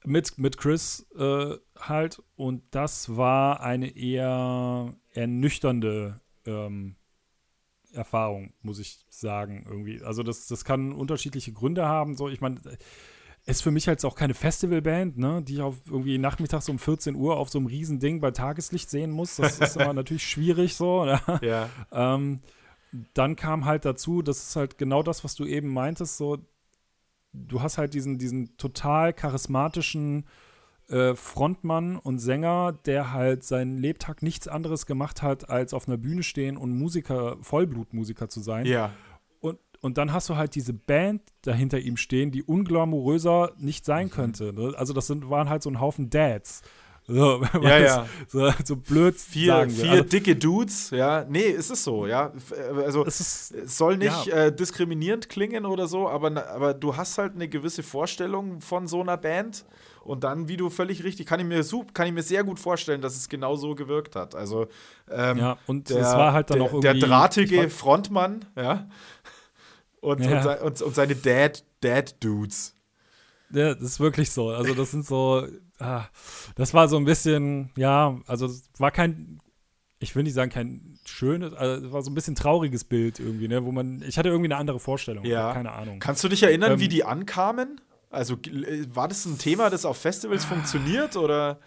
mit, 0.04 0.38
mit 0.38 0.58
Chris 0.58 1.08
äh, 1.18 1.56
halt. 1.80 2.22
Und 2.36 2.64
das 2.72 3.16
war 3.16 3.62
eine 3.62 3.96
eher 3.96 4.94
ernüchternde 5.14 6.20
ähm, 6.46 6.96
Erfahrung, 7.94 8.54
muss 8.62 8.80
ich 8.80 9.06
sagen, 9.10 9.66
irgendwie. 9.68 10.02
Also 10.02 10.24
das, 10.24 10.48
das 10.48 10.66
kann 10.66 10.92
unterschiedliche 10.92 11.54
Gründe 11.54 11.88
haben. 11.88 12.16
So, 12.16 12.30
ich 12.30 12.42
meine, 12.42 12.60
ist 13.46 13.64
für 13.64 13.72
mich 13.72 13.88
halt 13.88 14.04
auch 14.06 14.16
keine 14.16 14.34
Festivalband, 14.34 15.18
ne, 15.18 15.42
die 15.42 15.56
ich 15.56 15.62
auf 15.62 15.76
irgendwie 15.88 16.18
nachmittags 16.18 16.70
um 16.70 16.78
14 16.78 17.16
Uhr 17.16 17.38
auf 17.38 17.50
so 17.50 17.58
einem 17.58 17.68
riesen 17.68 18.00
Ding 18.00 18.22
bei 18.22 18.32
Tageslicht 18.32 18.90
sehen 18.90 19.12
muss. 19.12 19.38
Das 19.38 19.60
ist 19.60 19.78
aber 19.78 19.94
natürlich 19.94 20.28
schwierig 20.28 20.76
so. 20.76 21.06
Ne? 21.06 21.20
Ja. 21.42 21.70
ähm, 21.92 22.42
dann 23.14 23.36
kam 23.36 23.66
halt 23.66 23.86
dazu, 23.86 24.22
das 24.22 24.40
ist 24.40 24.56
halt 24.56 24.78
genau 24.78 25.04
das, 25.04 25.24
was 25.24 25.36
du 25.36 25.46
eben 25.46 25.74
meintest, 25.74 26.18
so 26.18 26.38
du 27.34 27.62
hast 27.62 27.78
halt 27.78 27.94
diesen, 27.94 28.18
diesen 28.18 28.58
total 28.58 29.14
charismatischen 29.14 30.26
äh, 30.90 31.14
Frontmann 31.16 31.98
und 31.98 32.20
Sänger, 32.20 32.74
der 32.86 33.14
halt 33.14 33.44
seinen 33.44 33.78
Lebtag 33.78 34.24
nichts 34.24 34.48
anderes 34.48 34.86
gemacht 34.86 35.22
hat, 35.22 35.50
als 35.50 35.74
auf 35.74 35.88
einer 35.88 35.98
Bühne 35.98 36.24
stehen 36.24 36.58
und 36.58 36.76
Musiker, 36.76 37.38
Vollblutmusiker 37.42 38.30
zu 38.30 38.42
sein. 38.42 38.66
Ja. 38.66 38.92
Und, 39.82 39.98
dann 39.98 40.14
hast 40.14 40.30
du 40.30 40.36
halt 40.36 40.56
diese 40.56 40.74
Band 40.74 41.22
dahinter 41.42 41.80
ihm 41.80 41.98
stehen, 41.98 42.32
die 42.32 42.44
unglamouröser 42.44 43.52
nicht 43.58 43.86
sein 43.86 44.08
mhm. 44.08 44.12
könnte. 44.12 44.54
Ne? 44.54 44.74
Also 44.78 44.94
das 44.94 45.08
sind, 45.08 45.30
waren 45.30 45.50
halt 45.50 45.64
so 45.64 45.70
ein 45.70 45.80
Haufen 45.80 46.10
Dads. 46.10 46.62
So, 47.10 47.42
ja, 47.64 47.78
ja. 47.80 48.06
So, 48.28 48.52
so, 48.64 48.76
blöd 48.76 49.16
vier, 49.16 49.68
Vier 49.68 49.92
also, 49.92 50.04
dicke 50.04 50.36
Dudes, 50.36 50.92
ja. 50.92 51.26
Nee, 51.28 51.48
es 51.48 51.72
ist 51.72 51.84
so, 51.84 52.06
ja. 52.06 52.32
Also 52.78 53.04
es, 53.06 53.20
ist, 53.20 53.52
es 53.52 53.78
soll 53.78 53.98
nicht 53.98 54.28
ja. 54.28 54.46
äh, 54.46 54.56
diskriminierend 54.56 55.28
klingen 55.28 55.66
oder 55.66 55.88
so, 55.88 56.08
aber, 56.08 56.48
aber 56.48 56.76
du 56.76 56.96
hast 56.96 57.18
halt 57.18 57.34
eine 57.34 57.48
gewisse 57.48 57.82
Vorstellung 57.82 58.62
von 58.62 58.88
so 58.88 59.02
einer 59.02 59.18
Band. 59.18 59.66
Und 60.04 60.24
dann, 60.24 60.48
wie 60.48 60.58
du 60.58 60.70
völlig 60.70 61.04
richtig, 61.04 61.26
kann 61.26 61.40
ich 61.40 61.46
mir, 61.46 61.64
kann 61.94 62.08
ich 62.08 62.14
mir 62.14 62.24
sehr 62.24 62.44
gut 62.44 62.60
vorstellen, 62.60 63.02
dass 63.02 63.16
es 63.16 63.30
genau 63.30 63.56
so 63.56 63.76
gewirkt 63.76 64.16
hat. 64.16 64.34
Also, 64.34 64.68
ähm, 65.12 65.38
ja, 65.38 65.58
und 65.68 65.92
es 65.92 65.98
war 65.98 66.34
halt 66.34 66.50
dann 66.50 66.60
der, 66.60 66.68
auch 66.68 66.74
irgendwie. 66.74 67.00
Der 67.00 67.08
drahtige 67.08 67.70
Frontmann, 67.70 68.46
ja. 68.56 68.88
Und, 70.02 70.22
ja. 70.22 70.62
und, 70.62 70.82
und, 70.82 70.96
seine 70.96 71.16
Dad-Dudes. 71.16 72.76
Dad 73.50 73.58
ja, 73.58 73.74
das 73.74 73.84
ist 73.84 74.00
wirklich 74.00 74.32
so. 74.32 74.50
Also, 74.50 74.74
das 74.74 74.92
sind 74.92 75.06
so 75.06 75.46
ah, 75.80 76.06
das 76.56 76.74
war 76.74 76.88
so 76.88 76.98
ein 76.98 77.06
bisschen, 77.06 77.72
ja, 77.76 78.20
also 78.28 78.46
es 78.46 78.70
war 78.78 78.92
kein, 78.92 79.40
ich 80.00 80.16
will 80.16 80.24
nicht 80.24 80.34
sagen 80.34 80.52
kein 80.52 81.00
schönes, 81.06 81.54
also 81.54 81.86
es 81.86 81.92
war 81.92 82.02
so 82.02 82.12
ein 82.12 82.16
bisschen 82.16 82.36
trauriges 82.36 82.84
Bild 82.84 83.20
irgendwie, 83.20 83.48
ne, 83.48 83.66
wo 83.66 83.72
man, 83.72 84.02
ich 84.02 84.18
hatte 84.18 84.30
irgendwie 84.30 84.48
eine 84.48 84.58
andere 84.58 84.80
Vorstellung, 84.80 85.26
ja. 85.26 85.54
keine 85.54 85.72
Ahnung. 85.72 86.00
Kannst 86.00 86.24
du 86.24 86.28
dich 86.28 86.44
erinnern, 86.44 86.74
ähm, 86.74 86.80
wie 86.80 86.88
die 86.88 87.04
ankamen? 87.04 87.82
Also 88.10 88.36
äh, 88.36 88.86
war 88.94 89.08
das 89.08 89.26
ein 89.26 89.38
Thema, 89.38 89.70
das 89.70 89.86
auf 89.86 89.98
Festivals 89.98 90.46
funktioniert 90.46 91.16
oder? 91.16 91.60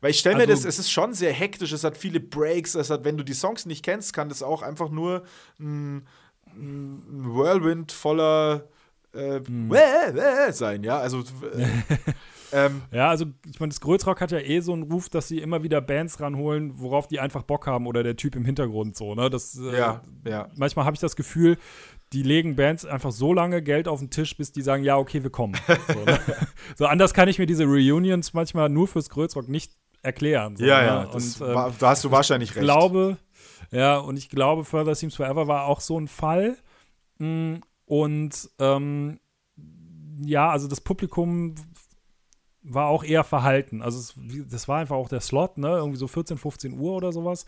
Weil 0.00 0.12
ich 0.12 0.20
stelle 0.20 0.36
mir 0.36 0.42
also, 0.42 0.52
das, 0.52 0.64
es 0.64 0.78
ist 0.78 0.92
schon 0.92 1.12
sehr 1.12 1.32
hektisch, 1.32 1.72
es 1.72 1.82
hat 1.82 1.96
viele 1.96 2.20
Breaks, 2.20 2.76
es 2.76 2.88
hat, 2.88 3.04
wenn 3.04 3.16
du 3.16 3.24
die 3.24 3.32
Songs 3.32 3.66
nicht 3.66 3.84
kennst, 3.84 4.12
kann 4.12 4.28
das 4.28 4.44
auch 4.44 4.62
einfach 4.62 4.90
nur 4.90 5.24
ein, 5.58 6.06
ein 6.58 7.34
Whirlwind 7.34 7.92
voller 7.92 8.68
äh, 9.12 9.40
hm. 9.40 9.72
sein, 10.50 10.82
ja. 10.82 10.98
Also 10.98 11.20
äh, 11.20 11.66
Ähm, 12.52 12.82
ja, 12.92 13.10
also 13.10 13.26
ich 13.50 13.60
meine, 13.60 13.70
das 13.70 13.80
Größrock 13.80 14.20
hat 14.20 14.30
ja 14.30 14.38
eh 14.38 14.60
so 14.60 14.72
einen 14.72 14.84
Ruf, 14.84 15.08
dass 15.08 15.28
sie 15.28 15.38
immer 15.38 15.62
wieder 15.62 15.80
Bands 15.80 16.20
ranholen, 16.20 16.72
worauf 16.76 17.06
die 17.06 17.20
einfach 17.20 17.42
Bock 17.42 17.66
haben 17.66 17.86
oder 17.86 18.02
der 18.02 18.16
Typ 18.16 18.36
im 18.36 18.44
Hintergrund 18.44 18.96
so, 18.96 19.14
ne? 19.14 19.30
Das, 19.30 19.58
äh, 19.58 19.78
ja, 19.78 20.02
ja. 20.26 20.48
Manchmal 20.56 20.84
habe 20.84 20.94
ich 20.94 21.00
das 21.00 21.16
Gefühl, 21.16 21.58
die 22.12 22.22
legen 22.22 22.56
Bands 22.56 22.86
einfach 22.86 23.12
so 23.12 23.34
lange 23.34 23.62
Geld 23.62 23.86
auf 23.86 24.00
den 24.00 24.10
Tisch, 24.10 24.36
bis 24.36 24.52
die 24.52 24.62
sagen, 24.62 24.82
ja, 24.82 24.96
okay, 24.96 25.22
wir 25.22 25.30
kommen. 25.30 25.56
so, 25.92 26.04
ne? 26.04 26.18
so, 26.76 26.86
anders 26.86 27.12
kann 27.12 27.28
ich 27.28 27.38
mir 27.38 27.46
diese 27.46 27.64
Reunions 27.64 28.32
manchmal 28.32 28.68
nur 28.68 28.88
fürs 28.88 29.10
Größrock 29.10 29.48
nicht 29.48 29.72
erklären. 30.02 30.56
So, 30.56 30.64
ja, 30.64 30.80
ne? 30.80 30.86
ja, 30.86 31.02
und, 31.02 31.40
ähm, 31.40 31.54
war, 31.54 31.74
da 31.78 31.90
hast 31.90 32.04
du 32.04 32.10
wahrscheinlich 32.10 32.50
recht. 32.50 32.58
Ich 32.58 32.64
glaube, 32.64 33.18
ja, 33.70 33.98
und 33.98 34.16
ich 34.16 34.28
glaube, 34.28 34.64
Further 34.64 34.94
Seems 34.94 35.16
Forever 35.16 35.46
war 35.48 35.66
auch 35.66 35.80
so 35.80 35.98
ein 35.98 36.08
Fall. 36.08 36.56
Mm, 37.18 37.56
und 37.86 38.50
ähm, 38.58 39.20
ja, 40.20 40.50
also 40.50 40.68
das 40.68 40.80
Publikum 40.80 41.54
war 42.62 42.88
auch 42.88 43.04
eher 43.04 43.24
verhalten. 43.24 43.82
Also 43.82 43.98
es, 43.98 44.14
das 44.50 44.68
war 44.68 44.78
einfach 44.78 44.96
auch 44.96 45.08
der 45.08 45.20
Slot, 45.20 45.58
ne? 45.58 45.68
Irgendwie 45.68 45.98
so 45.98 46.08
14, 46.08 46.38
15 46.38 46.78
Uhr 46.78 46.92
oder 46.92 47.12
sowas. 47.12 47.46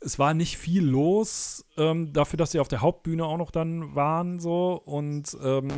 Es 0.00 0.18
war 0.18 0.34
nicht 0.34 0.58
viel 0.58 0.84
los, 0.84 1.64
ähm, 1.78 2.12
dafür, 2.12 2.36
dass 2.36 2.52
sie 2.52 2.60
auf 2.60 2.68
der 2.68 2.82
Hauptbühne 2.82 3.24
auch 3.24 3.38
noch 3.38 3.50
dann 3.50 3.94
waren, 3.94 4.38
so. 4.38 4.80
Und 4.84 5.36
ähm, 5.42 5.72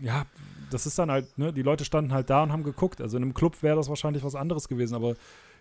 ja, 0.00 0.26
das 0.70 0.86
ist 0.86 0.98
dann 0.98 1.10
halt, 1.10 1.38
ne, 1.38 1.52
die 1.52 1.62
Leute 1.62 1.84
standen 1.84 2.12
halt 2.12 2.30
da 2.30 2.42
und 2.42 2.52
haben 2.52 2.64
geguckt. 2.64 3.00
Also 3.00 3.16
in 3.16 3.22
einem 3.22 3.34
Club 3.34 3.62
wäre 3.62 3.76
das 3.76 3.88
wahrscheinlich 3.88 4.24
was 4.24 4.34
anderes 4.34 4.68
gewesen, 4.68 4.94
aber 4.94 5.14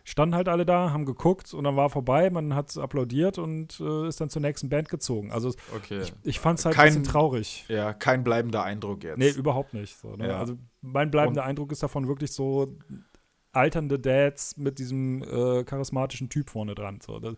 standen 0.04 0.36
halt 0.36 0.48
alle 0.48 0.66
da, 0.66 0.92
haben 0.92 1.06
geguckt 1.06 1.54
und 1.54 1.64
dann 1.64 1.76
war 1.76 1.90
vorbei, 1.90 2.30
man 2.30 2.56
hat 2.56 2.76
applaudiert 2.78 3.38
und 3.38 3.80
äh, 3.80 4.08
ist 4.08 4.22
dann 4.22 4.30
zur 4.30 4.42
nächsten 4.42 4.70
Band 4.70 4.90
gezogen. 4.90 5.32
Also 5.32 5.54
okay. 5.76 6.02
ich, 6.02 6.14
ich 6.24 6.40
fand 6.40 6.60
es 6.60 6.66
halt 6.66 6.76
kein, 6.76 6.88
ein 6.88 6.88
bisschen 6.90 7.04
traurig. 7.04 7.66
Ja, 7.68 7.94
kein 7.94 8.24
bleibender 8.24 8.64
Eindruck 8.64 9.04
jetzt. 9.04 9.18
Nee, 9.18 9.30
überhaupt 9.30 9.74
nicht. 9.74 9.98
So, 9.98 10.16
ne? 10.16 10.30
ja. 10.30 10.40
Also 10.40 10.58
mein 10.82 11.12
bleibender 11.12 11.42
und 11.42 11.48
Eindruck 11.48 11.72
ist 11.72 11.84
davon 11.84 12.08
wirklich 12.08 12.32
so 12.32 12.78
alternde 13.52 14.00
Dads 14.00 14.58
mit 14.58 14.80
diesem 14.80 15.24
äh, 15.24 15.64
charismatischen 15.64 16.30
Typ 16.30 16.50
vorne 16.50 16.76
dran. 16.76 17.00
So. 17.02 17.20
Das, 17.20 17.36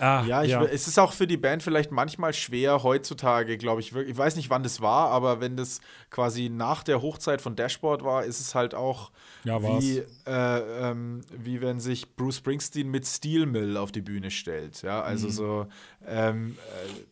Ah, 0.00 0.24
ja, 0.26 0.42
ich, 0.42 0.50
ja, 0.50 0.64
es 0.64 0.88
ist 0.88 0.98
auch 0.98 1.12
für 1.12 1.26
die 1.26 1.36
Band 1.36 1.62
vielleicht 1.62 1.90
manchmal 1.90 2.32
schwer 2.32 2.82
heutzutage, 2.82 3.58
glaube 3.58 3.82
ich. 3.82 3.94
Ich 3.94 4.16
weiß 4.16 4.34
nicht, 4.36 4.48
wann 4.48 4.62
das 4.62 4.80
war, 4.80 5.10
aber 5.10 5.42
wenn 5.42 5.58
das 5.58 5.82
quasi 6.08 6.48
nach 6.48 6.82
der 6.82 7.02
Hochzeit 7.02 7.42
von 7.42 7.54
Dashboard 7.54 8.02
war, 8.02 8.24
ist 8.24 8.40
es 8.40 8.54
halt 8.54 8.74
auch 8.74 9.10
ja, 9.44 9.62
wie, 9.62 10.02
äh, 10.26 10.90
ähm, 10.90 11.20
wie 11.36 11.60
wenn 11.60 11.80
sich 11.80 12.16
Bruce 12.16 12.38
Springsteen 12.38 12.88
mit 12.88 13.06
Steel 13.06 13.44
Mill 13.44 13.76
auf 13.76 13.92
die 13.92 14.00
Bühne 14.00 14.30
stellt. 14.30 14.80
Ja, 14.80 15.02
also 15.02 15.26
mhm. 15.26 15.32
so, 15.32 15.66
ähm, 16.06 16.56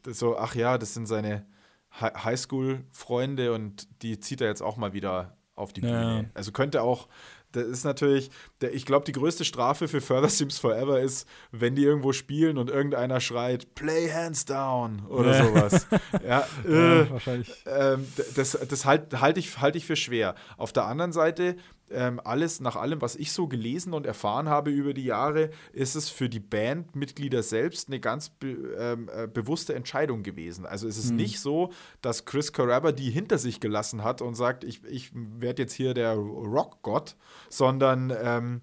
äh, 0.07 0.11
so, 0.11 0.39
ach 0.39 0.55
ja, 0.55 0.79
das 0.79 0.95
sind 0.95 1.07
seine 1.07 1.45
Highschool-Freunde 2.01 3.53
und 3.53 3.87
die 4.03 4.19
zieht 4.19 4.41
er 4.41 4.49
jetzt 4.49 4.63
auch 4.63 4.79
mal 4.79 4.95
wieder 4.95 5.37
auf 5.55 5.75
die 5.75 5.83
Bühne. 5.83 6.23
Ja. 6.23 6.31
Also 6.33 6.53
könnte 6.53 6.83
auch 6.83 7.09
das 7.53 7.65
ist 7.65 7.85
natürlich, 7.85 8.31
der, 8.61 8.75
ich 8.75 8.85
glaube, 8.85 9.05
die 9.05 9.13
größte 9.13 9.45
Strafe 9.45 9.89
für 9.89 10.01
Further 10.01 10.29
Sims 10.29 10.59
Forever 10.59 11.01
ist, 11.01 11.27
wenn 11.51 11.75
die 11.75 11.85
irgendwo 11.85 12.13
spielen 12.13 12.59
und 12.59 12.71
irgendeiner 12.71 13.21
schreit, 13.21 13.75
Play 13.75 14.11
Hands 14.11 14.45
Down 14.45 15.07
oder 15.09 15.37
ja. 15.37 15.45
sowas. 15.45 15.87
ja, 16.27 16.47
äh, 16.69 16.99
ja, 16.99 17.11
wahrscheinlich. 17.11 17.67
Äh, 17.67 17.97
das 18.35 18.59
das 18.69 18.85
halte 18.85 19.21
halt 19.21 19.39
ich, 19.39 19.59
halt 19.61 19.77
ich 19.77 19.87
für 19.87 19.97
schwer. 19.97 20.35
Auf 20.57 20.73
der 20.73 20.85
anderen 20.85 21.13
Seite 21.13 21.57
ähm, 21.91 22.21
alles, 22.25 22.61
nach 22.61 22.77
allem, 22.77 23.01
was 23.01 23.17
ich 23.17 23.33
so 23.33 23.49
gelesen 23.49 23.95
und 23.95 24.07
erfahren 24.07 24.49
habe 24.49 24.71
über 24.71 24.95
die 24.95 25.05
Jahre, 25.05 25.51
ist 25.73 25.95
es 25.95 26.09
für 26.09 26.29
die 26.29 26.41
Bandmitglieder 26.41 27.43
selbst 27.43 27.89
eine 27.89 28.01
ganz 28.01 28.31
be 28.31 28.49
ähm, 28.79 29.11
äh, 29.13 29.27
bewusste 29.27 29.75
Entscheidung 29.75 30.23
gewesen. 30.23 30.67
Also 30.67 30.89
es 30.89 30.97
ist 30.97 31.11
mhm. 31.11 31.17
nicht 31.17 31.41
so, 31.41 31.73
dass 32.03 32.25
Chris 32.25 32.53
Carrabba 32.53 32.93
die 32.93 33.11
hinter 33.11 33.39
sich 33.39 33.61
gelassen 33.61 34.05
hat 34.05 34.23
und 34.23 34.35
sagt, 34.35 34.65
ich, 34.65 34.85
ich 34.85 35.11
werde 35.15 35.63
jetzt 35.63 35.75
hier 35.75 35.95
der 35.95 36.15
Rockgott, 36.15 37.17
sondern 37.49 38.13
ähm, 38.23 38.63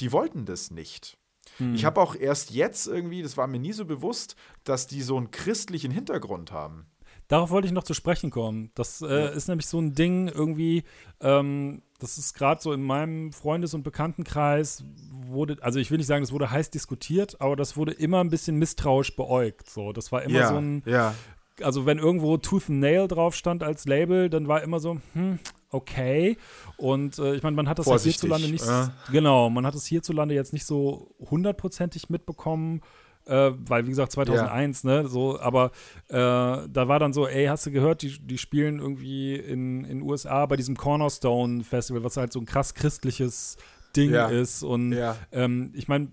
die 0.00 0.12
wollten 0.12 0.44
das 0.44 0.70
nicht. 0.70 1.18
Mhm. 1.58 1.74
Ich 1.74 1.84
habe 1.84 2.00
auch 2.00 2.14
erst 2.14 2.50
jetzt 2.50 2.86
irgendwie, 2.86 3.22
das 3.22 3.36
war 3.36 3.46
mir 3.46 3.58
nie 3.58 3.72
so 3.72 3.84
bewusst, 3.84 4.36
dass 4.64 4.86
die 4.86 5.02
so 5.02 5.16
einen 5.16 5.30
christlichen 5.30 5.90
Hintergrund 5.90 6.52
haben. 6.52 6.86
Darauf 7.32 7.48
wollte 7.48 7.66
ich 7.66 7.72
noch 7.72 7.84
zu 7.84 7.94
sprechen 7.94 8.28
kommen. 8.28 8.70
Das 8.74 9.00
äh, 9.00 9.06
ja. 9.06 9.26
ist 9.28 9.48
nämlich 9.48 9.66
so 9.66 9.80
ein 9.80 9.94
Ding 9.94 10.28
irgendwie, 10.28 10.84
ähm, 11.22 11.80
das 11.98 12.18
ist 12.18 12.34
gerade 12.34 12.60
so 12.60 12.74
in 12.74 12.82
meinem 12.82 13.32
Freundes- 13.32 13.72
und 13.72 13.84
Bekanntenkreis 13.84 14.84
wurde, 15.10 15.56
also 15.62 15.78
ich 15.78 15.90
will 15.90 15.96
nicht 15.96 16.08
sagen, 16.08 16.22
das 16.22 16.30
wurde 16.30 16.50
heiß 16.50 16.68
diskutiert, 16.68 17.40
aber 17.40 17.56
das 17.56 17.74
wurde 17.74 17.92
immer 17.92 18.20
ein 18.20 18.28
bisschen 18.28 18.58
misstrauisch 18.58 19.16
beäugt. 19.16 19.70
So, 19.70 19.94
das 19.94 20.12
war 20.12 20.24
immer 20.24 20.40
ja, 20.40 20.48
so 20.48 20.56
ein, 20.56 20.82
ja. 20.84 21.14
also 21.62 21.86
wenn 21.86 21.96
irgendwo 21.96 22.36
Tooth 22.36 22.68
and 22.68 22.80
Nail 22.80 23.08
drauf 23.08 23.34
stand 23.34 23.62
als 23.62 23.86
Label, 23.86 24.28
dann 24.28 24.46
war 24.46 24.62
immer 24.62 24.78
so, 24.78 24.98
hm, 25.14 25.38
okay. 25.70 26.36
Und 26.76 27.18
äh, 27.18 27.34
ich 27.34 27.42
meine, 27.42 27.56
man 27.56 27.66
hat 27.66 27.78
das 27.78 28.02
hierzulande 28.02 28.50
nicht, 28.50 28.68
äh. 28.68 28.88
genau, 29.10 29.48
man 29.48 29.64
hat 29.64 29.74
es 29.74 29.86
hierzulande 29.86 30.34
jetzt 30.34 30.52
nicht 30.52 30.66
so 30.66 31.14
hundertprozentig 31.30 32.10
mitbekommen 32.10 32.82
äh, 33.26 33.52
weil 33.56 33.86
wie 33.86 33.90
gesagt 33.90 34.12
2001, 34.12 34.82
ja. 34.82 34.90
ne, 35.02 35.08
so, 35.08 35.38
aber 35.40 35.70
äh, 36.08 36.14
da 36.14 36.88
war 36.88 36.98
dann 36.98 37.12
so, 37.12 37.26
ey, 37.26 37.46
hast 37.46 37.66
du 37.66 37.70
gehört, 37.70 38.02
die, 38.02 38.18
die 38.18 38.38
spielen 38.38 38.78
irgendwie 38.78 39.36
in 39.36 39.84
den 39.84 40.02
USA 40.02 40.46
bei 40.46 40.56
diesem 40.56 40.76
Cornerstone 40.76 41.64
Festival, 41.64 42.04
was 42.04 42.16
halt 42.16 42.32
so 42.32 42.40
ein 42.40 42.46
krass 42.46 42.74
christliches 42.74 43.56
Ding 43.96 44.12
ja. 44.12 44.28
ist 44.28 44.62
und 44.62 44.92
ja. 44.92 45.16
ähm, 45.32 45.72
ich 45.74 45.88
meine, 45.88 46.08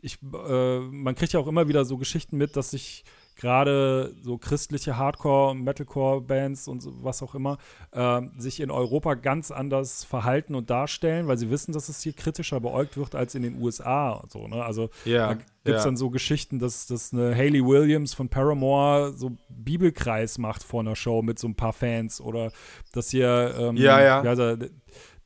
ich, 0.00 0.18
äh, 0.22 0.78
man 0.78 1.14
kriegt 1.14 1.32
ja 1.32 1.40
auch 1.40 1.48
immer 1.48 1.68
wieder 1.68 1.84
so 1.84 1.98
Geschichten 1.98 2.36
mit, 2.36 2.56
dass 2.56 2.70
sich 2.70 3.04
gerade 3.38 4.14
so 4.20 4.36
christliche 4.36 4.98
Hardcore, 4.98 5.54
Metalcore-Bands 5.54 6.68
und 6.68 6.82
so, 6.82 6.92
was 7.02 7.22
auch 7.22 7.34
immer 7.34 7.56
äh, 7.92 8.20
sich 8.36 8.60
in 8.60 8.70
Europa 8.70 9.14
ganz 9.14 9.50
anders 9.50 10.04
verhalten 10.04 10.54
und 10.54 10.68
darstellen, 10.70 11.28
weil 11.28 11.38
sie 11.38 11.48
wissen, 11.48 11.72
dass 11.72 11.88
es 11.88 12.02
hier 12.02 12.12
kritischer 12.12 12.60
beäugt 12.60 12.96
wird 12.96 13.14
als 13.14 13.34
in 13.34 13.42
den 13.42 13.62
USA. 13.62 14.24
So, 14.28 14.48
ne? 14.48 14.64
Also 14.64 14.90
ja, 15.04 15.28
da 15.28 15.34
gibt 15.34 15.50
es 15.64 15.72
ja. 15.72 15.84
dann 15.84 15.96
so 15.96 16.10
Geschichten, 16.10 16.58
dass, 16.58 16.86
dass 16.86 17.12
eine 17.12 17.34
Hayley 17.34 17.64
Williams 17.64 18.12
von 18.12 18.28
Paramore 18.28 19.12
so 19.16 19.38
Bibelkreis 19.48 20.38
macht 20.38 20.64
vor 20.64 20.80
einer 20.80 20.96
Show 20.96 21.22
mit 21.22 21.38
so 21.38 21.46
ein 21.46 21.54
paar 21.54 21.72
Fans 21.72 22.20
oder 22.20 22.50
dass 22.92 23.10
hier 23.10 23.54
ähm, 23.58 23.76
ja, 23.76 24.00
ja. 24.02 24.34
ja 24.34 24.56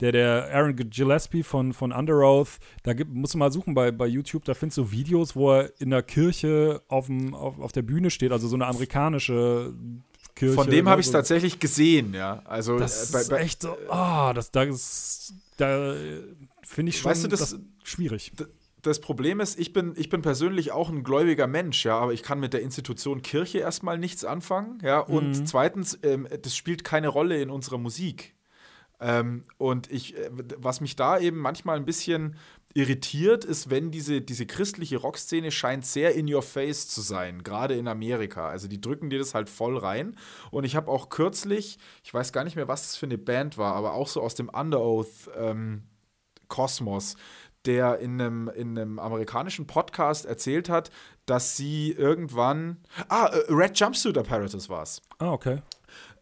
der, 0.01 0.13
der 0.13 0.49
Aaron 0.53 0.77
Gillespie 0.77 1.43
von, 1.43 1.73
von 1.73 1.93
Under 1.93 2.19
Oath, 2.19 2.59
da 2.83 2.93
gibt, 2.93 3.13
musst 3.13 3.35
du 3.35 3.39
mal 3.39 3.53
suchen 3.53 3.75
bei, 3.75 3.91
bei 3.91 4.07
YouTube, 4.07 4.45
da 4.45 4.55
findest 4.55 4.79
du 4.79 4.91
Videos, 4.91 5.37
wo 5.37 5.53
er 5.53 5.81
in 5.81 5.91
der 5.91 6.03
Kirche 6.03 6.83
auf, 6.89 7.07
dem, 7.07 7.35
auf, 7.35 7.59
auf 7.61 7.73
der 7.73 7.83
Bühne 7.83 8.11
steht, 8.11 8.33
also 8.33 8.49
so 8.49 8.57
eine 8.57 8.67
amerikanische 8.67 9.75
Kirche. 10.35 10.55
Von 10.55 10.71
dem 10.71 10.89
habe 10.89 11.01
ich 11.01 11.07
es 11.07 11.13
tatsächlich 11.13 11.59
gesehen, 11.59 12.15
ja. 12.15 12.43
Also, 12.45 12.79
das 12.79 13.11
äh, 13.11 13.13
bei, 13.13 13.21
ist 13.21 13.33
echt 13.33 13.63
so, 13.63 13.77
oh, 13.89 14.33
das, 14.35 14.51
das, 14.51 15.35
da 15.57 15.95
finde 16.63 16.91
ich 16.91 16.99
schon 16.99 17.11
weißt 17.11 17.25
du, 17.25 17.29
das, 17.29 17.41
das 17.41 17.61
schwierig. 17.85 18.33
das 18.83 19.01
Problem 19.01 19.41
ist, 19.41 19.59
ich 19.59 19.73
bin, 19.73 19.95
ich 19.97 20.09
bin 20.09 20.23
persönlich 20.23 20.73
auch 20.73 20.89
ein 20.89 21.05
gläubiger 21.05 21.47
Mensch, 21.47 21.85
ja, 21.85 21.99
aber 21.99 22.13
ich 22.13 22.23
kann 22.23 22.41
mit 22.41 22.55
der 22.55 22.63
Institution 22.63 23.23
Kirche 23.23 23.59
erstmal 23.59 23.99
nichts 23.99 24.25
anfangen, 24.25 24.79
ja. 24.83 25.01
Und 25.01 25.41
mhm. 25.41 25.47
zweitens, 25.47 25.99
ähm, 26.03 26.27
das 26.43 26.57
spielt 26.57 26.83
keine 26.83 27.09
Rolle 27.09 27.41
in 27.41 27.51
unserer 27.51 27.79
Musik. 27.79 28.35
Ähm, 29.03 29.45
und 29.59 29.91
ich, 29.91 30.17
äh, 30.17 30.31
was 30.57 30.81
mich 30.81 30.95
da 30.95 31.19
eben 31.19 31.39
manchmal 31.39 31.77
ein 31.77 31.85
bisschen 31.85 32.37
irritiert, 32.75 33.45
ist, 33.45 33.69
wenn 33.69 33.91
diese, 33.91 34.21
diese 34.21 34.47
christliche 34.47 34.97
Rockszene 34.97 35.51
scheint 35.51 35.85
sehr 35.85 36.15
in 36.15 36.33
your 36.33 36.43
face 36.43 36.89
zu 36.89 37.01
sein, 37.01 37.43
gerade 37.43 37.75
in 37.75 37.89
Amerika. 37.89 38.49
Also 38.49 38.69
die 38.69 38.81
drücken 38.81 39.11
dir 39.11 39.19
das 39.19 39.35
halt 39.35 39.51
voll 39.51 39.77
rein. 39.77 40.17
Und 40.51 40.65
ich 40.65 40.77
habe 40.77 40.91
auch 40.91 41.09
kürzlich, 41.09 41.79
ich 42.05 42.15
weiß 42.15 42.33
gar 42.33 42.45
nicht 42.45 42.57
mehr, 42.57 42.69
was 42.69 42.83
das 42.83 42.97
für 42.97 43.07
eine 43.07 43.19
Band 43.19 43.59
war, 43.59 43.75
aber 43.75 43.93
auch 43.93 44.09
so 44.09 44.23
aus 44.23 44.37
dem 44.37 44.49
Underoath 44.49 45.31
ähm, 45.37 45.83
Kosmos, 46.49 47.17
der 47.67 47.99
in 47.99 48.21
einem, 48.21 48.49
in 48.49 48.79
einem 48.79 48.99
amerikanischen 48.99 49.67
Podcast 49.67 50.27
erzählt 50.27 50.69
hat, 50.69 50.91
dass 51.27 51.57
sie 51.57 51.91
irgendwann. 51.93 52.79
Ah, 53.09 53.27
äh, 53.27 53.53
Red 53.53 53.79
Jumpsuit 53.79 54.17
Apparatus 54.17 54.69
war 54.69 54.83
es. 54.83 55.03
Ah, 55.19 55.33
okay. 55.33 55.59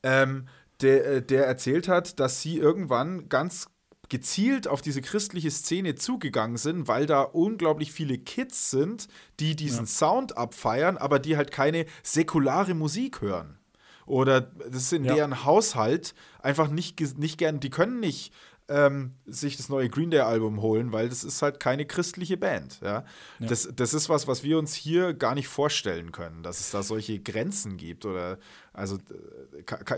Ähm, 0.02 0.47
der, 0.82 1.07
äh, 1.07 1.23
der 1.23 1.47
erzählt 1.47 1.89
hat, 1.89 2.20
dass 2.20 2.43
sie 2.43 2.59
irgendwann 2.59 3.28
ganz 3.28 3.69
gezielt 4.09 4.66
auf 4.69 4.82
diese 4.82 5.02
christliche 5.02 5.51
Szene 5.51 5.94
zugegangen 5.94 6.57
sind, 6.57 6.89
weil 6.89 7.07
da 7.07 7.23
unglaublich 7.23 7.93
viele 7.93 8.19
Kids 8.19 8.70
sind, 8.70 9.09
die 9.39 9.55
diesen 9.57 9.86
ja. 9.86 9.90
Sound 9.90 10.36
abfeiern, 10.36 10.98
aber 10.98 11.19
die 11.19 11.36
halt 11.36 11.52
keine 11.52 11.86
säkulare 12.02 12.74
Musik 12.74 13.20
hören. 13.20 13.61
Oder 14.07 14.40
das 14.40 14.82
ist 14.82 14.93
in 14.93 15.05
ja. 15.05 15.15
deren 15.15 15.44
Haushalt 15.44 16.15
einfach 16.40 16.69
nicht, 16.69 17.01
nicht 17.19 17.39
gern, 17.39 17.61
die 17.61 17.70
können 17.70 18.01
nicht 18.01 18.32
ähm, 18.71 19.15
sich 19.27 19.57
das 19.57 19.69
neue 19.69 19.89
Green 19.89 20.11
Day 20.11 20.21
Album 20.21 20.63
holen, 20.63 20.93
weil 20.93 21.09
das 21.09 21.25
ist 21.25 21.43
halt 21.43 21.59
keine 21.59 21.85
christliche 21.85 22.37
Band. 22.37 22.81
Ja? 22.81 23.05
ja? 23.41 23.47
Das, 23.47 23.69
das 23.75 23.93
ist 23.93 24.09
was, 24.09 24.29
was 24.29 24.45
wir 24.45 24.59
uns 24.59 24.75
hier 24.75 25.13
gar 25.13 25.35
nicht 25.35 25.49
vorstellen 25.49 26.13
können, 26.13 26.43
dass 26.43 26.61
es 26.61 26.71
da 26.71 26.83
solche 26.83 27.19
Grenzen 27.19 27.77
gibt 27.77 28.07
oder 28.07 28.39
also 28.73 28.99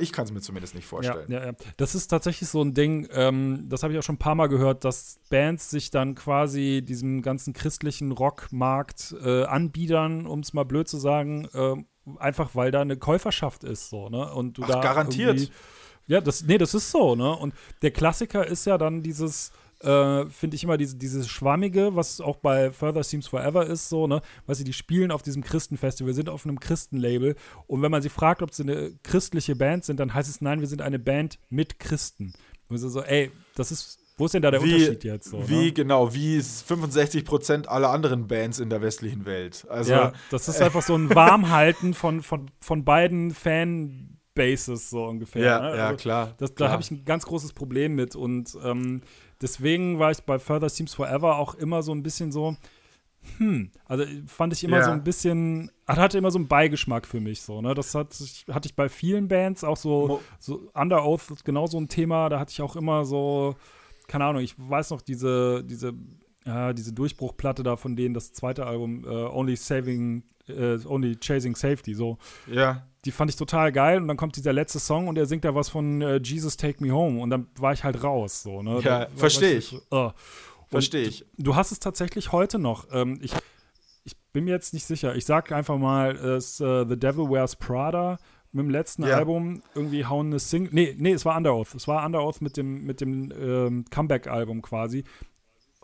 ich 0.00 0.12
kann 0.12 0.24
es 0.24 0.32
mir 0.32 0.40
zumindest 0.40 0.74
nicht 0.74 0.86
vorstellen. 0.86 1.30
Ja, 1.30 1.40
ja, 1.40 1.46
ja. 1.46 1.52
Das 1.76 1.94
ist 1.94 2.08
tatsächlich 2.08 2.48
so 2.48 2.62
ein 2.62 2.72
Ding, 2.72 3.06
ähm, 3.12 3.66
das 3.68 3.82
habe 3.82 3.92
ich 3.92 3.98
auch 3.98 4.02
schon 4.02 4.14
ein 4.14 4.18
paar 4.18 4.34
Mal 4.34 4.48
gehört, 4.48 4.84
dass 4.84 5.20
Bands 5.28 5.70
sich 5.70 5.90
dann 5.90 6.14
quasi 6.14 6.82
diesem 6.82 7.20
ganzen 7.20 7.52
christlichen 7.52 8.12
Rockmarkt 8.12 9.14
äh, 9.22 9.44
anbiedern, 9.44 10.26
um 10.26 10.40
es 10.40 10.54
mal 10.54 10.64
blöd 10.64 10.88
zu 10.88 10.96
sagen, 10.96 11.46
äh, 11.52 11.74
einfach 12.18 12.54
weil 12.54 12.70
da 12.70 12.80
eine 12.80 12.96
Käuferschaft 12.96 13.62
ist 13.64 13.90
so, 13.90 14.08
ne? 14.08 14.32
Und 14.32 14.58
du 14.58 14.62
Ach, 14.64 14.68
da 14.68 14.80
garantiert. 14.80 15.50
Ja, 16.12 16.20
das, 16.20 16.44
nee, 16.44 16.58
das 16.58 16.74
ist 16.74 16.90
so, 16.90 17.14
ne? 17.14 17.34
Und 17.34 17.54
der 17.80 17.90
Klassiker 17.90 18.46
ist 18.46 18.66
ja 18.66 18.76
dann 18.76 19.02
dieses, 19.02 19.50
äh, 19.80 20.26
finde 20.26 20.56
ich 20.56 20.62
immer 20.62 20.76
diese, 20.76 20.94
dieses 20.96 21.26
Schwammige, 21.26 21.96
was 21.96 22.20
auch 22.20 22.36
bei 22.36 22.70
Further 22.70 23.02
Seems 23.02 23.28
Forever 23.28 23.64
ist, 23.64 23.88
so, 23.88 24.06
ne? 24.06 24.20
Weißt 24.44 24.60
du, 24.60 24.64
die 24.64 24.74
spielen 24.74 25.10
auf 25.10 25.22
diesem 25.22 25.42
Christenfestival, 25.42 26.12
sind 26.12 26.28
auf 26.28 26.44
einem 26.44 26.60
Christenlabel. 26.60 27.34
Und 27.66 27.80
wenn 27.80 27.90
man 27.90 28.02
sie 28.02 28.10
fragt, 28.10 28.42
ob 28.42 28.52
sie 28.52 28.64
eine 28.64 28.92
christliche 29.02 29.56
Band 29.56 29.86
sind, 29.86 29.98
dann 30.00 30.12
heißt 30.12 30.28
es, 30.28 30.42
nein, 30.42 30.60
wir 30.60 30.68
sind 30.68 30.82
eine 30.82 30.98
Band 30.98 31.38
mit 31.48 31.78
Christen. 31.78 32.34
Und 32.68 32.76
so, 32.76 32.90
so 32.90 33.00
ey, 33.00 33.30
das 33.54 33.72
ist 33.72 33.98
wo 34.18 34.26
ist 34.26 34.34
denn 34.34 34.42
da 34.42 34.50
der 34.50 34.62
wie, 34.62 34.74
Unterschied 34.74 35.04
jetzt? 35.04 35.30
So, 35.30 35.48
wie 35.48 35.64
ne? 35.64 35.72
genau, 35.72 36.12
wie 36.12 36.42
65 36.42 37.24
Prozent 37.24 37.68
aller 37.68 37.88
anderen 37.88 38.28
Bands 38.28 38.60
in 38.60 38.68
der 38.68 38.82
westlichen 38.82 39.24
Welt. 39.24 39.66
Also, 39.70 39.92
ja, 39.92 40.12
das 40.30 40.46
ist 40.48 40.60
einfach 40.60 40.82
so 40.82 40.94
ein 40.94 41.14
Warmhalten 41.14 41.94
von, 41.94 42.22
von, 42.22 42.50
von 42.60 42.84
beiden 42.84 43.30
Fan 43.30 44.11
Bases 44.34 44.90
so 44.90 45.04
ungefähr. 45.04 45.42
Ja, 45.42 45.60
ne? 45.60 45.76
ja 45.76 45.86
also 45.88 45.96
klar. 45.96 46.34
Das, 46.38 46.54
da 46.54 46.70
habe 46.70 46.82
ich 46.82 46.90
ein 46.90 47.04
ganz 47.04 47.26
großes 47.26 47.52
Problem 47.52 47.94
mit 47.94 48.16
und 48.16 48.56
ähm, 48.64 49.02
deswegen 49.40 49.98
war 49.98 50.10
ich 50.10 50.20
bei 50.20 50.38
Further 50.38 50.68
Seems 50.68 50.94
Forever 50.94 51.36
auch 51.36 51.54
immer 51.54 51.82
so 51.82 51.92
ein 51.92 52.02
bisschen 52.02 52.32
so, 52.32 52.56
hm, 53.38 53.70
also 53.86 54.04
fand 54.26 54.52
ich 54.52 54.64
immer 54.64 54.78
ja. 54.78 54.84
so 54.84 54.90
ein 54.90 55.04
bisschen, 55.04 55.70
hatte 55.86 56.18
immer 56.18 56.30
so 56.30 56.38
einen 56.38 56.48
Beigeschmack 56.48 57.06
für 57.06 57.20
mich 57.20 57.42
so, 57.42 57.60
ne? 57.60 57.74
Das 57.74 57.94
hat, 57.94 58.14
hatte 58.50 58.66
ich 58.66 58.74
bei 58.74 58.88
vielen 58.88 59.28
Bands, 59.28 59.64
auch 59.64 59.76
so, 59.76 60.20
so 60.38 60.70
Under 60.74 61.04
Oath 61.04 61.30
ist 61.30 61.44
genau 61.44 61.66
so 61.66 61.78
ein 61.78 61.88
Thema, 61.88 62.28
da 62.28 62.40
hatte 62.40 62.52
ich 62.52 62.62
auch 62.62 62.76
immer 62.76 63.04
so, 63.04 63.54
keine 64.08 64.24
Ahnung, 64.24 64.42
ich 64.42 64.54
weiß 64.58 64.90
noch, 64.90 65.02
diese, 65.02 65.62
diese 65.64 65.94
ja, 66.44 66.72
diese 66.72 66.92
Durchbruchplatte 66.92 67.62
da 67.62 67.76
von 67.76 67.96
denen, 67.96 68.14
das 68.14 68.32
zweite 68.32 68.66
Album, 68.66 69.04
äh, 69.04 69.08
Only 69.08 69.56
Saving, 69.56 70.24
äh, 70.48 70.78
Only 70.86 71.16
Chasing 71.16 71.54
Safety, 71.54 71.94
so. 71.94 72.18
Ja. 72.50 72.86
Die 73.04 73.10
fand 73.10 73.30
ich 73.30 73.36
total 73.36 73.72
geil 73.72 74.00
und 74.00 74.06
dann 74.08 74.16
kommt 74.16 74.36
dieser 74.36 74.52
letzte 74.52 74.78
Song 74.78 75.08
und 75.08 75.18
er 75.18 75.26
singt 75.26 75.44
da 75.44 75.54
was 75.54 75.68
von 75.68 76.02
äh, 76.02 76.20
Jesus 76.22 76.56
Take 76.56 76.82
Me 76.84 76.92
Home 76.92 77.20
und 77.20 77.30
dann 77.30 77.48
war 77.56 77.72
ich 77.72 77.82
halt 77.82 78.04
raus, 78.04 78.42
so, 78.42 78.62
ne? 78.62 78.80
Ja, 78.82 79.08
verstehe 79.16 79.58
ich. 79.58 79.74
Uh. 79.90 80.10
Verstehe 80.72 81.02
ich. 81.06 81.26
Du, 81.36 81.44
du, 81.44 81.56
hast 81.56 81.70
es 81.70 81.80
tatsächlich 81.80 82.32
heute 82.32 82.58
noch. 82.58 82.86
Ähm, 82.92 83.18
ich, 83.20 83.32
ich 84.04 84.16
bin 84.32 84.44
mir 84.44 84.52
jetzt 84.52 84.72
nicht 84.72 84.86
sicher. 84.86 85.14
Ich 85.14 85.26
sag 85.26 85.52
einfach 85.52 85.76
mal, 85.76 86.16
es 86.16 86.60
uh, 86.60 86.86
The 86.88 86.98
Devil 86.98 87.28
Wears 87.28 87.56
Prada 87.56 88.18
mit 88.52 88.64
dem 88.64 88.70
letzten 88.70 89.04
ja. 89.04 89.16
Album 89.16 89.62
irgendwie 89.74 90.04
hauen 90.04 90.28
eine 90.28 90.38
Single. 90.38 90.70
Nee, 90.72 90.94
nee, 90.98 91.12
es 91.12 91.24
war 91.24 91.36
Under 91.36 91.54
Oath. 91.54 91.74
Es 91.74 91.88
war 91.88 92.04
Under 92.04 92.24
Oath 92.24 92.40
mit 92.40 92.56
dem, 92.56 92.84
mit 92.84 93.00
dem 93.00 93.32
ähm, 93.38 93.84
Comeback-Album 93.90 94.62
quasi. 94.62 95.04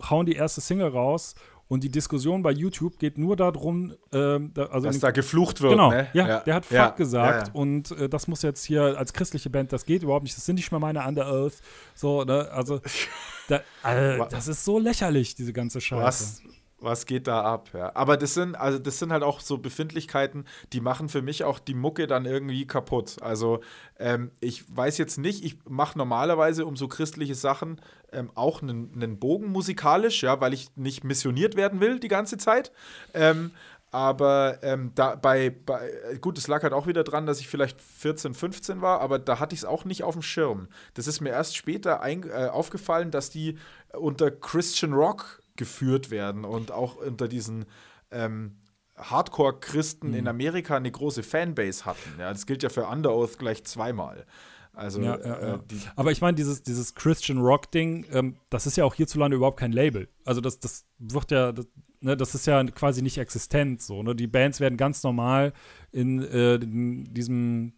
Hauen 0.08 0.26
die 0.26 0.34
erste 0.34 0.60
Single 0.60 0.88
raus 0.88 1.34
und 1.68 1.84
die 1.84 1.90
Diskussion 1.90 2.42
bei 2.42 2.50
YouTube 2.50 2.98
geht 2.98 3.18
nur 3.18 3.36
darum, 3.36 3.94
ähm, 4.12 4.52
da, 4.54 4.66
also 4.66 4.88
dass 4.88 4.98
da 5.00 5.10
geflucht 5.10 5.60
wird. 5.60 5.72
Genau, 5.72 5.90
ne? 5.90 6.08
ja, 6.14 6.28
ja, 6.28 6.40
der 6.40 6.54
hat 6.54 6.64
Fuck 6.64 6.74
ja, 6.74 6.90
gesagt 6.90 7.48
ja, 7.48 7.54
und 7.54 7.90
äh, 7.92 8.08
das 8.08 8.26
muss 8.26 8.42
jetzt 8.42 8.64
hier 8.64 8.98
als 8.98 9.12
christliche 9.12 9.50
Band, 9.50 9.72
das 9.72 9.84
geht 9.84 10.02
überhaupt 10.02 10.24
nicht. 10.24 10.36
Das 10.36 10.46
sind 10.46 10.56
nicht 10.56 10.70
mehr 10.70 10.80
meine 10.80 11.06
Under 11.06 11.30
Oath. 11.30 11.60
So, 11.94 12.24
ne? 12.24 12.50
Also, 12.52 12.80
da, 13.48 13.60
äh, 13.84 14.18
das 14.30 14.48
ist 14.48 14.64
so 14.64 14.78
lächerlich, 14.78 15.34
diese 15.34 15.52
ganze 15.52 15.80
Scheiße. 15.80 16.02
Was, 16.04 16.42
was 16.80 17.06
geht 17.06 17.26
da 17.26 17.42
ab? 17.42 17.70
Ja. 17.74 17.94
Aber 17.94 18.16
das 18.16 18.34
sind, 18.34 18.54
also 18.54 18.78
das 18.78 18.98
sind 18.98 19.12
halt 19.12 19.22
auch 19.22 19.40
so 19.40 19.58
Befindlichkeiten, 19.58 20.44
die 20.72 20.80
machen 20.80 21.08
für 21.08 21.22
mich 21.22 21.44
auch 21.44 21.58
die 21.58 21.74
Mucke 21.74 22.06
dann 22.06 22.24
irgendwie 22.24 22.66
kaputt. 22.66 23.16
Also 23.20 23.60
ähm, 23.98 24.30
ich 24.40 24.64
weiß 24.74 24.98
jetzt 24.98 25.18
nicht, 25.18 25.44
ich 25.44 25.58
mache 25.68 25.98
normalerweise 25.98 26.66
um 26.66 26.76
so 26.76 26.88
christliche 26.88 27.34
Sachen 27.34 27.80
ähm, 28.12 28.30
auch 28.34 28.62
einen, 28.62 29.18
Bogen 29.18 29.48
musikalisch, 29.48 30.22
ja, 30.22 30.40
weil 30.40 30.54
ich 30.54 30.76
nicht 30.76 31.04
missioniert 31.04 31.56
werden 31.56 31.80
will 31.80 31.98
die 31.98 32.08
ganze 32.08 32.38
Zeit. 32.38 32.72
Ähm, 33.12 33.50
aber 33.90 34.58
ähm, 34.62 34.92
da 34.94 35.14
bei, 35.14 35.48
bei, 35.50 35.90
gut, 36.20 36.36
es 36.36 36.46
lag 36.46 36.62
halt 36.62 36.74
auch 36.74 36.86
wieder 36.86 37.04
dran, 37.04 37.24
dass 37.24 37.40
ich 37.40 37.48
vielleicht 37.48 37.80
14, 37.80 38.34
15 38.34 38.82
war, 38.82 39.00
aber 39.00 39.18
da 39.18 39.40
hatte 39.40 39.54
ich 39.54 39.60
es 39.60 39.64
auch 39.64 39.86
nicht 39.86 40.04
auf 40.04 40.14
dem 40.14 40.22
Schirm. 40.22 40.68
Das 40.92 41.06
ist 41.06 41.20
mir 41.20 41.30
erst 41.30 41.56
später 41.56 42.02
ein, 42.02 42.28
äh, 42.28 42.48
aufgefallen, 42.52 43.10
dass 43.10 43.30
die 43.30 43.56
unter 43.94 44.30
Christian 44.30 44.92
Rock 44.92 45.42
geführt 45.58 46.10
werden 46.10 46.46
und 46.46 46.72
auch 46.72 46.96
unter 46.96 47.28
diesen 47.28 47.66
ähm, 48.10 48.56
Hardcore-Christen 48.96 50.08
mhm. 50.08 50.14
in 50.14 50.28
Amerika 50.28 50.76
eine 50.76 50.90
große 50.90 51.22
Fanbase 51.22 51.84
hatten. 51.84 52.18
Ja, 52.18 52.32
das 52.32 52.46
gilt 52.46 52.62
ja 52.62 52.70
für 52.70 52.86
Under 52.86 53.14
Oath 53.14 53.38
gleich 53.38 53.64
zweimal. 53.64 54.24
Also, 54.72 55.00
ja, 55.00 55.18
ja, 55.18 55.34
äh, 55.34 55.48
ja. 55.50 55.60
Aber 55.96 56.12
ich 56.12 56.20
meine, 56.20 56.36
dieses, 56.36 56.62
dieses 56.62 56.94
Christian 56.94 57.38
Rock-Ding, 57.38 58.06
ähm, 58.12 58.36
das 58.48 58.66
ist 58.66 58.76
ja 58.76 58.84
auch 58.84 58.94
hierzulande 58.94 59.36
überhaupt 59.36 59.58
kein 59.58 59.72
Label. 59.72 60.08
Also 60.24 60.40
das, 60.40 60.60
das 60.60 60.86
wird 60.98 61.32
ja, 61.32 61.50
das, 61.50 61.66
ne, 62.00 62.16
das 62.16 62.34
ist 62.36 62.46
ja 62.46 62.62
quasi 62.64 63.02
nicht 63.02 63.18
existent 63.18 63.82
so. 63.82 64.02
Ne? 64.04 64.14
Die 64.14 64.28
Bands 64.28 64.60
werden 64.60 64.76
ganz 64.76 65.02
normal 65.02 65.52
in, 65.90 66.22
äh, 66.22 66.54
in 66.54 67.12
diesem 67.12 67.72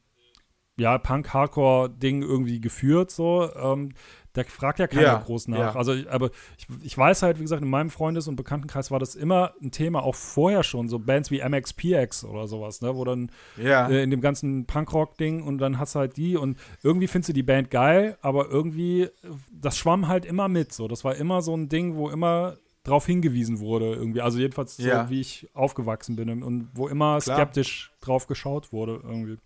ja, 0.76 0.98
Punk-Hardcore-Ding 0.98 2.22
irgendwie 2.22 2.60
geführt 2.60 3.10
so. 3.10 3.50
Ähm, 3.54 3.92
da 4.32 4.44
fragt 4.44 4.78
ja 4.78 4.86
keiner 4.86 5.02
ja, 5.02 5.18
groß 5.18 5.48
nach. 5.48 5.58
Ja. 5.58 5.76
Also, 5.76 5.94
aber 6.08 6.30
ich, 6.56 6.66
ich 6.82 6.96
weiß 6.96 7.22
halt, 7.22 7.38
wie 7.38 7.42
gesagt, 7.42 7.62
in 7.62 7.68
meinem 7.68 7.90
Freundes- 7.90 8.28
und 8.28 8.36
Bekanntenkreis 8.36 8.90
war 8.90 8.98
das 8.98 9.16
immer 9.16 9.52
ein 9.60 9.72
Thema, 9.72 10.02
auch 10.02 10.14
vorher 10.14 10.62
schon, 10.62 10.88
so 10.88 10.98
Bands 10.98 11.30
wie 11.30 11.42
MXPX 11.42 12.24
oder 12.24 12.46
sowas, 12.46 12.80
ne, 12.80 12.94
wo 12.94 13.04
dann 13.04 13.30
ja. 13.56 13.88
äh, 13.88 14.02
in 14.02 14.10
dem 14.10 14.20
ganzen 14.20 14.66
Punkrock-Ding 14.66 15.42
und 15.42 15.58
dann 15.58 15.78
hast 15.78 15.94
du 15.94 16.00
halt 16.00 16.16
die 16.16 16.36
und 16.36 16.58
irgendwie 16.82 17.08
findest 17.08 17.30
du 17.30 17.32
die 17.32 17.42
Band 17.42 17.70
geil, 17.70 18.16
aber 18.22 18.48
irgendwie, 18.48 19.08
das 19.52 19.76
schwamm 19.76 20.06
halt 20.06 20.24
immer 20.24 20.48
mit, 20.48 20.72
so. 20.72 20.86
Das 20.86 21.04
war 21.04 21.16
immer 21.16 21.42
so 21.42 21.56
ein 21.56 21.68
Ding, 21.68 21.96
wo 21.96 22.08
immer 22.08 22.56
drauf 22.84 23.06
hingewiesen 23.06 23.58
wurde, 23.58 23.92
irgendwie. 23.94 24.20
Also 24.20 24.38
jedenfalls 24.38 24.76
so, 24.76 24.84
wie 24.84 25.20
ich 25.20 25.48
aufgewachsen 25.54 26.16
bin 26.16 26.42
und 26.42 26.70
wo 26.74 26.88
immer 26.88 27.18
Klar. 27.18 27.36
skeptisch 27.36 27.92
drauf 28.00 28.26
geschaut 28.26 28.72
wurde, 28.72 29.00
irgendwie. 29.02 29.38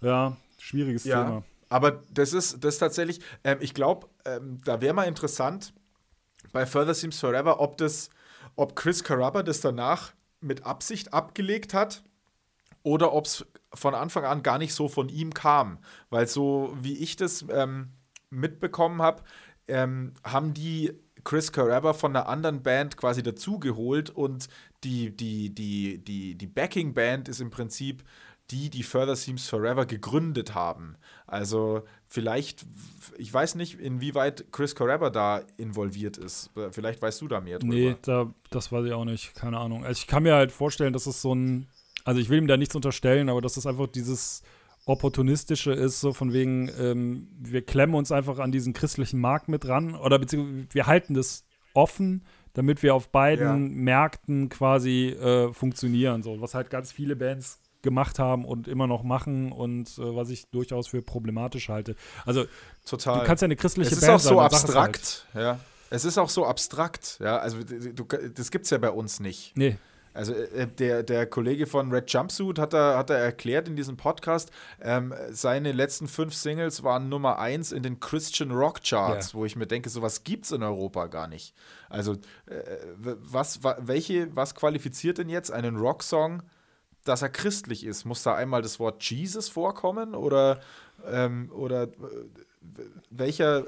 Ja, 0.00 0.36
schwieriges 0.58 1.04
Thema. 1.04 1.44
Aber 1.70 2.02
das 2.10 2.34
ist, 2.34 2.62
das 2.62 2.74
ist 2.74 2.78
tatsächlich, 2.80 3.20
ähm, 3.44 3.58
ich 3.60 3.72
glaube, 3.72 4.08
ähm, 4.26 4.58
da 4.64 4.82
wäre 4.82 4.92
mal 4.92 5.04
interessant 5.04 5.72
bei 6.52 6.66
Further 6.66 6.94
Seems 6.94 7.18
Forever, 7.18 7.60
ob 7.60 7.78
das, 7.78 8.10
ob 8.56 8.76
Chris 8.76 9.04
Carrabba 9.04 9.42
das 9.42 9.60
danach 9.60 10.12
mit 10.40 10.66
Absicht 10.66 11.14
abgelegt 11.14 11.72
hat 11.72 12.02
oder 12.82 13.12
ob 13.12 13.26
es 13.26 13.46
von 13.72 13.94
Anfang 13.94 14.24
an 14.24 14.42
gar 14.42 14.58
nicht 14.58 14.74
so 14.74 14.88
von 14.88 15.08
ihm 15.08 15.32
kam. 15.32 15.78
Weil 16.10 16.26
so 16.26 16.76
wie 16.80 16.98
ich 16.98 17.16
das 17.16 17.44
ähm, 17.50 17.92
mitbekommen 18.30 19.00
habe, 19.00 19.22
ähm, 19.68 20.14
haben 20.24 20.52
die 20.52 20.92
Chris 21.22 21.52
Carrabba 21.52 21.92
von 21.92 22.16
einer 22.16 22.28
anderen 22.28 22.62
Band 22.62 22.96
quasi 22.96 23.22
dazugeholt 23.22 24.10
und 24.10 24.48
die, 24.82 25.14
die, 25.14 25.54
die, 25.54 26.02
die, 26.02 26.34
die 26.34 26.46
Backing-Band 26.46 27.28
ist 27.28 27.40
im 27.40 27.50
Prinzip 27.50 28.02
die, 28.50 28.70
die 28.70 28.82
Further 28.82 29.16
Seems 29.16 29.48
Forever 29.48 29.86
gegründet 29.86 30.54
haben. 30.54 30.96
Also 31.26 31.82
vielleicht, 32.06 32.66
ich 33.18 33.32
weiß 33.32 33.54
nicht, 33.54 33.78
inwieweit 33.78 34.46
Chris 34.52 34.74
Carrabba 34.74 35.10
da 35.10 35.42
involviert 35.56 36.16
ist. 36.16 36.50
Vielleicht 36.72 37.00
weißt 37.00 37.20
du 37.20 37.28
da 37.28 37.40
mehr 37.40 37.58
drüber. 37.58 37.74
Nee, 37.74 37.96
da, 38.02 38.32
das 38.50 38.72
weiß 38.72 38.84
ich 38.86 38.92
auch 38.92 39.04
nicht. 39.04 39.34
Keine 39.34 39.58
Ahnung. 39.58 39.84
Also 39.84 40.00
ich 40.00 40.06
kann 40.06 40.22
mir 40.22 40.34
halt 40.34 40.52
vorstellen, 40.52 40.92
dass 40.92 41.06
es 41.06 41.22
so 41.22 41.34
ein, 41.34 41.68
also 42.04 42.20
ich 42.20 42.28
will 42.28 42.38
ihm 42.38 42.46
da 42.46 42.56
nichts 42.56 42.74
unterstellen, 42.74 43.28
aber 43.28 43.40
dass 43.40 43.56
es 43.56 43.66
einfach 43.66 43.86
dieses 43.86 44.42
opportunistische 44.86 45.72
ist, 45.72 46.00
so 46.00 46.12
von 46.12 46.32
wegen, 46.32 46.70
ähm, 46.78 47.28
wir 47.38 47.62
klemmen 47.62 47.94
uns 47.94 48.10
einfach 48.10 48.38
an 48.38 48.50
diesen 48.50 48.72
christlichen 48.72 49.20
Markt 49.20 49.48
mit 49.48 49.68
ran 49.68 49.94
oder 49.94 50.18
beziehungsweise 50.18 50.66
wir 50.72 50.86
halten 50.86 51.14
das 51.14 51.44
offen, 51.74 52.24
damit 52.54 52.82
wir 52.82 52.94
auf 52.94 53.10
beiden 53.10 53.70
ja. 53.70 53.74
Märkten 53.74 54.48
quasi 54.48 55.08
äh, 55.10 55.52
funktionieren. 55.52 56.22
So, 56.22 56.40
was 56.40 56.54
halt 56.54 56.70
ganz 56.70 56.90
viele 56.90 57.14
Bands 57.14 57.60
gemacht 57.82 58.18
haben 58.18 58.44
und 58.44 58.68
immer 58.68 58.86
noch 58.86 59.02
machen 59.02 59.52
und 59.52 59.88
äh, 59.98 60.16
was 60.16 60.30
ich 60.30 60.48
durchaus 60.50 60.88
für 60.88 61.02
problematisch 61.02 61.68
halte. 61.68 61.96
Also 62.24 62.44
total. 62.84 63.20
Du 63.20 63.26
kannst 63.26 63.42
ja 63.42 63.46
eine 63.46 63.56
christliche 63.56 63.90
es 63.90 63.98
ist 63.98 64.06
Band 64.06 64.20
auch 64.20 64.20
so 64.20 64.40
abstrakt, 64.40 65.26
halt. 65.34 65.44
ja. 65.44 65.60
Es 65.92 66.04
ist 66.04 66.18
auch 66.18 66.28
so 66.28 66.46
abstrakt, 66.46 67.18
ja. 67.20 67.38
Also 67.38 67.58
du, 67.62 68.04
das 68.04 68.50
gibt's 68.50 68.70
ja 68.70 68.78
bei 68.78 68.90
uns 68.90 69.18
nicht. 69.18 69.56
Nee. 69.56 69.76
Also 70.12 70.34
äh, 70.34 70.66
der, 70.66 71.02
der 71.02 71.26
Kollege 71.26 71.66
von 71.66 71.92
Red 71.92 72.10
Jumpsuit 72.12 72.58
hat 72.58 72.74
er, 72.74 72.96
hat 72.96 73.10
er 73.10 73.18
erklärt 73.18 73.68
in 73.68 73.76
diesem 73.76 73.96
Podcast, 73.96 74.50
ähm, 74.80 75.14
seine 75.30 75.72
letzten 75.72 76.08
fünf 76.08 76.34
Singles 76.34 76.82
waren 76.82 77.08
Nummer 77.08 77.38
eins 77.38 77.70
in 77.70 77.82
den 77.82 78.00
Christian 78.00 78.50
Rock 78.50 78.82
Charts, 78.82 79.32
ja. 79.32 79.38
wo 79.38 79.44
ich 79.44 79.56
mir 79.56 79.66
denke, 79.66 79.88
sowas 79.88 80.24
gibt's 80.24 80.50
in 80.50 80.62
Europa 80.62 81.06
gar 81.06 81.28
nicht. 81.28 81.54
Also 81.88 82.14
äh, 82.46 82.62
was, 83.04 83.60
welche, 83.62 84.34
was 84.34 84.54
qualifiziert 84.54 85.18
denn 85.18 85.28
jetzt 85.28 85.52
einen 85.52 85.76
Rocksong 85.76 86.42
dass 87.10 87.22
er 87.22 87.28
christlich 87.28 87.84
ist, 87.84 88.04
muss 88.04 88.22
da 88.22 88.34
einmal 88.34 88.62
das 88.62 88.78
Wort 88.78 89.02
Jesus 89.02 89.48
vorkommen 89.48 90.14
oder, 90.14 90.60
ähm, 91.04 91.50
oder 91.52 91.84
äh, 91.84 91.88
welcher 93.10 93.64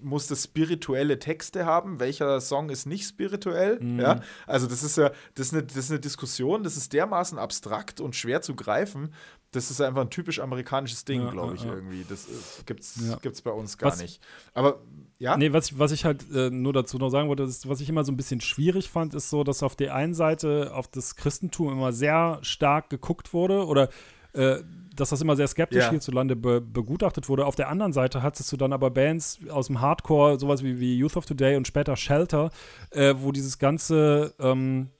muss 0.00 0.26
das 0.26 0.44
spirituelle 0.44 1.18
Texte 1.20 1.66
haben, 1.66 2.00
welcher 2.00 2.40
Song 2.40 2.68
ist 2.68 2.86
nicht 2.86 3.06
spirituell? 3.06 3.78
Mhm. 3.80 4.00
Ja? 4.00 4.20
Also 4.46 4.66
das 4.66 4.82
ist 4.82 4.96
ja, 4.96 5.12
das 5.34 5.48
ist, 5.48 5.52
eine, 5.52 5.62
das 5.62 5.76
ist 5.76 5.90
eine 5.90 6.00
Diskussion, 6.00 6.64
das 6.64 6.76
ist 6.76 6.92
dermaßen 6.92 7.38
abstrakt 7.38 8.00
und 8.00 8.16
schwer 8.16 8.42
zu 8.42 8.56
greifen. 8.56 9.14
Das 9.52 9.70
ist 9.70 9.80
einfach 9.80 10.02
ein 10.02 10.10
typisch 10.10 10.38
amerikanisches 10.38 11.04
Ding, 11.04 11.22
ja, 11.22 11.30
glaube 11.30 11.56
ich, 11.56 11.64
ja, 11.64 11.74
irgendwie. 11.74 12.04
Das 12.08 12.28
gibt 12.66 12.80
es 12.80 13.00
ja. 13.02 13.18
bei 13.44 13.50
uns 13.50 13.78
gar 13.78 13.90
was, 13.90 14.00
nicht. 14.00 14.20
Aber 14.54 14.80
ja. 15.18 15.36
Nee, 15.36 15.52
was, 15.52 15.78
was 15.78 15.90
ich 15.90 16.04
halt 16.04 16.24
äh, 16.32 16.50
nur 16.50 16.72
dazu 16.72 16.98
noch 16.98 17.10
sagen 17.10 17.28
wollte, 17.28 17.42
ist, 17.42 17.68
was 17.68 17.80
ich 17.80 17.88
immer 17.88 18.04
so 18.04 18.12
ein 18.12 18.16
bisschen 18.16 18.40
schwierig 18.40 18.88
fand, 18.88 19.12
ist 19.12 19.28
so, 19.28 19.42
dass 19.42 19.62
auf 19.62 19.74
der 19.74 19.94
einen 19.94 20.14
Seite 20.14 20.72
auf 20.72 20.86
das 20.88 21.16
Christentum 21.16 21.72
immer 21.72 21.92
sehr 21.92 22.38
stark 22.42 22.90
geguckt 22.90 23.34
wurde 23.34 23.66
oder 23.66 23.88
äh, 24.32 24.62
dass 24.94 25.10
das 25.10 25.20
immer 25.20 25.34
sehr 25.34 25.48
skeptisch 25.48 25.84
ja. 25.84 25.90
hierzulande 25.90 26.36
be 26.36 26.60
begutachtet 26.60 27.28
wurde. 27.28 27.46
Auf 27.46 27.56
der 27.56 27.68
anderen 27.68 27.92
Seite 27.92 28.22
hattest 28.22 28.52
du 28.52 28.56
dann 28.56 28.72
aber 28.72 28.90
Bands 28.90 29.40
aus 29.50 29.66
dem 29.66 29.80
Hardcore, 29.80 30.38
sowas 30.38 30.62
wie, 30.62 30.78
wie 30.78 30.96
Youth 30.96 31.16
of 31.16 31.26
Today 31.26 31.56
und 31.56 31.66
später 31.66 31.96
Shelter, 31.96 32.50
äh, 32.90 33.14
wo 33.18 33.32
dieses 33.32 33.58
ganze, 33.58 34.34
ähm, 34.38 34.90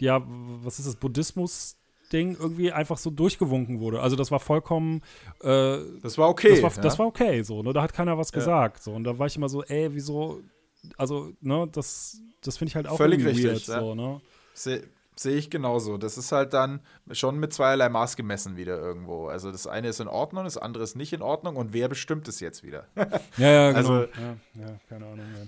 ja, 0.00 0.22
was 0.26 0.78
ist 0.78 0.88
das, 0.88 0.96
Buddhismus 0.96 1.76
Ding 2.12 2.36
irgendwie 2.38 2.72
einfach 2.72 2.98
so 2.98 3.10
durchgewunken 3.10 3.80
wurde. 3.80 4.00
Also 4.00 4.16
das 4.16 4.30
war 4.30 4.40
vollkommen. 4.40 5.02
Äh, 5.42 5.78
das 6.02 6.18
war 6.18 6.28
okay. 6.28 6.50
Das 6.50 6.62
war, 6.62 6.72
ja? 6.72 6.82
das 6.82 6.98
war 6.98 7.06
okay, 7.06 7.42
so. 7.42 7.62
Ne? 7.62 7.72
Da 7.72 7.82
hat 7.82 7.92
keiner 7.92 8.18
was 8.18 8.30
ja. 8.30 8.38
gesagt. 8.38 8.82
So. 8.82 8.92
Und 8.92 9.04
da 9.04 9.18
war 9.18 9.26
ich 9.26 9.36
immer 9.36 9.48
so, 9.48 9.62
ey, 9.64 9.94
wieso. 9.94 10.40
Also, 10.98 11.32
ne, 11.40 11.66
das, 11.72 12.20
das 12.42 12.58
finde 12.58 12.70
ich 12.70 12.76
halt 12.76 12.86
auch 12.86 12.98
Völlig 12.98 13.24
richtig, 13.24 13.46
weird, 13.46 13.66
ja. 13.66 13.80
so, 13.80 13.94
ne? 13.94 14.20
Sehe 15.16 15.36
ich 15.36 15.48
genauso. 15.48 15.96
Das 15.96 16.18
ist 16.18 16.32
halt 16.32 16.52
dann 16.54 16.80
schon 17.12 17.38
mit 17.38 17.52
zweierlei 17.52 17.88
Maß 17.88 18.16
gemessen 18.16 18.56
wieder 18.56 18.78
irgendwo. 18.78 19.28
Also 19.28 19.52
das 19.52 19.66
eine 19.66 19.88
ist 19.88 20.00
in 20.00 20.08
Ordnung, 20.08 20.44
das 20.44 20.58
andere 20.58 20.82
ist 20.82 20.96
nicht 20.96 21.12
in 21.12 21.22
Ordnung 21.22 21.56
und 21.56 21.72
wer 21.72 21.88
bestimmt 21.88 22.26
es 22.26 22.40
jetzt 22.40 22.64
wieder? 22.64 22.88
ja, 23.36 23.48
ja, 23.48 23.68
genau. 23.72 23.78
Also, 23.78 23.94
ja, 24.00 24.36
ja, 24.54 24.78
keine 24.88 25.06
Ahnung. 25.06 25.26
Ja. 25.36 25.46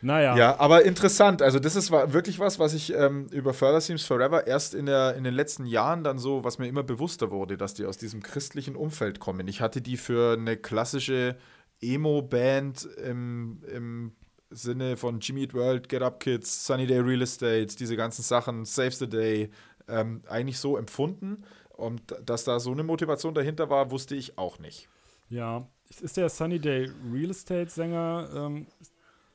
Naja. 0.00 0.36
Ja, 0.36 0.60
aber 0.60 0.84
interessant. 0.84 1.42
Also, 1.42 1.58
das 1.58 1.74
ist 1.74 1.90
wirklich 1.90 2.38
was, 2.38 2.58
was 2.58 2.74
ich 2.74 2.94
ähm, 2.94 3.26
über 3.30 3.52
Further 3.52 3.80
Seems 3.80 4.04
Forever 4.04 4.46
erst 4.46 4.74
in, 4.74 4.86
der, 4.86 5.16
in 5.16 5.24
den 5.24 5.34
letzten 5.34 5.66
Jahren 5.66 6.04
dann 6.04 6.18
so, 6.18 6.44
was 6.44 6.58
mir 6.58 6.68
immer 6.68 6.82
bewusster 6.82 7.30
wurde, 7.30 7.56
dass 7.56 7.74
die 7.74 7.84
aus 7.84 7.98
diesem 7.98 8.22
christlichen 8.22 8.76
Umfeld 8.76 9.18
kommen. 9.18 9.48
Ich 9.48 9.60
hatte 9.60 9.80
die 9.80 9.96
für 9.96 10.34
eine 10.34 10.56
klassische 10.56 11.36
Emo-Band 11.80 12.88
im, 13.04 13.62
im 13.72 14.12
Sinne 14.50 14.96
von 14.96 15.20
Jimmy 15.20 15.42
Eat 15.42 15.54
World, 15.54 15.88
Get 15.88 16.02
Up 16.02 16.20
Kids, 16.20 16.64
Sunny 16.64 16.86
Day 16.86 17.00
Real 17.00 17.22
Estate, 17.22 17.66
diese 17.66 17.96
ganzen 17.96 18.22
Sachen, 18.22 18.64
Save 18.64 18.92
the 18.92 19.08
Day, 19.08 19.50
ähm, 19.88 20.22
eigentlich 20.28 20.58
so 20.58 20.76
empfunden. 20.76 21.44
Und 21.76 22.02
dass 22.24 22.44
da 22.44 22.58
so 22.58 22.72
eine 22.72 22.82
Motivation 22.82 23.34
dahinter 23.34 23.70
war, 23.70 23.90
wusste 23.90 24.14
ich 24.14 24.38
auch 24.38 24.58
nicht. 24.58 24.88
Ja, 25.28 25.68
ist 26.00 26.16
der 26.16 26.28
Sunny 26.28 26.58
Day 26.58 26.90
Real 27.12 27.30
Estate 27.30 27.70
Sänger, 27.70 28.28
ähm, 28.34 28.66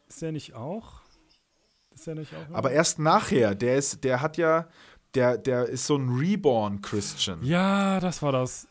ist 0.08 0.22
der 0.22 0.32
nicht 0.32 0.54
auch? 0.54 1.02
Ist 1.94 2.08
der 2.08 2.16
nicht 2.16 2.34
auch? 2.34 2.56
Aber 2.56 2.72
erst 2.72 3.00
nachher, 3.00 3.56
der 3.56 3.78
ist, 3.78 4.04
der 4.04 4.22
hat 4.22 4.38
ja, 4.38 4.68
der, 5.16 5.38
der 5.38 5.66
ist 5.68 5.86
so 5.86 5.96
ein 5.96 6.10
Reborn 6.10 6.82
Christian. 6.82 7.44
Ja, 7.44 8.00
das 8.00 8.22
war 8.22 8.32
das. 8.32 8.68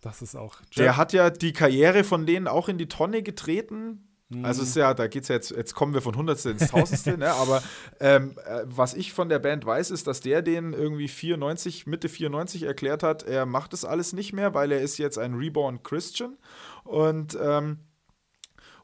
Das 0.00 0.22
ist 0.22 0.36
auch. 0.36 0.56
Jeff. 0.70 0.76
Der 0.76 0.96
hat 0.96 1.12
ja 1.12 1.30
die 1.30 1.52
Karriere 1.52 2.04
von 2.04 2.26
denen 2.26 2.48
auch 2.48 2.68
in 2.68 2.78
die 2.78 2.88
Tonne 2.88 3.22
getreten. 3.22 4.08
Mhm. 4.28 4.44
Also 4.44 4.62
ist 4.62 4.76
ja, 4.76 4.94
da 4.94 5.06
geht's 5.06 5.28
ja 5.28 5.36
jetzt, 5.36 5.50
jetzt 5.50 5.74
kommen 5.74 5.94
wir 5.94 6.02
von 6.02 6.16
Hundertste 6.16 6.50
ins 6.50 6.68
Tausendste, 6.68 7.18
ne? 7.18 7.32
Aber 7.34 7.62
ähm, 8.00 8.34
äh, 8.46 8.62
was 8.64 8.94
ich 8.94 9.12
von 9.12 9.28
der 9.28 9.38
Band 9.38 9.64
weiß, 9.64 9.90
ist, 9.90 10.06
dass 10.06 10.20
der 10.20 10.42
den 10.42 10.72
irgendwie 10.72 11.08
94, 11.08 11.86
Mitte 11.86 12.08
94 12.08 12.64
erklärt 12.64 13.02
hat, 13.02 13.22
er 13.22 13.46
macht 13.46 13.72
das 13.72 13.84
alles 13.84 14.12
nicht 14.12 14.32
mehr, 14.32 14.54
weil 14.54 14.72
er 14.72 14.80
ist 14.80 14.98
jetzt 14.98 15.18
ein 15.18 15.34
Reborn 15.34 15.82
Christian. 15.82 16.36
Und 16.84 17.36
ähm, 17.40 17.78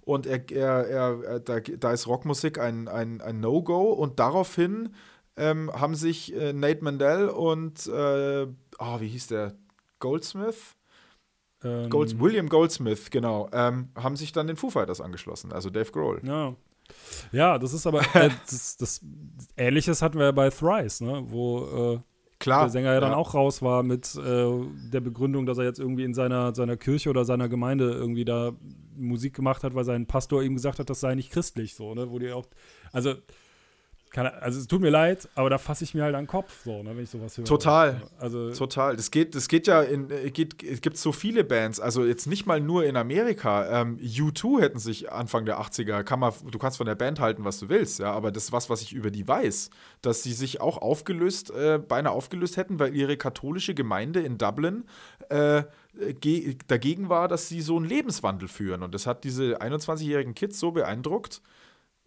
und 0.09 0.27
er, 0.27 0.51
er, 0.51 0.89
er, 0.89 1.41
da, 1.41 1.61
da 1.61 1.93
ist 1.93 2.07
Rockmusik 2.07 2.59
ein, 2.59 2.89
ein, 2.89 3.21
ein 3.21 3.41
No-Go 3.41 3.93
und 3.93 4.19
daraufhin 4.19 4.95
ähm, 5.37 5.71
haben 5.71 5.95
sich 5.95 6.35
äh, 6.35 6.55
Nate 6.55 6.83
Mandel 6.83 7.29
und, 7.29 7.87
äh, 7.87 8.47
oh, 8.79 9.01
wie 9.01 9.09
hieß 9.09 9.27
der? 9.27 9.55
Goldsmith? 9.99 10.77
Ähm, 11.63 11.91
Gold, 11.91 12.19
William 12.19 12.49
Goldsmith, 12.49 13.11
genau, 13.11 13.51
ähm, 13.53 13.91
haben 13.97 14.17
sich 14.17 14.33
dann 14.33 14.47
den 14.47 14.57
Foo 14.57 14.71
Fighters 14.71 15.03
angeschlossen, 15.03 15.53
also 15.53 15.69
Dave 15.69 15.93
Grohl. 15.93 16.21
Ja. 16.25 16.55
Ja, 17.31 17.59
das 17.59 17.75
ist 17.75 17.87
aber 17.87 18.01
äh, 18.15 18.31
das, 18.47 18.79
das, 18.79 19.03
Ähnliches 19.59 20.01
hatten 20.01 20.19
wir 20.19 20.27
ja 20.27 20.33
bei 20.33 20.49
Thrice, 20.49 21.03
ne? 21.03 21.23
wo 21.27 21.97
äh, 21.97 22.01
Klar, 22.41 22.63
der 22.63 22.71
Sänger 22.71 22.93
ja 22.93 23.01
dann 23.01 23.15
auch 23.15 23.35
raus 23.35 23.63
war 23.63 23.83
mit 23.83 24.15
äh, 24.15 24.51
der 24.93 25.01
Begründung, 25.01 25.45
dass 25.45 25.59
er 25.59 25.65
jetzt 25.65 25.81
irgendwie 25.81 26.05
in 26.05 26.15
seiner, 26.15 26.55
seiner 26.55 26.77
Kirche 26.77 27.11
oder 27.11 27.25
seiner 27.25 27.49
Gemeinde 27.49 27.91
irgendwie 27.91 28.25
da 28.25 28.53
Musik 28.97 29.35
gemacht 29.35 29.65
hat, 29.65 29.75
weil 29.75 29.85
sein 29.85 30.07
Pastor 30.07 30.43
ihm 30.43 30.55
gesagt 30.55 30.79
hat, 30.79 30.89
das 30.89 31.01
sei 31.01 31.15
nicht 31.15 31.31
christlich, 31.33 31.75
so, 31.75 31.95
ne? 31.95 32.11
Wo 32.11 32.19
die 32.19 32.33
auch, 32.33 32.47
also 32.93 33.15
also 34.17 34.59
es 34.59 34.67
tut 34.67 34.81
mir 34.81 34.91
leid, 34.91 35.29
aber 35.35 35.51
da 35.51 35.59
fasse 35.59 35.85
ich 35.85 35.95
mir 35.95 36.03
halt 36.03 36.15
an 36.15 36.25
den 36.25 36.29
Kopf, 36.29 36.65
so, 36.65 36.83
ne, 36.83 36.97
wenn 36.97 37.05
ich 37.05 37.11
sowas 37.11 37.37
höre. 37.37 37.45
Total. 37.45 38.03
Also, 38.19 38.51
Total. 38.53 38.97
Das 38.97 39.11
geht, 39.11 39.35
das 39.35 39.49
geht 39.49 39.67
ja 39.67 39.83
in, 39.83 40.11
äh, 40.11 40.31
geht, 40.31 40.63
es 40.63 40.81
gibt 40.81 40.97
so 40.97 41.13
viele 41.13 41.45
Bands, 41.45 41.79
also 41.79 42.05
jetzt 42.05 42.27
nicht 42.27 42.47
mal 42.47 42.61
nur 42.61 42.85
in 42.85 42.97
Amerika. 42.97 43.83
Ähm, 43.83 43.99
U2 43.99 44.61
hätten 44.61 44.79
sich 44.79 45.13
Anfang 45.13 45.45
der 45.45 45.61
80er, 45.61 46.03
kann 46.03 46.21
man, 46.21 46.33
du 46.51 46.59
kannst 46.59 46.79
von 46.79 46.87
der 46.87 46.95
Band 46.95 47.21
halten, 47.21 47.45
was 47.45 47.59
du 47.59 47.69
willst, 47.69 47.99
ja, 47.99 48.13
aber 48.13 48.33
das 48.33 48.45
ist 48.45 48.53
was, 48.53 48.71
was 48.71 48.83
ich 48.83 48.93
über 48.93 49.11
die 49.11 49.27
weiß, 49.27 49.71
dass 50.03 50.23
sie 50.23 50.33
sich 50.33 50.61
auch 50.61 50.79
aufgelöst, 50.79 51.51
äh, 51.51 51.79
beinahe 51.79 52.13
aufgelöst 52.13 52.57
hätten, 52.57 52.79
weil 52.79 52.97
ihre 52.97 53.17
katholische 53.17 53.75
Gemeinde 53.75 54.21
in 54.21 54.39
Dublin 54.39 54.85
äh, 55.29 55.65
dagegen 56.69 57.09
war, 57.09 57.29
dass 57.29 57.49
sie 57.49 57.61
so 57.61 57.77
einen 57.77 57.87
Lebenswandel 57.87 58.49
führen. 58.49 58.83
Und 58.83 58.95
das 58.95 59.07
hat 59.07 59.25
diese 59.25 59.61
21-jährigen 59.61 60.35
Kids 60.35 60.61
so 60.61 60.71
beeindruckt, 60.71 61.43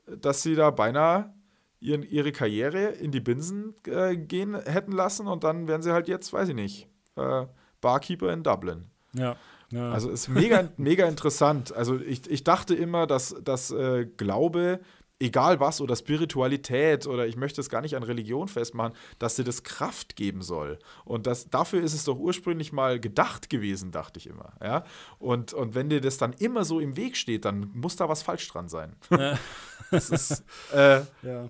dass 0.07 0.41
sie 0.41 0.55
da 0.55 0.71
beinahe 0.71 1.33
ihren, 1.81 2.03
ihre 2.03 2.31
Karriere 2.31 2.85
in 2.89 3.11
die 3.11 3.19
Binsen 3.19 3.75
äh, 3.87 4.15
gehen 4.15 4.55
hätten 4.55 4.93
lassen 4.93 5.27
und 5.27 5.43
dann 5.43 5.67
wären 5.67 5.81
sie 5.81 5.91
halt 5.91 6.07
jetzt, 6.07 6.31
weiß 6.31 6.49
ich 6.49 6.55
nicht, 6.55 6.87
äh, 7.17 7.45
Barkeeper 7.81 8.31
in 8.31 8.43
Dublin. 8.43 8.85
Ja. 9.13 9.35
ja. 9.71 9.91
Also 9.91 10.09
ist 10.11 10.29
mega, 10.29 10.69
mega 10.77 11.07
interessant. 11.07 11.75
Also 11.75 11.99
ich, 11.99 12.29
ich 12.29 12.43
dachte 12.43 12.75
immer, 12.75 13.07
dass, 13.07 13.35
dass 13.43 13.71
äh, 13.71 14.05
Glaube, 14.05 14.79
egal 15.19 15.59
was, 15.59 15.81
oder 15.81 15.95
Spiritualität, 15.95 17.07
oder 17.07 17.25
ich 17.25 17.35
möchte 17.35 17.59
es 17.61 17.69
gar 17.69 17.81
nicht 17.81 17.95
an 17.95 18.03
Religion 18.03 18.47
festmachen, 18.47 18.93
dass 19.17 19.35
sie 19.35 19.43
das 19.43 19.63
Kraft 19.63 20.15
geben 20.15 20.43
soll. 20.43 20.77
Und 21.03 21.25
das, 21.25 21.49
dafür 21.49 21.81
ist 21.81 21.93
es 21.93 22.03
doch 22.03 22.17
ursprünglich 22.17 22.71
mal 22.71 22.99
gedacht 22.99 23.49
gewesen, 23.49 23.91
dachte 23.91 24.19
ich 24.19 24.27
immer. 24.27 24.53
Ja? 24.61 24.83
Und, 25.17 25.53
und 25.53 25.73
wenn 25.73 25.89
dir 25.89 26.01
das 26.01 26.19
dann 26.19 26.33
immer 26.33 26.63
so 26.63 26.79
im 26.79 26.95
Weg 26.95 27.17
steht, 27.17 27.45
dann 27.45 27.71
muss 27.73 27.95
da 27.95 28.07
was 28.07 28.21
falsch 28.21 28.47
dran 28.49 28.69
sein. 28.69 28.95
Ja. 29.09 29.37
das 29.91 30.11
ist, 30.11 30.43
äh, 30.73 31.01
ja 31.23 31.49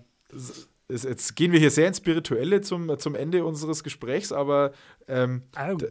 jetzt 0.89 1.35
gehen 1.35 1.51
wir 1.51 1.59
hier 1.59 1.71
sehr 1.71 1.87
ins 1.87 1.97
Spirituelle 1.97 2.61
zum, 2.61 2.97
zum 2.99 3.15
Ende 3.15 3.45
unseres 3.45 3.83
Gesprächs, 3.83 4.31
aber 4.31 4.71
ähm, 5.07 5.43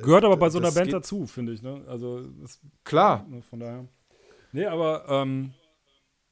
gehört 0.03 0.25
aber 0.25 0.37
bei 0.37 0.51
so 0.51 0.59
einer 0.59 0.73
Band 0.73 0.93
dazu, 0.93 1.27
finde 1.27 1.53
ich. 1.53 1.63
Ne? 1.63 1.83
Also 1.87 2.23
das, 2.41 2.61
klar. 2.85 3.27
Ne, 3.29 3.43
von 3.43 3.61
daher. 3.61 3.89
Nee, 4.53 4.67
aber 4.67 5.05
ähm, 5.09 5.53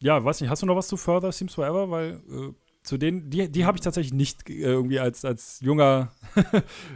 ja, 0.00 0.22
weiß 0.22 0.40
nicht, 0.40 0.50
hast 0.50 0.62
du 0.62 0.66
noch 0.66 0.76
was 0.76 0.88
zu 0.88 0.96
Further 0.96 1.32
Seems 1.32 1.54
Forever? 1.54 1.90
Weil 1.90 2.20
äh, 2.30 2.52
zu 2.82 2.96
denen, 2.96 3.30
die, 3.30 3.50
die 3.50 3.64
habe 3.64 3.76
ich 3.76 3.82
tatsächlich 3.82 4.14
nicht 4.14 4.48
äh, 4.48 4.62
irgendwie 4.62 4.98
als, 4.98 5.24
als 5.24 5.60
junger 5.60 6.12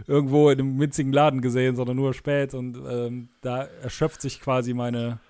irgendwo 0.07 0.51
in 0.51 0.61
einem 0.61 0.81
winzigen 0.81 1.13
Laden 1.13 1.41
gesehen, 1.41 1.77
sondern 1.77 1.97
nur 1.97 2.15
spät 2.15 2.55
und 2.55 2.79
ähm, 2.87 3.29
da 3.41 3.65
erschöpft 3.65 4.23
sich 4.23 4.41
quasi 4.41 4.75
meine 4.75 5.21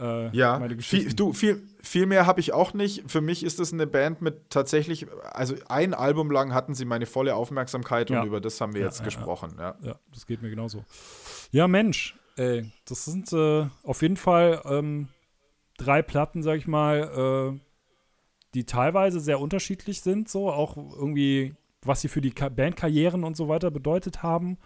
äh, 0.00 0.34
ja, 0.34 0.60
viel, 0.78 1.12
du, 1.12 1.32
viel, 1.32 1.62
viel 1.82 2.06
mehr 2.06 2.26
habe 2.26 2.40
ich 2.40 2.52
auch 2.52 2.72
nicht. 2.72 3.10
Für 3.10 3.20
mich 3.20 3.44
ist 3.44 3.60
es 3.60 3.72
eine 3.72 3.86
Band 3.86 4.22
mit 4.22 4.50
tatsächlich, 4.50 5.06
also 5.32 5.54
ein 5.68 5.92
Album 5.94 6.30
lang 6.30 6.54
hatten 6.54 6.74
sie 6.74 6.84
meine 6.84 7.06
volle 7.06 7.34
Aufmerksamkeit 7.34 8.08
ja. 8.10 8.20
und 8.20 8.26
über 8.26 8.40
das 8.40 8.60
haben 8.60 8.72
wir 8.72 8.80
ja, 8.80 8.86
jetzt 8.86 9.04
gesprochen. 9.04 9.56
Ja. 9.58 9.76
ja, 9.82 9.98
das 10.12 10.26
geht 10.26 10.42
mir 10.42 10.50
genauso. 10.50 10.84
Ja, 11.50 11.68
Mensch, 11.68 12.16
ey, 12.36 12.70
das 12.86 13.04
sind 13.04 13.32
äh, 13.32 13.66
auf 13.82 14.02
jeden 14.02 14.16
Fall 14.16 14.62
ähm, 14.64 15.08
drei 15.76 16.00
Platten, 16.02 16.42
sag 16.42 16.56
ich 16.56 16.66
mal, 16.66 17.52
äh, 17.54 17.60
die 18.54 18.64
teilweise 18.64 19.20
sehr 19.20 19.38
unterschiedlich 19.38 20.00
sind, 20.00 20.28
so 20.28 20.50
auch 20.50 20.76
irgendwie, 20.76 21.54
was 21.82 22.00
sie 22.00 22.08
für 22.08 22.20
die 22.20 22.30
Bandkarrieren 22.30 23.24
und 23.24 23.36
so 23.36 23.48
weiter 23.48 23.70
bedeutet 23.70 24.22
haben. 24.22 24.58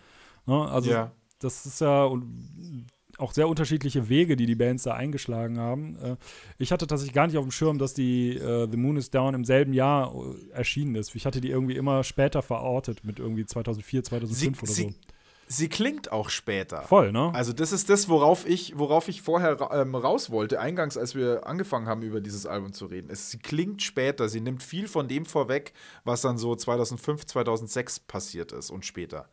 Ne? 0.46 0.68
Also, 0.68 1.08
das 1.40 1.66
ist 1.66 1.80
ja, 1.80 2.04
und 2.04 2.86
auch 3.18 3.32
sehr 3.32 3.48
unterschiedliche 3.48 4.08
Wege, 4.08 4.36
die 4.36 4.46
die 4.46 4.54
Bands 4.54 4.84
da 4.84 4.94
eingeschlagen 4.94 5.58
haben. 5.58 5.96
Äh, 6.02 6.16
ich 6.58 6.72
hatte 6.72 6.86
tatsächlich 6.86 7.14
gar 7.14 7.26
nicht 7.26 7.36
auf 7.36 7.44
dem 7.44 7.50
Schirm, 7.50 7.78
dass 7.78 7.94
die 7.94 8.40
uh, 8.40 8.66
The 8.70 8.76
Moon 8.76 8.96
is 8.96 9.10
Down 9.10 9.34
im 9.34 9.44
selben 9.44 9.72
Jahr 9.72 10.14
äh, 10.14 10.52
erschienen 10.52 10.94
ist. 10.94 11.14
Ich 11.14 11.26
hatte 11.26 11.40
die 11.40 11.50
irgendwie 11.50 11.76
immer 11.76 12.04
später 12.04 12.42
verortet, 12.42 13.04
mit 13.04 13.18
irgendwie 13.18 13.46
2004, 13.46 14.04
2005 14.04 14.60
sie, 14.60 14.62
oder 14.62 14.72
so. 14.72 14.98
Sie 15.46 15.68
klingt 15.68 16.10
auch 16.10 16.30
später. 16.30 16.82
Voll, 16.82 17.12
ne? 17.12 17.30
Also 17.34 17.52
das 17.52 17.72
ist 17.72 17.90
das, 17.90 18.08
worauf 18.08 18.48
ich, 18.48 18.78
worauf 18.78 19.08
ich 19.08 19.20
vorher 19.20 19.68
ähm, 19.72 19.94
raus 19.94 20.30
wollte, 20.30 20.58
eingangs, 20.58 20.96
als 20.96 21.14
wir 21.14 21.46
angefangen 21.46 21.86
haben, 21.86 22.02
über 22.02 22.20
dieses 22.20 22.46
Album 22.46 22.72
zu 22.72 22.86
reden. 22.86 23.10
Es, 23.10 23.30
sie 23.30 23.38
klingt 23.38 23.82
später, 23.82 24.28
sie 24.28 24.40
nimmt 24.40 24.62
viel 24.62 24.88
von 24.88 25.06
dem 25.06 25.26
vorweg, 25.26 25.74
was 26.04 26.22
dann 26.22 26.38
so 26.38 26.56
2005, 26.56 27.26
2006 27.26 28.00
passiert 28.00 28.52
ist 28.52 28.70
und 28.70 28.86
später. 28.86 29.28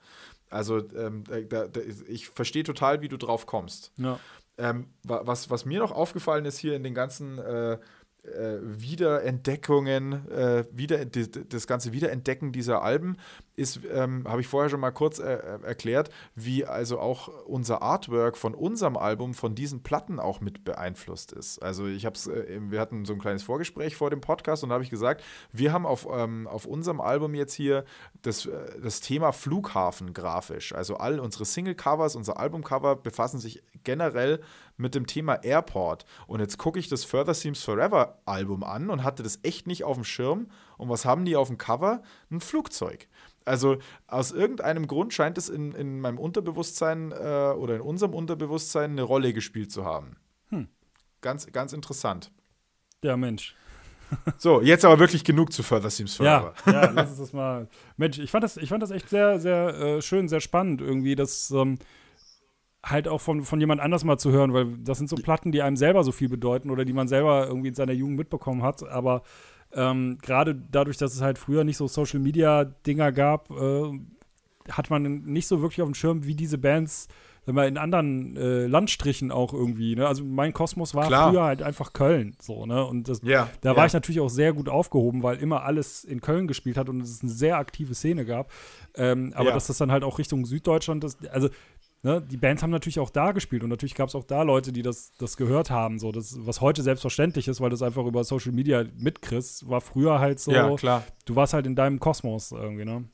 Also 0.51 0.79
ähm, 0.95 1.23
da, 1.49 1.67
da, 1.67 1.81
ich 2.07 2.27
verstehe 2.29 2.63
total, 2.63 3.01
wie 3.01 3.07
du 3.07 3.17
drauf 3.17 3.45
kommst. 3.45 3.91
Ja. 3.97 4.19
Ähm, 4.57 4.87
was, 5.03 5.49
was 5.49 5.65
mir 5.65 5.79
noch 5.79 5.91
aufgefallen 5.91 6.45
ist 6.45 6.59
hier 6.59 6.75
in 6.75 6.83
den 6.83 6.93
ganzen 6.93 7.39
äh, 7.39 7.79
äh, 8.23 8.59
Wiederentdeckungen, 8.61 10.29
äh, 10.29 10.65
wieder, 10.71 11.03
das 11.05 11.65
ganze 11.65 11.91
Wiederentdecken 11.91 12.51
dieser 12.51 12.83
Alben 12.83 13.17
ist, 13.55 13.79
ähm, 13.91 14.25
habe 14.27 14.41
ich 14.41 14.47
vorher 14.47 14.69
schon 14.69 14.79
mal 14.79 14.91
kurz 14.91 15.19
äh, 15.19 15.33
äh, 15.33 15.63
erklärt, 15.63 16.09
wie 16.35 16.65
also 16.65 16.99
auch 16.99 17.27
unser 17.45 17.81
Artwork 17.81 18.37
von 18.37 18.53
unserem 18.53 18.95
Album 18.95 19.33
von 19.33 19.55
diesen 19.55 19.81
Platten 19.83 20.19
auch 20.19 20.39
mit 20.39 20.63
beeinflusst 20.63 21.31
ist. 21.31 21.63
Also 21.63 21.87
ich 21.87 22.05
habe 22.05 22.15
es, 22.15 22.27
äh, 22.27 22.59
wir 22.61 22.79
hatten 22.79 23.05
so 23.05 23.13
ein 23.13 23.19
kleines 23.19 23.43
Vorgespräch 23.43 23.95
vor 23.95 24.09
dem 24.09 24.21
Podcast 24.21 24.63
und 24.63 24.69
da 24.69 24.73
habe 24.73 24.83
ich 24.83 24.89
gesagt, 24.89 25.23
wir 25.51 25.73
haben 25.73 25.85
auf, 25.85 26.07
ähm, 26.11 26.47
auf 26.47 26.65
unserem 26.65 27.01
Album 27.01 27.33
jetzt 27.33 27.53
hier 27.53 27.85
das, 28.21 28.45
äh, 28.45 28.79
das 28.81 29.01
Thema 29.01 29.31
Flughafen 29.31 30.13
grafisch. 30.13 30.73
Also 30.73 30.97
all 30.97 31.19
unsere 31.19 31.45
Single-Covers, 31.45 32.15
unser 32.15 32.39
Albumcover 32.39 32.95
befassen 32.95 33.39
sich 33.39 33.63
generell 33.83 34.41
mit 34.81 34.95
dem 34.95 35.07
Thema 35.07 35.35
Airport. 35.43 36.05
Und 36.27 36.39
jetzt 36.39 36.57
gucke 36.57 36.79
ich 36.79 36.89
das 36.89 37.05
Further 37.05 37.33
Seems 37.33 37.63
Forever 37.63 38.19
Album 38.25 38.63
an 38.63 38.89
und 38.89 39.03
hatte 39.03 39.23
das 39.23 39.39
echt 39.43 39.67
nicht 39.67 39.83
auf 39.83 39.95
dem 39.95 40.03
Schirm. 40.03 40.47
Und 40.77 40.89
was 40.89 41.05
haben 41.05 41.23
die 41.23 41.35
auf 41.35 41.47
dem 41.47 41.57
Cover? 41.57 42.01
Ein 42.29 42.41
Flugzeug. 42.41 43.07
Also 43.45 43.77
aus 44.07 44.31
irgendeinem 44.31 44.87
Grund 44.87 45.13
scheint 45.13 45.37
es 45.37 45.49
in, 45.49 45.71
in 45.71 45.99
meinem 45.99 46.19
Unterbewusstsein 46.19 47.11
äh, 47.11 47.53
oder 47.55 47.75
in 47.75 47.81
unserem 47.81 48.13
Unterbewusstsein 48.13 48.91
eine 48.91 49.03
Rolle 49.03 49.33
gespielt 49.33 49.71
zu 49.71 49.85
haben. 49.85 50.17
Hm. 50.49 50.67
Ganz, 51.21 51.47
ganz 51.51 51.73
interessant. 51.73 52.31
Ja, 53.03 53.17
Mensch. 53.17 53.55
So, 54.37 54.61
jetzt 54.61 54.83
aber 54.83 54.99
wirklich 54.99 55.23
genug 55.23 55.53
zu 55.53 55.63
Further 55.63 55.89
Seems 55.89 56.15
Forever. 56.15 56.53
Ja, 56.65 56.71
ja 56.71 56.91
lass 56.91 57.11
uns 57.11 57.19
das 57.19 57.33
mal. 57.33 57.67
Mensch, 57.97 58.19
ich 58.19 58.29
fand 58.29 58.43
das, 58.43 58.57
ich 58.57 58.69
fand 58.69 58.83
das 58.83 58.91
echt 58.91 59.09
sehr, 59.09 59.39
sehr 59.39 59.67
äh, 59.79 60.01
schön, 60.01 60.27
sehr 60.27 60.41
spannend 60.41 60.81
irgendwie, 60.81 61.15
dass 61.15 61.49
ähm, 61.51 61.79
halt 62.83 63.07
auch 63.07 63.21
von, 63.21 63.43
von 63.43 63.59
jemand 63.59 63.79
anders 63.81 64.03
mal 64.03 64.17
zu 64.17 64.31
hören, 64.31 64.53
weil 64.53 64.65
das 64.83 64.97
sind 64.97 65.09
so 65.09 65.15
Platten, 65.15 65.51
die 65.51 65.61
einem 65.61 65.77
selber 65.77 66.03
so 66.03 66.11
viel 66.11 66.29
bedeuten 66.29 66.69
oder 66.71 66.83
die 66.85 66.93
man 66.93 67.07
selber 67.07 67.45
irgendwie 67.47 67.69
in 67.69 67.75
seiner 67.75 67.93
Jugend 67.93 68.17
mitbekommen 68.17 68.63
hat, 68.63 68.87
aber 68.87 69.21
ähm, 69.73 70.17
Gerade 70.21 70.55
dadurch, 70.55 70.97
dass 70.97 71.13
es 71.13 71.21
halt 71.21 71.37
früher 71.37 71.63
nicht 71.63 71.77
so 71.77 71.87
Social 71.87 72.19
Media 72.19 72.65
Dinger 72.65 73.11
gab, 73.11 73.49
äh, 73.51 73.99
hat 74.69 74.89
man 74.89 75.03
nicht 75.23 75.47
so 75.47 75.61
wirklich 75.61 75.81
auf 75.81 75.87
dem 75.87 75.95
Schirm, 75.95 76.25
wie 76.25 76.35
diese 76.35 76.57
Bands 76.57 77.07
wenn 77.45 77.55
man 77.55 77.67
in 77.67 77.77
anderen 77.77 78.37
äh, 78.37 78.67
Landstrichen 78.67 79.31
auch 79.31 79.51
irgendwie, 79.51 79.95
ne? 79.95 80.07
Also 80.07 80.23
mein 80.23 80.53
Kosmos 80.53 80.93
war 80.93 81.07
Klar. 81.07 81.31
früher 81.31 81.43
halt 81.43 81.63
einfach 81.63 81.91
Köln, 81.91 82.35
so, 82.39 82.67
ne? 82.67 82.85
Und 82.85 83.07
das, 83.09 83.21
Ja, 83.23 83.49
da 83.61 83.75
war 83.75 83.87
ich 83.87 83.93
natürlich 83.93 84.21
auch 84.21 84.29
sehr 84.29 84.53
gut 84.53 84.69
aufgehoben, 84.69 85.23
weil 85.23 85.37
immer 85.37 85.63
alles 85.63 86.03
in 86.03 86.21
Köln 86.21 86.47
gespielt 86.47 86.77
hat 86.77 86.87
und 86.87 87.01
es 87.01 87.21
eine 87.21 87.31
sehr 87.31 87.57
aktive 87.57 87.95
Szene 87.95 88.25
gab. 88.25 88.51
Ähm, 88.93 89.33
aber 89.35 89.49
Ja. 89.49 89.53
dass 89.55 89.67
das 89.67 89.79
dann 89.79 89.91
halt 89.91 90.03
auch 90.03 90.19
Richtung 90.19 90.45
Süddeutschland, 90.45 91.03
das, 91.03 91.17
also 91.31 91.49
Ne, 92.03 92.19
die 92.19 92.37
Bands 92.37 92.63
haben 92.63 92.71
natürlich 92.71 92.99
auch 92.99 93.11
da 93.11 93.31
gespielt 93.31 93.63
und 93.63 93.69
natürlich 93.69 93.93
gab 93.93 94.09
es 94.09 94.15
auch 94.15 94.23
da 94.23 94.41
Leute, 94.41 94.71
die 94.71 94.81
das, 94.81 95.11
das 95.19 95.37
gehört 95.37 95.69
haben, 95.69 95.99
so 95.99 96.11
das, 96.11 96.35
was 96.39 96.59
heute 96.59 96.81
selbstverständlich 96.81 97.47
ist, 97.47 97.61
weil 97.61 97.69
du 97.69 97.75
es 97.75 97.83
einfach 97.83 98.05
über 98.05 98.23
Social 98.23 98.53
Media 98.53 98.83
mitkriegst, 98.97 99.69
war 99.69 99.81
früher 99.81 100.19
halt 100.19 100.39
so, 100.39 100.51
Ja, 100.51 100.75
klar. 100.75 101.03
du 101.25 101.35
warst 101.35 101.53
halt 101.53 101.67
in 101.67 101.75
deinem 101.75 101.99
Kosmos 101.99 102.51
irgendwie, 102.51 102.85
ne? 102.85 103.05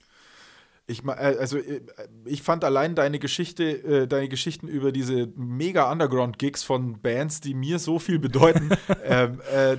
Ich, 0.89 1.03
äh, 1.05 1.09
also 1.11 1.57
äh, 1.57 1.81
ich 2.23 2.41
fand 2.43 2.63
allein 2.63 2.95
deine 2.95 3.19
Geschichte, 3.19 3.63
äh, 3.65 4.07
deine 4.07 4.29
Geschichten 4.29 4.69
über 4.69 4.93
diese 4.93 5.27
mega 5.35 5.91
Underground-Gigs 5.91 6.63
von 6.63 7.01
Bands, 7.01 7.41
die 7.41 7.53
mir 7.53 7.79
so 7.79 7.99
viel 7.99 8.19
bedeuten, 8.19 8.69
ähm, 9.03 9.41
äh, 9.53 9.75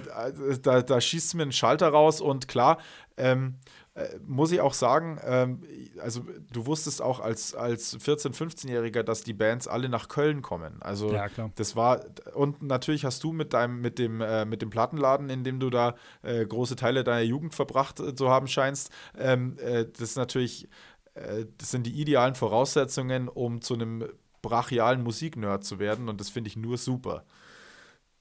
da, 0.60 0.82
da 0.82 1.00
schießt 1.00 1.34
mir 1.34 1.44
ein 1.44 1.52
Schalter 1.52 1.88
raus 1.88 2.20
und 2.20 2.46
klar, 2.46 2.76
ähm, 3.16 3.54
äh, 3.98 4.18
muss 4.26 4.52
ich 4.52 4.60
auch 4.60 4.74
sagen, 4.74 5.18
ähm, 5.24 5.62
also 6.00 6.24
du 6.52 6.66
wusstest 6.66 7.02
auch 7.02 7.18
als, 7.18 7.54
als 7.54 7.98
14-, 7.98 8.32
15-Jähriger, 8.32 9.02
dass 9.02 9.22
die 9.22 9.32
Bands 9.32 9.66
alle 9.66 9.88
nach 9.88 10.08
Köln 10.08 10.40
kommen. 10.40 10.80
Also 10.80 11.12
Ja, 11.12 11.28
klar. 11.28 11.50
das 11.56 11.74
war, 11.74 12.04
und 12.34 12.62
natürlich 12.62 13.04
hast 13.04 13.24
du 13.24 13.32
mit 13.32 13.52
deinem, 13.52 13.80
mit 13.80 13.98
dem, 13.98 14.20
äh, 14.20 14.44
mit 14.44 14.62
dem 14.62 14.70
Plattenladen, 14.70 15.30
in 15.30 15.42
dem 15.42 15.58
du 15.58 15.68
da 15.68 15.96
äh, 16.22 16.46
große 16.46 16.76
Teile 16.76 17.02
deiner 17.02 17.22
Jugend 17.22 17.54
verbracht 17.54 17.98
äh, 17.98 18.14
zu 18.14 18.28
haben 18.28 18.46
scheinst, 18.46 18.92
ähm, 19.18 19.56
äh, 19.58 19.86
das 19.86 20.10
ist 20.10 20.16
natürlich, 20.16 20.68
äh, 21.14 21.46
das 21.58 21.72
sind 21.72 21.84
die 21.84 22.00
idealen 22.00 22.36
Voraussetzungen, 22.36 23.28
um 23.28 23.62
zu 23.62 23.74
einem 23.74 24.04
brachialen 24.42 25.02
Musiknerd 25.02 25.64
zu 25.64 25.80
werden 25.80 26.08
und 26.08 26.20
das 26.20 26.30
finde 26.30 26.48
ich 26.48 26.56
nur 26.56 26.78
super. 26.78 27.24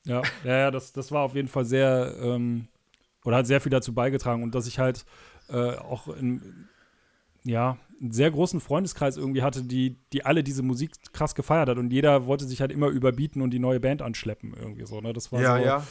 Ja, 0.06 0.24
ja, 0.44 0.58
ja 0.58 0.72
das, 0.72 0.92
das 0.92 1.12
war 1.12 1.22
auf 1.22 1.36
jeden 1.36 1.50
Fall 1.50 1.66
sehr, 1.66 2.16
ähm, 2.20 2.68
oder 3.26 3.38
hat 3.38 3.46
sehr 3.48 3.62
viel 3.62 3.70
dazu 3.70 3.94
beigetragen 3.94 4.42
und 4.42 4.56
dass 4.56 4.66
ich 4.66 4.80
halt 4.80 5.06
äh, 5.50 5.76
auch 5.76 6.08
in, 6.10 6.68
ja, 7.44 7.78
einen 8.00 8.12
sehr 8.12 8.30
großen 8.30 8.60
Freundeskreis 8.60 9.18
irgendwie 9.18 9.42
hatte, 9.42 9.64
die, 9.64 9.98
die 10.14 10.26
alle 10.26 10.44
diese 10.44 10.62
Musik 10.64 10.92
krass 11.14 11.34
gefeiert 11.34 11.70
hat 11.70 11.78
und 11.78 11.92
jeder 11.92 12.26
wollte 12.28 12.46
sich 12.46 12.62
halt 12.62 12.72
immer 12.72 12.88
überbieten 12.90 13.42
und 13.42 13.52
die 13.52 13.60
neue 13.60 13.80
Band 13.80 14.02
anschleppen 14.02 14.54
irgendwie 14.60 14.86
so, 14.86 15.02
ne? 15.02 15.14
Das 15.14 15.32
war 15.32 15.42
ja, 15.42 15.58
so, 15.58 15.66
ja. 15.66 15.88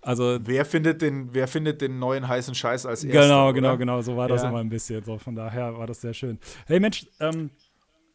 also 0.00 0.38
Wer 0.42 0.64
findet, 0.64 1.02
den, 1.02 1.34
wer 1.34 1.48
findet 1.48 1.80
den 1.82 1.98
neuen 1.98 2.26
heißen 2.28 2.54
Scheiß 2.54 2.86
als 2.86 3.04
erstes? 3.04 3.22
Genau, 3.22 3.52
genau, 3.52 3.76
genau, 3.76 4.00
so 4.00 4.16
war 4.16 4.28
das 4.28 4.42
Ja. 4.42 4.48
immer 4.48 4.58
ein 4.60 4.68
bisschen. 4.70 5.04
So, 5.04 5.18
von 5.18 5.34
daher 5.34 5.76
war 5.76 5.86
das 5.86 6.00
sehr 6.00 6.14
schön. 6.14 6.38
Hey 6.66 6.80
Mensch, 6.80 7.06
ähm, 7.20 7.50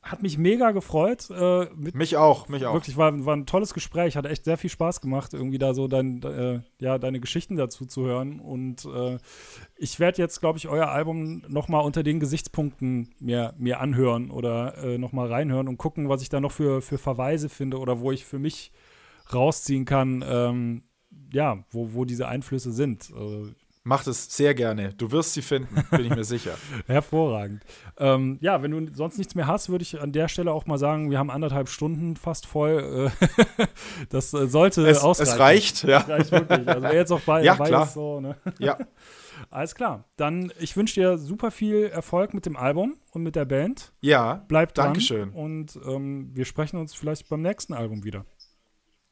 hat 0.06 0.22
mich 0.22 0.38
mega 0.38 0.70
gefreut. 0.70 1.30
Äh, 1.32 1.66
Mich 1.74 2.16
auch, 2.16 2.48
mich 2.48 2.64
auch. 2.64 2.76
Wirklich 2.76 2.96
war, 2.96 3.26
war 3.26 3.36
ein 3.36 3.48
tolles 3.48 3.74
Gespräch, 3.74 4.16
hat 4.16 4.28
echt 4.28 4.46
sehr 4.46 4.58
viel 4.58 4.70
Spaß 4.70 5.02
gemacht, 5.02 5.34
irgendwie 5.34 5.58
da 5.58 5.74
so 5.74 5.88
dein, 5.88 6.22
äh, 6.22 6.62
ja, 6.80 7.00
deine 7.00 7.20
Geschichten 7.20 7.56
dazu 7.56 7.88
zu 7.88 8.06
hören. 8.06 8.40
Und 8.40 8.86
äh, 8.86 9.18
ich 9.76 10.00
werde 10.00 10.22
jetzt, 10.22 10.40
glaube 10.42 10.60
ich, 10.60 10.68
euer 10.68 10.90
Album 10.90 11.42
nochmal 11.48 11.84
unter 11.84 12.04
den 12.04 12.20
Gesichtspunkten 12.20 13.16
mir, 13.20 13.56
mir 13.58 13.80
anhören 13.80 14.30
oder 14.30 14.78
äh, 14.78 15.00
nochmal 15.00 15.28
reinhören 15.28 15.68
und 15.68 15.78
gucken, 15.78 16.08
was 16.08 16.22
ich 16.22 16.30
da 16.30 16.40
noch 16.40 16.52
für, 16.52 16.84
für 16.84 17.00
Verweise 17.00 17.50
finde 17.50 17.80
oder 17.80 18.00
wo 18.00 18.12
ich 18.12 18.26
für 18.26 18.38
mich 18.40 18.72
rausziehen 19.34 19.86
kann, 19.86 20.24
ähm, 20.28 20.84
ja, 21.34 21.66
wo, 21.72 21.94
wo 21.94 22.06
diese 22.06 22.28
Einflüsse 22.28 22.72
sind. 22.72 23.12
Also, 23.86 23.90
Mach 23.90 24.04
das 24.04 24.36
sehr 24.36 24.56
gerne. 24.56 24.94
Du 24.94 25.12
wirst 25.12 25.34
sie 25.34 25.42
finden, 25.44 25.76
bin 25.92 26.06
ich 26.06 26.10
mir 26.16 26.24
sicher. 26.24 26.56
Hervorragend. 26.88 27.64
Ähm, 27.98 28.38
ja, 28.42 28.62
wenn 28.64 28.72
du 28.72 28.92
sonst 28.94 29.18
nichts 29.20 29.36
mehr 29.36 29.46
hast, 29.48 29.70
würde 29.70 29.84
ich 29.84 30.02
an 30.02 30.12
der 30.12 30.28
Stelle 30.28 30.52
auch 30.52 30.66
mal 30.66 30.78
sagen, 30.80 31.12
wir 31.12 31.20
haben 31.20 31.30
anderthalb 31.30 31.70
Stunden 31.70 32.16
fast 32.16 32.48
voll. 32.48 33.12
Äh, 33.60 33.66
das 34.10 34.34
äh, 34.34 34.48
sollte 34.48 34.88
Es, 34.88 35.04
ausreichen. 35.04 35.32
es 35.34 35.40
reicht, 35.40 35.84
ja. 35.84 36.00
Es 36.02 36.10
reicht 36.10 36.32
wirklich. 36.32 36.68
Also 36.68 36.82
wer 36.82 36.96
jetzt 36.96 37.12
auch 37.12 37.22
bei 37.22 37.44
Ja, 37.44 37.56
klar. 37.56 37.84
ist, 37.86 37.94
so, 37.94 38.20
ne? 38.22 38.36
ja. 38.60 38.78
Alles 39.52 39.76
klar. 39.76 40.06
Dann, 40.18 40.52
ich 40.60 40.76
wünsche 40.76 40.96
dir 41.00 41.18
super 41.18 41.52
viel 41.52 41.84
Erfolg 41.86 42.34
mit 42.34 42.46
dem 42.46 42.56
Album 42.58 42.96
und 43.12 43.22
mit 43.22 43.36
der 43.36 43.46
Band. 43.46 43.92
Ja, 44.02 44.44
Bleib 44.48 44.74
dran. 44.74 44.88
Dankeschön. 44.88 45.30
Und 45.32 45.78
ähm, 45.86 46.32
wir 46.34 46.46
sprechen 46.46 46.78
uns 46.80 46.96
vielleicht 46.96 47.30
beim 47.30 47.42
nächsten 47.42 47.74
Album 47.74 48.04
wieder. 48.04 48.26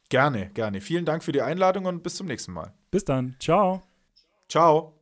gerne, 0.09 0.49
gerne. 0.53 0.81
Vielen 0.81 1.05
Dank 1.05 1.23
für 1.23 1.31
die 1.33 1.41
Einladung 1.41 1.85
und 1.85 2.01
bis 2.03 2.15
zum 2.15 2.25
nächsten 2.27 2.53
Mal. 2.53 2.73
Bis 2.89 3.05
dann. 3.05 3.35
Ciao. 3.39 3.83
Ciao. 4.53 4.93